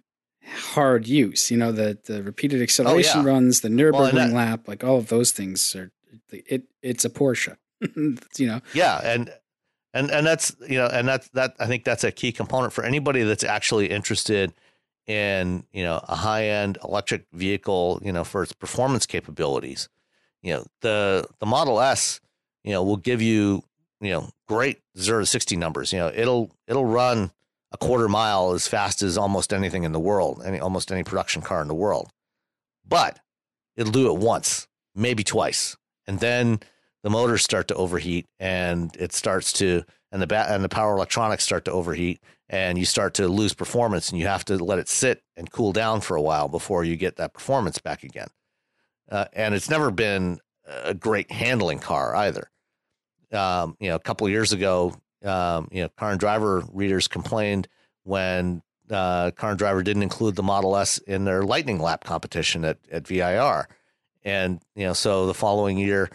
hard 0.72 1.06
use. 1.06 1.50
You 1.50 1.58
know, 1.58 1.72
the 1.72 1.98
the 2.04 2.22
repeated 2.22 2.60
acceleration 2.60 3.20
oh, 3.20 3.24
yeah. 3.24 3.32
runs, 3.32 3.60
the 3.60 3.68
Nurburgring 3.68 3.92
well, 3.92 4.12
that, 4.12 4.32
lap, 4.32 4.68
like 4.68 4.82
all 4.82 4.98
of 4.98 5.08
those 5.08 5.30
things 5.30 5.76
are 5.76 5.92
it. 6.32 6.64
It's 6.82 7.04
a 7.04 7.10
Porsche. 7.10 7.56
you 8.36 8.46
know. 8.46 8.60
Yeah, 8.74 9.00
and 9.04 9.32
and 9.98 10.10
and 10.10 10.26
that's 10.26 10.54
you 10.68 10.78
know, 10.78 10.86
and 10.86 11.06
that's 11.08 11.28
that. 11.30 11.54
I 11.58 11.66
think 11.66 11.84
that's 11.84 12.04
a 12.04 12.12
key 12.12 12.32
component 12.32 12.72
for 12.72 12.84
anybody 12.84 13.22
that's 13.22 13.44
actually 13.44 13.90
interested 13.90 14.52
in 15.06 15.64
you 15.72 15.84
know 15.84 16.00
a 16.08 16.16
high 16.16 16.46
end 16.46 16.78
electric 16.84 17.26
vehicle. 17.32 18.00
You 18.04 18.12
know, 18.12 18.24
for 18.24 18.42
its 18.42 18.52
performance 18.52 19.06
capabilities 19.06 19.88
you 20.42 20.54
know 20.54 20.64
the 20.80 21.26
the 21.40 21.46
Model 21.46 21.80
S, 21.80 22.20
you 22.64 22.72
know, 22.72 22.82
will 22.82 22.96
give 22.96 23.20
you 23.22 23.62
you 24.00 24.10
know 24.10 24.30
great 24.46 24.78
zero 24.98 25.20
to 25.20 25.26
sixty 25.26 25.56
numbers. 25.56 25.92
You 25.92 25.98
know, 26.00 26.12
it'll 26.14 26.50
it'll 26.66 26.86
run 26.86 27.32
a 27.72 27.76
quarter 27.76 28.08
mile 28.08 28.52
as 28.52 28.66
fast 28.66 29.02
as 29.02 29.18
almost 29.18 29.52
anything 29.52 29.84
in 29.84 29.92
the 29.92 30.00
world, 30.00 30.42
any 30.44 30.58
almost 30.58 30.90
any 30.92 31.04
production 31.04 31.42
car 31.42 31.60
in 31.60 31.68
the 31.68 31.74
world. 31.74 32.10
But 32.86 33.18
it'll 33.76 33.92
do 33.92 34.10
it 34.10 34.18
once, 34.18 34.66
maybe 34.94 35.24
twice, 35.24 35.76
and 36.06 36.20
then 36.20 36.60
the 37.08 37.12
motors 37.12 37.42
start 37.42 37.68
to 37.68 37.74
overheat, 37.74 38.26
and 38.38 38.94
it 38.96 39.12
starts 39.12 39.52
to 39.54 39.84
and 40.12 40.22
the 40.22 40.26
bat 40.26 40.50
and 40.50 40.62
the 40.64 40.68
power 40.68 40.94
electronics 40.94 41.44
start 41.44 41.64
to 41.64 41.72
overheat, 41.72 42.20
and 42.48 42.78
you 42.78 42.84
start 42.84 43.14
to 43.14 43.28
lose 43.28 43.54
performance, 43.54 44.10
and 44.10 44.18
you 44.18 44.26
have 44.26 44.44
to 44.44 44.56
let 44.56 44.78
it 44.78 44.88
sit 44.88 45.22
and 45.36 45.50
cool 45.50 45.72
down 45.72 46.00
for 46.00 46.16
a 46.16 46.22
while 46.22 46.48
before 46.48 46.84
you 46.84 46.96
get 46.96 47.16
that 47.16 47.32
performance 47.32 47.78
back 47.78 48.04
again 48.04 48.28
uh, 49.10 49.26
and 49.32 49.54
it's 49.54 49.70
never 49.70 49.90
been 49.90 50.38
a 50.66 50.94
great 50.94 51.30
handling 51.30 51.78
car 51.78 52.14
either. 52.14 52.50
Um, 53.32 53.76
you 53.80 53.88
know, 53.88 53.96
a 53.96 54.00
couple 54.00 54.28
years 54.28 54.52
ago, 54.52 54.94
um, 55.24 55.68
you 55.70 55.82
know, 55.82 55.88
car 55.90 56.10
and 56.10 56.20
driver 56.20 56.62
readers 56.72 57.08
complained 57.08 57.68
when 58.04 58.62
uh, 58.90 59.30
car 59.32 59.50
and 59.50 59.58
driver 59.58 59.82
didn't 59.82 60.02
include 60.02 60.36
the 60.36 60.42
Model 60.42 60.76
S 60.76 60.98
in 60.98 61.24
their 61.24 61.42
lightning 61.42 61.80
lap 61.80 62.04
competition 62.04 62.64
at, 62.64 62.78
at 62.90 63.06
VIR. 63.06 63.68
And, 64.24 64.60
you 64.74 64.86
know, 64.86 64.92
so 64.92 65.26
the 65.26 65.34
following 65.34 65.78
year, 65.78 66.10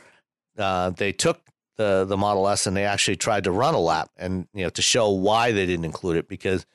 uh, 0.58 0.92
they 0.92 1.12
took 1.12 1.42
the, 1.78 2.06
the 2.06 2.18
Model 2.18 2.48
S 2.48 2.68
and 2.68 2.76
they 2.78 2.86
actually 2.86 3.16
tried 3.16 3.46
to 3.46 3.52
run 3.52 3.74
a 3.74 3.80
lap 3.80 4.10
and, 4.18 4.48
you 4.54 4.64
know, 4.64 4.70
to 4.70 4.82
show 4.82 5.10
why 5.10 5.52
they 5.52 5.66
didn't 5.66 5.86
include 5.86 6.18
it 6.18 6.28
because, 6.28 6.66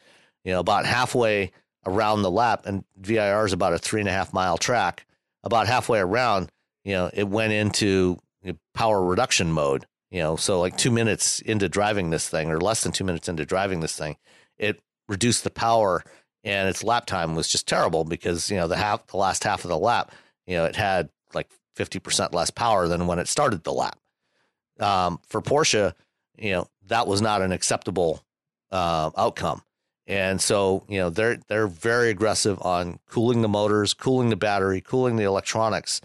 you 0.45 0.53
know, 0.53 0.61
about 0.61 0.87
halfway 0.87 1.53
around 1.87 2.23
the 2.23 2.31
lap 2.31 2.63
and 2.67 2.85
VIR 2.97 3.47
is 3.47 3.53
about 3.53 3.73
a 3.73 3.79
three 3.79 4.01
and 4.01 4.09
a 4.09 4.13
half 4.13 4.33
mile 4.33 4.59
track 4.59 5.07
about 5.45 5.67
halfway 5.67 5.99
around, 5.99 6.51
you 6.85 6.93
know, 6.93 7.11
it 7.13 7.29
went 7.29 7.53
into 7.53 8.19
power 8.75 9.05
reduction 9.05 9.53
mode. 9.53 9.87
You 10.11 10.21
know, 10.21 10.37
so 10.37 10.59
like 10.59 10.77
two 10.79 10.91
minutes 10.91 11.41
into 11.41 11.69
driving 11.69 12.09
this 12.09 12.29
thing, 12.29 12.51
or 12.51 12.61
less 12.61 12.83
than 12.83 12.93
two 12.93 13.05
minutes 13.05 13.29
into 13.29 13.45
driving 13.45 13.81
this 13.81 13.95
thing, 13.95 14.17
it 14.57 14.81
reduced 15.07 15.45
the 15.45 15.51
power, 15.51 16.03
and 16.45 16.67
its 16.67 16.83
lap 16.83 17.05
time 17.05 17.35
was 17.35 17.47
just 17.47 17.69
terrible 17.69 18.05
because 18.05 18.51
you 18.51 18.57
know 18.57 18.69
the 18.69 18.77
half, 18.77 19.07
the 19.09 19.19
last 19.19 19.45
half 19.45 19.65
of 19.65 19.69
the 19.69 19.79
lap, 19.79 20.13
you 20.47 20.57
know, 20.57 20.65
it 20.65 20.77
had 20.77 21.11
like 21.35 21.51
fifty 21.79 22.01
percent 22.01 22.35
less 22.35 22.51
power 22.51 22.89
than 22.89 23.07
when 23.07 23.21
it 23.21 23.29
started 23.29 23.63
the 23.63 23.73
lap. 23.73 23.99
Um, 24.81 25.21
for 25.29 25.41
Porsche, 25.41 25.95
you 26.37 26.53
know, 26.53 26.69
that 26.89 27.07
was 27.07 27.23
not 27.23 27.41
an 27.41 27.53
acceptable 27.53 28.25
uh, 28.73 29.11
outcome. 29.17 29.63
And 30.09 30.41
so, 30.41 30.85
you 30.89 30.99
know, 30.99 31.09
they're 31.11 31.39
they're 31.47 31.69
very 31.69 32.11
aggressive 32.11 32.61
on 32.63 32.99
cooling 33.09 33.43
the 33.43 33.49
motors, 33.49 33.95
cooling 33.95 34.31
the 34.31 34.37
battery, 34.37 34.81
cooling 34.81 35.17
the 35.17 35.25
electronics, 35.25 36.01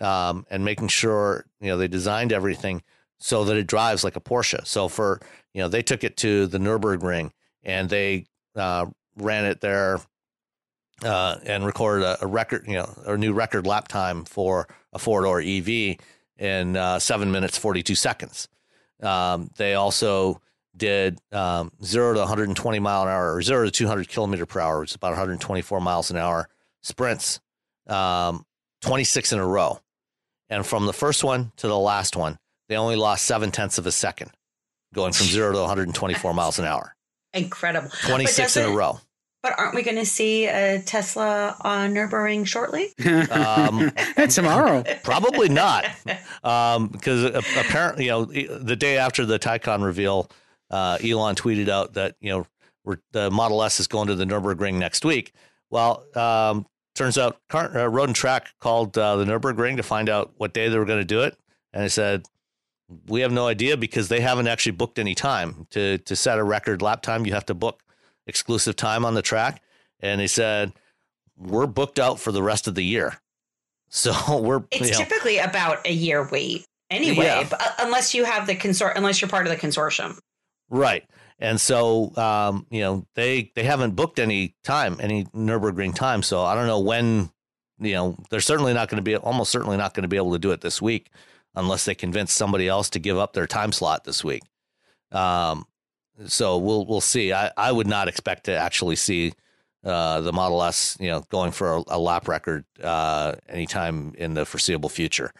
um, 0.00 0.46
and 0.50 0.64
making 0.64 0.88
sure 0.88 1.44
you 1.60 1.68
know 1.68 1.76
they 1.76 1.88
designed 1.88 2.32
everything 2.32 2.82
so 3.18 3.44
that 3.44 3.56
it 3.56 3.66
drives 3.66 4.04
like 4.04 4.16
a 4.16 4.20
Porsche. 4.20 4.66
So 4.66 4.88
for 4.88 5.20
you 5.52 5.60
know, 5.60 5.68
they 5.68 5.82
took 5.82 6.02
it 6.02 6.16
to 6.18 6.46
the 6.46 6.58
Nurburgring 6.58 7.32
and 7.62 7.90
they 7.90 8.26
uh, 8.56 8.86
ran 9.16 9.44
it 9.44 9.60
there 9.60 10.00
uh, 11.02 11.36
and 11.44 11.64
recorded 11.64 12.04
a, 12.04 12.24
a, 12.24 12.26
record, 12.26 12.66
you 12.66 12.74
know, 12.74 12.92
a 13.06 13.16
new 13.16 13.32
record 13.32 13.66
lap 13.66 13.88
time 13.88 14.24
for 14.24 14.68
a 14.92 14.98
four 14.98 15.22
door 15.22 15.40
EV 15.40 15.96
in 16.38 16.76
uh, 16.76 16.98
seven 16.98 17.30
minutes 17.30 17.58
forty 17.58 17.82
two 17.82 17.94
seconds. 17.94 18.48
Um, 19.02 19.50
they 19.56 19.74
also 19.74 20.40
did 20.76 21.18
um, 21.32 21.72
zero 21.82 22.14
to 22.14 22.20
120 22.20 22.78
mile 22.78 23.02
an 23.02 23.08
hour 23.08 23.34
or 23.34 23.42
zero 23.42 23.64
to 23.64 23.70
200 23.70 24.08
kilometer 24.08 24.46
per 24.46 24.60
hour, 24.60 24.80
which 24.80 24.92
is 24.92 24.96
about 24.96 25.10
124 25.10 25.80
miles 25.80 26.10
an 26.10 26.16
hour 26.16 26.48
sprints, 26.82 27.40
um, 27.86 28.44
26 28.82 29.32
in 29.32 29.38
a 29.38 29.46
row. 29.46 29.80
And 30.48 30.66
from 30.66 30.86
the 30.86 30.92
first 30.92 31.22
one 31.22 31.52
to 31.56 31.68
the 31.68 31.78
last 31.78 32.16
one, 32.16 32.38
they 32.68 32.76
only 32.76 32.96
lost 32.96 33.24
seven 33.24 33.50
tenths 33.50 33.78
of 33.78 33.86
a 33.86 33.92
second, 33.92 34.30
going 34.94 35.12
from 35.12 35.26
zero 35.26 35.52
to 35.52 35.58
124 35.58 36.34
miles 36.34 36.58
an 36.58 36.64
hour. 36.64 36.96
Incredible. 37.32 37.90
26 38.06 38.56
in 38.56 38.64
a 38.64 38.70
row. 38.70 39.00
But 39.42 39.58
aren't 39.58 39.74
we 39.74 39.82
going 39.82 39.96
to 39.96 40.04
see 40.04 40.46
a 40.46 40.82
Tesla 40.82 41.56
on 41.62 41.94
Nurburgring 41.94 42.46
shortly? 42.46 42.92
um, 43.30 43.90
tomorrow. 44.28 44.84
Probably 45.02 45.48
not, 45.48 45.86
um, 46.44 46.88
because 46.88 47.24
apparently, 47.56 48.06
you 48.06 48.10
know, 48.10 48.24
the 48.24 48.76
day 48.76 48.98
after 48.98 49.24
the 49.24 49.38
Taycan 49.38 49.82
reveal, 49.82 50.30
uh, 50.70 50.98
Elon 51.02 51.36
tweeted 51.36 51.68
out 51.68 51.94
that 51.94 52.16
you 52.20 52.30
know 52.30 52.96
the 53.12 53.30
Model 53.30 53.62
S 53.62 53.80
is 53.80 53.86
going 53.86 54.08
to 54.08 54.14
the 54.14 54.24
Nurburgring 54.24 54.74
next 54.74 55.04
week. 55.04 55.32
Well, 55.70 56.04
um, 56.14 56.66
turns 56.94 57.16
out 57.16 57.40
Car- 57.48 57.76
uh, 57.78 57.86
Road 57.86 58.10
and 58.10 58.16
Track 58.16 58.48
called 58.60 58.98
uh, 58.98 59.16
the 59.16 59.24
Nurburgring 59.24 59.76
to 59.76 59.82
find 59.82 60.08
out 60.10 60.32
what 60.36 60.52
day 60.52 60.68
they 60.68 60.78
were 60.78 60.84
going 60.84 61.00
to 61.00 61.04
do 61.04 61.22
it, 61.22 61.38
and 61.72 61.82
they 61.82 61.88
said 61.88 62.26
we 63.06 63.20
have 63.20 63.32
no 63.32 63.46
idea 63.46 63.76
because 63.76 64.08
they 64.08 64.20
haven't 64.20 64.48
actually 64.48 64.72
booked 64.72 64.98
any 64.98 65.14
time 65.14 65.66
to 65.70 65.96
to 65.98 66.14
set 66.14 66.38
a 66.38 66.44
record 66.44 66.82
lap 66.82 67.00
time. 67.00 67.24
You 67.24 67.32
have 67.32 67.46
to 67.46 67.54
book 67.54 67.82
exclusive 68.30 68.76
time 68.76 69.04
on 69.04 69.12
the 69.12 69.20
track, 69.20 69.62
and 70.00 70.18
they 70.20 70.26
said 70.26 70.72
we're 71.36 71.66
booked 71.66 71.98
out 71.98 72.18
for 72.18 72.32
the 72.32 72.42
rest 72.42 72.66
of 72.66 72.74
the 72.74 72.84
year. 72.84 73.20
So 73.92 74.38
we're 74.38 74.62
it's 74.70 74.86
you 74.86 74.92
know, 74.92 74.98
typically 74.98 75.38
about 75.38 75.84
a 75.84 75.92
year 75.92 76.28
wait 76.30 76.64
anyway, 76.90 77.24
yeah. 77.24 77.48
but, 77.50 77.60
uh, 77.60 77.72
unless 77.80 78.14
you 78.14 78.24
have 78.24 78.46
the 78.46 78.54
consort, 78.54 78.96
unless 78.96 79.20
you're 79.20 79.28
part 79.28 79.48
of 79.48 79.50
the 79.50 79.58
consortium, 79.58 80.16
right? 80.68 81.02
And 81.40 81.60
so, 81.60 82.14
um, 82.16 82.68
you 82.70 82.82
know, 82.82 83.04
they 83.16 83.50
they 83.56 83.64
haven't 83.64 83.96
booked 83.96 84.20
any 84.20 84.54
time, 84.62 84.96
any 85.00 85.24
Nurburgring 85.34 85.92
time. 85.92 86.22
So 86.22 86.44
I 86.44 86.54
don't 86.54 86.68
know 86.68 86.78
when. 86.78 87.30
You 87.80 87.94
know, 87.94 88.16
they're 88.30 88.40
certainly 88.40 88.74
not 88.74 88.90
going 88.90 88.98
to 88.98 89.02
be, 89.02 89.16
almost 89.16 89.50
certainly 89.50 89.76
not 89.76 89.94
going 89.94 90.02
to 90.02 90.08
be 90.08 90.18
able 90.18 90.34
to 90.34 90.38
do 90.38 90.52
it 90.52 90.60
this 90.60 90.80
week, 90.80 91.10
unless 91.56 91.84
they 91.84 91.96
convince 91.96 92.32
somebody 92.32 92.68
else 92.68 92.90
to 92.90 93.00
give 93.00 93.18
up 93.18 93.32
their 93.32 93.48
time 93.48 93.72
slot 93.72 94.04
this 94.04 94.22
week. 94.22 94.42
Um, 95.10 95.66
so 96.26 96.58
we'll 96.58 96.86
we'll 96.86 97.00
see. 97.00 97.32
I, 97.32 97.50
I 97.56 97.72
would 97.72 97.86
not 97.86 98.08
expect 98.08 98.44
to 98.44 98.56
actually 98.56 98.96
see 98.96 99.32
uh, 99.84 100.20
the 100.20 100.32
Model 100.32 100.62
S, 100.62 100.96
you 101.00 101.08
know, 101.08 101.24
going 101.30 101.52
for 101.52 101.76
a, 101.76 101.82
a 101.88 101.98
lap 101.98 102.28
record 102.28 102.64
uh, 102.82 103.34
anytime 103.48 104.14
in 104.18 104.34
the 104.34 104.44
foreseeable 104.44 104.88
future. 104.88 105.32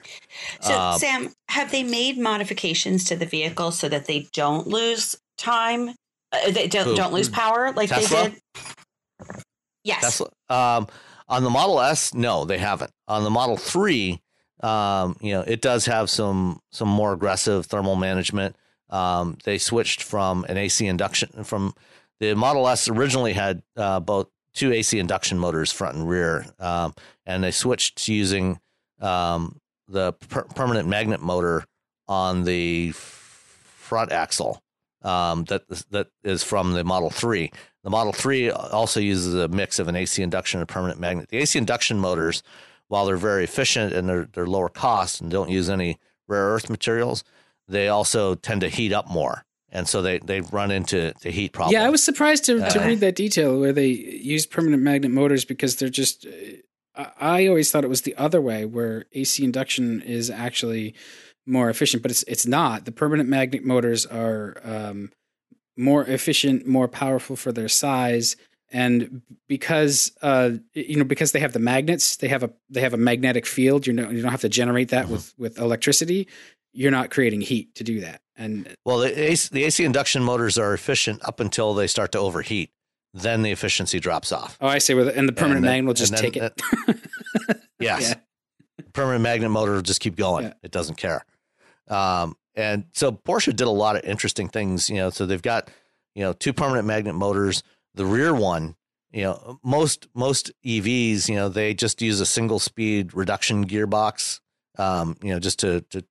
So, 0.61 0.79
um, 0.79 0.99
Sam, 0.99 1.33
have 1.49 1.71
they 1.71 1.83
made 1.83 2.19
modifications 2.19 3.05
to 3.05 3.17
the 3.17 3.27
vehicle 3.27 3.71
so 3.71 3.89
that 3.89 4.07
they 4.07 4.29
don't 4.33 4.67
lose 4.67 5.17
time? 5.37 5.91
Uh, 6.33 6.51
they 6.51 6.69
don't, 6.69 6.97
don't 6.97 7.13
lose 7.13 7.29
power 7.29 7.73
like 7.73 7.91
Tesla? 7.91 8.25
they 8.25 8.31
did. 8.31 9.43
Yes. 9.85 10.01
Tesla. 10.01 10.29
Um, 10.49 10.87
on 11.29 11.45
the 11.45 11.51
Model 11.51 11.81
S, 11.81 12.15
no, 12.15 12.45
they 12.45 12.59
haven't. 12.59 12.91
On 13.09 13.25
the 13.25 13.31
Model 13.31 13.57
Three, 13.57 14.21
um, 14.63 15.17
you 15.21 15.33
know, 15.33 15.43
it 15.43 15.61
does 15.61 15.87
have 15.87 16.11
some 16.11 16.61
some 16.71 16.89
more 16.89 17.13
aggressive 17.13 17.67
thermal 17.67 17.97
management. 17.97 18.57
Um, 18.91 19.39
they 19.45 19.59
switched 19.59 20.03
from 20.03 20.45
an 20.49 20.57
AC 20.57 20.87
induction 20.87 21.45
from 21.45 21.75
the 22.19 22.35
Model 22.35 22.69
S 22.69 22.89
originally 22.89 23.33
had 23.33 23.63
uh, 23.77 24.01
both 24.01 24.29
two 24.55 24.73
AC 24.73 24.99
induction 24.99 25.39
motors 25.39 25.73
front 25.73 25.97
and 25.97 26.09
rear, 26.09 26.47
um, 26.59 26.95
and 27.25 27.43
they 27.43 27.51
switched 27.51 28.05
to 28.05 28.15
using 28.15 28.61
um, 29.01 29.59
the 29.89 30.13
per- 30.13 30.45
permanent 30.45 30.89
magnet 30.89 31.21
motor 31.23 31.65
on 32.07 32.45
the 32.45 32.93
front 32.93 34.13
axle 34.13 34.63
um, 35.03 35.45
that 35.45 35.67
that 35.91 36.09
is 36.23 36.43
from 36.43 36.73
the 36.75 36.85
Model 36.85 37.11
Three. 37.11 37.51
The 37.83 37.91
Model 37.91 38.13
Three 38.13 38.51
also 38.51 39.01
uses 39.01 39.35
a 39.35 39.49
mix 39.49 39.79
of 39.79 39.89
an 39.89 39.97
AC 39.97 40.23
induction 40.23 40.61
and 40.61 40.69
permanent 40.69 41.01
magnet. 41.01 41.29
The 41.31 41.39
AC 41.39 41.59
induction 41.59 41.99
motors, 41.99 42.43
while 42.89 43.07
they're 43.07 43.17
very 43.17 43.45
efficient 43.45 43.93
and 43.95 44.09
they're 44.09 44.29
they're 44.33 44.47
lower 44.47 44.69
cost 44.69 45.21
and 45.21 45.31
don't 45.31 45.51
use 45.51 45.71
any 45.71 45.99
rare 46.29 46.51
earth 46.51 46.69
materials, 46.69 47.25
they 47.71 47.89
also 47.89 48.35
tend 48.35 48.61
to 48.63 48.69
heat 48.69 48.93
up 48.93 49.09
more. 49.09 49.45
And 49.73 49.89
so 49.89 50.03
they, 50.03 50.19
they 50.19 50.41
run 50.41 50.71
into 50.71 51.13
the 51.23 51.31
heat 51.31 51.53
problem. 51.53 51.73
Yeah, 51.73 51.87
I 51.87 51.91
was 51.91 52.03
surprised 52.03 52.45
to, 52.47 52.69
to 52.71 52.81
read 52.81 53.01
that 53.01 53.15
detail 53.15 53.59
where 53.59 53.73
they 53.73 53.87
use 53.87 54.45
permanent 54.45 54.83
magnet 54.83 55.13
motors 55.13 55.45
because 55.45 55.77
they're 55.77 55.89
just. 55.89 56.27
I 56.97 57.47
always 57.47 57.71
thought 57.71 57.85
it 57.85 57.89
was 57.89 58.03
the 58.03 58.17
other 58.17 58.41
way, 58.41 58.65
where 58.65 59.05
AC 59.13 59.43
induction 59.45 60.03
is 60.03 60.29
actually 60.29 60.95
more 61.47 61.71
efficient, 61.71 62.03
but 62.03 62.11
it's 62.11 62.25
it's 62.25 62.47
not. 62.47 62.85
The 62.85 62.93
permanent 62.93 63.29
magnet 63.29 63.65
motors 63.65 64.05
are 64.07 64.57
um, 64.65 65.13
more 65.77 66.05
efficient, 66.05 66.67
more 66.67 66.89
powerful 66.89 67.37
for 67.37 67.53
their 67.53 67.69
size, 67.69 68.37
and 68.71 69.23
because 69.49 70.13
uh, 70.23 70.51
you 70.75 70.97
know 70.97 71.05
because 71.05 71.33
they 71.33 71.41
have 71.41 71.53
the 71.53 71.59
magnets, 71.59 72.17
they 72.17 72.29
have 72.29 72.43
a 72.43 72.51
they 72.69 72.81
have 72.81 72.95
a 72.95 72.99
magnetic 72.99 73.47
field. 73.47 73.87
You 73.87 73.93
know, 73.93 74.11
you 74.11 74.23
don't 74.23 74.31
have 74.31 74.43
to 74.43 74.49
generate 74.49 74.91
that 74.91 75.05
mm-hmm. 75.05 75.13
with 75.13 75.35
with 75.39 75.59
electricity 75.59 76.29
you're 76.73 76.91
not 76.91 77.11
creating 77.11 77.41
heat 77.41 77.75
to 77.77 77.85
do 77.85 78.01
that. 78.01 78.21
And 78.37 78.75
well, 78.85 78.99
the 78.99 79.31
AC, 79.31 79.49
the 79.53 79.65
AC 79.65 79.85
induction 79.85 80.23
motors 80.23 80.59
are 80.59 80.73
efficient 80.73 81.23
up 81.27 81.41
until 81.41 81.75
they 81.75 81.87
start 81.87 82.13
to 82.13 82.19
overheat. 82.19 82.71
Then 83.13 83.43
the 83.43 83.51
efficiency 83.51 83.99
drops 83.99 84.31
off. 84.31 84.57
Oh, 84.61 84.69
I 84.69 84.79
see. 84.79 84.95
With 84.95 85.17
and 85.17 85.29
the 85.29 85.33
permanent 85.33 85.65
magnet 85.65 85.87
will 85.87 85.95
just 85.95 86.17
take 86.17 86.37
it. 86.37 86.61
yes, 87.81 88.15
yeah. 88.15 88.85
permanent 88.93 89.23
magnet 89.23 89.51
motor 89.51 89.73
will 89.73 89.83
just 89.83 90.01
keep 90.01 90.15
going. 90.15 90.45
Yeah. 90.45 90.53
It 90.63 90.71
doesn't 90.71 90.95
care. 90.95 91.25
Um, 91.89 92.37
and 92.55 92.85
so 92.93 93.11
Porsche 93.11 93.55
did 93.55 93.67
a 93.67 93.71
lot 93.71 93.97
of 93.97 94.05
interesting 94.05 94.49
things. 94.49 94.89
You 94.89 94.97
know, 94.97 95.11
so 95.11 95.27
they've 95.27 95.43
got 95.43 95.71
you 96.15 96.23
know 96.23 96.33
two 96.33 96.53
permanent 96.53 96.87
magnet 96.87 97.17
motors. 97.17 97.65
The 97.95 98.07
rear 98.07 98.35
one, 98.35 98.77
you 99.13 99.23
know, 99.23 99.59
most 99.65 100.09
most 100.15 100.53
EVs, 100.65 101.29
you 101.29 101.35
know, 101.35 101.49
they 101.49 101.75
just 101.75 102.01
use 102.01 102.21
a 102.21 102.27
single 102.27 102.59
speed 102.59 103.15
reduction 103.15 103.67
gearbox. 103.67 104.41
Um, 104.79 105.17
you 105.23 105.33
know, 105.33 105.41
just 105.41 105.59
to 105.61 105.83
to 105.91 106.05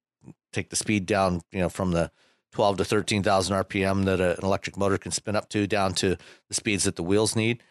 take 0.52 0.70
the 0.70 0.76
speed 0.76 1.06
down, 1.06 1.42
you 1.52 1.60
know, 1.60 1.70
from 1.70 1.92
the 1.92 2.12
12 2.52 2.78
to 2.78 2.86
13,000 2.86 3.56
RPM 3.64 4.06
that 4.06 4.20
a, 4.20 4.38
an 4.38 4.44
electric 4.44 4.76
motor 4.76 4.98
can 4.98 5.12
spin 5.12 5.36
up 5.36 5.50
to 5.50 5.68
down 5.68 5.94
to 5.94 6.18
the 6.48 6.54
speeds 6.54 6.84
that 6.86 6.96
the 6.96 7.04
wheels 7.04 7.36
need. 7.36 7.62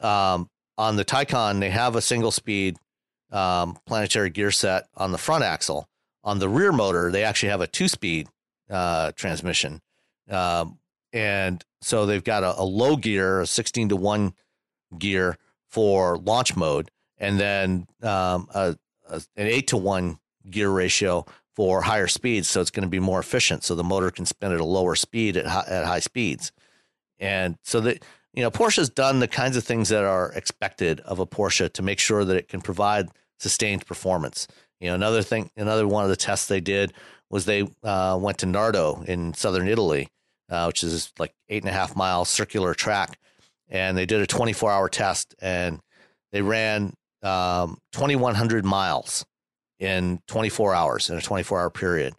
Um, 0.00 0.50
on 0.78 0.96
the 0.96 1.04
Taycan, 1.04 1.60
they 1.60 1.70
have 1.70 1.96
a 1.96 2.02
single 2.02 2.30
speed 2.30 2.76
um, 3.32 3.78
planetary 3.86 4.30
gear 4.30 4.50
set 4.50 4.88
on 4.96 5.12
the 5.12 5.18
front 5.18 5.42
axle. 5.42 5.88
On 6.22 6.38
the 6.38 6.48
rear 6.48 6.72
motor, 6.72 7.10
they 7.10 7.24
actually 7.24 7.48
have 7.48 7.60
a 7.60 7.66
two 7.66 7.88
speed 7.88 8.28
uh, 8.68 9.12
transmission. 9.12 9.80
Um, 10.28 10.78
and 11.12 11.64
so 11.86 12.04
they've 12.04 12.24
got 12.24 12.42
a, 12.42 12.60
a, 12.60 12.64
low 12.64 12.96
gear, 12.96 13.42
a 13.42 13.46
16 13.46 13.90
to 13.90 13.96
1 13.96 14.34
gear 14.98 15.38
for 15.68 16.18
launch 16.18 16.56
mode, 16.56 16.90
and 17.16 17.38
then 17.38 17.86
um, 18.02 18.48
a, 18.52 18.76
a, 19.08 19.22
an 19.36 19.46
8 19.46 19.68
to 19.68 19.76
1 19.76 20.18
gear 20.50 20.68
ratio 20.68 21.24
for 21.54 21.82
higher 21.82 22.08
speeds, 22.08 22.48
so 22.48 22.60
it's 22.60 22.72
going 22.72 22.82
to 22.82 22.90
be 22.90 22.98
more 22.98 23.20
efficient. 23.20 23.62
So 23.62 23.76
the 23.76 23.84
motor 23.84 24.10
can 24.10 24.26
spin 24.26 24.50
at 24.50 24.58
a 24.58 24.64
lower 24.64 24.96
speed 24.96 25.36
at 25.36 25.46
high, 25.46 25.64
at 25.68 25.84
high 25.84 26.00
speeds, 26.00 26.50
and 27.20 27.56
so 27.62 27.78
that 27.82 28.04
you 28.34 28.42
know 28.42 28.50
Porsche's 28.50 28.90
done 28.90 29.20
the 29.20 29.28
kinds 29.28 29.56
of 29.56 29.62
things 29.62 29.88
that 29.90 30.02
are 30.02 30.32
expected 30.32 30.98
of 31.00 31.20
a 31.20 31.26
Porsche 31.26 31.72
to 31.72 31.82
make 31.82 32.00
sure 32.00 32.24
that 32.24 32.36
it 32.36 32.48
can 32.48 32.62
provide 32.62 33.10
sustained 33.38 33.86
performance. 33.86 34.48
You 34.80 34.88
know, 34.88 34.96
another 34.96 35.22
thing, 35.22 35.50
another 35.56 35.86
one 35.86 36.02
of 36.02 36.10
the 36.10 36.16
tests 36.16 36.48
they 36.48 36.60
did 36.60 36.92
was 37.30 37.44
they 37.44 37.68
uh, 37.84 38.18
went 38.20 38.38
to 38.38 38.46
Nardo 38.46 39.04
in 39.06 39.34
southern 39.34 39.68
Italy, 39.68 40.10
uh, 40.48 40.64
which 40.64 40.82
is 40.82 41.12
like 41.18 41.34
eight 41.48 41.62
and 41.62 41.70
a 41.70 41.72
half 41.72 41.96
mile 41.96 42.24
circular 42.24 42.74
track, 42.74 43.18
and 43.68 43.96
they 43.96 44.06
did 44.06 44.20
a 44.20 44.26
24 44.26 44.70
hour 44.70 44.88
test 44.88 45.34
and 45.40 45.80
they 46.32 46.42
ran 46.42 46.92
um, 47.22 47.78
2,100 47.92 48.64
miles 48.64 49.24
in 49.78 50.20
24 50.26 50.74
hours 50.74 51.10
in 51.10 51.16
a 51.16 51.22
24 51.22 51.60
hour 51.60 51.70
period. 51.70 52.14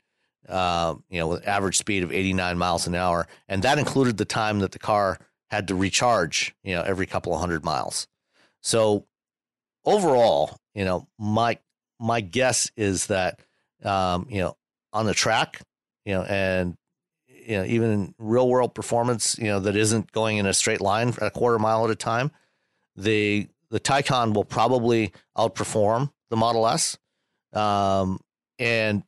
Uh, 0.48 0.96
you 1.10 1.20
know, 1.20 1.28
with 1.28 1.46
average 1.46 1.78
speed 1.78 2.04
of 2.04 2.12
89 2.12 2.58
miles 2.58 2.88
an 2.88 2.96
hour, 2.96 3.28
and 3.50 3.64
that 3.64 3.80
included 3.80 4.16
the 4.16 4.24
time 4.24 4.60
that 4.60 4.72
the 4.72 4.80
car 4.80 5.20
had 5.50 5.68
to 5.68 5.76
recharge. 5.76 6.56
You 6.64 6.76
know, 6.76 6.84
every 6.84 7.06
couple 7.06 7.34
of 7.34 7.40
hundred 7.42 7.66
miles. 7.66 8.08
So 8.62 9.06
overall, 9.84 10.58
you 10.74 10.86
know, 10.86 11.06
my 11.20 11.58
my 12.00 12.22
guess 12.22 12.72
is 12.78 13.08
that 13.08 13.42
um, 13.84 14.26
you 14.30 14.40
know 14.40 14.56
on 14.94 15.06
the 15.06 15.14
track, 15.14 15.60
you 16.06 16.14
know, 16.14 16.24
and 16.24 16.78
you 17.48 17.58
know 17.58 17.64
even 17.64 17.92
in 17.92 18.16
real 18.18 18.48
world 18.48 18.76
performance, 18.76 19.38
you 19.38 19.46
know, 19.46 19.60
that 19.62 19.76
isn't 19.76 20.12
going 20.12 20.38
in 20.38 20.46
a 20.46 20.54
straight 20.54 20.82
line 20.82 21.14
a 21.22 21.32
quarter 21.32 21.58
mile 21.58 21.86
at 21.86 21.90
a 21.90 21.96
time, 21.96 22.32
the 22.96 23.48
the 23.70 23.80
Taycan 23.80 24.34
will 24.34 24.46
probably 24.46 25.14
outperform 25.38 26.12
the 26.30 26.38
Model 26.38 26.68
S. 26.68 26.98
Um, 27.54 28.20
and 28.60 29.04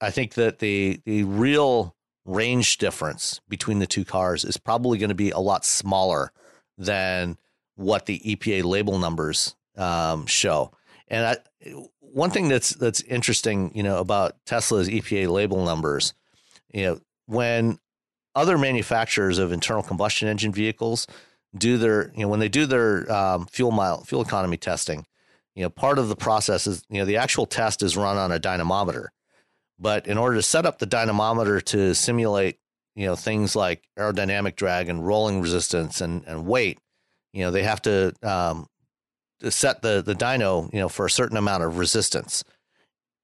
I 0.00 0.10
think 0.10 0.34
that 0.34 0.58
the 0.58 1.00
the 1.04 1.24
real 1.24 1.96
range 2.26 2.78
difference 2.78 3.40
between 3.48 3.78
the 3.78 3.86
two 3.86 4.04
cars 4.04 4.44
is 4.44 4.56
probably 4.56 4.98
going 4.98 5.08
to 5.08 5.14
be 5.14 5.30
a 5.30 5.38
lot 5.38 5.64
smaller 5.64 6.32
than 6.78 7.36
what 7.76 8.06
the 8.06 8.18
EPA 8.20 8.64
label 8.64 8.98
numbers 8.98 9.56
um, 9.76 10.26
show. 10.26 10.70
And 11.08 11.26
I, 11.26 11.36
one 12.00 12.30
thing 12.30 12.48
that's 12.48 12.70
that's 12.70 13.00
interesting, 13.02 13.72
you 13.74 13.82
know, 13.82 13.98
about 13.98 14.36
Tesla's 14.46 14.88
EPA 14.88 15.28
label 15.28 15.64
numbers, 15.64 16.14
you 16.72 16.84
know, 16.84 17.00
when 17.26 17.78
other 18.34 18.58
manufacturers 18.58 19.38
of 19.38 19.52
internal 19.52 19.82
combustion 19.82 20.28
engine 20.28 20.52
vehicles 20.52 21.06
do 21.56 21.78
their, 21.78 22.12
you 22.14 22.22
know, 22.22 22.28
when 22.28 22.40
they 22.40 22.48
do 22.48 22.66
their 22.66 23.10
um, 23.12 23.46
fuel 23.46 23.70
mile 23.70 24.02
fuel 24.02 24.22
economy 24.22 24.56
testing, 24.56 25.06
you 25.54 25.62
know, 25.62 25.70
part 25.70 25.98
of 25.98 26.08
the 26.08 26.16
process 26.16 26.66
is, 26.66 26.82
you 26.88 26.98
know, 26.98 27.04
the 27.04 27.16
actual 27.16 27.46
test 27.46 27.82
is 27.82 27.96
run 27.96 28.16
on 28.16 28.32
a 28.32 28.38
dynamometer. 28.38 29.12
But 29.78 30.06
in 30.06 30.18
order 30.18 30.36
to 30.36 30.42
set 30.42 30.66
up 30.66 30.78
the 30.78 30.86
dynamometer 30.86 31.60
to 31.60 31.94
simulate, 31.94 32.58
you 32.96 33.06
know, 33.06 33.16
things 33.16 33.54
like 33.54 33.88
aerodynamic 33.98 34.56
drag 34.56 34.88
and 34.88 35.06
rolling 35.06 35.40
resistance 35.40 36.00
and, 36.00 36.24
and 36.26 36.46
weight, 36.46 36.78
you 37.32 37.44
know, 37.44 37.50
they 37.50 37.62
have 37.62 37.82
to, 37.82 38.14
um, 38.22 38.66
set 39.48 39.82
the, 39.82 40.02
the 40.02 40.14
dyno, 40.14 40.72
you 40.72 40.80
know, 40.80 40.88
for 40.88 41.06
a 41.06 41.10
certain 41.10 41.36
amount 41.36 41.62
of 41.62 41.76
resistance. 41.76 42.44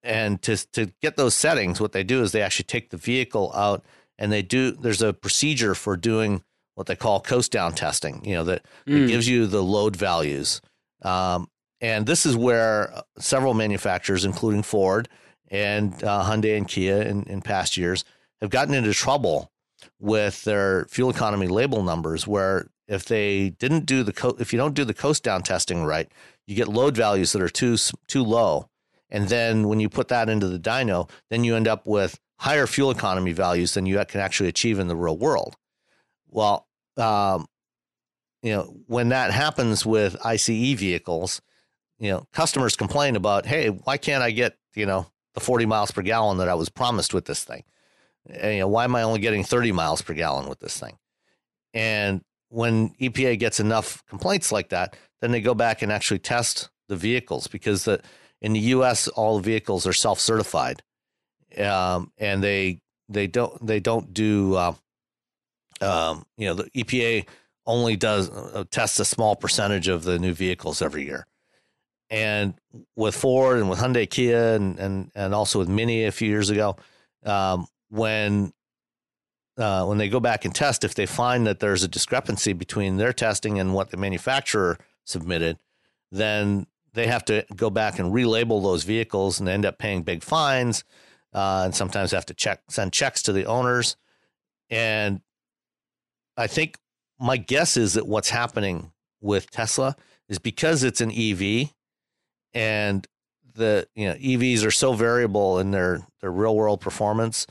And 0.02 0.40
to, 0.42 0.56
to 0.72 0.92
get 1.02 1.16
those 1.16 1.34
settings, 1.34 1.80
what 1.80 1.92
they 1.92 2.04
do 2.04 2.22
is 2.22 2.32
they 2.32 2.42
actually 2.42 2.64
take 2.64 2.90
the 2.90 2.96
vehicle 2.96 3.52
out 3.54 3.84
and 4.18 4.32
they 4.32 4.42
do, 4.42 4.72
there's 4.72 5.02
a 5.02 5.12
procedure 5.12 5.74
for 5.74 5.96
doing 5.96 6.42
what 6.74 6.86
they 6.86 6.96
call 6.96 7.20
coast 7.20 7.52
down 7.52 7.74
testing, 7.74 8.24
you 8.24 8.34
know, 8.34 8.44
that, 8.44 8.64
mm. 8.86 9.06
gives 9.06 9.28
you 9.28 9.46
the 9.46 9.62
load 9.62 9.96
values. 9.96 10.62
Um, 11.02 11.48
and 11.80 12.06
this 12.06 12.24
is 12.24 12.36
where 12.36 12.90
uh, 12.94 13.02
several 13.18 13.52
manufacturers, 13.52 14.24
including 14.24 14.62
Ford 14.62 15.08
and 15.50 15.92
uh, 16.02 16.24
Hyundai 16.24 16.56
and 16.56 16.66
Kia 16.66 17.02
in, 17.02 17.24
in 17.24 17.42
past 17.42 17.76
years, 17.76 18.04
have 18.40 18.50
gotten 18.50 18.72
into 18.72 18.94
trouble 18.94 19.50
with 19.98 20.44
their 20.44 20.86
fuel 20.86 21.10
economy 21.10 21.46
label 21.46 21.82
numbers. 21.82 22.26
Where 22.26 22.68
if 22.88 23.04
they 23.04 23.50
didn't 23.50 23.84
do 23.84 24.02
the 24.02 24.12
co- 24.12 24.36
if 24.38 24.52
you 24.52 24.58
don't 24.58 24.74
do 24.74 24.84
the 24.84 24.94
coast 24.94 25.22
down 25.22 25.42
testing 25.42 25.84
right, 25.84 26.10
you 26.46 26.54
get 26.54 26.68
load 26.68 26.96
values 26.96 27.32
that 27.32 27.42
are 27.42 27.50
too 27.50 27.76
too 28.06 28.22
low, 28.22 28.69
and 29.10 29.28
then 29.28 29.68
when 29.68 29.80
you 29.80 29.88
put 29.88 30.08
that 30.08 30.28
into 30.28 30.48
the 30.48 30.58
dyno, 30.58 31.10
then 31.30 31.44
you 31.44 31.56
end 31.56 31.68
up 31.68 31.86
with 31.86 32.18
higher 32.38 32.66
fuel 32.66 32.90
economy 32.90 33.32
values 33.32 33.74
than 33.74 33.86
you 33.86 34.02
can 34.06 34.20
actually 34.20 34.48
achieve 34.48 34.78
in 34.78 34.88
the 34.88 34.96
real 34.96 35.16
world. 35.16 35.56
Well, 36.28 36.66
um, 36.96 37.46
you 38.42 38.52
know, 38.52 38.62
when 38.86 39.10
that 39.10 39.32
happens 39.32 39.84
with 39.84 40.16
ICE 40.24 40.46
vehicles, 40.46 41.42
you 41.98 42.10
know, 42.10 42.26
customers 42.32 42.76
complain 42.76 43.16
about, 43.16 43.46
hey, 43.46 43.68
why 43.68 43.98
can't 43.98 44.22
I 44.22 44.30
get, 44.30 44.56
you 44.74 44.86
know, 44.86 45.06
the 45.34 45.40
40 45.40 45.66
miles 45.66 45.90
per 45.90 46.02
gallon 46.02 46.38
that 46.38 46.48
I 46.48 46.54
was 46.54 46.68
promised 46.70 47.12
with 47.12 47.26
this 47.26 47.44
thing? 47.44 47.64
And, 48.26 48.54
you 48.54 48.60
know, 48.60 48.68
why 48.68 48.84
am 48.84 48.96
I 48.96 49.02
only 49.02 49.20
getting 49.20 49.44
30 49.44 49.72
miles 49.72 50.00
per 50.00 50.14
gallon 50.14 50.48
with 50.48 50.60
this 50.60 50.78
thing? 50.78 50.96
And 51.74 52.22
when 52.48 52.90
EPA 53.00 53.38
gets 53.38 53.60
enough 53.60 54.02
complaints 54.06 54.50
like 54.50 54.70
that, 54.70 54.96
then 55.20 55.30
they 55.30 55.40
go 55.40 55.54
back 55.54 55.82
and 55.82 55.92
actually 55.92 56.18
test 56.18 56.70
the 56.88 56.96
vehicles 56.96 57.46
because 57.46 57.84
the 57.84 58.00
in 58.40 58.52
the 58.52 58.60
U.S. 58.60 59.08
all 59.08 59.38
vehicles 59.40 59.86
are 59.86 59.92
self-certified, 59.92 60.82
um, 61.58 62.12
and 62.18 62.42
they 62.42 62.80
they 63.08 63.26
don't 63.26 63.64
they 63.66 63.80
don't 63.80 64.14
do 64.14 64.54
uh, 64.54 64.74
um, 65.80 66.24
you 66.36 66.46
know 66.46 66.54
the 66.54 66.70
EPA 66.70 67.26
only 67.66 67.96
does 67.96 68.30
uh, 68.30 68.64
tests 68.70 68.98
a 69.00 69.04
small 69.04 69.36
percentage 69.36 69.88
of 69.88 70.04
the 70.04 70.18
new 70.18 70.32
vehicles 70.32 70.82
every 70.82 71.04
year. 71.04 71.26
And 72.08 72.54
with 72.96 73.14
Ford 73.14 73.58
and 73.58 73.70
with 73.70 73.78
Hyundai, 73.78 74.08
Kia, 74.08 74.54
and 74.54 74.78
and 74.78 75.10
and 75.14 75.34
also 75.34 75.58
with 75.58 75.68
Mini 75.68 76.04
a 76.04 76.12
few 76.12 76.28
years 76.28 76.50
ago, 76.50 76.76
um, 77.24 77.66
when 77.90 78.52
uh, 79.56 79.84
when 79.84 79.98
they 79.98 80.08
go 80.08 80.20
back 80.20 80.44
and 80.44 80.54
test, 80.54 80.84
if 80.84 80.94
they 80.94 81.06
find 81.06 81.46
that 81.46 81.60
there's 81.60 81.84
a 81.84 81.88
discrepancy 81.88 82.52
between 82.52 82.96
their 82.96 83.12
testing 83.12 83.58
and 83.58 83.74
what 83.74 83.90
the 83.90 83.96
manufacturer 83.96 84.78
submitted, 85.04 85.58
then 86.10 86.66
they 86.92 87.06
have 87.06 87.24
to 87.26 87.44
go 87.54 87.70
back 87.70 87.98
and 87.98 88.12
relabel 88.12 88.62
those 88.62 88.84
vehicles 88.84 89.40
and 89.40 89.48
end 89.48 89.64
up 89.64 89.78
paying 89.78 90.02
big 90.02 90.22
fines, 90.22 90.84
uh, 91.32 91.62
and 91.64 91.74
sometimes 91.74 92.10
have 92.10 92.26
to 92.26 92.34
check 92.34 92.62
send 92.68 92.92
checks 92.92 93.22
to 93.22 93.32
the 93.32 93.46
owners. 93.46 93.96
And 94.68 95.20
I 96.36 96.46
think 96.46 96.78
my 97.18 97.36
guess 97.36 97.76
is 97.76 97.94
that 97.94 98.06
what's 98.06 98.30
happening 98.30 98.92
with 99.20 99.50
Tesla 99.50 99.96
is 100.28 100.38
because 100.38 100.82
it's 100.84 101.00
an 101.00 101.10
EV, 101.12 101.70
and 102.54 103.06
the 103.54 103.86
you 103.94 104.08
know 104.08 104.14
EVs 104.14 104.64
are 104.64 104.70
so 104.70 104.92
variable 104.92 105.58
in 105.58 105.70
their 105.70 106.06
their 106.20 106.32
real 106.32 106.56
world 106.56 106.80
performance, 106.80 107.46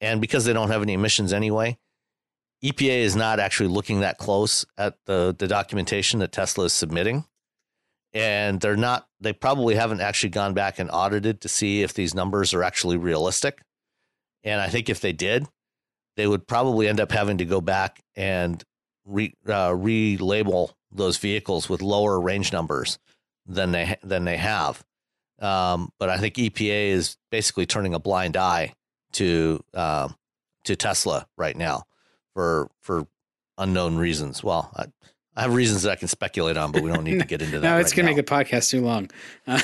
and 0.00 0.20
because 0.20 0.44
they 0.44 0.52
don't 0.52 0.70
have 0.70 0.82
any 0.82 0.92
emissions 0.92 1.32
anyway. 1.32 1.78
EPA 2.64 2.98
is 2.98 3.16
not 3.16 3.40
actually 3.40 3.68
looking 3.68 4.00
that 4.00 4.18
close 4.18 4.64
at 4.78 4.94
the, 5.06 5.34
the 5.36 5.48
documentation 5.48 6.20
that 6.20 6.30
Tesla 6.30 6.66
is 6.66 6.72
submitting 6.72 7.24
and 8.14 8.60
they're 8.60 8.76
not 8.76 9.06
they 9.20 9.32
probably 9.32 9.74
haven't 9.74 10.00
actually 10.00 10.30
gone 10.30 10.54
back 10.54 10.78
and 10.78 10.90
audited 10.90 11.40
to 11.40 11.48
see 11.48 11.82
if 11.82 11.94
these 11.94 12.14
numbers 12.14 12.54
are 12.54 12.62
actually 12.62 12.96
realistic. 12.96 13.62
And 14.44 14.60
i 14.60 14.68
think 14.68 14.88
if 14.88 15.00
they 15.00 15.12
did 15.12 15.46
they 16.16 16.26
would 16.26 16.46
probably 16.46 16.88
end 16.88 17.00
up 17.00 17.12
having 17.12 17.38
to 17.38 17.44
go 17.44 17.60
back 17.60 18.02
and 18.16 18.62
re, 19.04 19.34
uh, 19.46 19.70
relabel 19.70 20.72
those 20.90 21.16
vehicles 21.16 21.68
with 21.68 21.80
lower 21.80 22.20
range 22.20 22.52
numbers 22.52 22.98
than 23.46 23.72
they 23.72 23.96
than 24.02 24.24
they 24.24 24.36
have. 24.36 24.84
Um, 25.40 25.90
but 25.98 26.08
i 26.08 26.18
think 26.18 26.34
epa 26.34 26.90
is 26.90 27.16
basically 27.30 27.66
turning 27.66 27.94
a 27.94 27.98
blind 27.98 28.36
eye 28.36 28.74
to 29.12 29.62
um, 29.74 30.16
to 30.64 30.76
tesla 30.76 31.26
right 31.36 31.56
now 31.56 31.84
for 32.34 32.70
for 32.80 33.06
unknown 33.58 33.96
reasons. 33.96 34.42
Well 34.44 34.70
I, 34.76 34.86
I 35.36 35.42
have 35.42 35.54
reasons 35.54 35.82
that 35.82 35.92
I 35.92 35.96
can 35.96 36.08
speculate 36.08 36.56
on, 36.56 36.72
but 36.72 36.82
we 36.82 36.92
don't 36.92 37.04
need 37.04 37.20
to 37.20 37.26
get 37.26 37.42
into 37.42 37.58
that. 37.60 37.68
no, 37.68 37.78
it's 37.78 37.92
right 37.92 37.96
going 37.96 38.06
to 38.06 38.14
make 38.14 38.26
the 38.26 38.34
podcast 38.34 38.70
too 38.70 38.82
long. 38.82 39.10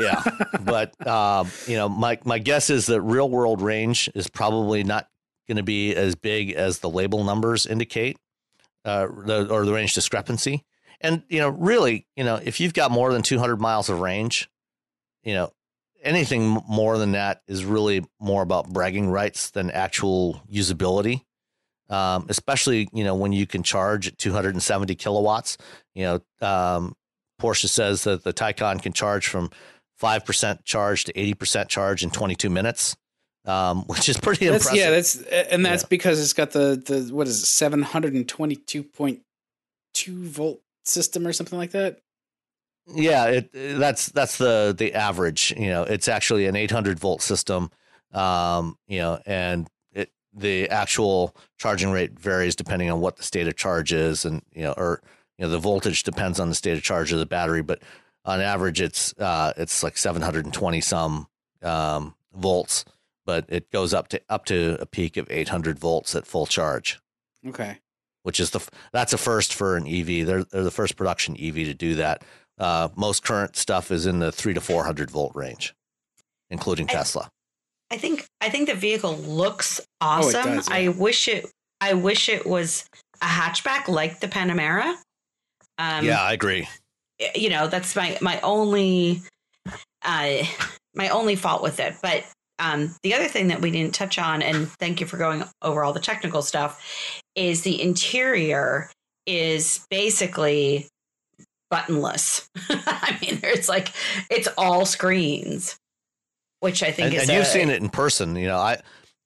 yeah, 0.00 0.22
but 0.60 1.06
um, 1.06 1.50
you 1.66 1.76
know, 1.76 1.88
my 1.88 2.18
my 2.24 2.38
guess 2.38 2.70
is 2.70 2.86
that 2.86 3.00
real 3.00 3.28
world 3.28 3.60
range 3.60 4.08
is 4.14 4.28
probably 4.28 4.84
not 4.84 5.08
going 5.48 5.56
to 5.56 5.62
be 5.62 5.94
as 5.94 6.14
big 6.14 6.52
as 6.52 6.80
the 6.80 6.90
label 6.90 7.24
numbers 7.24 7.66
indicate, 7.66 8.18
uh, 8.84 9.06
the, 9.24 9.48
or 9.50 9.64
the 9.64 9.72
range 9.72 9.94
discrepancy. 9.94 10.64
And 11.00 11.22
you 11.28 11.38
know, 11.38 11.48
really, 11.48 12.06
you 12.16 12.24
know, 12.24 12.36
if 12.36 12.60
you've 12.60 12.74
got 12.74 12.90
more 12.90 13.12
than 13.12 13.22
200 13.22 13.60
miles 13.60 13.88
of 13.88 14.00
range, 14.00 14.48
you 15.22 15.34
know, 15.34 15.52
anything 16.02 16.60
more 16.68 16.98
than 16.98 17.12
that 17.12 17.42
is 17.48 17.64
really 17.64 18.04
more 18.20 18.42
about 18.42 18.68
bragging 18.68 19.08
rights 19.08 19.50
than 19.50 19.70
actual 19.70 20.42
usability 20.52 21.24
um, 21.88 22.26
especially 22.28 22.88
you 22.92 23.04
know 23.04 23.14
when 23.14 23.32
you 23.32 23.46
can 23.46 23.62
charge 23.62 24.08
at 24.08 24.18
270 24.18 24.94
kilowatts. 24.94 25.56
You 25.94 26.04
know, 26.04 26.20
um, 26.46 26.94
Porsche 27.40 27.68
says 27.68 28.04
that 28.04 28.24
the 28.24 28.32
Taycan 28.32 28.82
can 28.82 28.92
charge 28.92 29.28
from 29.28 29.50
five 29.96 30.24
percent 30.24 30.64
charge 30.64 31.04
to 31.04 31.18
80 31.18 31.34
percent 31.34 31.68
charge 31.68 32.02
in 32.02 32.10
22 32.10 32.50
minutes, 32.50 32.96
um, 33.46 33.82
which 33.86 34.08
is 34.08 34.18
pretty 34.18 34.48
that's, 34.48 34.64
impressive. 34.66 34.84
Yeah, 34.84 34.90
that's 34.90 35.16
and 35.52 35.64
that's 35.64 35.84
yeah. 35.84 35.88
because 35.90 36.20
it's 36.20 36.32
got 36.32 36.50
the 36.52 36.82
the 36.84 37.14
what 37.14 37.26
is 37.26 37.42
it 37.42 37.46
722.2 37.46 39.20
volt 40.04 40.60
system 40.84 41.26
or 41.26 41.32
something 41.32 41.58
like 41.58 41.72
that. 41.72 41.98
Yeah, 42.94 43.26
it 43.26 43.50
that's 43.52 44.06
that's 44.06 44.38
the 44.38 44.74
the 44.76 44.94
average. 44.94 45.52
You 45.56 45.68
know, 45.68 45.82
it's 45.82 46.08
actually 46.08 46.46
an 46.46 46.56
800 46.56 46.98
volt 46.98 47.22
system. 47.22 47.70
Um, 48.12 48.78
you 48.86 49.00
know, 49.00 49.20
and 49.26 49.68
the 50.38 50.68
actual 50.70 51.34
charging 51.58 51.90
rate 51.90 52.18
varies 52.18 52.56
depending 52.56 52.90
on 52.90 53.00
what 53.00 53.16
the 53.16 53.22
state 53.22 53.48
of 53.48 53.56
charge 53.56 53.92
is, 53.92 54.24
and 54.24 54.42
you 54.52 54.62
know, 54.62 54.72
or 54.72 55.00
you 55.38 55.44
know, 55.44 55.50
the 55.50 55.58
voltage 55.58 56.02
depends 56.02 56.40
on 56.40 56.48
the 56.48 56.54
state 56.54 56.76
of 56.76 56.82
charge 56.82 57.12
of 57.12 57.18
the 57.18 57.26
battery. 57.26 57.62
But 57.62 57.82
on 58.24 58.40
average, 58.40 58.80
it's 58.80 59.14
uh, 59.18 59.52
it's 59.56 59.82
like 59.82 59.96
720 59.96 60.80
some 60.80 61.28
um, 61.62 62.14
volts, 62.34 62.84
but 63.24 63.44
it 63.48 63.70
goes 63.70 63.94
up 63.94 64.08
to 64.08 64.20
up 64.28 64.44
to 64.46 64.76
a 64.80 64.86
peak 64.86 65.16
of 65.16 65.30
800 65.30 65.78
volts 65.78 66.14
at 66.14 66.26
full 66.26 66.46
charge. 66.46 67.00
Okay, 67.46 67.78
which 68.22 68.40
is 68.40 68.50
the 68.50 68.60
that's 68.92 69.12
a 69.12 69.18
first 69.18 69.54
for 69.54 69.76
an 69.76 69.86
EV. 69.86 70.26
They're 70.26 70.44
they're 70.44 70.62
the 70.62 70.70
first 70.70 70.96
production 70.96 71.36
EV 71.38 71.54
to 71.54 71.74
do 71.74 71.94
that. 71.96 72.22
Uh, 72.58 72.88
most 72.96 73.22
current 73.22 73.56
stuff 73.56 73.90
is 73.90 74.04
in 74.04 74.18
the 74.18 74.32
three 74.32 74.52
to 74.52 74.60
400 74.60 75.10
volt 75.10 75.34
range, 75.34 75.74
including 76.50 76.88
I, 76.90 76.94
Tesla. 76.94 77.30
I 77.90 77.96
think 77.96 78.26
I 78.40 78.50
think 78.50 78.68
the 78.68 78.74
vehicle 78.74 79.16
looks 79.16 79.80
awesome. 80.00 80.40
Oh, 80.40 80.54
does, 80.56 80.68
yeah. 80.68 80.74
I 80.74 80.88
wish 80.88 81.28
it 81.28 81.46
I 81.80 81.94
wish 81.94 82.28
it 82.28 82.46
was 82.46 82.84
a 83.20 83.26
hatchback 83.26 83.88
like 83.88 84.20
the 84.20 84.28
Panamera. 84.28 84.94
Um, 85.78 86.04
yeah, 86.04 86.20
I 86.20 86.32
agree. 86.32 86.68
You 87.34 87.50
know, 87.50 87.68
that's 87.68 87.96
my 87.96 88.18
my 88.20 88.40
only 88.40 89.22
uh, 90.02 90.44
my 90.94 91.08
only 91.08 91.36
fault 91.36 91.62
with 91.62 91.80
it. 91.80 91.96
But 92.02 92.24
um, 92.58 92.94
the 93.02 93.14
other 93.14 93.28
thing 93.28 93.48
that 93.48 93.60
we 93.60 93.70
didn't 93.70 93.94
touch 93.94 94.18
on, 94.18 94.42
and 94.42 94.68
thank 94.68 95.00
you 95.00 95.06
for 95.06 95.16
going 95.16 95.44
over 95.62 95.84
all 95.84 95.92
the 95.92 96.00
technical 96.00 96.42
stuff, 96.42 97.22
is 97.34 97.62
the 97.62 97.80
interior 97.80 98.90
is 99.26 99.86
basically 99.90 100.88
buttonless. 101.72 102.48
I 102.68 103.18
mean, 103.22 103.38
there's 103.40 103.68
like 103.68 103.92
it's 104.30 104.48
all 104.58 104.84
screens 104.84 105.76
which 106.60 106.82
I 106.82 106.90
think 106.92 107.08
and, 107.08 107.14
is. 107.14 107.22
And 107.22 107.30
a, 107.30 107.34
you've 107.34 107.46
seen 107.46 107.70
it 107.70 107.82
in 107.82 107.88
person. 107.88 108.36
You 108.36 108.48
know, 108.48 108.58
I 108.58 108.80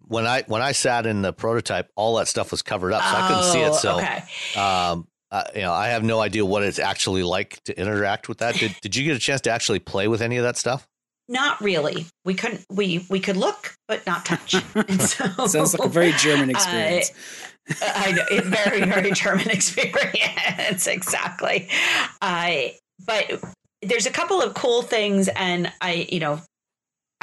when 0.07 0.27
I 0.27 0.43
when 0.47 0.63
I 0.63 0.73
sat 0.73 1.07
in 1.07 1.23
the 1.23 1.33
prototype, 1.33 1.91
all 1.97 2.17
that 2.17 2.29
stuff 2.29 2.51
was 2.51 2.63
covered 2.63 2.93
up, 2.93 3.03
so 3.03 3.09
oh, 3.11 3.17
I 3.17 3.29
couldn't 3.29 3.53
see 3.53 3.61
it. 3.61 3.71
Oh, 3.71 3.75
so, 3.75 3.97
okay. 3.99 4.25
um, 4.61 5.07
uh, 5.31 5.45
you 5.55 5.63
know, 5.63 5.73
I 5.73 5.89
have 5.89 6.05
no 6.05 6.21
idea 6.21 6.45
what 6.45 6.63
it's 6.63 6.79
actually 6.79 7.23
like 7.23 7.63
to 7.65 7.79
interact 7.79 8.29
with 8.29 8.39
that. 8.39 8.57
Did 8.57 8.77
Did 8.83 8.97
you 8.97 9.05
get 9.05 9.17
a 9.17 9.21
chance 9.21 9.41
to 9.43 9.51
actually 9.51 9.79
play 9.79 10.09
with 10.09 10.23
any 10.23 10.37
of 10.37 10.45
that 10.45 10.57
stuff? 10.57 10.87
Not 11.29 11.61
really. 11.61 12.07
We 12.25 12.35
couldn't. 12.35 12.67
We 12.71 13.07
we 13.09 13.21
could 13.21 13.37
look, 13.37 13.75
but 13.89 14.07
not 14.07 14.27
touch. 14.27 14.55
So, 15.01 15.47
Sounds 15.47 15.79
like 15.79 15.87
a 15.87 15.91
very 15.91 16.13
German 16.13 16.51
experience. 16.51 17.13
Uh, 17.71 17.75
I 17.81 18.13
know, 18.13 18.25
it's 18.31 18.47
very 18.47 18.85
very 18.85 19.13
German 19.13 19.51
experience. 19.51 20.87
exactly. 20.87 21.69
I. 22.21 22.75
Uh, 22.75 22.79
but 23.05 23.43
there's 23.83 24.07
a 24.07 24.11
couple 24.11 24.41
of 24.41 24.55
cool 24.55 24.83
things, 24.83 25.29
and 25.29 25.73
I, 25.81 26.07
you 26.11 26.21
know, 26.21 26.41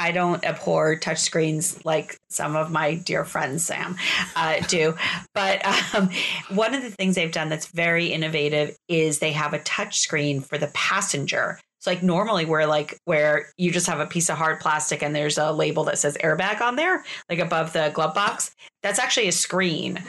I 0.00 0.12
don't 0.12 0.42
abhor 0.46 0.96
touchscreens 0.96 1.84
like 1.84 2.16
some 2.30 2.56
of 2.56 2.70
my 2.70 2.94
dear 2.94 3.26
friends, 3.26 3.66
Sam, 3.66 3.96
uh, 4.34 4.60
do. 4.66 4.96
But 5.34 5.62
um, 5.94 6.08
one 6.54 6.74
of 6.74 6.82
the 6.82 6.90
things 6.90 7.16
they've 7.16 7.30
done 7.30 7.50
that's 7.50 7.66
very 7.66 8.06
innovative 8.06 8.74
is 8.88 9.18
they 9.18 9.32
have 9.32 9.52
a 9.52 9.58
touchscreen 9.58 10.42
for 10.42 10.56
the 10.56 10.68
passenger. 10.68 11.60
So 11.80 11.90
like 11.90 12.02
normally 12.02 12.46
where 12.46 12.66
like 12.66 12.98
where 13.04 13.52
you 13.58 13.70
just 13.70 13.86
have 13.88 14.00
a 14.00 14.06
piece 14.06 14.30
of 14.30 14.38
hard 14.38 14.60
plastic 14.60 15.02
and 15.02 15.14
there's 15.14 15.36
a 15.36 15.52
label 15.52 15.84
that 15.84 15.98
says 15.98 16.16
airbag 16.24 16.62
on 16.62 16.76
there, 16.76 17.04
like 17.28 17.38
above 17.38 17.74
the 17.74 17.90
glove 17.92 18.14
box. 18.14 18.54
That's 18.82 18.98
actually 18.98 19.28
a 19.28 19.32
screen 19.32 20.02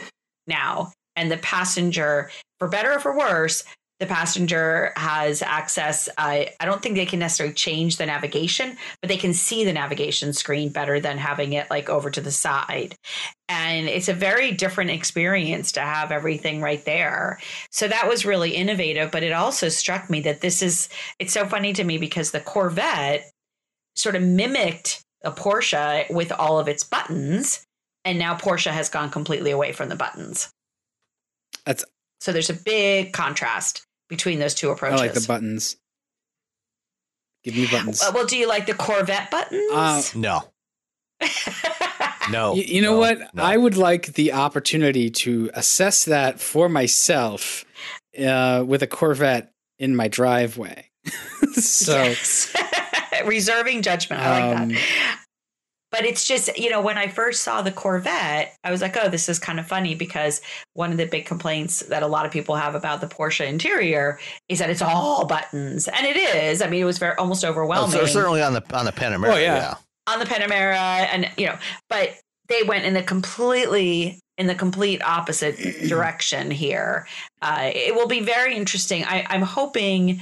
now. 0.48 0.94
And 1.18 1.30
the 1.30 1.38
passenger, 1.38 2.32
for 2.60 2.70
better 2.70 2.94
or 2.94 3.00
for 3.00 3.18
worse, 3.18 3.66
the 4.02 4.08
passenger 4.08 4.92
has 4.96 5.44
access. 5.44 6.10
I 6.18 6.50
I 6.60 6.66
don't 6.66 6.82
think 6.82 6.96
they 6.96 7.06
can 7.06 7.20
necessarily 7.20 7.54
change 7.54 7.98
the 7.98 8.08
navigation, 8.08 8.76
but 9.00 9.10
they 9.10 9.16
can 9.16 9.32
see 9.32 9.64
the 9.64 9.74
navigation 9.74 10.34
screen 10.34 10.70
better 10.70 11.00
than 11.00 11.20
having 11.20 11.54
it 11.54 11.70
like 11.70 11.88
over 11.88 12.10
to 12.10 12.20
the 12.20 12.32
side. 12.32 12.96
And 13.48 13.88
it's 13.88 14.10
a 14.10 14.14
very 14.16 14.54
different 14.54 14.90
experience 14.90 15.72
to 15.74 15.82
have 15.82 16.12
everything 16.12 16.62
right 16.62 16.84
there. 16.84 17.40
So 17.70 17.88
that 17.88 18.10
was 18.10 18.26
really 18.26 18.56
innovative. 18.56 19.12
But 19.12 19.22
it 19.22 19.34
also 19.34 19.70
struck 19.70 20.10
me 20.10 20.22
that 20.22 20.42
this 20.42 20.64
is, 20.64 20.90
it's 21.20 21.34
so 21.34 21.46
funny 21.46 21.72
to 21.74 21.84
me 21.84 22.00
because 22.00 22.32
the 22.32 22.40
Corvette 22.40 23.30
sort 23.96 24.16
of 24.16 24.24
mimicked 24.24 25.04
a 25.24 25.32
Porsche 25.32 26.10
with 26.10 26.32
all 26.32 26.58
of 26.58 26.68
its 26.68 26.84
buttons. 26.84 27.64
And 28.04 28.18
now 28.18 28.36
Porsche 28.36 28.72
has 28.72 28.90
gone 28.90 29.12
completely 29.12 29.52
away 29.52 29.74
from 29.74 29.90
the 29.90 29.96
buttons. 29.96 30.50
That's 31.68 31.86
so 32.20 32.32
there's 32.32 32.50
a 32.50 32.56
big 32.56 33.14
contrast 33.14 33.84
between 34.12 34.38
those 34.40 34.54
two 34.54 34.70
approaches. 34.70 35.00
I 35.00 35.04
like 35.06 35.14
the 35.14 35.26
buttons. 35.26 35.78
Give 37.44 37.56
me 37.56 37.66
buttons. 37.66 38.04
Well, 38.14 38.28
do 38.28 38.38
you 38.38 38.48
like 38.48 38.68
the 38.68 38.76
Corvette 38.76 39.32
buttons? 39.32 39.72
Uh, 39.74 40.04
no. 40.16 40.44
no. 42.32 42.54
You, 42.54 42.64
you 42.64 42.82
know 42.82 42.94
no, 42.94 43.00
what? 43.00 43.34
No. 43.34 43.44
I 43.44 43.58
would 43.58 43.78
like 43.78 44.14
the 44.14 44.34
opportunity 44.34 45.10
to 45.10 45.50
assess 45.56 46.06
that 46.06 46.40
for 46.40 46.70
myself 46.70 47.66
uh, 48.24 48.64
with 48.68 48.84
a 48.84 48.88
Corvette 48.88 49.54
in 49.80 49.96
my 49.96 50.08
driveway. 50.08 50.92
so 51.54 52.14
reserving 53.26 53.82
judgment. 53.82 54.22
I 54.22 54.50
like 54.52 54.60
um, 54.60 54.70
that. 54.70 55.21
But 55.92 56.06
it's 56.06 56.26
just, 56.26 56.58
you 56.58 56.70
know, 56.70 56.82
when 56.82 56.98
I 56.98 57.08
first 57.08 57.44
saw 57.44 57.62
the 57.62 57.72
Corvette, 57.72 58.56
I 58.64 58.72
was 58.72 58.82
like, 58.82 58.96
oh, 58.98 59.10
this 59.10 59.28
is 59.28 59.40
kind 59.40 59.60
of 59.60 59.68
funny 59.68 59.94
because 59.94 60.42
one 60.74 60.92
of 60.92 60.98
the 60.98 61.06
big 61.06 61.26
complaints 61.26 61.82
that 61.82 62.02
a 62.02 62.08
lot 62.08 62.26
of 62.26 62.32
people 62.32 62.56
have 62.56 62.76
about 62.76 63.02
the 63.02 63.08
Porsche 63.08 63.46
interior 63.46 64.18
is 64.48 64.60
that 64.60 64.70
it's 64.70 64.82
all 64.82 65.26
buttons. 65.26 65.88
And 65.90 66.08
it 66.08 66.16
is. 66.16 66.62
I 66.62 66.70
mean, 66.70 66.82
it 66.82 66.86
was 66.86 66.98
very 66.98 67.16
almost 67.18 67.44
overwhelming. 67.44 67.96
Oh, 67.96 68.06
so 68.06 68.06
certainly 68.06 68.42
on 68.42 68.54
the 68.54 68.64
on 68.74 68.86
the 68.86 68.92
Panamera. 68.92 69.34
Oh, 69.34 69.38
yeah. 69.38 69.56
yeah. 69.56 69.76
On 70.08 70.20
the 70.20 70.26
Panamera 70.26 70.76
and 70.76 71.30
you 71.38 71.46
know, 71.46 71.58
but 71.90 72.18
they 72.48 72.64
went 72.64 72.86
in 72.86 72.94
the 72.94 73.04
completely 73.04 74.20
in 74.38 74.48
the 74.48 74.56
complete 74.56 75.04
opposite 75.04 75.58
direction 75.88 76.50
here. 76.50 77.08
Uh, 77.42 77.72
it 77.74 77.94
will 77.94 78.08
be 78.08 78.22
very 78.22 78.56
interesting. 78.56 79.04
I, 79.04 79.26
I'm 79.30 79.42
hoping 79.42 80.22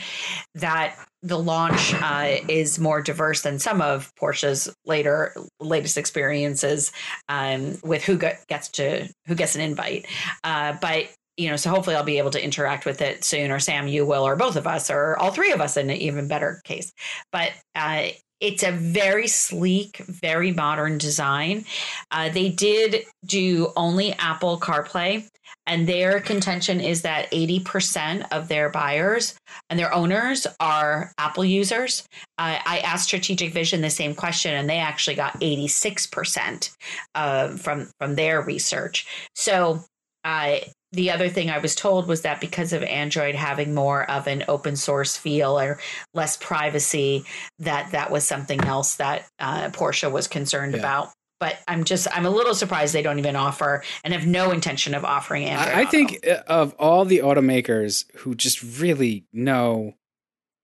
that 0.55 0.95
the 1.21 1.37
launch 1.37 1.93
uh, 1.95 2.37
is 2.47 2.79
more 2.79 3.01
diverse 3.01 3.41
than 3.41 3.59
some 3.59 3.81
of 3.81 4.13
Porsche's 4.15 4.73
later 4.85 5.35
latest 5.59 5.97
experiences 5.97 6.91
um, 7.27 7.77
with 7.83 8.03
who 8.03 8.17
gets 8.17 8.69
to 8.69 9.07
who 9.27 9.35
gets 9.35 9.55
an 9.55 9.61
invite. 9.61 10.05
Uh, 10.43 10.75
but 10.81 11.09
you 11.37 11.49
know, 11.49 11.55
so 11.55 11.69
hopefully 11.69 11.95
I'll 11.95 12.03
be 12.03 12.17
able 12.17 12.31
to 12.31 12.43
interact 12.43 12.85
with 12.85 13.01
it 13.01 13.23
soon, 13.23 13.49
or 13.49 13.59
Sam, 13.59 13.87
you 13.87 14.05
will, 14.05 14.23
or 14.27 14.35
both 14.35 14.57
of 14.57 14.67
us, 14.67 14.89
or 14.91 15.17
all 15.17 15.31
three 15.31 15.53
of 15.53 15.61
us 15.61 15.77
in 15.77 15.89
an 15.89 15.95
even 15.95 16.27
better 16.27 16.61
case. 16.65 16.91
But 17.31 17.53
uh, 17.75 18.09
it's 18.41 18.63
a 18.63 18.71
very 18.71 19.27
sleek, 19.27 19.97
very 19.97 20.51
modern 20.51 20.97
design. 20.97 21.65
Uh, 22.11 22.29
they 22.29 22.49
did 22.49 23.05
do 23.25 23.71
only 23.77 24.13
Apple 24.13 24.59
CarPlay, 24.59 25.27
and 25.69 25.87
their 25.87 26.19
contention 26.19 26.81
is 26.81 27.03
that 27.03 27.29
80% 27.31 28.27
of 28.31 28.47
their 28.47 28.69
buyers 28.69 29.35
and 29.69 29.79
their 29.79 29.93
owners 29.93 30.47
are 30.59 31.11
Apple 31.19 31.45
users. 31.45 32.03
Uh, 32.39 32.57
I 32.65 32.79
asked 32.79 33.05
Strategic 33.05 33.53
Vision 33.53 33.81
the 33.81 33.91
same 33.91 34.15
question, 34.15 34.55
and 34.55 34.67
they 34.67 34.79
actually 34.79 35.15
got 35.15 35.39
86% 35.39 36.75
uh, 37.13 37.49
from 37.49 37.91
from 37.99 38.15
their 38.15 38.41
research. 38.41 39.05
So 39.35 39.83
uh, 40.23 40.57
the 40.91 41.11
other 41.11 41.29
thing 41.29 41.51
I 41.51 41.59
was 41.59 41.75
told 41.75 42.07
was 42.07 42.23
that 42.23 42.41
because 42.41 42.73
of 42.73 42.81
Android 42.81 43.35
having 43.35 43.75
more 43.75 44.09
of 44.09 44.25
an 44.25 44.45
open 44.47 44.75
source 44.75 45.15
feel 45.15 45.59
or 45.59 45.79
less 46.15 46.35
privacy, 46.35 47.25
that 47.59 47.91
that 47.91 48.09
was 48.09 48.23
something 48.23 48.59
else 48.61 48.95
that 48.95 49.27
uh, 49.37 49.69
Porsche 49.69 50.11
was 50.11 50.27
concerned 50.27 50.73
yeah. 50.73 50.79
about. 50.79 51.09
But 51.39 51.57
I'm 51.67 51.85
just 51.85 52.07
I'm 52.11 52.25
a 52.25 52.29
little 52.29 52.53
surprised 52.53 52.93
they 52.93 53.01
don't 53.01 53.19
even 53.19 53.35
offer 53.35 53.83
and 54.03 54.13
have 54.13 54.27
no 54.27 54.51
intention 54.51 54.93
of 54.93 55.05
offering 55.05 55.45
Android. 55.45 55.75
I, 55.75 55.81
I 55.81 55.85
think 55.85 56.19
uh, 56.27 56.41
of 56.47 56.73
all 56.77 57.05
the 57.05 57.19
automakers 57.19 58.05
who 58.17 58.35
just 58.35 58.61
really 58.79 59.25
know 59.31 59.95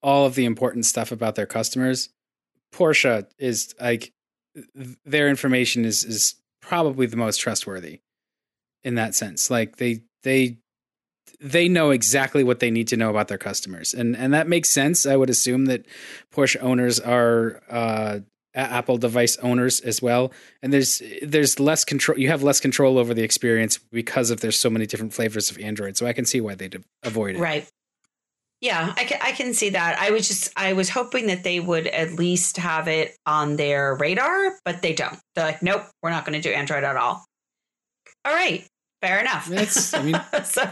all 0.04 0.26
of 0.26 0.36
the 0.36 0.46
important 0.46 0.86
stuff 0.86 1.12
about 1.12 1.36
their 1.36 1.46
customers, 1.46 2.10
Porsche 2.74 3.26
is 3.40 3.74
like 3.80 4.12
their 5.06 5.30
information 5.30 5.86
is 5.86 6.04
is 6.04 6.36
probably 6.62 7.06
the 7.06 7.18
most 7.18 7.38
trustworthy 7.38 8.02
in 8.84 8.96
that 8.96 9.16
sense. 9.16 9.50
Like 9.50 9.78
they 9.78 10.04
they 10.24 10.58
they 11.40 11.68
know 11.68 11.92
exactly 11.92 12.44
what 12.44 12.60
they 12.60 12.72
need 12.72 12.88
to 12.90 12.98
know 12.98 13.10
about 13.10 13.28
their 13.28 13.38
customers, 13.38 13.94
and 13.94 14.16
and 14.16 14.34
that 14.34 14.48
makes 14.48 14.70
sense. 14.70 15.06
I 15.06 15.16
would 15.16 15.30
assume 15.30 15.66
that 15.66 15.86
Porsche 16.34 16.62
owners 16.62 17.00
are 17.00 17.62
uh, 17.70 18.20
Apple 18.56 18.98
device 18.98 19.38
owners 19.38 19.82
as 19.82 20.02
well, 20.02 20.32
and 20.62 20.72
there's 20.72 21.02
there's 21.22 21.60
less 21.60 21.84
control. 21.84 22.18
You 22.18 22.30
have 22.30 22.42
less 22.42 22.60
control 22.60 22.98
over 22.98 23.14
the 23.14 23.24
experience 23.24 23.78
because 23.78 24.32
of 24.32 24.42
there's 24.42 24.58
so 24.58 24.70
many 24.70 24.86
different 24.86 25.14
flavors 25.14 25.52
of 25.52 25.60
Android. 25.60 25.98
So 25.98 26.06
I 26.06 26.14
can 26.14 26.26
see 26.26 26.42
why 26.42 26.56
they'd 26.56 26.84
avoid 27.04 27.36
it. 27.36 27.40
Right. 27.40 27.68
Yeah, 28.62 28.94
I 28.96 29.04
can, 29.04 29.20
I 29.22 29.32
can 29.34 29.54
see 29.54 29.72
that. 29.72 30.00
I 30.00 30.12
was 30.12 30.28
just 30.28 30.52
I 30.56 30.74
was 30.74 30.90
hoping 30.90 31.28
that 31.28 31.44
they 31.44 31.60
would 31.60 31.88
at 31.88 32.14
least 32.14 32.58
have 32.58 32.88
it 32.88 33.16
on 33.26 33.58
their 33.58 33.96
radar, 33.96 34.54
but 34.64 34.82
they 34.82 34.94
don't. 34.94 35.20
They're 35.36 35.46
like, 35.46 35.62
nope, 35.62 35.84
we're 36.02 36.10
not 36.10 36.26
going 36.26 36.42
to 36.42 36.50
do 36.50 36.54
Android 36.54 36.84
at 36.84 36.96
all. 36.96 37.26
All 38.24 38.34
right. 38.34 38.66
Fair 39.02 39.20
enough. 39.20 39.46
That's, 39.48 39.94
I 39.94 40.02
mean, 40.02 40.20
so, 40.46 40.64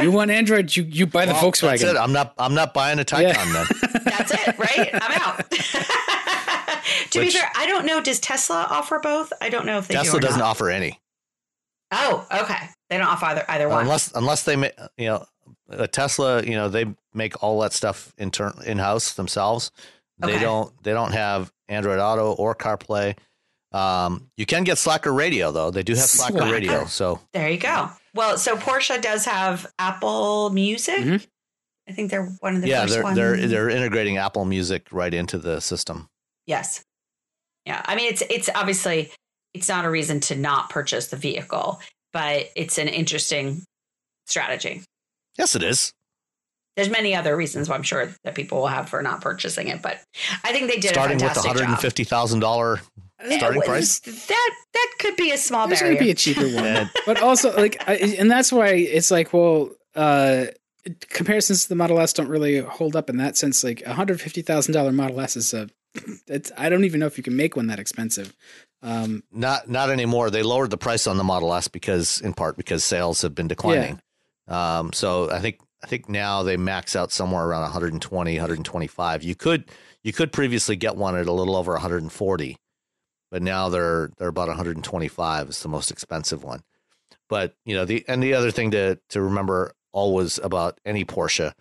you 0.00 0.12
want 0.12 0.30
Android, 0.30 0.76
you 0.76 0.84
you 0.84 1.06
buy 1.06 1.26
the 1.26 1.32
well, 1.32 1.50
Volkswagen. 1.50 1.80
That's 1.80 1.82
it. 1.82 1.96
I'm 1.96 2.12
not 2.12 2.34
I'm 2.38 2.54
not 2.54 2.72
buying 2.72 3.00
a 3.00 3.04
Taycan 3.04 3.34
yeah. 3.34 3.52
then. 3.52 4.02
That's 4.04 4.30
it, 4.32 4.58
right? 4.58 4.90
I'm 4.92 5.20
out. 5.20 6.60
to 7.10 7.18
Which, 7.20 7.34
be 7.34 7.38
fair, 7.38 7.50
I 7.56 7.66
don't 7.66 7.86
know. 7.86 8.00
Does 8.00 8.20
Tesla 8.20 8.66
offer 8.70 8.98
both? 8.98 9.32
I 9.40 9.48
don't 9.48 9.66
know 9.66 9.78
if 9.78 9.88
they 9.88 9.94
Tesla 9.94 10.20
do 10.20 10.26
doesn't 10.26 10.42
offer 10.42 10.70
any. 10.70 11.00
Oh, 11.92 12.26
okay. 12.32 12.68
They 12.90 12.98
don't 12.98 13.06
offer 13.06 13.26
either 13.26 13.44
either 13.48 13.68
one. 13.68 13.82
Unless 13.82 14.12
unless 14.14 14.44
they 14.44 14.56
make 14.56 14.72
you 14.96 15.06
know 15.06 15.26
a 15.68 15.88
Tesla, 15.88 16.42
you 16.42 16.52
know 16.52 16.68
they 16.68 16.86
make 17.12 17.42
all 17.42 17.60
that 17.60 17.72
stuff 17.72 18.12
in 18.18 18.30
turn 18.30 18.52
in 18.66 18.78
house 18.78 19.14
themselves. 19.14 19.70
They 20.18 20.38
don't 20.38 20.72
they 20.82 20.92
don't 20.92 21.12
have 21.12 21.52
Android 21.68 21.98
Auto 21.98 22.32
or 22.32 22.54
CarPlay. 22.54 23.16
Um, 23.72 24.30
you 24.36 24.46
can 24.46 24.62
get 24.62 24.78
Slacker 24.78 25.12
Radio 25.12 25.50
though. 25.50 25.70
They 25.70 25.82
do 25.82 25.94
have 25.94 26.04
Slacker, 26.04 26.38
Slacker. 26.38 26.52
Radio. 26.52 26.84
So 26.86 27.20
there 27.32 27.50
you 27.50 27.58
go. 27.58 27.90
Well, 28.14 28.38
so 28.38 28.56
Porsche 28.56 29.00
does 29.02 29.24
have 29.24 29.66
Apple 29.78 30.50
Music. 30.50 30.94
Mm-hmm. 30.98 31.24
I 31.88 31.92
think 31.92 32.10
they're 32.10 32.26
one 32.40 32.54
of 32.54 32.62
the 32.62 32.68
yeah. 32.68 32.86
they're 32.86 33.02
ones. 33.02 33.16
they're 33.16 33.36
they're 33.36 33.68
integrating 33.68 34.16
Apple 34.16 34.44
Music 34.44 34.86
right 34.92 35.12
into 35.12 35.38
the 35.38 35.60
system. 35.60 36.08
Yes. 36.46 36.82
Yeah. 37.66 37.82
I 37.84 37.96
mean, 37.96 38.12
it's 38.12 38.22
it's 38.30 38.50
obviously 38.54 39.10
it's 39.54 39.68
not 39.68 39.84
a 39.84 39.90
reason 39.90 40.20
to 40.20 40.36
not 40.36 40.70
purchase 40.70 41.08
the 41.08 41.16
vehicle, 41.16 41.80
but 42.12 42.50
it's 42.56 42.78
an 42.78 42.88
interesting 42.88 43.62
strategy. 44.26 44.82
Yes, 45.38 45.54
it 45.56 45.62
is. 45.62 45.92
There's 46.76 46.90
many 46.90 47.14
other 47.14 47.36
reasons 47.36 47.70
I'm 47.70 47.84
sure 47.84 48.12
that 48.24 48.34
people 48.34 48.58
will 48.58 48.66
have 48.66 48.88
for 48.88 49.00
not 49.00 49.20
purchasing 49.20 49.68
it, 49.68 49.80
but 49.80 50.00
I 50.42 50.52
think 50.52 50.68
they 50.68 50.78
did 50.78 50.90
starting 50.90 51.18
with 51.18 51.34
the 51.34 51.40
hundred 51.40 51.68
and 51.68 51.78
fifty 51.78 52.02
thousand 52.02 52.40
dollar 52.40 52.80
starting 53.30 53.62
price. 53.62 54.00
That 54.00 54.50
that 54.72 54.92
could 54.98 55.14
be 55.16 55.30
a 55.30 55.38
small 55.38 55.68
There's 55.68 55.80
barrier. 55.80 55.98
There's 55.98 56.24
going 56.26 56.34
to 56.34 56.34
be 56.34 56.42
a 56.42 56.52
cheaper 56.52 56.80
one, 56.80 56.90
but 57.06 57.22
also 57.22 57.56
like, 57.56 57.82
I, 57.86 57.94
and 58.18 58.28
that's 58.28 58.52
why 58.52 58.70
it's 58.70 59.12
like, 59.12 59.32
well, 59.32 59.70
uh, 59.94 60.46
comparisons 61.00 61.62
to 61.62 61.68
the 61.68 61.76
Model 61.76 62.00
S 62.00 62.12
don't 62.12 62.28
really 62.28 62.58
hold 62.58 62.96
up 62.96 63.08
in 63.08 63.18
that 63.18 63.36
sense. 63.36 63.62
Like 63.62 63.82
a 63.82 63.94
hundred 63.94 64.20
fifty 64.20 64.42
thousand 64.42 64.74
dollar 64.74 64.90
Model 64.90 65.20
S 65.20 65.36
is 65.36 65.54
a, 65.54 65.68
it's, 66.26 66.50
I 66.56 66.68
don't 66.68 66.84
even 66.84 67.00
know 67.00 67.06
if 67.06 67.16
you 67.16 67.22
can 67.22 67.36
make 67.36 67.56
one 67.56 67.68
that 67.68 67.78
expensive. 67.78 68.34
Um, 68.82 69.22
not 69.32 69.68
not 69.68 69.90
anymore. 69.90 70.30
They 70.30 70.42
lowered 70.42 70.70
the 70.70 70.76
price 70.76 71.06
on 71.06 71.16
the 71.16 71.24
Model 71.24 71.54
S 71.54 71.68
because, 71.68 72.20
in 72.20 72.34
part, 72.34 72.56
because 72.56 72.84
sales 72.84 73.22
have 73.22 73.34
been 73.34 73.48
declining. 73.48 74.00
Yeah. 74.48 74.78
Um, 74.78 74.92
so 74.92 75.30
I 75.30 75.40
think 75.40 75.58
I 75.82 75.86
think 75.86 76.08
now 76.08 76.42
they 76.42 76.56
max 76.56 76.94
out 76.94 77.12
somewhere 77.12 77.46
around 77.46 77.62
120, 77.62 78.34
125. 78.34 79.22
You 79.22 79.34
could 79.34 79.70
you 80.02 80.12
could 80.12 80.32
previously 80.32 80.76
get 80.76 80.96
one 80.96 81.16
at 81.16 81.26
a 81.26 81.32
little 81.32 81.56
over 81.56 81.72
140, 81.72 82.56
but 83.30 83.42
now 83.42 83.68
they're 83.70 84.10
they're 84.18 84.28
about 84.28 84.48
125 84.48 85.48
is 85.48 85.62
the 85.62 85.68
most 85.68 85.90
expensive 85.90 86.44
one. 86.44 86.62
But 87.28 87.54
you 87.64 87.74
know 87.74 87.84
the 87.84 88.04
and 88.06 88.22
the 88.22 88.34
other 88.34 88.50
thing 88.50 88.70
to 88.72 88.98
to 89.10 89.22
remember 89.22 89.72
always 89.92 90.38
about 90.38 90.78
any 90.84 91.04
Porsche 91.04 91.54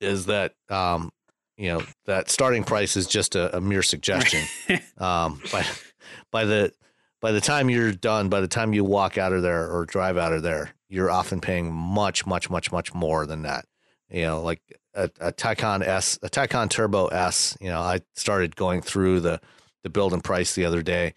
is 0.00 0.26
that 0.26 0.54
um, 0.68 1.10
you 1.58 1.68
know 1.68 1.82
that 2.06 2.30
starting 2.30 2.64
price 2.64 2.96
is 2.96 3.06
just 3.06 3.34
a, 3.34 3.56
a 3.56 3.60
mere 3.60 3.82
suggestion. 3.82 4.44
um, 4.98 5.42
by 5.52 5.66
by 6.30 6.44
the 6.44 6.72
by 7.20 7.32
the 7.32 7.40
time 7.40 7.68
you're 7.68 7.92
done, 7.92 8.28
by 8.28 8.40
the 8.40 8.48
time 8.48 8.72
you 8.72 8.84
walk 8.84 9.18
out 9.18 9.32
of 9.32 9.42
there 9.42 9.68
or 9.68 9.84
drive 9.84 10.16
out 10.16 10.32
of 10.32 10.42
there, 10.42 10.70
you're 10.88 11.10
often 11.10 11.40
paying 11.40 11.72
much, 11.72 12.26
much, 12.26 12.48
much, 12.48 12.70
much 12.70 12.94
more 12.94 13.26
than 13.26 13.42
that. 13.42 13.66
You 14.08 14.22
know, 14.22 14.40
like 14.40 14.62
a, 14.94 15.10
a 15.20 15.32
Taycan 15.32 15.84
S, 15.86 16.18
a 16.22 16.30
Taycan 16.30 16.70
Turbo 16.70 17.08
S. 17.08 17.58
You 17.60 17.68
know, 17.68 17.80
I 17.80 18.00
started 18.14 18.56
going 18.56 18.80
through 18.80 19.20
the 19.20 19.40
the 19.82 19.90
build 19.90 20.12
and 20.12 20.22
price 20.22 20.54
the 20.54 20.64
other 20.64 20.82
day. 20.82 21.12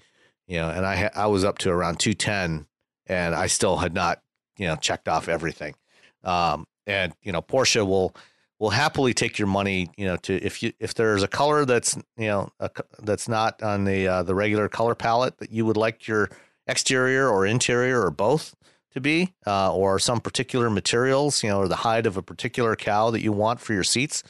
You 0.48 0.58
know, 0.58 0.70
and 0.70 0.86
I 0.86 0.96
ha- 0.96 1.12
I 1.16 1.28
was 1.28 1.44
up 1.44 1.60
to 1.60 1.70
around 1.70 2.00
two 2.00 2.14
ten, 2.14 2.66
and 3.06 3.36
I 3.36 3.46
still 3.48 3.78
had 3.78 3.94
not 3.94 4.22
you 4.58 4.68
know 4.68 4.76
checked 4.76 5.08
off 5.08 5.30
everything. 5.30 5.76
Um, 6.24 6.66
and 6.88 7.14
you 7.22 7.32
know 7.32 7.42
Porsche 7.42 7.86
will 7.86 8.16
will 8.62 8.70
happily 8.70 9.12
take 9.14 9.40
your 9.40 9.48
money. 9.48 9.90
You 9.98 10.06
know, 10.06 10.18
to 10.18 10.36
if 10.36 10.62
you 10.64 10.72
if 10.80 10.94
there's 10.94 11.24
a 11.24 11.28
color 11.28 11.66
that's 11.66 11.98
you 12.16 12.28
know 12.28 12.50
a, 12.60 12.70
that's 13.00 13.28
not 13.28 13.62
on 13.62 13.84
the 13.84 14.08
uh, 14.08 14.24
the 14.24 14.36
regular 14.36 14.70
color 14.70 14.96
palette 14.96 15.40
that 15.40 15.52
you 15.52 15.66
would 15.66 15.78
like 15.78 16.08
your 16.08 16.30
exterior 16.68 17.28
or 17.28 17.46
interior 17.46 18.06
or 18.06 18.12
both 18.12 18.56
to 18.94 19.02
be, 19.02 19.34
uh, 19.48 19.74
or 19.74 19.98
some 20.00 20.20
particular 20.20 20.70
materials, 20.70 21.44
you 21.44 21.50
know, 21.50 21.60
or 21.60 21.68
the 21.68 21.78
hide 21.78 22.06
of 22.06 22.18
a 22.18 22.22
particular 22.22 22.76
cow 22.76 23.10
that 23.10 23.22
you 23.22 23.32
want 23.32 23.60
for 23.60 23.74
your 23.74 23.86
seats, 23.86 24.22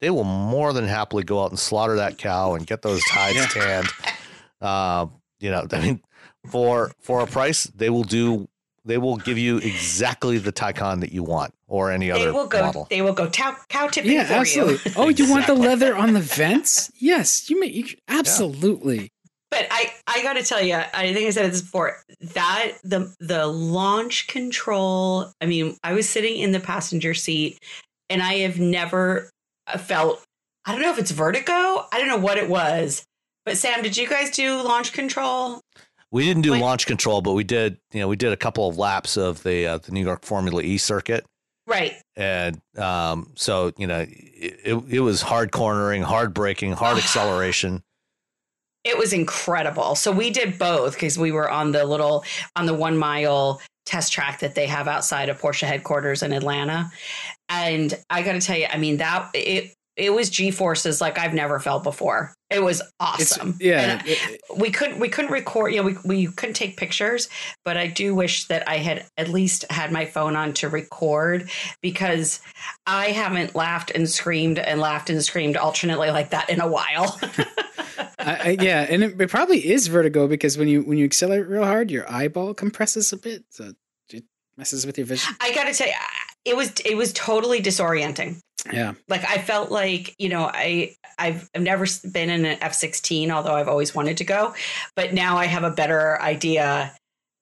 they 0.00 0.10
will 0.10 0.24
more 0.24 0.72
than 0.72 0.86
happily 0.86 1.24
go 1.24 1.42
out 1.42 1.50
and 1.50 1.58
slaughter 1.58 1.96
that 1.96 2.18
cow 2.18 2.54
and 2.54 2.66
get 2.66 2.82
those 2.82 3.02
hides 3.04 3.52
tanned. 3.52 3.88
Uh, 4.60 5.06
you 5.40 5.50
know, 5.50 5.66
I 5.72 5.80
mean, 5.80 6.02
for 6.46 6.92
for 7.00 7.20
a 7.20 7.26
price, 7.26 7.64
they 7.64 7.90
will 7.90 8.04
do. 8.04 8.48
They 8.84 8.98
will 8.98 9.16
give 9.16 9.38
you 9.38 9.58
exactly 9.58 10.38
the 10.38 10.52
Taycan 10.52 11.00
that 11.00 11.12
you 11.12 11.22
want, 11.22 11.54
or 11.68 11.92
any 11.92 12.10
other 12.10 12.24
they 12.24 12.30
will 12.32 12.48
go, 12.48 12.62
model. 12.62 12.86
They 12.90 13.00
will 13.00 13.12
go 13.12 13.30
cow, 13.30 13.56
cow 13.68 13.86
tipping 13.86 14.12
yeah, 14.12 14.24
for 14.24 14.32
absolutely. 14.34 14.90
you. 14.90 14.96
Oh, 14.96 15.08
you 15.08 15.30
want 15.30 15.46
the 15.46 15.54
leather 15.54 15.96
on 15.96 16.14
the 16.14 16.20
vents? 16.20 16.90
Yes, 16.96 17.48
you 17.48 17.60
may. 17.60 17.68
You, 17.68 17.84
absolutely. 18.08 19.12
But 19.52 19.68
I, 19.70 19.92
I 20.06 20.22
got 20.22 20.32
to 20.32 20.42
tell 20.42 20.62
you, 20.62 20.74
I 20.74 21.12
think 21.12 21.26
I 21.26 21.30
said 21.30 21.52
this 21.52 21.60
before. 21.60 21.98
That 22.34 22.72
the 22.82 23.14
the 23.20 23.46
launch 23.46 24.26
control. 24.26 25.30
I 25.40 25.46
mean, 25.46 25.76
I 25.84 25.92
was 25.92 26.08
sitting 26.08 26.38
in 26.38 26.50
the 26.50 26.60
passenger 26.60 27.14
seat, 27.14 27.58
and 28.10 28.20
I 28.22 28.38
have 28.38 28.58
never 28.58 29.30
felt. 29.78 30.24
I 30.64 30.72
don't 30.72 30.82
know 30.82 30.90
if 30.90 30.98
it's 30.98 31.10
vertigo. 31.10 31.52
I 31.52 31.98
don't 31.98 32.08
know 32.08 32.16
what 32.16 32.38
it 32.38 32.48
was. 32.48 33.04
But 33.44 33.58
Sam, 33.58 33.82
did 33.82 33.96
you 33.96 34.08
guys 34.08 34.30
do 34.30 34.62
launch 34.62 34.92
control? 34.92 35.60
We 36.12 36.26
didn't 36.26 36.42
do 36.42 36.52
Wait. 36.52 36.60
launch 36.60 36.86
control, 36.86 37.22
but 37.22 37.32
we 37.32 37.42
did. 37.42 37.78
You 37.92 38.00
know, 38.00 38.08
we 38.08 38.16
did 38.16 38.32
a 38.32 38.36
couple 38.36 38.68
of 38.68 38.76
laps 38.76 39.16
of 39.16 39.42
the 39.42 39.66
uh, 39.66 39.78
the 39.78 39.92
New 39.92 40.04
York 40.04 40.24
Formula 40.24 40.62
E 40.62 40.76
circuit. 40.76 41.24
Right. 41.66 41.94
And 42.16 42.60
um, 42.76 43.32
so 43.34 43.72
you 43.78 43.86
know, 43.86 44.00
it, 44.00 44.60
it, 44.62 44.74
it 44.88 45.00
was 45.00 45.22
hard 45.22 45.52
cornering, 45.52 46.02
hard 46.02 46.34
braking, 46.34 46.72
hard 46.72 46.98
acceleration. 47.02 47.82
It 48.84 48.98
was 48.98 49.12
incredible. 49.12 49.94
So 49.94 50.12
we 50.12 50.30
did 50.30 50.58
both 50.58 50.94
because 50.94 51.18
we 51.18 51.32
were 51.32 51.50
on 51.50 51.72
the 51.72 51.84
little 51.86 52.24
on 52.56 52.66
the 52.66 52.74
one 52.74 52.98
mile 52.98 53.62
test 53.86 54.12
track 54.12 54.40
that 54.40 54.54
they 54.54 54.66
have 54.66 54.88
outside 54.88 55.28
of 55.28 55.40
Porsche 55.40 55.66
headquarters 55.66 56.22
in 56.22 56.32
Atlanta. 56.32 56.90
And 57.48 57.94
I 58.10 58.22
got 58.22 58.32
to 58.32 58.40
tell 58.40 58.56
you, 58.56 58.66
I 58.68 58.76
mean 58.76 58.98
that 58.98 59.30
it 59.34 59.74
it 59.96 60.12
was 60.12 60.30
G 60.30 60.50
forces 60.50 61.00
like 61.00 61.18
I've 61.18 61.34
never 61.34 61.60
felt 61.60 61.82
before. 61.82 62.34
It 62.50 62.62
was 62.62 62.82
awesome. 63.00 63.50
It's, 63.50 63.60
yeah, 63.60 64.02
it, 64.04 64.40
we 64.56 64.70
couldn't 64.70 64.98
we 64.98 65.08
couldn't 65.08 65.30
record. 65.30 65.72
You 65.72 65.82
know, 65.82 65.88
we 65.88 65.96
we 66.04 66.26
couldn't 66.26 66.54
take 66.54 66.76
pictures, 66.76 67.28
but 67.64 67.76
I 67.76 67.86
do 67.86 68.14
wish 68.14 68.46
that 68.46 68.68
I 68.68 68.76
had 68.76 69.06
at 69.16 69.28
least 69.28 69.64
had 69.70 69.92
my 69.92 70.06
phone 70.06 70.36
on 70.36 70.52
to 70.54 70.68
record 70.68 71.50
because 71.82 72.40
I 72.86 73.06
haven't 73.06 73.54
laughed 73.54 73.90
and 73.90 74.08
screamed 74.08 74.58
and 74.58 74.80
laughed 74.80 75.10
and 75.10 75.22
screamed 75.22 75.56
alternately 75.56 76.10
like 76.10 76.30
that 76.30 76.48
in 76.48 76.60
a 76.60 76.68
while. 76.68 77.18
I, 78.18 78.56
I, 78.56 78.56
yeah, 78.60 78.86
and 78.88 79.02
it, 79.02 79.20
it, 79.20 79.30
probably 79.30 79.66
is 79.66 79.88
vertigo 79.88 80.28
because 80.28 80.56
when 80.56 80.68
you 80.68 80.82
when 80.82 80.98
you 80.98 81.04
accelerate 81.04 81.48
real 81.48 81.64
hard, 81.64 81.90
your 81.90 82.10
eyeball 82.10 82.54
compresses 82.54 83.12
a 83.12 83.16
bit, 83.16 83.44
so 83.50 83.72
it 84.10 84.24
messes 84.56 84.86
with 84.86 84.96
your 84.96 85.06
vision. 85.06 85.34
I 85.40 85.54
got 85.54 85.64
to 85.64 85.74
tell 85.74 85.88
you, 85.88 85.94
it 86.44 86.56
was 86.56 86.72
it 86.84 86.96
was 86.96 87.12
totally 87.12 87.60
disorienting. 87.60 88.40
Yeah, 88.72 88.92
like 89.08 89.28
I 89.28 89.38
felt 89.38 89.70
like 89.70 90.14
you 90.18 90.28
know 90.28 90.50
I 90.52 90.94
I've 91.18 91.48
I've 91.54 91.62
never 91.62 91.86
been 92.12 92.30
in 92.30 92.44
an 92.44 92.58
F 92.60 92.74
sixteen, 92.74 93.30
although 93.30 93.54
I've 93.54 93.68
always 93.68 93.94
wanted 93.94 94.18
to 94.18 94.24
go, 94.24 94.54
but 94.94 95.12
now 95.12 95.36
I 95.36 95.46
have 95.46 95.64
a 95.64 95.70
better 95.70 96.20
idea. 96.20 96.92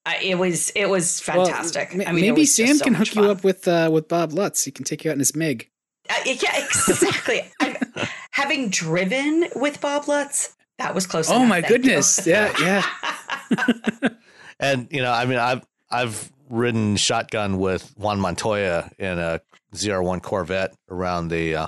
Uh, 0.05 0.13
it 0.21 0.39
was 0.39 0.71
it 0.71 0.87
was 0.87 1.19
fantastic. 1.19 1.91
Well, 1.93 2.07
I 2.07 2.11
mean, 2.11 2.21
maybe 2.21 2.45
Sam 2.45 2.75
so 2.75 2.85
can 2.85 2.95
hook 2.95 3.09
fun. 3.09 3.23
you 3.23 3.29
up 3.29 3.43
with 3.43 3.67
uh, 3.67 3.89
with 3.91 4.07
Bob 4.07 4.33
Lutz. 4.33 4.63
He 4.63 4.71
can 4.71 4.83
take 4.83 5.03
you 5.03 5.11
out 5.11 5.13
in 5.13 5.19
his 5.19 5.35
Mig. 5.35 5.69
Uh, 6.09 6.15
yeah, 6.25 6.65
exactly. 6.65 7.51
having 8.31 8.69
driven 8.69 9.45
with 9.55 9.79
Bob 9.79 10.07
Lutz, 10.07 10.55
that 10.79 10.95
was 10.95 11.05
close. 11.05 11.29
Oh 11.29 11.35
enough, 11.35 11.49
my 11.49 11.61
goodness! 11.61 12.25
You. 12.25 12.33
Yeah, 12.33 12.53
yeah. 12.59 14.09
and 14.59 14.87
you 14.89 15.03
know, 15.03 15.11
I 15.11 15.25
mean, 15.25 15.37
I've 15.37 15.63
I've 15.91 16.31
ridden 16.49 16.97
shotgun 16.97 17.59
with 17.59 17.93
Juan 17.97 18.19
Montoya 18.19 18.89
in 18.97 19.19
a 19.19 19.41
ZR1 19.75 20.21
Corvette 20.21 20.75
around 20.89 21.29
the 21.29 21.55
uh, 21.55 21.67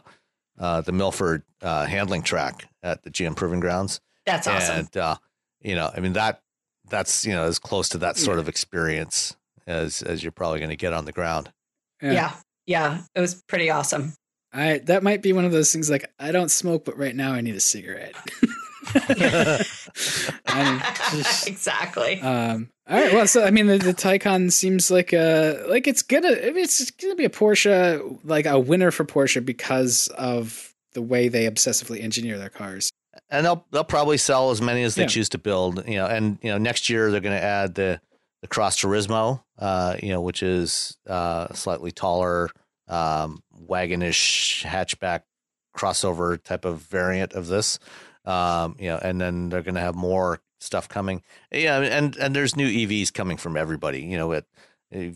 uh, 0.60 0.82
the 0.82 0.92
Milford 0.92 1.44
uh, 1.62 1.86
handling 1.86 2.22
track 2.22 2.68
at 2.82 3.04
the 3.04 3.10
GM 3.10 3.36
Proving 3.36 3.60
Grounds. 3.60 4.00
That's 4.26 4.48
awesome. 4.48 4.80
And 4.80 4.98
uh, 4.98 5.16
you 5.62 5.76
know, 5.76 5.90
I 5.96 6.00
mean 6.00 6.14
that 6.14 6.42
that's 6.90 7.26
you 7.26 7.34
know 7.34 7.44
as 7.44 7.60
close 7.60 7.90
to 7.90 7.98
that 8.00 8.18
sort 8.18 8.40
of 8.40 8.48
experience 8.50 9.36
as 9.68 10.02
as 10.02 10.24
you're 10.24 10.32
probably 10.32 10.60
going 10.60 10.70
to 10.70 10.76
get 10.76 10.94
on 10.94 11.06
the 11.06 11.12
ground. 11.12 11.52
Yeah. 12.02 12.12
yeah, 12.12 12.34
yeah, 12.66 13.02
it 13.16 13.22
was 13.22 13.42
pretty 13.48 13.70
awesome. 13.70 14.14
I 14.52 14.80
that 14.86 15.04
might 15.04 15.22
be 15.22 15.34
one 15.34 15.46
of 15.46 15.52
those 15.52 15.72
things 15.72 15.90
like 15.90 16.06
I 16.20 16.32
don't 16.32 16.52
smoke, 16.52 16.86
but 16.86 16.98
right 16.98 17.16
now 17.16 17.34
I 17.34 17.42
need 17.42 17.56
a 17.56 17.60
cigarette. 17.60 18.16
exactly. 21.48 22.22
Um, 22.22 22.70
all 22.88 23.00
right. 23.00 23.14
Well, 23.14 23.28
so 23.28 23.44
I 23.44 23.52
mean, 23.52 23.68
the, 23.68 23.78
the 23.78 23.94
Taycan 23.94 24.52
seems 24.52 24.92
like 24.92 25.14
a 25.14 25.64
like 25.68 25.88
it's 25.88 26.02
gonna 26.02 26.32
it's 26.32 26.92
gonna 26.92 27.16
be 27.16 27.26
a 27.26 27.30
Porsche 27.30 28.20
like 28.24 28.46
a 28.46 28.60
winner 28.60 28.92
for 28.92 29.06
Porsche 29.06 29.44
because 29.44 30.08
of 30.10 30.74
the 30.94 31.02
way 31.02 31.28
they 31.28 31.50
obsessively 31.50 32.04
engineer 32.04 32.38
their 32.38 32.50
cars. 32.50 32.92
And 33.30 33.46
they'll 33.46 33.66
they'll 33.72 33.84
probably 33.84 34.18
sell 34.18 34.52
as 34.52 34.62
many 34.62 34.84
as 34.84 34.96
they 34.96 35.04
yeah. 35.04 35.08
choose 35.08 35.30
to 35.30 35.38
build. 35.38 35.88
You 35.88 35.96
know, 35.96 36.08
and 36.08 36.38
you 36.42 36.52
know 36.52 36.58
next 36.58 36.90
year 36.90 37.12
they're 37.12 37.22
going 37.22 37.38
to 37.38 37.44
add 37.44 37.76
the 37.76 38.02
the 38.42 38.48
Cross 38.50 38.82
Turismo, 38.82 39.42
uh, 39.58 39.96
you 40.04 40.10
know, 40.10 40.20
which 40.20 40.44
is 40.44 40.98
uh, 41.08 41.54
slightly 41.54 41.92
taller, 41.92 42.50
um, 42.90 43.42
wagonish 43.58 44.66
hatchback 44.66 45.22
crossover 45.76 46.42
type 46.44 46.66
of 46.66 46.80
variant 46.80 47.34
of 47.34 47.48
this. 47.48 47.80
Um, 48.26 48.76
you 48.80 48.90
know, 48.90 49.00
and 49.02 49.20
then 49.20 49.50
they're 49.50 49.64
going 49.64 49.76
to 49.76 49.82
have 49.82 49.96
more 49.96 50.42
stuff 50.60 50.88
coming. 50.88 51.22
Yeah, 51.52 51.80
and 51.80 52.16
and 52.16 52.36
there's 52.36 52.56
new 52.56 52.68
EVs 52.68 53.14
coming 53.14 53.38
from 53.38 53.58
everybody. 53.58 54.02
You 54.02 54.18
know, 54.18 54.32
it, 54.32 54.46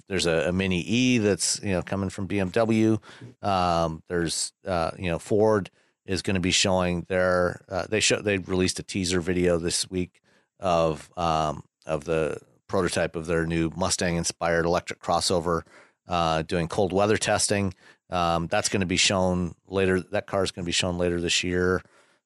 there's 0.07 0.25
a, 0.25 0.49
a, 0.49 0.51
mini 0.51 0.81
E 0.81 1.17
that's 1.19 1.59
you 1.63 1.71
know 1.71 1.81
coming 1.81 2.09
from 2.09 2.27
BMW. 2.27 2.99
Um, 3.41 4.03
there's 4.09 4.53
uh, 4.65 4.91
you 4.97 5.09
know 5.09 5.19
Ford 5.19 5.69
is 6.05 6.21
going 6.21 6.35
to 6.35 6.41
be 6.41 6.51
showing 6.51 7.05
their 7.07 7.61
uh, 7.69 7.85
they 7.89 7.99
show 7.99 8.21
they 8.21 8.37
released 8.37 8.79
a 8.79 8.83
teaser 8.83 9.21
video 9.21 9.57
this 9.57 9.89
week 9.89 10.21
of 10.59 11.09
um, 11.17 11.63
of 11.85 12.03
the 12.03 12.39
prototype 12.67 13.15
of 13.15 13.27
their 13.27 13.45
new 13.45 13.71
Mustang 13.75 14.17
inspired 14.17 14.65
electric 14.65 14.99
crossover 14.99 15.61
uh, 16.07 16.41
doing 16.41 16.67
cold 16.67 16.91
weather 16.91 17.17
testing. 17.17 17.73
Um, 18.09 18.47
that's 18.47 18.69
going 18.69 18.81
to 18.81 18.87
be 18.87 18.97
shown 18.97 19.55
later. 19.67 19.99
That 19.99 20.27
car 20.27 20.43
is 20.43 20.51
going 20.51 20.63
to 20.63 20.67
be 20.67 20.73
shown 20.73 20.97
later 20.97 21.19
this 21.21 21.43
year 21.43 21.81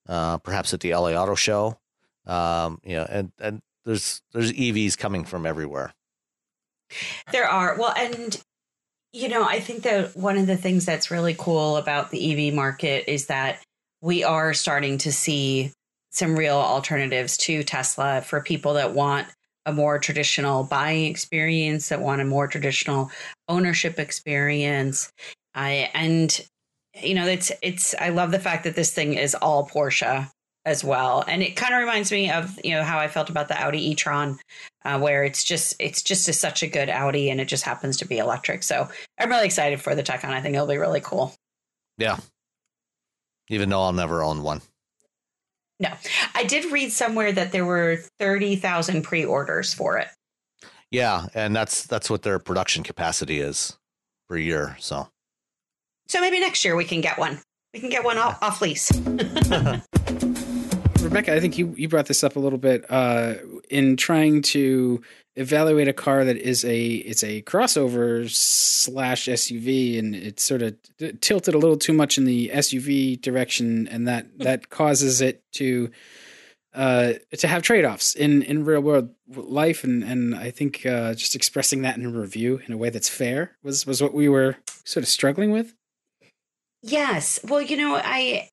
uh, 0.08 0.38
perhaps 0.40 0.74
at 0.74 0.80
the 0.80 0.94
LA 0.94 1.12
Auto 1.12 1.36
Show. 1.36 1.78
Um, 2.26 2.80
you 2.84 2.94
know, 2.94 3.08
and 3.10 3.32
and 3.40 3.62
there's 3.86 4.22
there's 4.32 4.54
EVs 4.54 4.98
coming 4.98 5.26
from 5.26 5.46
everywhere. 5.46 5.94
There 7.32 7.48
are 7.48 7.78
well, 7.78 7.94
and 7.98 8.40
you 9.14 9.28
know, 9.28 9.44
I 9.44 9.60
think 9.60 9.84
that 9.84 10.16
one 10.16 10.38
of 10.38 10.48
the 10.48 10.58
things 10.58 10.86
that's 10.86 11.12
really 11.12 11.36
cool 11.38 11.78
about 11.78 12.12
the 12.12 12.48
EV 12.48 12.54
market 12.54 13.12
is 13.12 13.28
that 13.28 13.62
we 14.02 14.24
are 14.24 14.54
starting 14.54 14.98
to 15.00 15.12
see 15.12 15.72
some 16.12 16.36
real 16.36 16.58
alternatives 16.58 17.38
to 17.38 17.64
Tesla 17.64 18.22
for 18.22 18.42
people 18.42 18.74
that 18.76 18.94
want 18.94 19.28
a 19.66 19.74
more 19.74 20.00
traditional 20.00 20.64
buying 20.64 21.06
experience, 21.06 21.90
that 21.90 22.02
want 22.02 22.22
a 22.22 22.26
more 22.26 22.48
traditional 22.48 23.12
ownership 23.48 24.00
experience. 24.00 25.12
I 25.54 25.90
and 25.94 26.40
you 26.96 27.16
know, 27.16 27.26
it's 27.26 27.52
it's 27.62 27.96
I 28.00 28.10
love 28.10 28.32
the 28.32 28.40
fact 28.40 28.64
that 28.66 28.76
this 28.76 28.94
thing 28.94 29.14
is 29.14 29.36
all 29.36 29.68
Porsche 29.68 30.30
as 30.66 30.84
well, 30.84 31.24
and 31.28 31.42
it 31.42 31.56
kind 31.56 31.74
of 31.74 31.80
reminds 31.80 32.12
me 32.12 32.30
of 32.32 32.60
you 32.64 32.72
know 32.72 32.84
how 32.84 33.00
I 33.00 33.08
felt 33.08 33.30
about 33.30 33.48
the 33.48 33.60
Audi 33.60 33.90
e-tron, 33.92 34.40
uh, 34.84 35.00
where 35.00 35.24
it's 35.24 35.44
just 35.44 35.76
it's 35.80 36.02
just 36.02 36.28
a, 36.28 36.34
such 36.34 36.64
a 36.64 36.68
good 36.68 36.90
Audi, 36.90 37.30
and 37.30 37.40
it 37.40 37.46
just 37.46 37.64
happens 37.64 37.98
to 37.98 38.06
be 38.06 38.18
electric. 38.18 38.64
So 38.64 38.90
I'm 39.20 39.30
really 39.30 39.46
excited 39.46 39.82
for 39.82 39.96
the 39.96 40.04
Taycan. 40.04 40.26
I 40.26 40.42
think 40.42 40.56
it'll 40.56 40.68
be 40.68 40.78
really 40.78 41.02
cool. 41.02 41.34
Yeah, 41.98 42.18
even 43.50 43.70
though 43.70 43.82
I'll 43.82 43.94
never 43.94 44.24
own 44.24 44.44
one. 44.44 44.62
No, 45.80 45.90
I 46.36 46.44
did 46.44 46.72
read 46.72 46.92
somewhere 46.92 47.32
that 47.32 47.52
there 47.52 47.66
were 47.66 47.98
thirty 48.20 48.56
thousand 48.56 49.02
pre-orders 49.04 49.74
for 49.74 49.98
it. 49.98 50.10
Yeah, 50.92 51.28
and 51.34 51.56
that's 51.56 51.86
that's 51.88 52.10
what 52.10 52.22
their 52.22 52.38
production 52.38 52.84
capacity 52.84 53.40
is 53.40 53.78
per 54.30 54.38
year. 54.38 54.76
So 54.80 55.08
so 56.08 56.22
maybe 56.22 56.40
next 56.40 56.64
year 56.66 56.76
we 56.76 56.86
can 56.86 57.02
get 57.02 57.18
one. 57.18 57.40
We 57.74 57.80
can 57.80 57.90
get 57.90 58.04
one 58.04 58.18
off, 58.18 58.38
off 58.42 58.62
lease. 58.62 58.92
Rebecca, 61.02 61.34
I 61.34 61.40
think 61.40 61.58
you, 61.58 61.74
you 61.78 61.88
brought 61.88 62.06
this 62.06 62.24
up 62.24 62.36
a 62.36 62.40
little 62.40 62.60
bit 62.60 62.86
uh, 62.90 63.36
in 63.70 63.98
trying 63.98 64.42
to 64.44 65.02
evaluate 65.36 65.88
a 65.88 65.94
car 65.94 66.26
that 66.26 66.38
is 66.38 66.64
a 66.66 66.88
it's 66.88 67.24
a 67.24 67.42
crossover 67.44 68.30
slash 68.30 69.26
SUV, 69.26 69.98
and 69.98 70.16
it's 70.16 70.44
sort 70.44 70.62
of 70.62 70.76
tilted 71.22 71.54
a 71.54 71.58
little 71.58 71.78
too 71.78 71.94
much 71.94 72.18
in 72.18 72.26
the 72.26 72.50
SUV 72.50 73.20
direction, 73.20 73.88
and 73.88 74.08
that 74.08 74.28
that 74.40 74.70
causes 74.70 75.22
it 75.22 75.44
to 75.54 75.90
uh, 76.74 77.14
to 77.38 77.48
have 77.48 77.62
trade 77.62 77.86
offs 77.86 78.16
in 78.16 78.44
in 78.44 78.66
real 78.66 78.82
world 78.82 79.10
life, 79.36 79.84
and 79.84 80.04
and 80.04 80.36
I 80.36 80.52
think 80.52 80.86
uh, 80.86 81.14
just 81.14 81.36
expressing 81.36 81.82
that 81.82 81.98
in 81.98 82.06
a 82.06 82.10
review 82.10 82.62
in 82.66 82.74
a 82.74 82.78
way 82.78 82.90
that's 82.90 83.10
fair 83.10 83.58
was 83.64 83.86
was 83.88 84.02
what 84.02 84.14
we 84.14 84.30
were 84.30 84.58
sort 84.86 85.04
of 85.04 85.10
struggling 85.10 85.52
with. 85.52 85.74
Yes, 86.82 87.40
well, 87.44 87.62
you 87.62 87.78
know, 87.78 87.96
I 87.96 88.50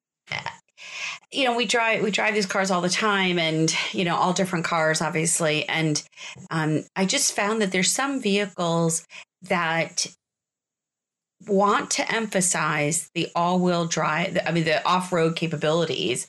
you 1.33 1.45
know 1.45 1.57
we 1.57 1.67
drive 1.67 2.03
we 2.03 2.11
drive 2.11 2.35
these 2.35 2.47
cars 2.47 2.71
all 2.71 2.81
the 2.81 2.89
time 2.89 3.39
and 3.39 3.75
you 3.93 4.05
know 4.05 4.17
all 4.17 4.33
different 4.33 4.65
cars 4.65 5.01
obviously 5.01 5.69
and 5.69 6.03
um, 6.51 6.85
i 6.97 7.05
just 7.05 7.35
found 7.35 7.61
that 7.61 7.71
there's 7.71 7.91
some 7.91 8.21
vehicles 8.21 9.05
that 9.43 10.07
want 11.47 11.91
to 11.91 12.15
emphasize 12.15 13.11
the 13.15 13.29
all-wheel 13.35 13.87
drive 13.87 14.39
i 14.47 14.53
mean 14.53 14.65
the 14.65 14.85
off-road 14.87 15.37
capabilities 15.37 16.29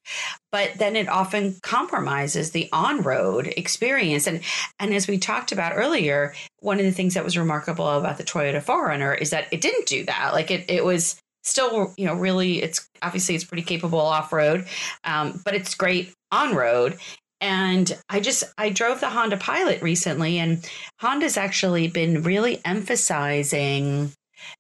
but 0.51 0.71
then 0.77 0.95
it 0.95 1.07
often 1.07 1.55
compromises 1.61 2.51
the 2.51 2.69
on-road 2.73 3.53
experience. 3.55 4.27
And 4.27 4.41
and 4.79 4.93
as 4.93 5.07
we 5.07 5.17
talked 5.17 5.51
about 5.51 5.73
earlier 5.75 6.33
one 6.59 6.79
of 6.79 6.85
the 6.85 6.91
things 6.91 7.13
that 7.13 7.23
was 7.23 7.37
remarkable 7.37 7.87
about 7.87 8.17
the 8.17 8.23
toyota 8.23 8.63
4runner 8.63 9.17
is 9.19 9.29
that 9.29 9.47
it 9.51 9.61
didn't 9.61 9.87
do 9.87 10.05
that. 10.05 10.33
Like 10.33 10.51
it, 10.51 10.69
it 10.69 10.83
was 10.83 11.19
still 11.43 11.93
you 11.97 12.05
know 12.05 12.15
really 12.15 12.61
it's 12.61 12.87
obviously 13.01 13.35
it's 13.35 13.43
pretty 13.43 13.63
capable 13.63 13.99
off-road 13.99 14.65
um, 15.03 15.41
but 15.45 15.55
it's 15.55 15.75
great 15.75 16.13
on-road. 16.31 16.97
And 17.41 17.97
i 18.09 18.19
just 18.19 18.43
i 18.57 18.69
drove 18.69 18.99
the 18.99 19.09
honda 19.09 19.37
pilot 19.37 19.81
recently 19.81 20.37
and 20.39 20.69
honda's 20.99 21.37
actually 21.37 21.87
been 21.87 22.23
really 22.23 22.59
emphasizing 22.65 24.11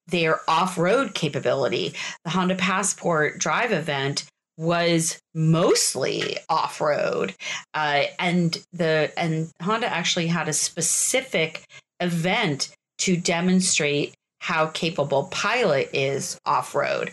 their 0.07 0.39
off-road 0.47 1.13
capability. 1.13 1.93
The 2.23 2.31
honda 2.31 2.55
passport 2.55 3.37
drive 3.37 3.71
event 3.71 4.25
was 4.57 5.19
mostly 5.33 6.37
off-road 6.49 7.33
uh, 7.73 8.03
and 8.17 8.61
the 8.73 9.11
and 9.17 9.49
honda 9.61 9.87
actually 9.87 10.27
had 10.27 10.49
a 10.49 10.53
specific 10.53 11.63
event 12.01 12.69
to 12.97 13.15
demonstrate 13.15 14.13
how 14.39 14.67
capable 14.67 15.25
Pilot 15.25 15.89
is 15.93 16.39
off 16.45 16.73
road. 16.75 17.11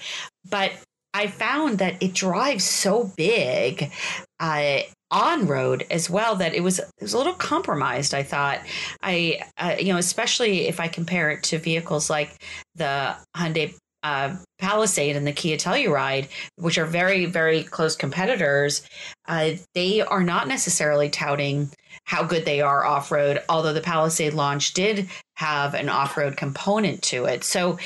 But 0.49 0.73
I 1.13 1.29
found 1.29 1.79
that 1.79 2.03
it 2.03 2.13
drives 2.13 2.65
so 2.65 3.11
big 3.17 3.91
uh, 4.39 4.81
on 5.11 5.47
road 5.47 5.87
as 5.91 6.11
well 6.11 6.37
that 6.37 6.55
it 6.55 6.61
was 6.63 6.79
it 6.79 6.87
was 7.01 7.15
a 7.15 7.19
little 7.19 7.35
compromised. 7.35 8.13
I 8.13 8.23
thought 8.23 8.61
I 9.03 9.41
uh, 9.57 9.77
you 9.79 9.93
know 9.93 9.99
especially 9.99 10.69
if 10.69 10.81
I 10.81 10.89
compare 10.89 11.31
it 11.31 11.43
to 11.45 11.59
vehicles 11.59 12.11
like 12.11 12.37
the 12.75 13.15
Hyundai 13.37 13.75
uh, 14.03 14.37
Palisade 14.59 15.17
and 15.17 15.27
the 15.27 15.33
Kia 15.33 15.57
Telluride, 15.57 16.29
which 16.57 16.77
are 16.77 16.85
very 16.87 17.25
very 17.25 17.63
close 17.63 17.97
competitors. 17.97 18.83
Uh, 19.27 19.53
they 19.75 20.01
are 20.03 20.23
not 20.23 20.49
necessarily 20.49 21.09
touting 21.09 21.71
how 22.05 22.25
good 22.25 22.45
they 22.45 22.61
are 22.61 22.85
off 22.85 23.11
road, 23.11 23.43
although 23.49 23.73
the 23.73 23.81
Palisade 23.81 24.35
launch 24.35 24.75
did 24.75 25.09
have 25.37 25.75
an 25.75 25.89
off 25.89 26.17
road 26.17 26.37
component 26.37 27.03
to 27.03 27.27
it. 27.27 27.45
So 27.45 27.79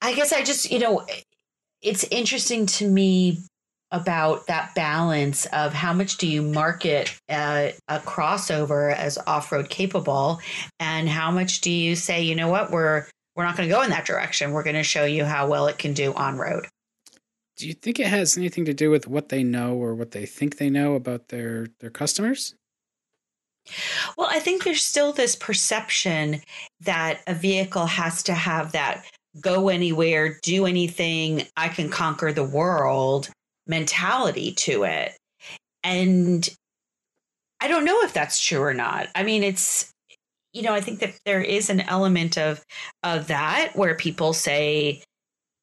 I 0.00 0.14
guess 0.14 0.32
I 0.32 0.42
just, 0.42 0.70
you 0.70 0.78
know, 0.78 1.04
it's 1.82 2.04
interesting 2.04 2.66
to 2.66 2.88
me 2.88 3.38
about 3.92 4.46
that 4.48 4.74
balance 4.74 5.46
of 5.46 5.72
how 5.72 5.92
much 5.92 6.18
do 6.18 6.26
you 6.26 6.42
market 6.42 7.18
a, 7.30 7.74
a 7.88 7.98
crossover 8.00 8.94
as 8.94 9.16
off-road 9.26 9.68
capable 9.68 10.40
and 10.80 11.08
how 11.08 11.30
much 11.30 11.60
do 11.60 11.70
you 11.70 11.94
say 11.94 12.22
you 12.22 12.34
know 12.34 12.48
what? 12.48 12.70
We're 12.70 13.06
we're 13.36 13.44
not 13.44 13.56
going 13.56 13.68
to 13.68 13.74
go 13.74 13.82
in 13.82 13.90
that 13.90 14.06
direction. 14.06 14.52
We're 14.52 14.62
going 14.62 14.76
to 14.76 14.82
show 14.82 15.04
you 15.04 15.24
how 15.24 15.46
well 15.46 15.66
it 15.66 15.78
can 15.78 15.92
do 15.92 16.12
on 16.14 16.38
road 16.38 16.66
do 17.56 17.66
you 17.66 17.74
think 17.74 17.98
it 17.98 18.06
has 18.06 18.36
anything 18.36 18.64
to 18.66 18.74
do 18.74 18.90
with 18.90 19.08
what 19.08 19.30
they 19.30 19.42
know 19.42 19.74
or 19.74 19.94
what 19.94 20.10
they 20.10 20.26
think 20.26 20.58
they 20.58 20.70
know 20.70 20.94
about 20.94 21.28
their 21.28 21.66
their 21.80 21.90
customers 21.90 22.54
well, 24.16 24.28
I 24.30 24.38
think 24.38 24.64
there's 24.64 24.84
still 24.84 25.12
this 25.12 25.36
perception 25.36 26.42
that 26.80 27.20
a 27.26 27.34
vehicle 27.34 27.86
has 27.86 28.22
to 28.24 28.34
have 28.34 28.72
that 28.72 29.04
go 29.40 29.68
anywhere, 29.68 30.38
do 30.42 30.66
anything, 30.66 31.46
I 31.56 31.68
can 31.68 31.90
conquer 31.90 32.32
the 32.32 32.44
world 32.44 33.28
mentality 33.66 34.52
to 34.52 34.84
it. 34.84 35.12
And 35.82 36.48
I 37.60 37.68
don't 37.68 37.84
know 37.84 38.02
if 38.02 38.12
that's 38.12 38.40
true 38.40 38.60
or 38.60 38.74
not. 38.74 39.08
I 39.14 39.22
mean, 39.22 39.42
it's 39.42 39.90
you 40.52 40.62
know, 40.62 40.72
I 40.72 40.80
think 40.80 41.00
that 41.00 41.14
there 41.26 41.42
is 41.42 41.68
an 41.68 41.82
element 41.82 42.38
of 42.38 42.64
of 43.02 43.26
that 43.26 43.72
where 43.74 43.94
people 43.94 44.32
say, 44.32 45.02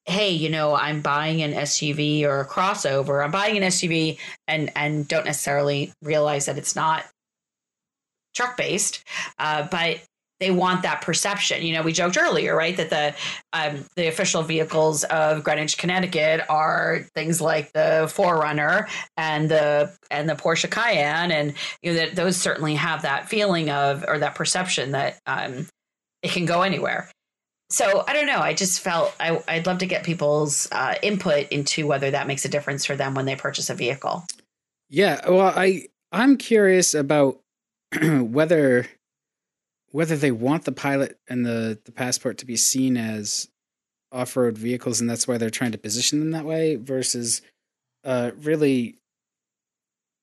"Hey, 0.04 0.30
you 0.30 0.48
know, 0.48 0.74
I'm 0.74 1.02
buying 1.02 1.42
an 1.42 1.52
SUV 1.52 2.22
or 2.24 2.40
a 2.40 2.46
crossover. 2.48 3.24
I'm 3.24 3.32
buying 3.32 3.56
an 3.56 3.64
SUV 3.64 4.18
and 4.46 4.70
and 4.76 5.08
don't 5.08 5.26
necessarily 5.26 5.92
realize 6.00 6.46
that 6.46 6.58
it's 6.58 6.76
not 6.76 7.06
truck 8.34 8.56
based, 8.56 9.04
uh, 9.38 9.66
but 9.70 10.00
they 10.40 10.50
want 10.50 10.82
that 10.82 11.00
perception. 11.00 11.62
You 11.62 11.74
know, 11.74 11.82
we 11.82 11.92
joked 11.92 12.18
earlier, 12.18 12.56
right, 12.56 12.76
that 12.76 12.90
the 12.90 13.14
um, 13.52 13.84
the 13.96 14.08
official 14.08 14.42
vehicles 14.42 15.04
of 15.04 15.44
Greenwich, 15.44 15.78
Connecticut, 15.78 16.44
are 16.48 17.06
things 17.14 17.40
like 17.40 17.72
the 17.72 18.12
4Runner 18.12 18.88
and 19.16 19.48
the 19.48 19.96
and 20.10 20.28
the 20.28 20.34
Porsche 20.34 20.70
Cayenne, 20.70 21.30
and 21.30 21.54
you 21.82 21.92
know 21.92 21.98
that 21.98 22.16
those 22.16 22.36
certainly 22.36 22.74
have 22.74 23.02
that 23.02 23.28
feeling 23.28 23.70
of 23.70 24.04
or 24.06 24.18
that 24.18 24.34
perception 24.34 24.92
that 24.92 25.18
um, 25.26 25.66
it 26.22 26.32
can 26.32 26.46
go 26.46 26.62
anywhere. 26.62 27.08
So 27.70 28.04
I 28.06 28.12
don't 28.12 28.26
know. 28.26 28.40
I 28.40 28.54
just 28.54 28.80
felt 28.80 29.14
I, 29.18 29.32
would 29.32 29.66
love 29.66 29.78
to 29.78 29.86
get 29.86 30.04
people's 30.04 30.68
uh, 30.70 30.96
input 31.02 31.48
into 31.48 31.86
whether 31.86 32.10
that 32.10 32.26
makes 32.26 32.44
a 32.44 32.48
difference 32.48 32.84
for 32.84 32.96
them 32.96 33.14
when 33.14 33.24
they 33.24 33.36
purchase 33.36 33.70
a 33.70 33.74
vehicle. 33.74 34.24
Yeah, 34.90 35.28
well, 35.28 35.52
I 35.56 35.88
I'm 36.12 36.36
curious 36.36 36.94
about 36.94 37.40
whether 38.02 38.86
whether 39.90 40.16
they 40.16 40.32
want 40.32 40.64
the 40.64 40.72
pilot 40.72 41.18
and 41.28 41.46
the 41.46 41.78
the 41.84 41.92
passport 41.92 42.38
to 42.38 42.46
be 42.46 42.56
seen 42.56 42.96
as 42.96 43.48
off-road 44.12 44.56
vehicles 44.56 45.00
and 45.00 45.10
that's 45.10 45.26
why 45.26 45.38
they're 45.38 45.50
trying 45.50 45.72
to 45.72 45.78
position 45.78 46.20
them 46.20 46.30
that 46.30 46.44
way 46.44 46.76
versus 46.76 47.42
uh, 48.04 48.30
really 48.42 48.96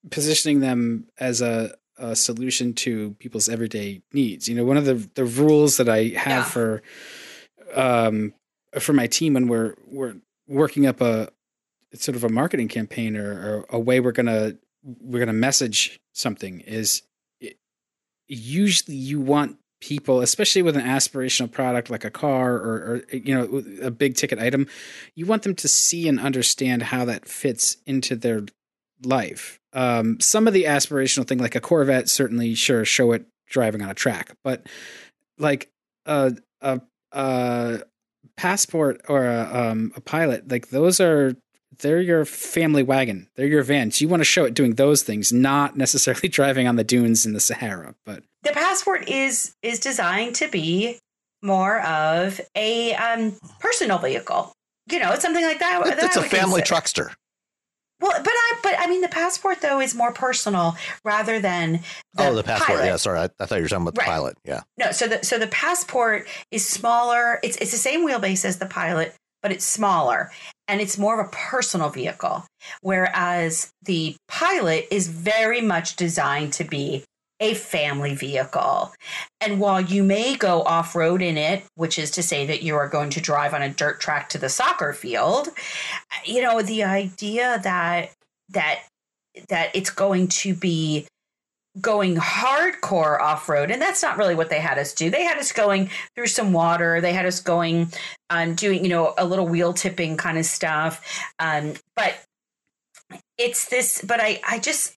positioning 0.09 0.61
them 0.61 1.07
as 1.19 1.41
a, 1.41 1.75
a, 1.97 2.15
solution 2.15 2.73
to 2.73 3.11
people's 3.19 3.49
everyday 3.49 4.01
needs 4.13 4.47
you 4.47 4.55
know 4.55 4.63
one 4.63 4.77
of 4.77 4.85
the 4.85 4.95
the 5.15 5.25
rules 5.25 5.77
that 5.77 5.89
i 5.89 6.05
have 6.15 6.27
yeah. 6.27 6.43
for 6.43 6.81
um 7.75 8.33
for 8.79 8.93
my 8.93 9.07
team 9.07 9.33
when 9.33 9.47
we're 9.47 9.75
we're 9.87 10.15
working 10.47 10.85
up 10.85 11.01
a 11.01 11.29
sort 11.93 12.15
of 12.15 12.23
a 12.23 12.29
marketing 12.29 12.67
campaign 12.67 13.15
or, 13.15 13.31
or 13.31 13.65
a 13.69 13.79
way 13.79 13.99
we're 13.99 14.11
gonna 14.11 14.53
we're 14.83 15.19
gonna 15.19 15.33
message 15.33 15.99
something 16.13 16.61
is 16.61 17.03
usually 18.31 18.95
you 18.95 19.19
want 19.19 19.57
people, 19.81 20.21
especially 20.21 20.61
with 20.61 20.77
an 20.77 20.85
aspirational 20.85 21.51
product 21.51 21.89
like 21.89 22.05
a 22.05 22.11
car 22.11 22.53
or, 22.53 23.03
or, 23.11 23.15
you 23.15 23.35
know 23.35 23.63
a 23.81 23.91
big 23.91 24.15
ticket 24.15 24.39
item, 24.39 24.67
you 25.15 25.25
want 25.25 25.43
them 25.43 25.55
to 25.55 25.67
see 25.67 26.07
and 26.07 26.19
understand 26.19 26.83
how 26.83 27.03
that 27.03 27.27
fits 27.27 27.77
into 27.85 28.15
their 28.15 28.43
life. 29.03 29.59
Um, 29.73 30.19
some 30.19 30.47
of 30.47 30.53
the 30.53 30.65
aspirational 30.65 31.27
thing, 31.27 31.39
like 31.39 31.55
a 31.55 31.61
Corvette, 31.61 32.09
certainly 32.09 32.53
sure 32.55 32.85
show 32.85 33.11
it 33.11 33.25
driving 33.49 33.81
on 33.81 33.89
a 33.89 33.95
track, 33.95 34.37
but 34.43 34.65
like 35.37 35.69
a 36.05 36.33
a, 36.61 36.79
a 37.11 37.79
passport 38.37 39.01
or 39.09 39.25
a, 39.25 39.49
um, 39.51 39.91
a 39.95 40.01
pilot, 40.01 40.49
like 40.49 40.69
those 40.69 41.01
are 41.01 41.35
they're 41.81 42.01
your 42.01 42.25
family 42.25 42.83
wagon. 42.83 43.27
They're 43.35 43.47
your 43.47 43.63
vans. 43.63 44.01
You 44.01 44.07
want 44.07 44.21
to 44.21 44.25
show 44.25 44.45
it 44.45 44.53
doing 44.53 44.75
those 44.75 45.03
things, 45.03 45.33
not 45.33 45.77
necessarily 45.77 46.29
driving 46.29 46.67
on 46.67 46.75
the 46.75 46.83
dunes 46.83 47.25
in 47.25 47.33
the 47.33 47.39
Sahara. 47.39 47.95
But 48.05 48.23
the 48.43 48.51
passport 48.51 49.09
is 49.09 49.55
is 49.61 49.79
designed 49.79 50.35
to 50.35 50.47
be 50.47 50.99
more 51.41 51.81
of 51.81 52.39
a 52.55 52.93
um, 52.95 53.35
personal 53.59 53.97
vehicle. 53.97 54.53
You 54.91 54.99
know, 54.99 55.11
it's 55.11 55.21
something 55.21 55.43
like 55.43 55.59
that. 55.59 55.81
It's, 55.85 56.03
it's 56.03 56.15
a 56.15 56.23
family 56.23 56.61
consider. 56.61 57.09
truckster. 57.09 57.13
Well, 57.99 58.19
but 58.23 58.33
I 58.33 58.53
but 58.63 58.75
I 58.79 58.87
mean 58.87 59.01
the 59.01 59.07
passport 59.07 59.61
though 59.61 59.79
is 59.79 59.93
more 59.93 60.11
personal 60.11 60.75
rather 61.05 61.39
than 61.39 61.81
the 62.15 62.27
oh 62.27 62.35
the 62.35 62.43
passport. 62.43 62.79
Pilot. 62.79 62.85
Yeah, 62.85 62.95
sorry, 62.95 63.19
I, 63.19 63.29
I, 63.39 63.45
thought 63.45 63.57
you 63.57 63.61
were 63.61 63.69
talking 63.69 63.87
about 63.87 63.97
right. 63.97 64.05
the 64.05 64.11
pilot. 64.11 64.37
Yeah. 64.43 64.61
No, 64.77 64.91
so 64.91 65.07
the 65.07 65.23
so 65.23 65.37
the 65.37 65.47
passport 65.47 66.27
is 66.49 66.65
smaller. 66.67 67.39
It's 67.43 67.57
it's 67.57 67.71
the 67.71 67.77
same 67.77 68.07
wheelbase 68.07 68.43
as 68.43 68.57
the 68.57 68.65
pilot, 68.65 69.13
but 69.43 69.51
it's 69.51 69.65
smaller 69.65 70.31
and 70.71 70.79
it's 70.79 70.97
more 70.97 71.19
of 71.19 71.27
a 71.27 71.29
personal 71.29 71.89
vehicle. 71.89 72.45
Whereas 72.79 73.71
the 73.83 74.15
pilot 74.29 74.87
is 74.89 75.09
very 75.09 75.59
much 75.59 75.97
designed 75.97 76.53
to 76.53 76.63
be 76.63 77.03
a 77.41 77.55
family 77.55 78.15
vehicle. 78.15 78.93
And 79.41 79.59
while 79.59 79.81
you 79.81 80.01
may 80.01 80.37
go 80.37 80.61
off 80.61 80.95
road 80.95 81.21
in 81.21 81.37
it, 81.37 81.65
which 81.75 81.99
is 81.99 82.09
to 82.11 82.23
say 82.23 82.45
that 82.45 82.63
you 82.63 82.75
are 82.75 82.87
going 82.87 83.09
to 83.09 83.19
drive 83.19 83.53
on 83.53 83.61
a 83.61 83.69
dirt 83.69 83.99
track 83.99 84.29
to 84.29 84.37
the 84.37 84.47
soccer 84.47 84.93
field, 84.93 85.49
you 86.23 86.41
know, 86.41 86.61
the 86.61 86.83
idea 86.83 87.59
that 87.63 88.11
that 88.49 88.79
that 89.49 89.75
it's 89.75 89.89
going 89.89 90.27
to 90.27 90.53
be 90.53 91.05
going 91.79 92.17
hardcore 92.17 93.19
off 93.21 93.47
road. 93.47 93.71
And 93.71 93.81
that's 93.81 94.03
not 94.03 94.17
really 94.17 94.35
what 94.35 94.49
they 94.49 94.59
had 94.59 94.77
us 94.77 94.93
do. 94.93 95.09
They 95.09 95.23
had 95.23 95.37
us 95.37 95.51
going 95.51 95.89
through 96.15 96.27
some 96.27 96.51
water. 96.51 96.99
They 96.99 97.13
had 97.13 97.25
us 97.25 97.39
going 97.39 97.91
and 98.29 98.57
doing, 98.57 98.83
you 98.83 98.89
know, 98.89 99.13
a 99.17 99.25
little 99.25 99.47
wheel 99.47 99.73
tipping 99.73 100.17
kind 100.17 100.37
of 100.37 100.45
stuff. 100.45 101.23
Um, 101.39 101.73
but 101.95 102.15
it's 103.37 103.69
this, 103.69 104.01
but 104.05 104.19
I, 104.19 104.41
I 104.47 104.59
just, 104.59 104.95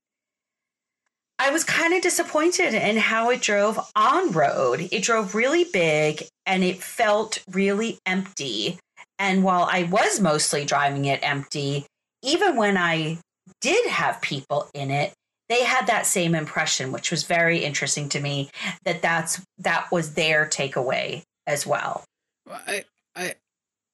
I 1.38 1.50
was 1.50 1.64
kind 1.64 1.94
of 1.94 2.02
disappointed 2.02 2.74
in 2.74 2.96
how 2.96 3.30
it 3.30 3.40
drove 3.40 3.78
on 3.94 4.32
road. 4.32 4.88
It 4.90 5.02
drove 5.02 5.34
really 5.34 5.64
big 5.64 6.24
and 6.46 6.64
it 6.64 6.82
felt 6.82 7.42
really 7.50 7.98
empty. 8.06 8.78
And 9.18 9.44
while 9.44 9.68
I 9.70 9.84
was 9.84 10.20
mostly 10.20 10.64
driving 10.64 11.04
it 11.04 11.20
empty, 11.22 11.86
even 12.22 12.56
when 12.56 12.76
I 12.76 13.18
did 13.60 13.86
have 13.86 14.20
people 14.20 14.68
in 14.74 14.90
it, 14.90 15.12
they 15.48 15.64
had 15.64 15.86
that 15.86 16.06
same 16.06 16.34
impression, 16.34 16.92
which 16.92 17.10
was 17.10 17.24
very 17.24 17.58
interesting 17.58 18.08
to 18.10 18.20
me. 18.20 18.50
That 18.84 19.02
that's 19.02 19.44
that 19.58 19.90
was 19.92 20.14
their 20.14 20.46
takeaway 20.46 21.22
as 21.46 21.66
well. 21.66 22.04
I 22.50 22.84
I 23.14 23.34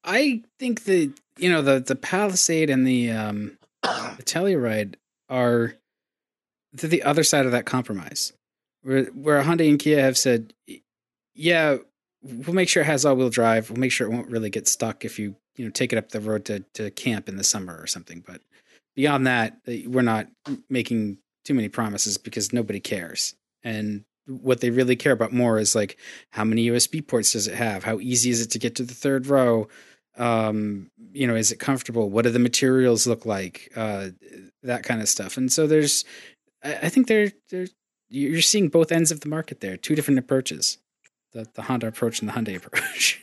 I 0.05 0.43
think 0.59 0.85
that 0.85 1.13
you 1.39 1.51
know 1.51 1.63
the 1.63 1.81
the 1.81 1.97
Palisade 1.97 2.71
and 2.71 2.87
the 2.87 3.11
um 3.11 3.59
the 3.83 4.23
Telluride 4.23 4.95
are 5.29 5.75
to 6.77 6.89
the 6.89 7.03
other 7.03 7.25
side 7.25 7.47
of 7.47 7.53
that 7.53 7.67
compromise, 7.67 8.33
where 8.83 9.05
where 9.07 9.43
Hyundai 9.43 9.69
and 9.69 9.79
Kia 9.79 10.01
have 10.01 10.17
said, 10.19 10.55
yeah, 11.35 11.79
we'll 12.23 12.55
make 12.55 12.69
sure 12.69 12.83
it 12.83 12.87
has 12.87 13.05
all 13.05 13.17
wheel 13.17 13.31
drive. 13.31 13.71
We'll 13.71 13.81
make 13.81 13.93
sure 13.93 14.07
it 14.07 14.13
won't 14.13 14.31
really 14.31 14.51
get 14.51 14.69
stuck 14.69 15.05
if 15.05 15.19
you 15.19 15.35
you 15.57 15.65
know 15.65 15.71
take 15.71 15.93
it 15.93 15.99
up 15.99 16.11
the 16.11 16.21
road 16.21 16.45
to 16.47 16.61
to 16.75 16.91
camp 16.93 17.29
in 17.29 17.37
the 17.37 17.45
summer 17.45 17.77
or 17.81 17.87
something. 17.87 18.23
But 18.27 18.41
beyond 18.95 19.27
that, 19.27 19.57
we're 19.67 20.03
not 20.03 20.29
making 20.69 21.19
too 21.45 21.55
many 21.55 21.69
promises 21.69 22.19
because 22.19 22.53
nobody 22.53 22.81
cares. 22.81 23.35
And 23.63 24.05
what 24.27 24.61
they 24.61 24.71
really 24.71 24.97
care 24.97 25.13
about 25.13 25.33
more 25.33 25.59
is 25.59 25.75
like 25.75 25.99
how 26.31 26.45
many 26.45 26.69
USB 26.69 27.07
ports 27.07 27.33
does 27.33 27.49
it 27.49 27.55
have? 27.55 27.85
How 27.85 27.99
easy 27.99 28.31
is 28.31 28.41
it 28.41 28.51
to 28.53 28.59
get 28.59 28.77
to 28.77 28.83
the 28.83 28.95
third 28.95 29.27
row? 29.27 29.69
Um, 30.17 30.91
you 31.13 31.27
know, 31.27 31.35
is 31.35 31.53
it 31.53 31.59
comfortable? 31.59 32.11
What 32.11 32.25
do 32.25 32.31
the 32.31 32.39
materials 32.39 33.07
look 33.07 33.25
like? 33.27 33.73
Uh, 33.75 34.11
that 34.63 34.83
kind 34.83 35.01
of 35.01 35.09
stuff. 35.09 35.37
And 35.37 35.53
so 35.53 35.67
there's, 35.67 36.05
I, 36.63 36.89
think 36.89 37.07
they're, 37.07 37.33
they're, 37.49 37.69
you're 38.09 38.43
seeing 38.43 38.69
both 38.69 38.93
ends 38.93 39.11
of 39.11 39.21
the 39.21 39.29
market 39.29 39.61
there, 39.61 39.77
two 39.77 39.95
different 39.95 40.19
approaches, 40.19 40.79
the, 41.33 41.47
the 41.55 41.63
Honda 41.63 41.87
approach 41.87 42.21
and 42.21 42.29
the 42.29 42.33
Hyundai 42.33 42.57
approach. 42.67 43.21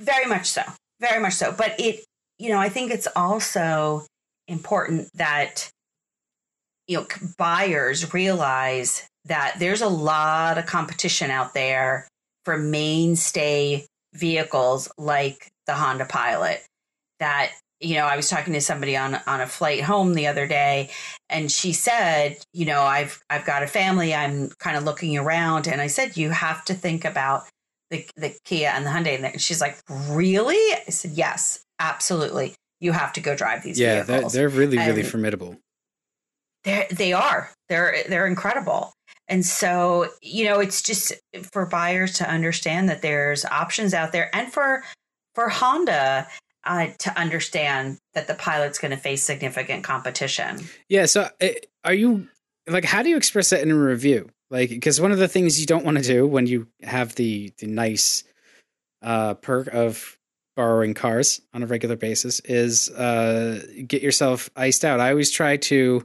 Very 0.00 0.26
much 0.26 0.46
so. 0.46 0.62
Very 1.00 1.20
much 1.20 1.34
so. 1.34 1.54
But 1.56 1.78
it, 1.78 2.04
you 2.38 2.48
know, 2.50 2.58
I 2.58 2.68
think 2.68 2.90
it's 2.90 3.08
also 3.14 4.06
important 4.48 5.08
that 5.14 5.70
you 6.88 6.96
know 6.96 7.06
buyers 7.36 8.12
realize 8.12 9.06
that 9.26 9.56
there's 9.58 9.82
a 9.82 9.88
lot 9.88 10.58
of 10.58 10.66
competition 10.66 11.30
out 11.30 11.54
there 11.54 12.08
for 12.44 12.58
mainstay 12.58 13.86
vehicles 14.14 14.90
like 14.98 15.50
the 15.66 15.74
Honda 15.74 16.06
Pilot 16.06 16.64
that 17.20 17.52
you 17.80 17.94
know 17.94 18.06
I 18.06 18.16
was 18.16 18.28
talking 18.28 18.54
to 18.54 18.60
somebody 18.60 18.96
on 18.96 19.20
on 19.26 19.40
a 19.40 19.46
flight 19.46 19.82
home 19.82 20.14
the 20.14 20.26
other 20.26 20.46
day 20.46 20.90
and 21.28 21.52
she 21.52 21.72
said 21.72 22.38
you 22.52 22.64
know 22.64 22.80
I've 22.80 23.22
I've 23.30 23.44
got 23.44 23.62
a 23.62 23.68
family 23.68 24.14
I'm 24.14 24.48
kind 24.58 24.76
of 24.76 24.84
looking 24.84 25.16
around 25.16 25.68
and 25.68 25.80
I 25.80 25.86
said 25.86 26.16
you 26.16 26.30
have 26.30 26.64
to 26.64 26.74
think 26.74 27.04
about 27.04 27.44
the 27.90 28.04
the 28.16 28.34
Kia 28.44 28.68
and 28.68 28.86
the 28.86 28.90
Hyundai 28.90 29.22
and 29.22 29.40
she's 29.40 29.60
like 29.60 29.78
really 30.08 30.56
I 30.56 30.90
said 30.90 31.12
yes 31.12 31.62
absolutely 31.78 32.54
you 32.80 32.92
have 32.92 33.12
to 33.14 33.20
go 33.20 33.34
drive 33.34 33.62
these 33.62 33.78
yeah, 33.78 34.04
vehicles. 34.04 34.32
they're, 34.32 34.48
they're 34.48 34.58
really, 34.58 34.78
really 34.78 35.00
and 35.00 35.10
formidable. 35.10 35.56
They're, 36.68 36.86
they 36.90 37.12
are. 37.14 37.50
They're, 37.70 38.02
they're 38.08 38.26
incredible. 38.26 38.92
And 39.26 39.44
so, 39.44 40.08
you 40.20 40.44
know, 40.44 40.60
it's 40.60 40.82
just 40.82 41.14
for 41.52 41.64
buyers 41.64 42.12
to 42.18 42.28
understand 42.28 42.90
that 42.90 43.00
there's 43.00 43.46
options 43.46 43.94
out 43.94 44.12
there 44.12 44.28
and 44.34 44.52
for, 44.52 44.84
for 45.34 45.48
Honda 45.48 46.28
uh, 46.64 46.88
to 46.98 47.18
understand 47.18 47.96
that 48.12 48.26
the 48.26 48.34
pilot's 48.34 48.78
going 48.78 48.90
to 48.90 48.98
face 48.98 49.22
significant 49.22 49.82
competition. 49.82 50.58
Yeah. 50.90 51.06
So 51.06 51.28
eh, 51.40 51.54
are 51.84 51.94
you 51.94 52.28
like, 52.66 52.84
how 52.84 53.02
do 53.02 53.08
you 53.08 53.16
express 53.16 53.48
that 53.50 53.62
in 53.62 53.70
a 53.70 53.74
review? 53.74 54.28
Like, 54.50 54.68
because 54.68 55.00
one 55.00 55.12
of 55.12 55.18
the 55.18 55.28
things 55.28 55.58
you 55.58 55.66
don't 55.66 55.86
want 55.86 55.96
to 55.96 56.04
do 56.04 56.26
when 56.26 56.46
you 56.46 56.66
have 56.82 57.14
the, 57.14 57.52
the 57.58 57.66
nice 57.66 58.24
uh, 59.00 59.34
perk 59.34 59.68
of 59.68 60.18
borrowing 60.56 60.92
cars 60.92 61.40
on 61.54 61.62
a 61.62 61.66
regular 61.66 61.96
basis 61.96 62.40
is 62.40 62.90
uh, 62.90 63.64
get 63.86 64.02
yourself 64.02 64.50
iced 64.56 64.84
out. 64.84 65.00
I 65.00 65.10
always 65.10 65.30
try 65.30 65.56
to 65.56 66.04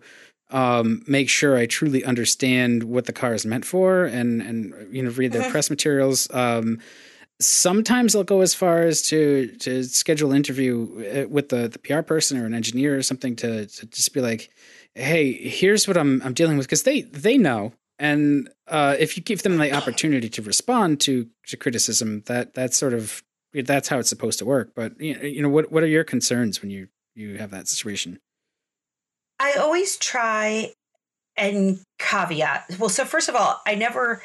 um, 0.54 1.04
make 1.08 1.30
sure 1.30 1.58
I 1.58 1.66
truly 1.66 2.06
understand 2.06 2.84
what 2.84 3.06
the 3.06 3.14
car 3.14 3.34
is 3.34 3.46
meant 3.46 3.66
for 3.66 4.06
and 4.06 4.42
and 4.42 4.74
you 4.96 5.04
know 5.04 5.10
read 5.10 5.34
their 5.34 5.50
press 5.52 5.70
materials. 5.70 6.34
Um, 6.34 6.80
sometimes 7.42 8.16
I'll 8.16 8.24
go 8.24 8.42
as 8.42 8.54
far 8.54 8.84
as 8.84 9.02
to 9.08 9.48
to 9.58 9.84
schedule 9.84 10.32
an 10.32 10.38
interview 10.38 11.26
uh, 11.26 11.28
with 11.28 11.50
the 11.50 11.68
the 11.68 11.80
PR 11.80 12.02
person 12.02 12.38
or 12.38 12.46
an 12.46 12.54
engineer 12.54 12.96
or 12.96 13.02
something 13.02 13.36
to 13.38 13.66
to 13.66 13.86
just 13.88 14.14
be 14.14 14.22
like, 14.22 14.52
hey, 14.96 15.34
here's 15.34 15.88
what 15.88 15.98
I'm 15.98 16.22
I'm 16.24 16.34
dealing 16.34 16.58
with 16.58 16.68
because 16.68 16.84
they 16.84 17.02
they 17.02 17.38
know. 17.38 17.74
And 18.00 18.50
uh, 18.68 18.96
if 19.00 19.18
you 19.18 19.24
give 19.24 19.44
them 19.44 19.58
the 19.58 19.72
opportunity 19.72 20.28
to 20.28 20.42
respond 20.42 21.00
to, 21.02 21.28
to 21.48 21.58
criticism, 21.58 22.24
that 22.26 22.56
that 22.56 22.74
sort 22.74 22.94
of 22.94 23.24
that's 23.54 23.88
how 23.88 24.00
it's 24.00 24.10
supposed 24.10 24.40
to 24.40 24.46
work. 24.46 24.72
But 24.76 25.00
you 25.00 25.42
know, 25.42 25.50
what 25.50 25.72
what 25.72 25.84
are 25.84 25.88
your 25.88 26.04
concerns 26.04 26.62
when 26.62 26.70
you 26.70 26.90
you 27.16 27.38
have 27.38 27.52
that 27.52 27.68
situation? 27.68 28.20
I 29.40 29.54
always 29.54 29.98
try 29.98 30.74
and 31.36 31.80
caveat. 32.00 32.78
Well, 32.80 32.90
so 32.90 33.06
first 33.06 33.30
of 33.30 33.36
all, 33.36 33.62
I 33.66 33.76
never, 33.76 34.22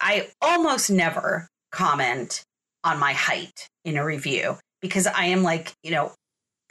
I 0.00 0.28
almost 0.40 0.90
never 0.90 1.48
comment 1.72 2.44
on 2.84 2.98
my 2.98 3.12
height 3.12 3.68
in 3.84 3.96
a 3.96 4.04
review 4.04 4.58
because 4.80 5.06
I 5.06 5.26
am 5.26 5.42
like, 5.42 5.72
you 5.82 5.90
know, 5.90 6.12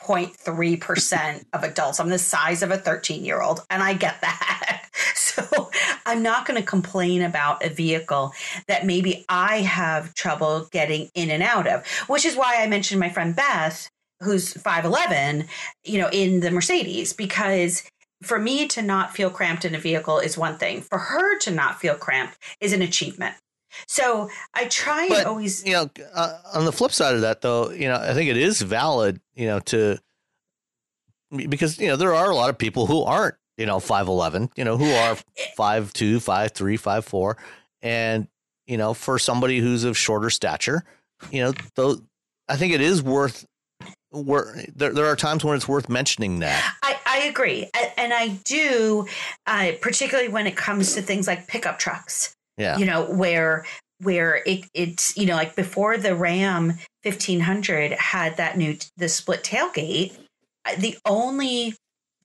0.3% 0.02 1.46
of 1.54 1.64
adults. 1.64 2.00
I'm 2.00 2.10
the 2.10 2.18
size 2.18 2.64
of 2.64 2.72
a 2.72 2.78
13 2.78 3.24
year 3.24 3.42
old, 3.42 3.62
and 3.70 3.82
I 3.84 3.94
get 3.94 4.22
that. 4.22 4.78
So 5.14 5.72
I'm 6.06 6.22
not 6.22 6.46
going 6.46 6.60
to 6.60 6.68
complain 6.68 7.22
about 7.22 7.66
a 7.66 7.70
vehicle 7.70 8.34
that 8.68 8.86
maybe 8.86 9.24
I 9.30 9.62
have 9.62 10.14
trouble 10.14 10.68
getting 10.72 11.10
in 11.16 11.30
and 11.30 11.42
out 11.42 11.68
of, 11.68 11.88
which 12.08 12.26
is 12.26 12.36
why 12.36 12.62
I 12.62 12.68
mentioned 12.68 13.00
my 13.00 13.10
friend 13.10 13.34
Beth, 13.34 13.90
who's 14.22 14.54
5'11, 14.54 15.48
you 15.84 16.00
know, 16.00 16.10
in 16.12 16.40
the 16.40 16.52
Mercedes, 16.52 17.14
because 17.14 17.84
for 18.22 18.38
me 18.40 18.68
to 18.68 18.82
not 18.82 19.14
feel 19.14 19.30
cramped 19.30 19.66
in 19.66 19.76
a 19.76 19.80
vehicle 19.80 20.20
is 20.20 20.38
one 20.38 20.58
thing. 20.58 20.82
For 20.82 20.98
her 20.98 21.40
to 21.40 21.52
not 21.52 21.80
feel 21.80 21.96
cramped 21.96 22.38
is 22.60 22.74
an 22.74 22.82
achievement. 22.82 23.36
So 23.88 24.30
I 24.54 24.66
try 24.66 25.08
but, 25.08 25.20
and 25.20 25.28
always, 25.28 25.66
you 25.66 25.74
know, 25.74 25.90
uh, 26.14 26.38
on 26.54 26.66
the 26.66 26.72
flip 26.72 26.92
side 26.92 27.16
of 27.16 27.22
that, 27.22 27.42
though, 27.42 27.72
you 27.72 27.88
know, 27.88 27.96
I 27.96 28.14
think 28.14 28.30
it 28.30 28.38
is 28.38 28.62
valid, 28.62 29.22
you 29.34 29.48
know, 29.48 29.60
to 29.60 29.98
because 31.32 31.80
you 31.80 31.88
know 31.88 31.96
there 31.96 32.14
are 32.14 32.30
a 32.30 32.36
lot 32.36 32.50
of 32.50 32.58
people 32.58 32.86
who 32.86 33.04
aren't, 33.04 33.36
you 33.58 33.66
know, 33.66 33.80
five 33.80 34.08
eleven, 34.08 34.50
you 34.56 34.64
know, 34.66 34.78
who 34.78 34.92
are 34.92 35.18
five 35.56 35.94
two, 35.94 36.20
five 36.20 36.52
three, 36.52 36.78
five 36.78 37.06
four, 37.06 37.38
and 37.82 38.28
you 38.68 38.78
know, 38.78 38.94
for 38.94 39.18
somebody 39.18 39.60
who's 39.60 39.84
of 39.84 39.98
shorter 39.98 40.30
stature, 40.30 40.84
you 41.32 41.42
know, 41.42 41.54
though, 41.76 41.98
I 42.48 42.58
think 42.58 42.74
it 42.74 42.82
is 42.82 43.02
worth. 43.02 43.46
Where 44.12 44.66
there, 44.76 44.92
there 44.94 45.06
are 45.06 45.16
times 45.16 45.44
when 45.44 45.56
it's 45.56 45.68
worth 45.68 45.88
mentioning 45.88 46.40
that. 46.40 46.76
I, 46.84 47.00
I 47.06 47.18
agree, 47.24 47.70
and 47.98 48.14
I 48.14 48.30
do, 48.44 49.08
uh, 49.48 49.72
particularly 49.80 50.30
when 50.30 50.48
it 50.48 50.58
comes 50.58 50.96
to 50.96 51.02
things 51.02 51.28
like 51.28 51.48
pickup 51.48 51.80
trucks 51.80 52.36
yeah. 52.62 52.78
You 52.78 52.86
know, 52.86 53.04
where 53.06 53.66
where 54.04 54.42
it 54.46 54.66
it's 54.74 55.18
you 55.18 55.26
know 55.26 55.36
like 55.36 55.56
before 55.56 55.98
the 55.98 56.16
Ram 56.16 56.78
1500 57.04 57.92
had 57.94 58.38
that 58.38 58.58
new 58.58 58.78
the 58.98 59.10
split 59.10 59.44
tailgate, 59.44 60.14
the 60.78 60.98
only 61.06 61.76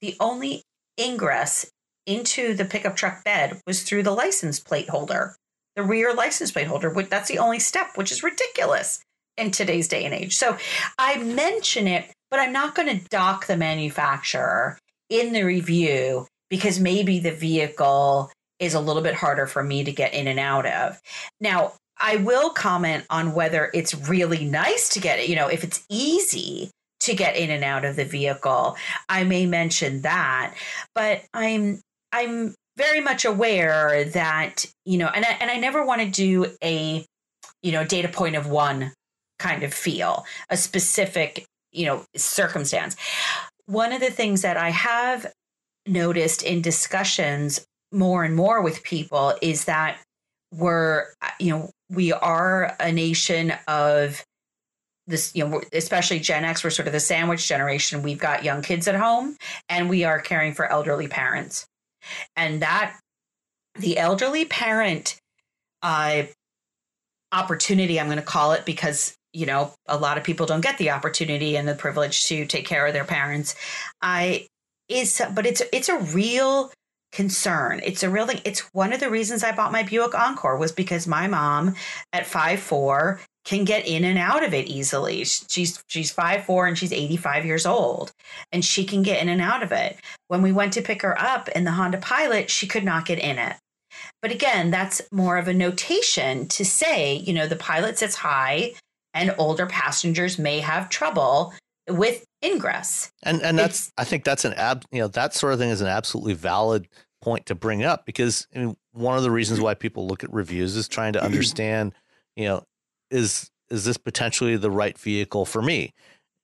the 0.00 0.14
only 0.20 0.62
ingress 1.00 1.70
into 2.06 2.54
the 2.54 2.64
pickup 2.64 2.96
truck 2.96 3.24
bed 3.24 3.60
was 3.66 3.82
through 3.82 4.02
the 4.02 4.12
license 4.12 4.60
plate 4.60 4.88
holder, 4.88 5.36
the 5.74 5.82
rear 5.82 6.14
license 6.14 6.52
plate 6.52 6.66
holder. 6.66 6.90
Which 6.90 7.08
that's 7.08 7.28
the 7.28 7.38
only 7.38 7.58
step, 7.58 7.96
which 7.96 8.12
is 8.12 8.22
ridiculous 8.22 9.02
in 9.36 9.50
today's 9.50 9.88
day 9.88 10.04
and 10.04 10.14
age. 10.14 10.36
So 10.36 10.56
I 10.98 11.18
mention 11.18 11.86
it, 11.86 12.10
but 12.30 12.40
I'm 12.40 12.52
not 12.52 12.74
going 12.74 12.88
to 12.88 13.08
dock 13.08 13.46
the 13.46 13.56
manufacturer 13.56 14.78
in 15.10 15.32
the 15.32 15.42
review 15.42 16.26
because 16.50 16.80
maybe 16.80 17.18
the 17.18 17.32
vehicle 17.32 18.30
is 18.58 18.74
a 18.74 18.80
little 18.80 19.02
bit 19.02 19.14
harder 19.14 19.46
for 19.46 19.62
me 19.62 19.84
to 19.84 19.92
get 19.92 20.14
in 20.14 20.26
and 20.26 20.38
out 20.38 20.66
of. 20.66 20.98
Now, 21.40 21.74
I 22.00 22.16
will 22.16 22.50
comment 22.50 23.04
on 23.10 23.34
whether 23.34 23.70
it's 23.72 23.94
really 24.08 24.44
nice 24.44 24.90
to 24.90 25.00
get 25.00 25.18
it, 25.18 25.28
you 25.28 25.36
know, 25.36 25.48
if 25.48 25.64
it's 25.64 25.84
easy 25.88 26.70
to 27.00 27.14
get 27.14 27.36
in 27.36 27.50
and 27.50 27.64
out 27.64 27.84
of 27.84 27.96
the 27.96 28.04
vehicle. 28.04 28.76
I 29.08 29.24
may 29.24 29.46
mention 29.46 30.02
that, 30.02 30.54
but 30.94 31.22
I'm 31.34 31.80
I'm 32.12 32.54
very 32.76 33.00
much 33.00 33.24
aware 33.24 34.04
that, 34.04 34.66
you 34.84 34.98
know, 34.98 35.08
and 35.08 35.24
I, 35.24 35.30
and 35.40 35.50
I 35.50 35.56
never 35.56 35.84
want 35.84 36.02
to 36.02 36.10
do 36.10 36.46
a 36.62 37.04
you 37.62 37.72
know, 37.72 37.84
data 37.84 38.08
point 38.08 38.36
of 38.36 38.46
one 38.46 38.92
kind 39.38 39.62
of 39.62 39.72
feel, 39.72 40.24
a 40.50 40.56
specific, 40.56 41.46
you 41.72 41.86
know, 41.86 42.04
circumstance. 42.16 42.96
One 43.66 43.92
of 43.92 44.00
the 44.00 44.10
things 44.10 44.42
that 44.42 44.56
I 44.56 44.70
have 44.70 45.26
noticed 45.86 46.42
in 46.42 46.62
discussions 46.62 47.64
more 47.92 48.24
and 48.24 48.34
more 48.34 48.62
with 48.62 48.82
people 48.82 49.34
is 49.42 49.64
that 49.66 49.98
we're, 50.52 51.06
you 51.38 51.50
know, 51.50 51.70
we 51.90 52.12
are 52.12 52.74
a 52.80 52.92
nation 52.92 53.52
of 53.68 54.24
this, 55.06 55.34
you 55.34 55.46
know, 55.46 55.62
especially 55.72 56.18
Gen 56.18 56.44
X, 56.44 56.64
we're 56.64 56.70
sort 56.70 56.88
of 56.88 56.92
the 56.92 57.00
sandwich 57.00 57.46
generation. 57.46 58.02
We've 58.02 58.18
got 58.18 58.44
young 58.44 58.62
kids 58.62 58.88
at 58.88 58.96
home 58.96 59.36
and 59.68 59.88
we 59.88 60.04
are 60.04 60.20
caring 60.20 60.52
for 60.52 60.66
elderly 60.66 61.06
parents. 61.08 61.66
And 62.34 62.62
that 62.62 62.98
the 63.78 63.98
elderly 63.98 64.44
parent 64.44 65.16
uh, 65.82 66.24
opportunity, 67.32 68.00
I'm 68.00 68.06
going 68.06 68.18
to 68.18 68.22
call 68.22 68.52
it 68.52 68.64
because 68.64 69.14
you 69.36 69.44
know 69.46 69.72
a 69.86 69.98
lot 69.98 70.16
of 70.16 70.24
people 70.24 70.46
don't 70.46 70.62
get 70.62 70.78
the 70.78 70.90
opportunity 70.90 71.56
and 71.56 71.68
the 71.68 71.74
privilege 71.74 72.24
to 72.24 72.46
take 72.46 72.66
care 72.66 72.86
of 72.86 72.94
their 72.94 73.04
parents. 73.04 73.54
I 74.00 74.46
is 74.88 75.20
but 75.34 75.46
it's 75.46 75.62
it's 75.72 75.90
a 75.90 75.98
real 75.98 76.72
concern. 77.12 77.80
It's 77.84 78.02
a 78.02 78.10
real 78.10 78.26
thing. 78.26 78.40
It's 78.44 78.60
one 78.72 78.92
of 78.92 79.00
the 79.00 79.10
reasons 79.10 79.44
I 79.44 79.52
bought 79.52 79.72
my 79.72 79.82
Buick 79.82 80.14
Encore 80.14 80.56
was 80.56 80.72
because 80.72 81.06
my 81.06 81.26
mom 81.26 81.74
at 82.12 82.26
five 82.26 82.60
four 82.60 83.20
can 83.44 83.64
get 83.64 83.86
in 83.86 84.04
and 84.04 84.18
out 84.18 84.42
of 84.42 84.54
it 84.54 84.68
easily. 84.68 85.24
She's 85.24 85.84
she's 85.86 86.10
five 86.10 86.44
four 86.44 86.66
and 86.66 86.76
she's 86.78 86.92
85 86.92 87.44
years 87.44 87.66
old 87.66 88.12
and 88.52 88.64
she 88.64 88.84
can 88.84 89.02
get 89.02 89.20
in 89.20 89.28
and 89.28 89.42
out 89.42 89.62
of 89.62 89.70
it. 89.70 89.98
When 90.28 90.40
we 90.40 90.52
went 90.52 90.72
to 90.74 90.82
pick 90.82 91.02
her 91.02 91.18
up 91.20 91.48
in 91.50 91.64
the 91.64 91.72
Honda 91.72 91.98
Pilot, 91.98 92.50
she 92.50 92.66
could 92.66 92.84
not 92.84 93.04
get 93.04 93.18
in 93.18 93.38
it. 93.38 93.56
But 94.22 94.32
again, 94.32 94.70
that's 94.70 95.02
more 95.12 95.36
of 95.38 95.48
a 95.48 95.54
notation 95.54 96.48
to 96.48 96.64
say, 96.64 97.14
you 97.14 97.32
know, 97.32 97.46
the 97.46 97.56
pilot 97.56 97.98
sits 97.98 98.16
high 98.16 98.72
and 99.16 99.34
older 99.38 99.66
passengers 99.66 100.38
may 100.38 100.60
have 100.60 100.88
trouble 100.88 101.52
with 101.88 102.24
ingress. 102.44 103.10
And 103.22 103.42
and 103.42 103.58
that's 103.58 103.86
it's, 103.86 103.92
I 103.98 104.04
think 104.04 104.24
that's 104.24 104.44
an 104.44 104.52
ab 104.54 104.84
you 104.92 105.00
know 105.00 105.08
that 105.08 105.34
sort 105.34 105.54
of 105.54 105.58
thing 105.58 105.70
is 105.70 105.80
an 105.80 105.88
absolutely 105.88 106.34
valid 106.34 106.86
point 107.22 107.46
to 107.46 107.54
bring 107.54 107.82
up 107.82 108.06
because 108.06 108.46
I 108.54 108.58
mean, 108.60 108.76
one 108.92 109.16
of 109.16 109.22
the 109.22 109.30
reasons 109.30 109.60
why 109.60 109.74
people 109.74 110.06
look 110.06 110.22
at 110.22 110.32
reviews 110.32 110.76
is 110.76 110.86
trying 110.86 111.14
to 111.14 111.24
understand, 111.24 111.94
you 112.36 112.44
know, 112.44 112.62
is 113.10 113.50
is 113.70 113.84
this 113.84 113.96
potentially 113.96 114.56
the 114.56 114.70
right 114.70 114.96
vehicle 114.96 115.44
for 115.44 115.62
me? 115.62 115.94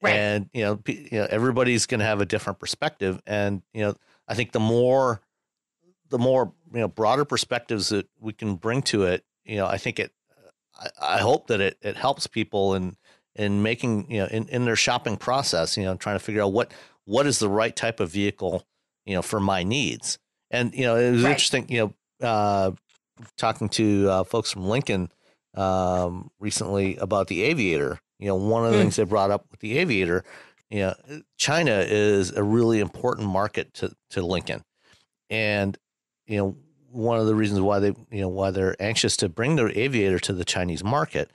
Right. 0.00 0.14
And 0.14 0.50
you 0.52 0.64
know, 0.64 0.80
you 0.86 1.08
know, 1.12 1.28
everybody's 1.30 1.86
going 1.86 2.00
to 2.00 2.06
have 2.06 2.20
a 2.20 2.26
different 2.26 2.58
perspective, 2.58 3.22
and 3.26 3.62
you 3.72 3.82
know, 3.82 3.94
I 4.26 4.34
think 4.34 4.52
the 4.52 4.60
more 4.60 5.20
the 6.08 6.18
more 6.18 6.52
you 6.72 6.80
know 6.80 6.88
broader 6.88 7.24
perspectives 7.24 7.90
that 7.90 8.08
we 8.18 8.32
can 8.32 8.56
bring 8.56 8.82
to 8.82 9.04
it, 9.04 9.24
you 9.44 9.56
know, 9.56 9.66
I 9.66 9.78
think 9.78 10.00
it. 10.00 10.12
I, 10.78 11.16
I 11.16 11.18
hope 11.18 11.46
that 11.48 11.60
it 11.60 11.78
it 11.82 11.96
helps 11.96 12.26
people 12.26 12.74
in 12.74 12.96
in 13.34 13.62
making 13.62 14.10
you 14.10 14.20
know 14.20 14.26
in, 14.26 14.48
in 14.48 14.64
their 14.64 14.76
shopping 14.76 15.16
process, 15.16 15.76
you 15.76 15.84
know, 15.84 15.94
trying 15.96 16.16
to 16.16 16.24
figure 16.24 16.42
out 16.42 16.52
what 16.52 16.72
what 17.04 17.26
is 17.26 17.38
the 17.38 17.48
right 17.48 17.74
type 17.74 18.00
of 18.00 18.10
vehicle, 18.10 18.66
you 19.04 19.14
know, 19.14 19.22
for 19.22 19.40
my 19.40 19.62
needs. 19.62 20.18
And 20.50 20.74
you 20.74 20.82
know, 20.84 20.96
it 20.96 21.10
was 21.10 21.22
right. 21.22 21.30
interesting, 21.30 21.68
you 21.68 21.94
know, 22.20 22.26
uh, 22.26 22.72
talking 23.36 23.68
to 23.70 24.08
uh, 24.08 24.24
folks 24.24 24.52
from 24.52 24.68
Lincoln 24.68 25.10
um, 25.54 26.30
recently 26.38 26.96
about 26.96 27.28
the 27.28 27.42
Aviator. 27.44 28.00
You 28.18 28.28
know, 28.28 28.36
one 28.36 28.64
of 28.64 28.72
the 28.72 28.78
mm. 28.78 28.82
things 28.82 28.96
they 28.96 29.04
brought 29.04 29.30
up 29.30 29.46
with 29.50 29.60
the 29.60 29.78
Aviator, 29.78 30.24
you 30.70 30.80
know, 30.80 30.94
China 31.38 31.84
is 31.86 32.30
a 32.32 32.42
really 32.42 32.80
important 32.80 33.28
market 33.28 33.74
to 33.74 33.92
to 34.10 34.24
Lincoln, 34.24 34.62
and 35.28 35.76
you 36.26 36.38
know, 36.38 36.56
one 36.92 37.18
of 37.18 37.26
the 37.26 37.34
reasons 37.34 37.60
why 37.60 37.78
they 37.78 37.94
you 38.10 38.20
know 38.20 38.28
why 38.28 38.50
they're 38.50 38.76
anxious 38.80 39.16
to 39.18 39.28
bring 39.28 39.56
their 39.56 39.70
Aviator 39.70 40.18
to 40.20 40.32
the 40.32 40.44
Chinese 40.44 40.84
market 40.84 41.30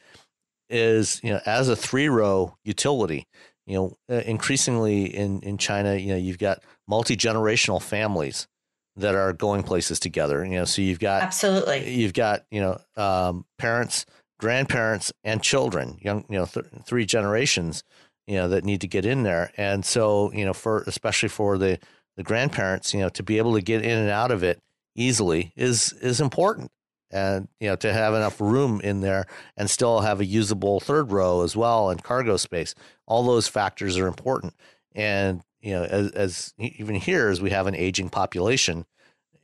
is 0.70 1.20
you 1.24 1.32
know 1.32 1.40
as 1.46 1.70
a 1.70 1.76
three 1.76 2.10
row 2.10 2.56
utility. 2.64 3.28
You 3.66 3.76
know, 3.76 3.98
uh, 4.10 4.22
increasingly 4.22 5.06
in 5.06 5.42
in 5.42 5.58
China, 5.58 5.96
you 5.96 6.08
know, 6.08 6.16
you've 6.16 6.38
got 6.38 6.64
multi 6.88 7.18
generational 7.18 7.82
families 7.82 8.48
that 8.96 9.14
are 9.14 9.34
going 9.34 9.64
places 9.64 10.00
together. 10.00 10.46
You 10.46 10.60
know, 10.60 10.66
so 10.66 10.82
you've 10.82 11.00
got 11.00 11.22
absolutely 11.22 11.94
you've 11.94 12.14
got 12.14 12.46
you 12.50 12.62
know 12.62 12.80
um, 12.96 13.46
parents, 13.58 14.06
grandparents, 14.40 15.12
and 15.24 15.44
children, 15.44 15.98
young 16.02 16.24
you 16.30 16.38
know 16.38 16.46
th- 16.46 16.66
three 16.86 17.06
generations, 17.06 17.84
you 18.26 18.36
know 18.36 18.48
that 18.48 18.64
need 18.64 18.82
to 18.82 18.88
get 18.88 19.06
in 19.06 19.24
there. 19.24 19.52
And 19.58 19.84
so 19.84 20.32
you 20.32 20.46
know 20.46 20.54
for 20.54 20.84
especially 20.88 21.30
for 21.30 21.58
the 21.58 21.78
the 22.16 22.24
grandparents, 22.24 22.94
you 22.94 23.00
know, 23.00 23.10
to 23.10 23.22
be 23.22 23.38
able 23.38 23.54
to 23.54 23.62
get 23.62 23.84
in 23.84 23.98
and 23.98 24.10
out 24.10 24.32
of 24.32 24.44
it 24.44 24.60
easily 24.98 25.54
is 25.56 25.94
is 25.94 26.20
important. 26.20 26.72
And 27.10 27.48
you 27.62 27.70
know 27.70 27.78
to 27.78 27.94
have 27.94 28.14
enough 28.14 28.42
room 28.42 28.82
in 28.82 29.00
there 29.00 29.28
and 29.56 29.70
still 29.70 30.02
have 30.02 30.20
a 30.20 30.26
usable 30.26 30.82
third 30.82 31.10
row 31.14 31.42
as 31.42 31.56
well 31.56 31.90
and 31.90 32.04
cargo 32.04 32.36
space. 32.36 32.76
All 33.06 33.24
those 33.24 33.48
factors 33.48 33.98
are 33.98 34.08
important. 34.08 34.54
And 34.94 35.42
you 35.62 35.74
know, 35.74 35.84
as, 35.84 36.12
as 36.12 36.54
even 36.58 36.96
here, 36.96 37.30
as 37.30 37.42
we 37.42 37.50
have 37.50 37.68
an 37.68 37.76
aging 37.76 38.10
population, 38.10 38.86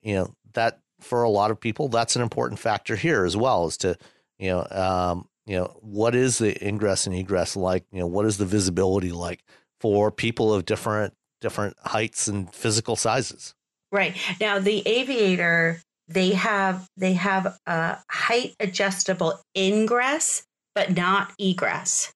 you 0.02 0.16
know, 0.16 0.34
that 0.54 0.80
for 1.00 1.24
a 1.24 1.30
lot 1.30 1.52
of 1.52 1.60
people, 1.60 1.90
that's 1.90 2.16
an 2.16 2.22
important 2.22 2.60
factor 2.60 2.96
here 2.96 3.26
as 3.26 3.36
well, 3.36 3.68
is 3.68 3.78
to, 3.78 3.98
you 4.40 4.50
know, 4.50 4.68
um, 4.72 5.28
you 5.46 5.58
know, 5.58 5.76
what 5.82 6.16
is 6.16 6.38
the 6.38 6.66
ingress 6.66 7.08
and 7.08 7.16
egress 7.16 7.56
like? 7.56 7.84
You 7.92 8.00
know, 8.00 8.08
what 8.08 8.26
is 8.26 8.38
the 8.38 8.46
visibility 8.46 9.12
like 9.12 9.44
for 9.82 10.12
people 10.12 10.54
of 10.54 10.66
different 10.66 11.14
different 11.42 11.76
heights 11.84 12.28
and 12.28 12.54
physical 12.54 12.96
sizes? 12.96 13.54
Right 13.94 14.18
now, 14.42 14.58
the 14.58 14.82
aviator 14.88 15.80
they 16.08 16.32
have 16.32 16.88
they 16.98 17.14
have 17.14 17.58
a 17.66 17.98
height 18.10 18.56
adjustable 18.60 19.40
ingress, 19.56 20.44
but 20.76 20.96
not 20.98 21.32
egress. 21.40 22.12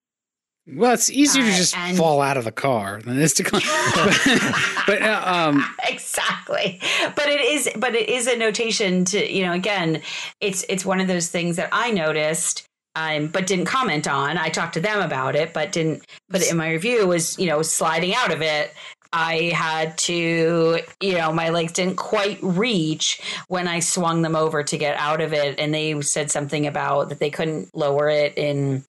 Well, 0.69 0.93
it's 0.93 1.09
easier 1.09 1.43
uh, 1.43 1.49
to 1.49 1.55
just 1.55 1.75
fall 1.95 2.19
out 2.19 2.35
of 2.35 2.43
the 2.43 2.51
car 2.51 2.99
than 3.01 3.17
it 3.17 3.23
is 3.23 3.33
to 3.35 3.43
but, 3.43 3.63
but 4.87 5.01
uh, 5.01 5.23
um, 5.25 5.65
exactly. 5.87 6.81
But 7.15 7.27
it 7.27 7.39
is. 7.39 7.69
But 7.77 7.95
it 7.95 8.09
is 8.09 8.27
a 8.27 8.35
notation 8.35 9.05
to 9.05 9.31
you 9.31 9.45
know. 9.45 9.53
Again, 9.53 10.01
it's 10.41 10.65
it's 10.67 10.85
one 10.85 10.99
of 10.99 11.07
those 11.07 11.29
things 11.29 11.55
that 11.55 11.69
I 11.71 11.91
noticed. 11.91 12.63
Um, 12.95 13.27
but 13.27 13.45
didn't 13.45 13.65
comment 13.65 14.07
on. 14.07 14.39
I 14.39 14.49
talked 14.49 14.73
to 14.73 14.79
them 14.79 14.99
about 15.01 15.35
it, 15.35 15.53
but 15.53 15.71
didn't 15.71 16.03
put 16.31 16.41
it 16.41 16.49
in 16.49 16.57
my 16.57 16.71
review. 16.71 17.05
Was 17.05 17.37
you 17.37 17.45
know 17.45 17.61
sliding 17.61 18.15
out 18.15 18.33
of 18.33 18.41
it. 18.41 18.73
I 19.13 19.51
had 19.53 19.97
to, 19.99 20.79
you 21.01 21.13
know, 21.13 21.31
my 21.31 21.49
legs 21.49 21.73
didn't 21.73 21.95
quite 21.95 22.39
reach 22.41 23.21
when 23.47 23.67
I 23.67 23.79
swung 23.79 24.21
them 24.21 24.35
over 24.35 24.63
to 24.63 24.77
get 24.77 24.97
out 24.97 25.21
of 25.21 25.33
it, 25.33 25.59
and 25.59 25.73
they 25.73 25.99
said 26.01 26.31
something 26.31 26.67
about 26.67 27.09
that 27.09 27.19
they 27.19 27.29
couldn't 27.29 27.75
lower 27.75 28.09
it 28.09 28.37
in 28.37 28.83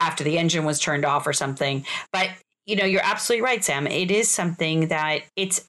after 0.00 0.24
the 0.24 0.38
engine 0.38 0.64
was 0.64 0.80
turned 0.80 1.04
off 1.04 1.26
or 1.26 1.32
something. 1.32 1.84
But 2.12 2.30
you 2.66 2.76
know, 2.76 2.84
you're 2.84 3.02
absolutely 3.02 3.42
right, 3.42 3.64
Sam. 3.64 3.86
It 3.86 4.10
is 4.10 4.28
something 4.28 4.88
that 4.88 5.22
it's 5.36 5.66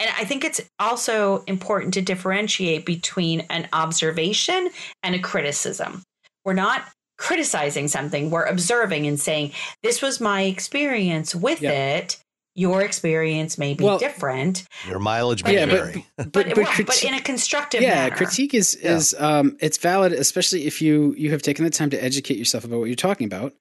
and 0.00 0.10
I 0.18 0.24
think 0.24 0.44
it's 0.44 0.60
also 0.80 1.44
important 1.46 1.94
to 1.94 2.02
differentiate 2.02 2.84
between 2.84 3.42
an 3.50 3.68
observation 3.72 4.70
and 5.04 5.14
a 5.14 5.20
criticism. 5.20 6.02
We're 6.44 6.54
not 6.54 6.82
criticizing 7.16 7.86
something, 7.86 8.30
we're 8.30 8.44
observing 8.44 9.06
and 9.06 9.18
saying, 9.18 9.52
This 9.82 10.02
was 10.02 10.20
my 10.20 10.42
experience 10.42 11.34
with 11.34 11.62
it. 11.62 12.18
Your 12.54 12.82
experience 12.82 13.58
may 13.58 13.74
be 13.74 13.82
well, 13.82 13.98
different. 13.98 14.64
Your 14.88 15.00
mileage 15.00 15.42
may 15.42 15.54
yeah, 15.54 15.66
vary. 15.66 16.06
But, 16.16 16.32
but, 16.32 16.46
but, 16.46 16.54
but, 16.54 16.66
criti- 16.66 16.86
but, 16.86 17.04
in 17.04 17.14
a 17.14 17.20
constructive 17.20 17.82
yeah, 17.82 17.94
manner. 17.94 18.16
critique 18.16 18.54
is, 18.54 18.78
yeah. 18.80 18.94
is 18.94 19.14
um, 19.18 19.56
it's 19.60 19.78
valid, 19.78 20.12
especially 20.12 20.66
if 20.66 20.80
you 20.80 21.14
you 21.18 21.30
have 21.32 21.42
taken 21.42 21.64
the 21.64 21.70
time 21.70 21.90
to 21.90 22.02
educate 22.02 22.36
yourself 22.36 22.64
about 22.64 22.78
what 22.78 22.86
you're 22.86 22.94
talking 22.94 23.26
about 23.26 23.54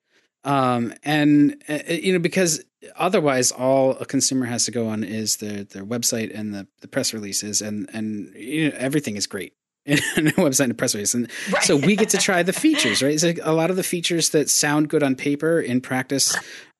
um, 0.43 0.93
and 1.03 1.61
uh, 1.69 1.79
you 1.87 2.13
know 2.13 2.19
because 2.19 2.63
otherwise 2.95 3.51
all 3.51 3.91
a 3.91 4.05
consumer 4.05 4.45
has 4.45 4.65
to 4.65 4.71
go 4.71 4.87
on 4.87 5.03
is 5.03 5.37
their 5.37 5.63
their 5.63 5.85
website 5.85 6.37
and 6.37 6.53
the, 6.53 6.67
the 6.81 6.87
press 6.87 7.13
releases 7.13 7.61
and 7.61 7.89
and 7.93 8.33
you 8.35 8.69
know 8.69 8.75
everything 8.77 9.15
is 9.15 9.27
great 9.27 9.53
in 9.85 9.97
a 9.97 10.31
website 10.31 10.65
and 10.65 10.71
a 10.71 10.75
press 10.75 10.93
release 10.95 11.13
and 11.13 11.29
right. 11.51 11.63
so 11.63 11.75
we 11.75 11.95
get 11.95 12.09
to 12.09 12.17
try 12.17 12.43
the 12.43 12.53
features 12.53 13.01
right 13.01 13.13
it's 13.13 13.23
like 13.23 13.39
a 13.43 13.51
lot 13.51 13.69
of 13.69 13.75
the 13.75 13.83
features 13.83 14.29
that 14.29 14.49
sound 14.49 14.89
good 14.89 15.03
on 15.03 15.15
paper 15.15 15.59
in 15.59 15.81
practice 15.81 16.35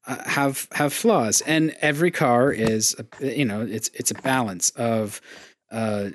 uh, 0.08 0.24
have 0.30 0.68
have 0.72 0.94
flaws. 0.94 1.42
And 1.42 1.76
every 1.82 2.12
car 2.12 2.52
is 2.52 2.96
you 3.20 3.46
know 3.46 3.62
it's 3.62 3.90
it's 3.94 4.12
a 4.12 4.16
balance 4.16 4.70
of 4.72 5.22
uh, 5.72 6.10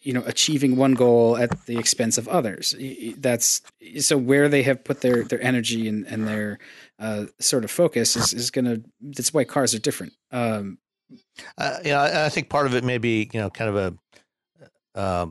you 0.00 0.12
know 0.12 0.22
achieving 0.26 0.76
one 0.76 0.94
goal 0.94 1.36
at 1.36 1.66
the 1.66 1.78
expense 1.78 2.18
of 2.18 2.28
others. 2.28 2.74
That's 3.18 3.62
so 4.00 4.16
where 4.16 4.48
they 4.48 4.62
have 4.62 4.84
put 4.84 5.00
their 5.00 5.24
their 5.24 5.42
energy 5.42 5.88
and, 5.88 6.06
and 6.06 6.26
their 6.26 6.58
uh, 6.98 7.26
sort 7.40 7.64
of 7.64 7.70
focus 7.70 8.16
is, 8.16 8.32
is 8.32 8.50
going 8.50 8.64
to 8.64 8.82
that's 9.00 9.34
why 9.34 9.44
cars 9.44 9.74
are 9.74 9.80
different. 9.80 10.12
Um, 10.30 10.78
uh, 11.58 11.78
yeah 11.84 12.24
i 12.24 12.28
think 12.28 12.48
part 12.48 12.66
of 12.66 12.74
it 12.74 12.84
may 12.84 12.98
be 12.98 13.28
you 13.32 13.40
know 13.40 13.50
kind 13.50 13.70
of 13.70 13.76
a 14.96 14.98
uh, 14.98 15.26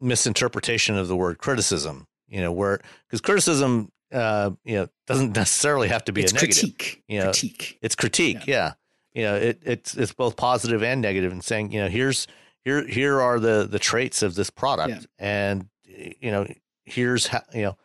misinterpretation 0.00 0.96
of 0.96 1.08
the 1.08 1.16
word 1.16 1.38
criticism 1.38 2.06
you 2.28 2.40
know 2.40 2.52
where 2.52 2.80
because 3.08 3.20
criticism 3.20 3.90
uh, 4.12 4.50
you 4.64 4.76
know 4.76 4.88
doesn't 5.06 5.34
necessarily 5.36 5.88
have 5.88 6.04
to 6.04 6.12
be 6.12 6.22
it's 6.22 6.32
a 6.32 6.34
negative. 6.34 6.62
critique. 6.62 7.02
You 7.08 7.20
know 7.20 7.24
critique. 7.26 7.78
it's 7.82 7.94
critique 7.94 8.46
yeah. 8.46 8.54
yeah. 8.54 8.72
You 9.14 9.22
know 9.22 9.34
it, 9.36 9.62
it's 9.64 9.96
it's 9.96 10.12
both 10.12 10.36
positive 10.36 10.82
and 10.82 11.00
negative 11.00 11.32
and 11.32 11.42
saying 11.42 11.72
you 11.72 11.80
know 11.80 11.88
here's 11.88 12.26
here 12.64 12.86
here 12.86 13.20
are 13.20 13.40
the 13.40 13.66
the 13.70 13.78
traits 13.78 14.22
of 14.22 14.34
this 14.34 14.50
product. 14.50 14.90
Yeah. 14.90 14.98
and 15.18 15.68
you 15.84 16.30
know 16.30 16.46
here's 16.84 17.28
how 17.28 17.42
you 17.54 17.62
know 17.62 17.76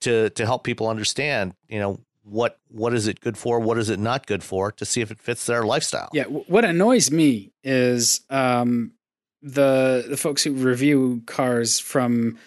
to 0.00 0.30
to 0.30 0.44
help 0.44 0.64
people 0.64 0.88
understand 0.88 1.54
you 1.68 1.78
know 1.78 2.00
what 2.24 2.58
what 2.68 2.92
is 2.92 3.06
it 3.06 3.20
good 3.20 3.38
for 3.38 3.60
what 3.60 3.78
is 3.78 3.88
it 3.88 4.00
not 4.00 4.26
good 4.26 4.42
for 4.42 4.72
to 4.72 4.84
see 4.84 5.00
if 5.00 5.10
it 5.10 5.20
fits 5.20 5.46
their 5.46 5.62
lifestyle. 5.64 6.10
Yeah 6.12 6.24
what 6.24 6.64
annoys 6.64 7.10
me 7.10 7.52
is 7.62 8.22
um 8.30 8.92
the 9.42 10.04
the 10.08 10.16
folks 10.16 10.42
who 10.42 10.52
review 10.52 11.22
cars 11.26 11.78
from 11.78 12.38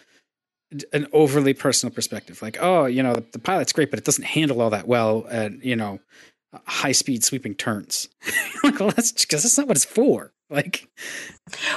an 0.94 1.08
overly 1.14 1.54
personal 1.54 1.94
perspective 1.94 2.42
like 2.42 2.58
oh 2.62 2.86
you 2.86 3.02
know 3.02 3.14
the, 3.16 3.26
the 3.32 3.40
pilot's 3.40 3.74
great 3.74 3.90
but 3.90 3.98
it 3.98 4.06
doesn't 4.06 4.26
handle 4.26 4.62
all 4.62 4.70
that 4.70 4.88
well 4.88 5.26
at 5.30 5.64
you 5.64 5.76
know 5.76 6.00
high 6.66 6.92
speed 6.92 7.24
sweeping 7.24 7.56
turns 7.56 8.08
like 8.64 8.80
well 8.80 8.92
that's 8.92 9.12
because 9.12 9.44
that's 9.44 9.58
not 9.58 9.68
what 9.68 9.78
it's 9.78 9.86
for 9.86 10.32
like 10.50 10.88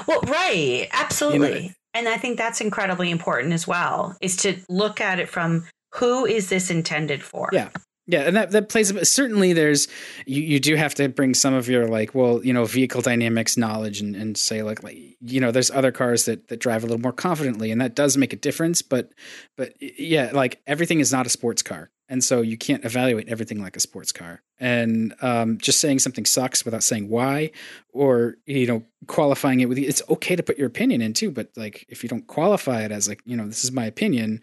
well, 0.07 0.21
right, 0.23 0.89
absolutely. 0.93 1.55
You 1.55 1.69
know, 1.69 1.75
And 1.95 2.09
I 2.09 2.17
think 2.17 2.39
that's 2.39 2.61
incredibly 2.61 3.11
important 3.11 3.53
as 3.53 3.67
well, 3.67 4.17
is 4.21 4.37
to 4.39 4.57
look 4.69 5.01
at 5.01 5.19
it 5.19 5.29
from 5.29 5.67
who 5.95 6.25
is 6.25 6.49
this 6.49 6.71
intended 6.71 7.23
for? 7.23 7.51
Yeah. 7.53 7.69
Yeah, 8.07 8.23
and 8.23 8.35
that 8.35 8.51
that 8.51 8.69
plays 8.69 8.93
certainly. 9.09 9.53
There's 9.53 9.87
you, 10.27 10.43
you 10.43 10.59
do 10.59 10.75
have 10.75 10.93
to 10.97 11.09
bring 11.09 11.35
some 11.35 11.55
of 11.55 11.69
your 11.69 11.87
like 11.87 12.17
well 12.17 12.45
you 12.45 12.53
know 12.53 12.65
vehicle 12.65 13.01
dynamics 13.01 13.57
knowledge 13.57 14.01
and, 14.01 14.17
and 14.17 14.37
say 14.37 14.63
like 14.63 14.83
like 14.83 14.99
you 15.21 15.41
know 15.41 15.53
there's 15.53 15.71
other 15.71 15.93
cars 15.93 16.25
that 16.25 16.49
that 16.49 16.59
drive 16.59 16.83
a 16.83 16.87
little 16.87 17.01
more 17.01 17.13
confidently 17.13 17.71
and 17.71 17.81
that 17.81 17.95
does 17.95 18.17
make 18.17 18.33
a 18.33 18.37
difference. 18.37 18.83
But 18.83 19.13
but 19.57 19.75
yeah, 19.81 20.31
like 20.33 20.61
everything 20.67 20.99
is 20.99 21.13
not 21.13 21.27
a 21.27 21.29
sports 21.29 21.63
car, 21.63 21.91
and 22.09 22.25
so 22.25 22.41
you 22.41 22.59
can't 22.59 22.85
evaluate 22.85 23.29
everything 23.29 23.63
like 23.63 23.77
a 23.77 23.81
sports 23.81 24.11
car. 24.11 24.43
And 24.59 25.15
um, 25.23 25.59
just 25.59 25.81
saying 25.81 26.01
something 26.01 26.25
sucks 26.25 26.65
without 26.65 26.83
saying 26.83 27.09
why, 27.09 27.53
or 27.93 28.35
you 28.47 28.67
know 28.67 28.83
qualifying 29.07 29.61
it 29.61 29.69
with 29.69 29.79
it's 29.79 30.03
okay 30.09 30.35
to 30.35 30.43
put 30.43 30.59
your 30.59 30.67
opinion 30.67 31.03
in 31.03 31.13
too. 31.13 31.31
But 31.31 31.51
like 31.55 31.87
if 31.89 32.03
you 32.03 32.09
don't 32.09 32.27
qualify 32.27 32.83
it 32.83 32.91
as 32.91 33.09
like 33.09 33.23
you 33.25 33.37
know 33.37 33.47
this 33.47 33.63
is 33.63 33.71
my 33.71 33.85
opinion. 33.85 34.41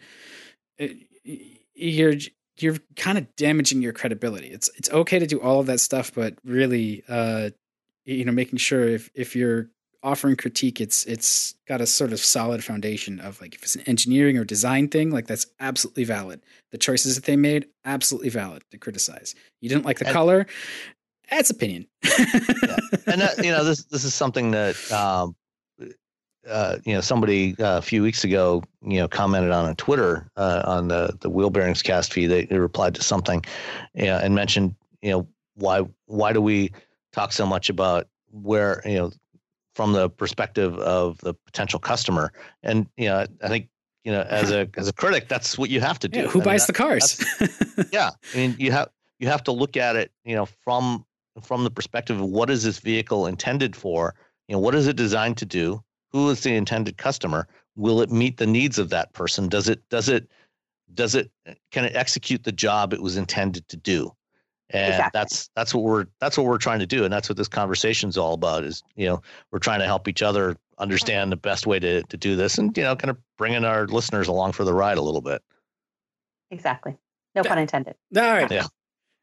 It, 0.78 0.96
you're 1.74 2.14
you're 2.62 2.78
kind 2.96 3.18
of 3.18 3.34
damaging 3.36 3.82
your 3.82 3.92
credibility. 3.92 4.48
It's 4.48 4.70
it's 4.76 4.90
okay 4.90 5.18
to 5.18 5.26
do 5.26 5.40
all 5.40 5.60
of 5.60 5.66
that 5.66 5.80
stuff, 5.80 6.12
but 6.14 6.34
really, 6.44 7.02
uh, 7.08 7.50
you 8.04 8.24
know, 8.24 8.32
making 8.32 8.58
sure 8.58 8.88
if 8.88 9.10
if 9.14 9.34
you're 9.36 9.68
offering 10.02 10.36
critique, 10.36 10.80
it's 10.80 11.04
it's 11.04 11.54
got 11.66 11.80
a 11.80 11.86
sort 11.86 12.12
of 12.12 12.20
solid 12.20 12.64
foundation 12.64 13.20
of 13.20 13.40
like 13.40 13.54
if 13.54 13.62
it's 13.62 13.76
an 13.76 13.82
engineering 13.82 14.38
or 14.38 14.44
design 14.44 14.88
thing, 14.88 15.10
like 15.10 15.26
that's 15.26 15.46
absolutely 15.60 16.04
valid. 16.04 16.40
The 16.70 16.78
choices 16.78 17.16
that 17.16 17.24
they 17.24 17.36
made, 17.36 17.66
absolutely 17.84 18.30
valid 18.30 18.62
to 18.70 18.78
criticize. 18.78 19.34
You 19.60 19.68
didn't 19.68 19.84
like 19.84 19.98
the 19.98 20.06
and, 20.06 20.14
color, 20.14 20.46
that's 21.30 21.50
opinion. 21.50 21.86
yeah. 22.04 22.76
And 23.06 23.20
that, 23.20 23.44
you 23.44 23.50
know, 23.52 23.64
this 23.64 23.84
this 23.84 24.04
is 24.04 24.14
something 24.14 24.50
that 24.52 24.90
um, 24.92 25.36
uh, 26.48 26.78
you 26.84 26.94
know, 26.94 27.00
somebody 27.00 27.54
uh, 27.58 27.78
a 27.78 27.82
few 27.82 28.02
weeks 28.02 28.24
ago, 28.24 28.62
you 28.82 28.98
know, 28.98 29.08
commented 29.08 29.50
on 29.50 29.68
a 29.68 29.74
Twitter 29.74 30.30
uh, 30.36 30.62
on 30.64 30.88
the 30.88 31.16
the 31.20 31.28
wheel 31.28 31.50
bearings 31.50 31.82
cast 31.82 32.12
feed. 32.12 32.28
They, 32.28 32.46
they 32.46 32.58
replied 32.58 32.94
to 32.94 33.02
something, 33.02 33.44
and 33.94 34.34
mentioned, 34.34 34.74
you 35.02 35.10
know, 35.10 35.28
why 35.54 35.82
why 36.06 36.32
do 36.32 36.40
we 36.40 36.72
talk 37.12 37.32
so 37.32 37.46
much 37.46 37.68
about 37.68 38.08
where 38.30 38.82
you 38.84 38.96
know 38.96 39.12
from 39.74 39.92
the 39.92 40.08
perspective 40.08 40.78
of 40.78 41.18
the 41.18 41.34
potential 41.34 41.78
customer? 41.78 42.32
And 42.62 42.86
you 42.96 43.08
know, 43.08 43.26
I 43.42 43.48
think 43.48 43.68
you 44.04 44.12
know, 44.12 44.22
as 44.22 44.50
a 44.50 44.68
as 44.76 44.88
a 44.88 44.92
critic, 44.92 45.28
that's 45.28 45.58
what 45.58 45.70
you 45.70 45.80
have 45.80 45.98
to 46.00 46.08
do. 46.08 46.20
Yeah, 46.20 46.26
who 46.26 46.40
I 46.40 46.44
buys 46.44 46.66
that, 46.66 46.72
the 46.72 46.78
cars? 46.78 47.24
yeah, 47.92 48.10
I 48.32 48.36
mean, 48.36 48.56
you 48.58 48.72
have 48.72 48.88
you 49.18 49.28
have 49.28 49.44
to 49.44 49.52
look 49.52 49.76
at 49.76 49.96
it, 49.96 50.10
you 50.24 50.34
know, 50.34 50.46
from 50.46 51.04
from 51.42 51.64
the 51.64 51.70
perspective 51.70 52.18
of 52.18 52.26
what 52.26 52.50
is 52.50 52.64
this 52.64 52.78
vehicle 52.78 53.26
intended 53.26 53.76
for? 53.76 54.14
You 54.48 54.54
know, 54.54 54.60
what 54.60 54.74
is 54.74 54.86
it 54.86 54.96
designed 54.96 55.36
to 55.38 55.46
do? 55.46 55.82
Who 56.12 56.30
is 56.30 56.42
the 56.42 56.54
intended 56.54 56.96
customer? 56.96 57.46
Will 57.76 58.00
it 58.00 58.10
meet 58.10 58.36
the 58.36 58.46
needs 58.46 58.78
of 58.78 58.90
that 58.90 59.12
person? 59.12 59.48
Does 59.48 59.68
it 59.68 59.88
does 59.88 60.08
it 60.08 60.28
does 60.94 61.14
it 61.14 61.30
can 61.70 61.84
it 61.84 61.94
execute 61.94 62.44
the 62.44 62.52
job 62.52 62.92
it 62.92 63.02
was 63.02 63.16
intended 63.16 63.68
to 63.68 63.76
do? 63.76 64.12
And 64.70 64.94
exactly. 64.94 65.18
that's 65.18 65.50
that's 65.56 65.74
what 65.74 65.84
we're 65.84 66.06
that's 66.20 66.36
what 66.36 66.46
we're 66.46 66.58
trying 66.58 66.78
to 66.78 66.86
do 66.86 67.04
and 67.04 67.12
that's 67.12 67.28
what 67.28 67.36
this 67.36 67.48
conversation 67.48 68.08
is 68.08 68.16
all 68.16 68.34
about 68.34 68.62
is 68.62 68.82
you 68.94 69.06
know 69.06 69.20
we're 69.50 69.58
trying 69.58 69.80
to 69.80 69.86
help 69.86 70.06
each 70.06 70.22
other 70.22 70.56
understand 70.78 71.32
the 71.32 71.36
best 71.36 71.66
way 71.66 71.80
to 71.80 72.02
to 72.04 72.16
do 72.16 72.36
this 72.36 72.56
and 72.56 72.76
you 72.76 72.84
know 72.84 72.94
kind 72.94 73.10
of 73.10 73.18
bringing 73.36 73.64
our 73.64 73.86
listeners 73.88 74.28
along 74.28 74.52
for 74.52 74.64
the 74.64 74.72
ride 74.72 74.98
a 74.98 75.02
little 75.02 75.20
bit. 75.20 75.42
Exactly. 76.52 76.96
No 77.34 77.42
pun 77.42 77.58
intended. 77.58 77.96
All 78.16 78.22
right. 78.22 78.50
Yeah. 78.50 78.66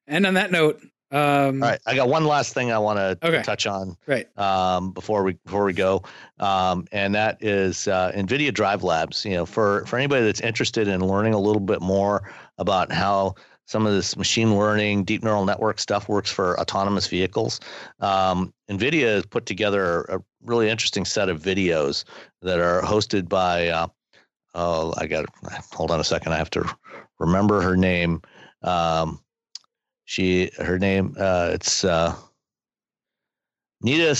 And 0.05 0.26
on 0.26 0.34
that 0.35 0.51
note 0.51 0.81
um, 1.11 1.63
All 1.63 1.69
right, 1.69 1.79
I 1.85 1.95
got 1.95 2.09
one 2.09 2.25
last 2.25 2.53
thing 2.53 2.71
I 2.71 2.79
want 2.79 2.97
to 2.97 3.27
okay. 3.27 3.41
touch 3.41 3.65
on. 3.65 3.95
Right. 4.07 4.27
Um, 4.38 4.91
before 4.91 5.23
we 5.23 5.34
before 5.45 5.63
we 5.63 5.73
go, 5.73 6.03
um, 6.39 6.85
and 6.91 7.15
that 7.15 7.38
is 7.41 7.88
uh, 7.88 8.11
NVIDIA 8.13 8.53
Drive 8.53 8.84
Labs. 8.84 9.23
You 9.23 9.35
know, 9.35 9.45
for 9.45 9.85
for 9.85 9.97
anybody 9.97 10.25
that's 10.25 10.41
interested 10.41 10.88
in 10.89 10.99
learning 11.01 11.34
a 11.34 11.39
little 11.39 11.61
bit 11.61 11.81
more 11.81 12.29
about 12.57 12.91
how 12.91 13.35
some 13.67 13.85
of 13.85 13.93
this 13.93 14.17
machine 14.17 14.57
learning, 14.57 15.05
deep 15.05 15.23
neural 15.23 15.45
network 15.45 15.79
stuff 15.79 16.09
works 16.09 16.31
for 16.31 16.59
autonomous 16.59 17.07
vehicles. 17.07 17.59
Um, 18.01 18.53
NVIDIA 18.69 19.15
has 19.15 19.25
put 19.25 19.45
together 19.45 20.01
a 20.03 20.21
really 20.43 20.69
interesting 20.69 21.05
set 21.05 21.29
of 21.29 21.41
videos 21.41 22.03
that 22.41 22.59
are 22.59 22.81
hosted 22.81 23.29
by. 23.29 23.69
Uh, 23.69 23.88
oh, 24.55 24.93
I 24.97 25.07
got. 25.07 25.25
Hold 25.71 25.91
on 25.91 26.01
a 26.01 26.03
second. 26.03 26.34
I 26.34 26.38
have 26.38 26.49
to 26.51 26.69
remember 27.17 27.61
her 27.61 27.77
name. 27.77 28.21
Um, 28.61 29.21
she 30.07 30.49
her 30.57 30.79
name 30.79 31.15
uh, 31.19 31.51
it's 31.53 31.84
uh, 31.84 32.15
Neda 33.84 34.11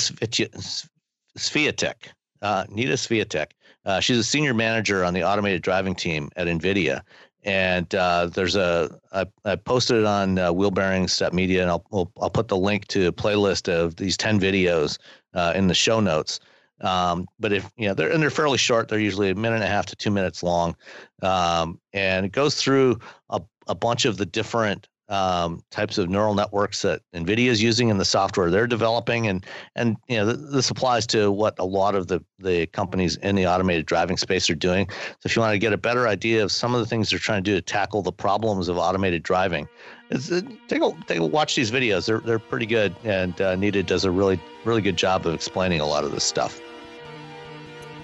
Cvijetic. 1.38 1.96
Uh, 2.42 2.66
Neda 2.66 2.94
Cvijetic. 2.94 3.52
Uh, 3.86 4.00
she's 4.02 4.18
a 4.18 4.24
senior 4.24 4.54
manager 4.54 5.04
on 5.04 5.14
the 5.14 5.24
automated 5.24 5.62
driving 5.62 5.96
team 5.96 6.30
at 6.36 6.48
NVIDIA. 6.48 7.02
And 7.44 7.94
uh, 7.96 8.28
there's 8.28 8.58
a 8.58 9.00
I, 9.14 9.26
I 9.46 9.56
posted 9.56 9.98
it 9.98 10.06
on 10.06 10.38
uh, 10.38 10.52
wheelbearings.media, 10.52 11.62
and 11.62 11.72
I'll, 11.72 11.86
I'll, 11.94 12.12
I'll 12.22 12.30
put 12.30 12.50
the 12.50 12.58
link 12.58 12.88
to 12.90 13.08
a 13.08 13.14
playlist 13.14 13.72
of 13.72 13.96
these 13.96 14.18
10 14.18 14.42
videos 14.42 14.98
uh, 15.34 15.54
in 15.56 15.68
the 15.68 15.74
show 15.74 16.02
notes. 16.02 16.42
Um, 16.82 17.28
but 17.40 17.54
if 17.54 17.72
you 17.78 17.88
know 17.88 17.94
they're 17.94 18.12
and 18.12 18.22
they're 18.22 18.30
fairly 18.30 18.58
short, 18.58 18.90
they're 18.90 19.00
usually 19.00 19.30
a 19.30 19.36
minute 19.36 19.56
and 19.56 19.64
a 19.64 19.68
half 19.68 19.86
to 19.88 19.96
two 19.96 20.12
minutes 20.12 20.44
long, 20.44 20.76
um, 21.24 21.80
and 21.94 22.26
it 22.26 22.34
goes 22.34 22.56
through 22.56 23.00
a, 23.30 23.42
a 23.68 23.74
bunch 23.74 24.06
of 24.06 24.18
the 24.18 24.26
different 24.26 24.88
um, 25.10 25.62
types 25.72 25.98
of 25.98 26.10
neural 26.10 26.34
networks 26.34 26.82
that 26.82 27.02
NVIDIA 27.14 27.48
is 27.48 27.62
using 27.62 27.90
in 27.90 27.98
the 27.98 28.06
software 28.06 28.50
they're 28.50 28.68
developing, 28.68 29.28
and 29.28 29.46
and 29.76 29.96
you 30.08 30.18
know 30.18 30.34
th- 30.34 30.52
this 30.52 30.70
applies 30.70 31.08
to 31.08 31.32
what 31.32 31.56
a 31.60 31.66
lot 31.66 31.96
of 31.96 32.08
the 32.08 32.24
the 32.40 32.68
companies 32.68 33.16
in 33.18 33.36
the 33.36 33.48
automated 33.48 33.86
driving 33.86 34.18
space 34.18 34.50
are 34.50 34.56
doing. 34.56 34.90
So 34.90 35.26
if 35.26 35.36
you 35.36 35.42
want 35.42 35.54
to 35.54 35.60
get 35.60 35.74
a 35.74 35.78
better 35.78 36.08
idea 36.08 36.44
of 36.44 36.52
some 36.52 36.74
of 36.74 36.80
the 36.80 36.86
things 36.86 37.10
they're 37.10 37.20
trying 37.20 37.44
to 37.44 37.52
do 37.52 37.56
to 37.56 37.62
tackle 37.62 38.02
the 38.02 38.12
problems 38.12 38.68
of 38.68 38.78
automated 38.78 39.24
driving, 39.24 39.68
it's, 40.10 40.32
uh, 40.32 40.42
take 40.68 40.82
a 40.82 40.92
take 41.08 41.20
a 41.20 41.26
watch 41.26 41.56
these 41.56 41.72
videos. 41.72 42.06
They're 42.06 42.20
they're 42.20 42.40
pretty 42.40 42.66
good, 42.66 42.96
and 43.04 43.40
uh, 43.42 43.56
Neda 43.56 43.86
does 43.86 44.04
a 44.04 44.12
really 44.12 44.40
really 44.66 44.82
good 44.82 44.98
job 44.98 45.26
of 45.26 45.34
explaining 45.34 45.80
a 45.80 45.86
lot 45.86 46.04
of 46.04 46.12
this 46.12 46.24
stuff. 46.24 46.60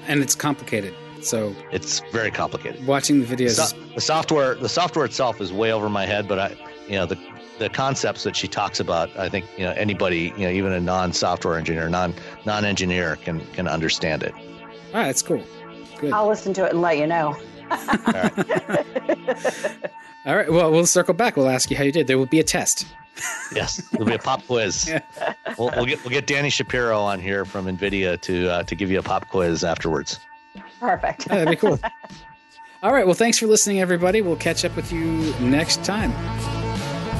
And 0.07 0.21
it's 0.21 0.35
complicated. 0.35 0.93
So 1.21 1.55
it's 1.71 2.01
very 2.11 2.31
complicated. 2.31 2.85
Watching 2.85 3.21
the 3.21 3.25
videos, 3.25 3.51
so, 3.51 3.77
the 3.95 4.01
software, 4.01 4.55
the 4.55 4.67
software 4.67 5.05
itself 5.05 5.39
is 5.39 5.53
way 5.53 5.71
over 5.71 5.89
my 5.89 6.05
head, 6.05 6.27
but 6.27 6.37
I, 6.37 6.57
you 6.93 6.99
know 6.99 7.07
the 7.07 7.17
the 7.57 7.69
concepts 7.69 8.23
that 8.23 8.35
she 8.35 8.47
talks 8.47 8.79
about 8.79 9.09
i 9.17 9.27
think 9.27 9.45
you 9.57 9.63
know 9.65 9.71
anybody 9.71 10.31
you 10.37 10.45
know 10.45 10.49
even 10.51 10.71
a 10.71 10.79
non-software 10.79 11.57
engineer 11.57 11.89
non 11.89 12.13
non-engineer 12.45 13.15
can 13.17 13.39
can 13.47 13.67
understand 13.67 14.21
it. 14.21 14.33
All 14.35 14.41
right 14.93 15.07
that's 15.07 15.23
cool. 15.23 15.43
Good. 15.99 16.13
i'll 16.13 16.27
listen 16.27 16.53
to 16.53 16.65
it 16.65 16.73
and 16.73 16.81
let 16.81 16.99
you 16.99 17.07
know. 17.07 17.35
All 17.71 17.77
right. 18.13 18.37
all 20.27 20.35
right 20.35 20.51
well 20.51 20.71
we'll 20.71 20.85
circle 20.85 21.15
back. 21.15 21.35
We'll 21.35 21.49
ask 21.49 21.71
you 21.71 21.77
how 21.77 21.83
you 21.83 21.91
did. 21.91 22.05
There 22.05 22.19
will 22.19 22.27
be 22.27 22.39
a 22.39 22.43
test. 22.43 22.85
Yes 23.55 23.77
there'll 23.89 24.07
be 24.07 24.15
a 24.15 24.19
pop 24.19 24.45
quiz. 24.45 24.87
Yeah. 24.89 25.01
we'll, 25.57 25.71
we'll, 25.75 25.85
get 25.85 26.03
we'll 26.03 26.11
get 26.11 26.27
danny 26.27 26.49
shapiro 26.49 26.99
on 26.99 27.19
here 27.19 27.43
from 27.45 27.65
nvidia 27.65 28.21
to 28.21 28.49
uh, 28.49 28.63
to 28.63 28.75
give 28.75 28.91
you 28.91 28.99
a 28.99 29.03
pop 29.03 29.29
quiz 29.29 29.63
afterwards. 29.63 30.19
Perfect. 30.79 31.25
That'd 31.25 31.49
be 31.49 31.55
cool. 31.55 31.79
All 32.83 32.93
right. 32.93 33.05
Well 33.05 33.15
thanks 33.15 33.39
for 33.39 33.47
listening 33.47 33.79
everybody. 33.79 34.21
We'll 34.21 34.35
catch 34.35 34.63
up 34.63 34.75
with 34.75 34.91
you 34.91 35.33
next 35.39 35.83
time 35.83 36.11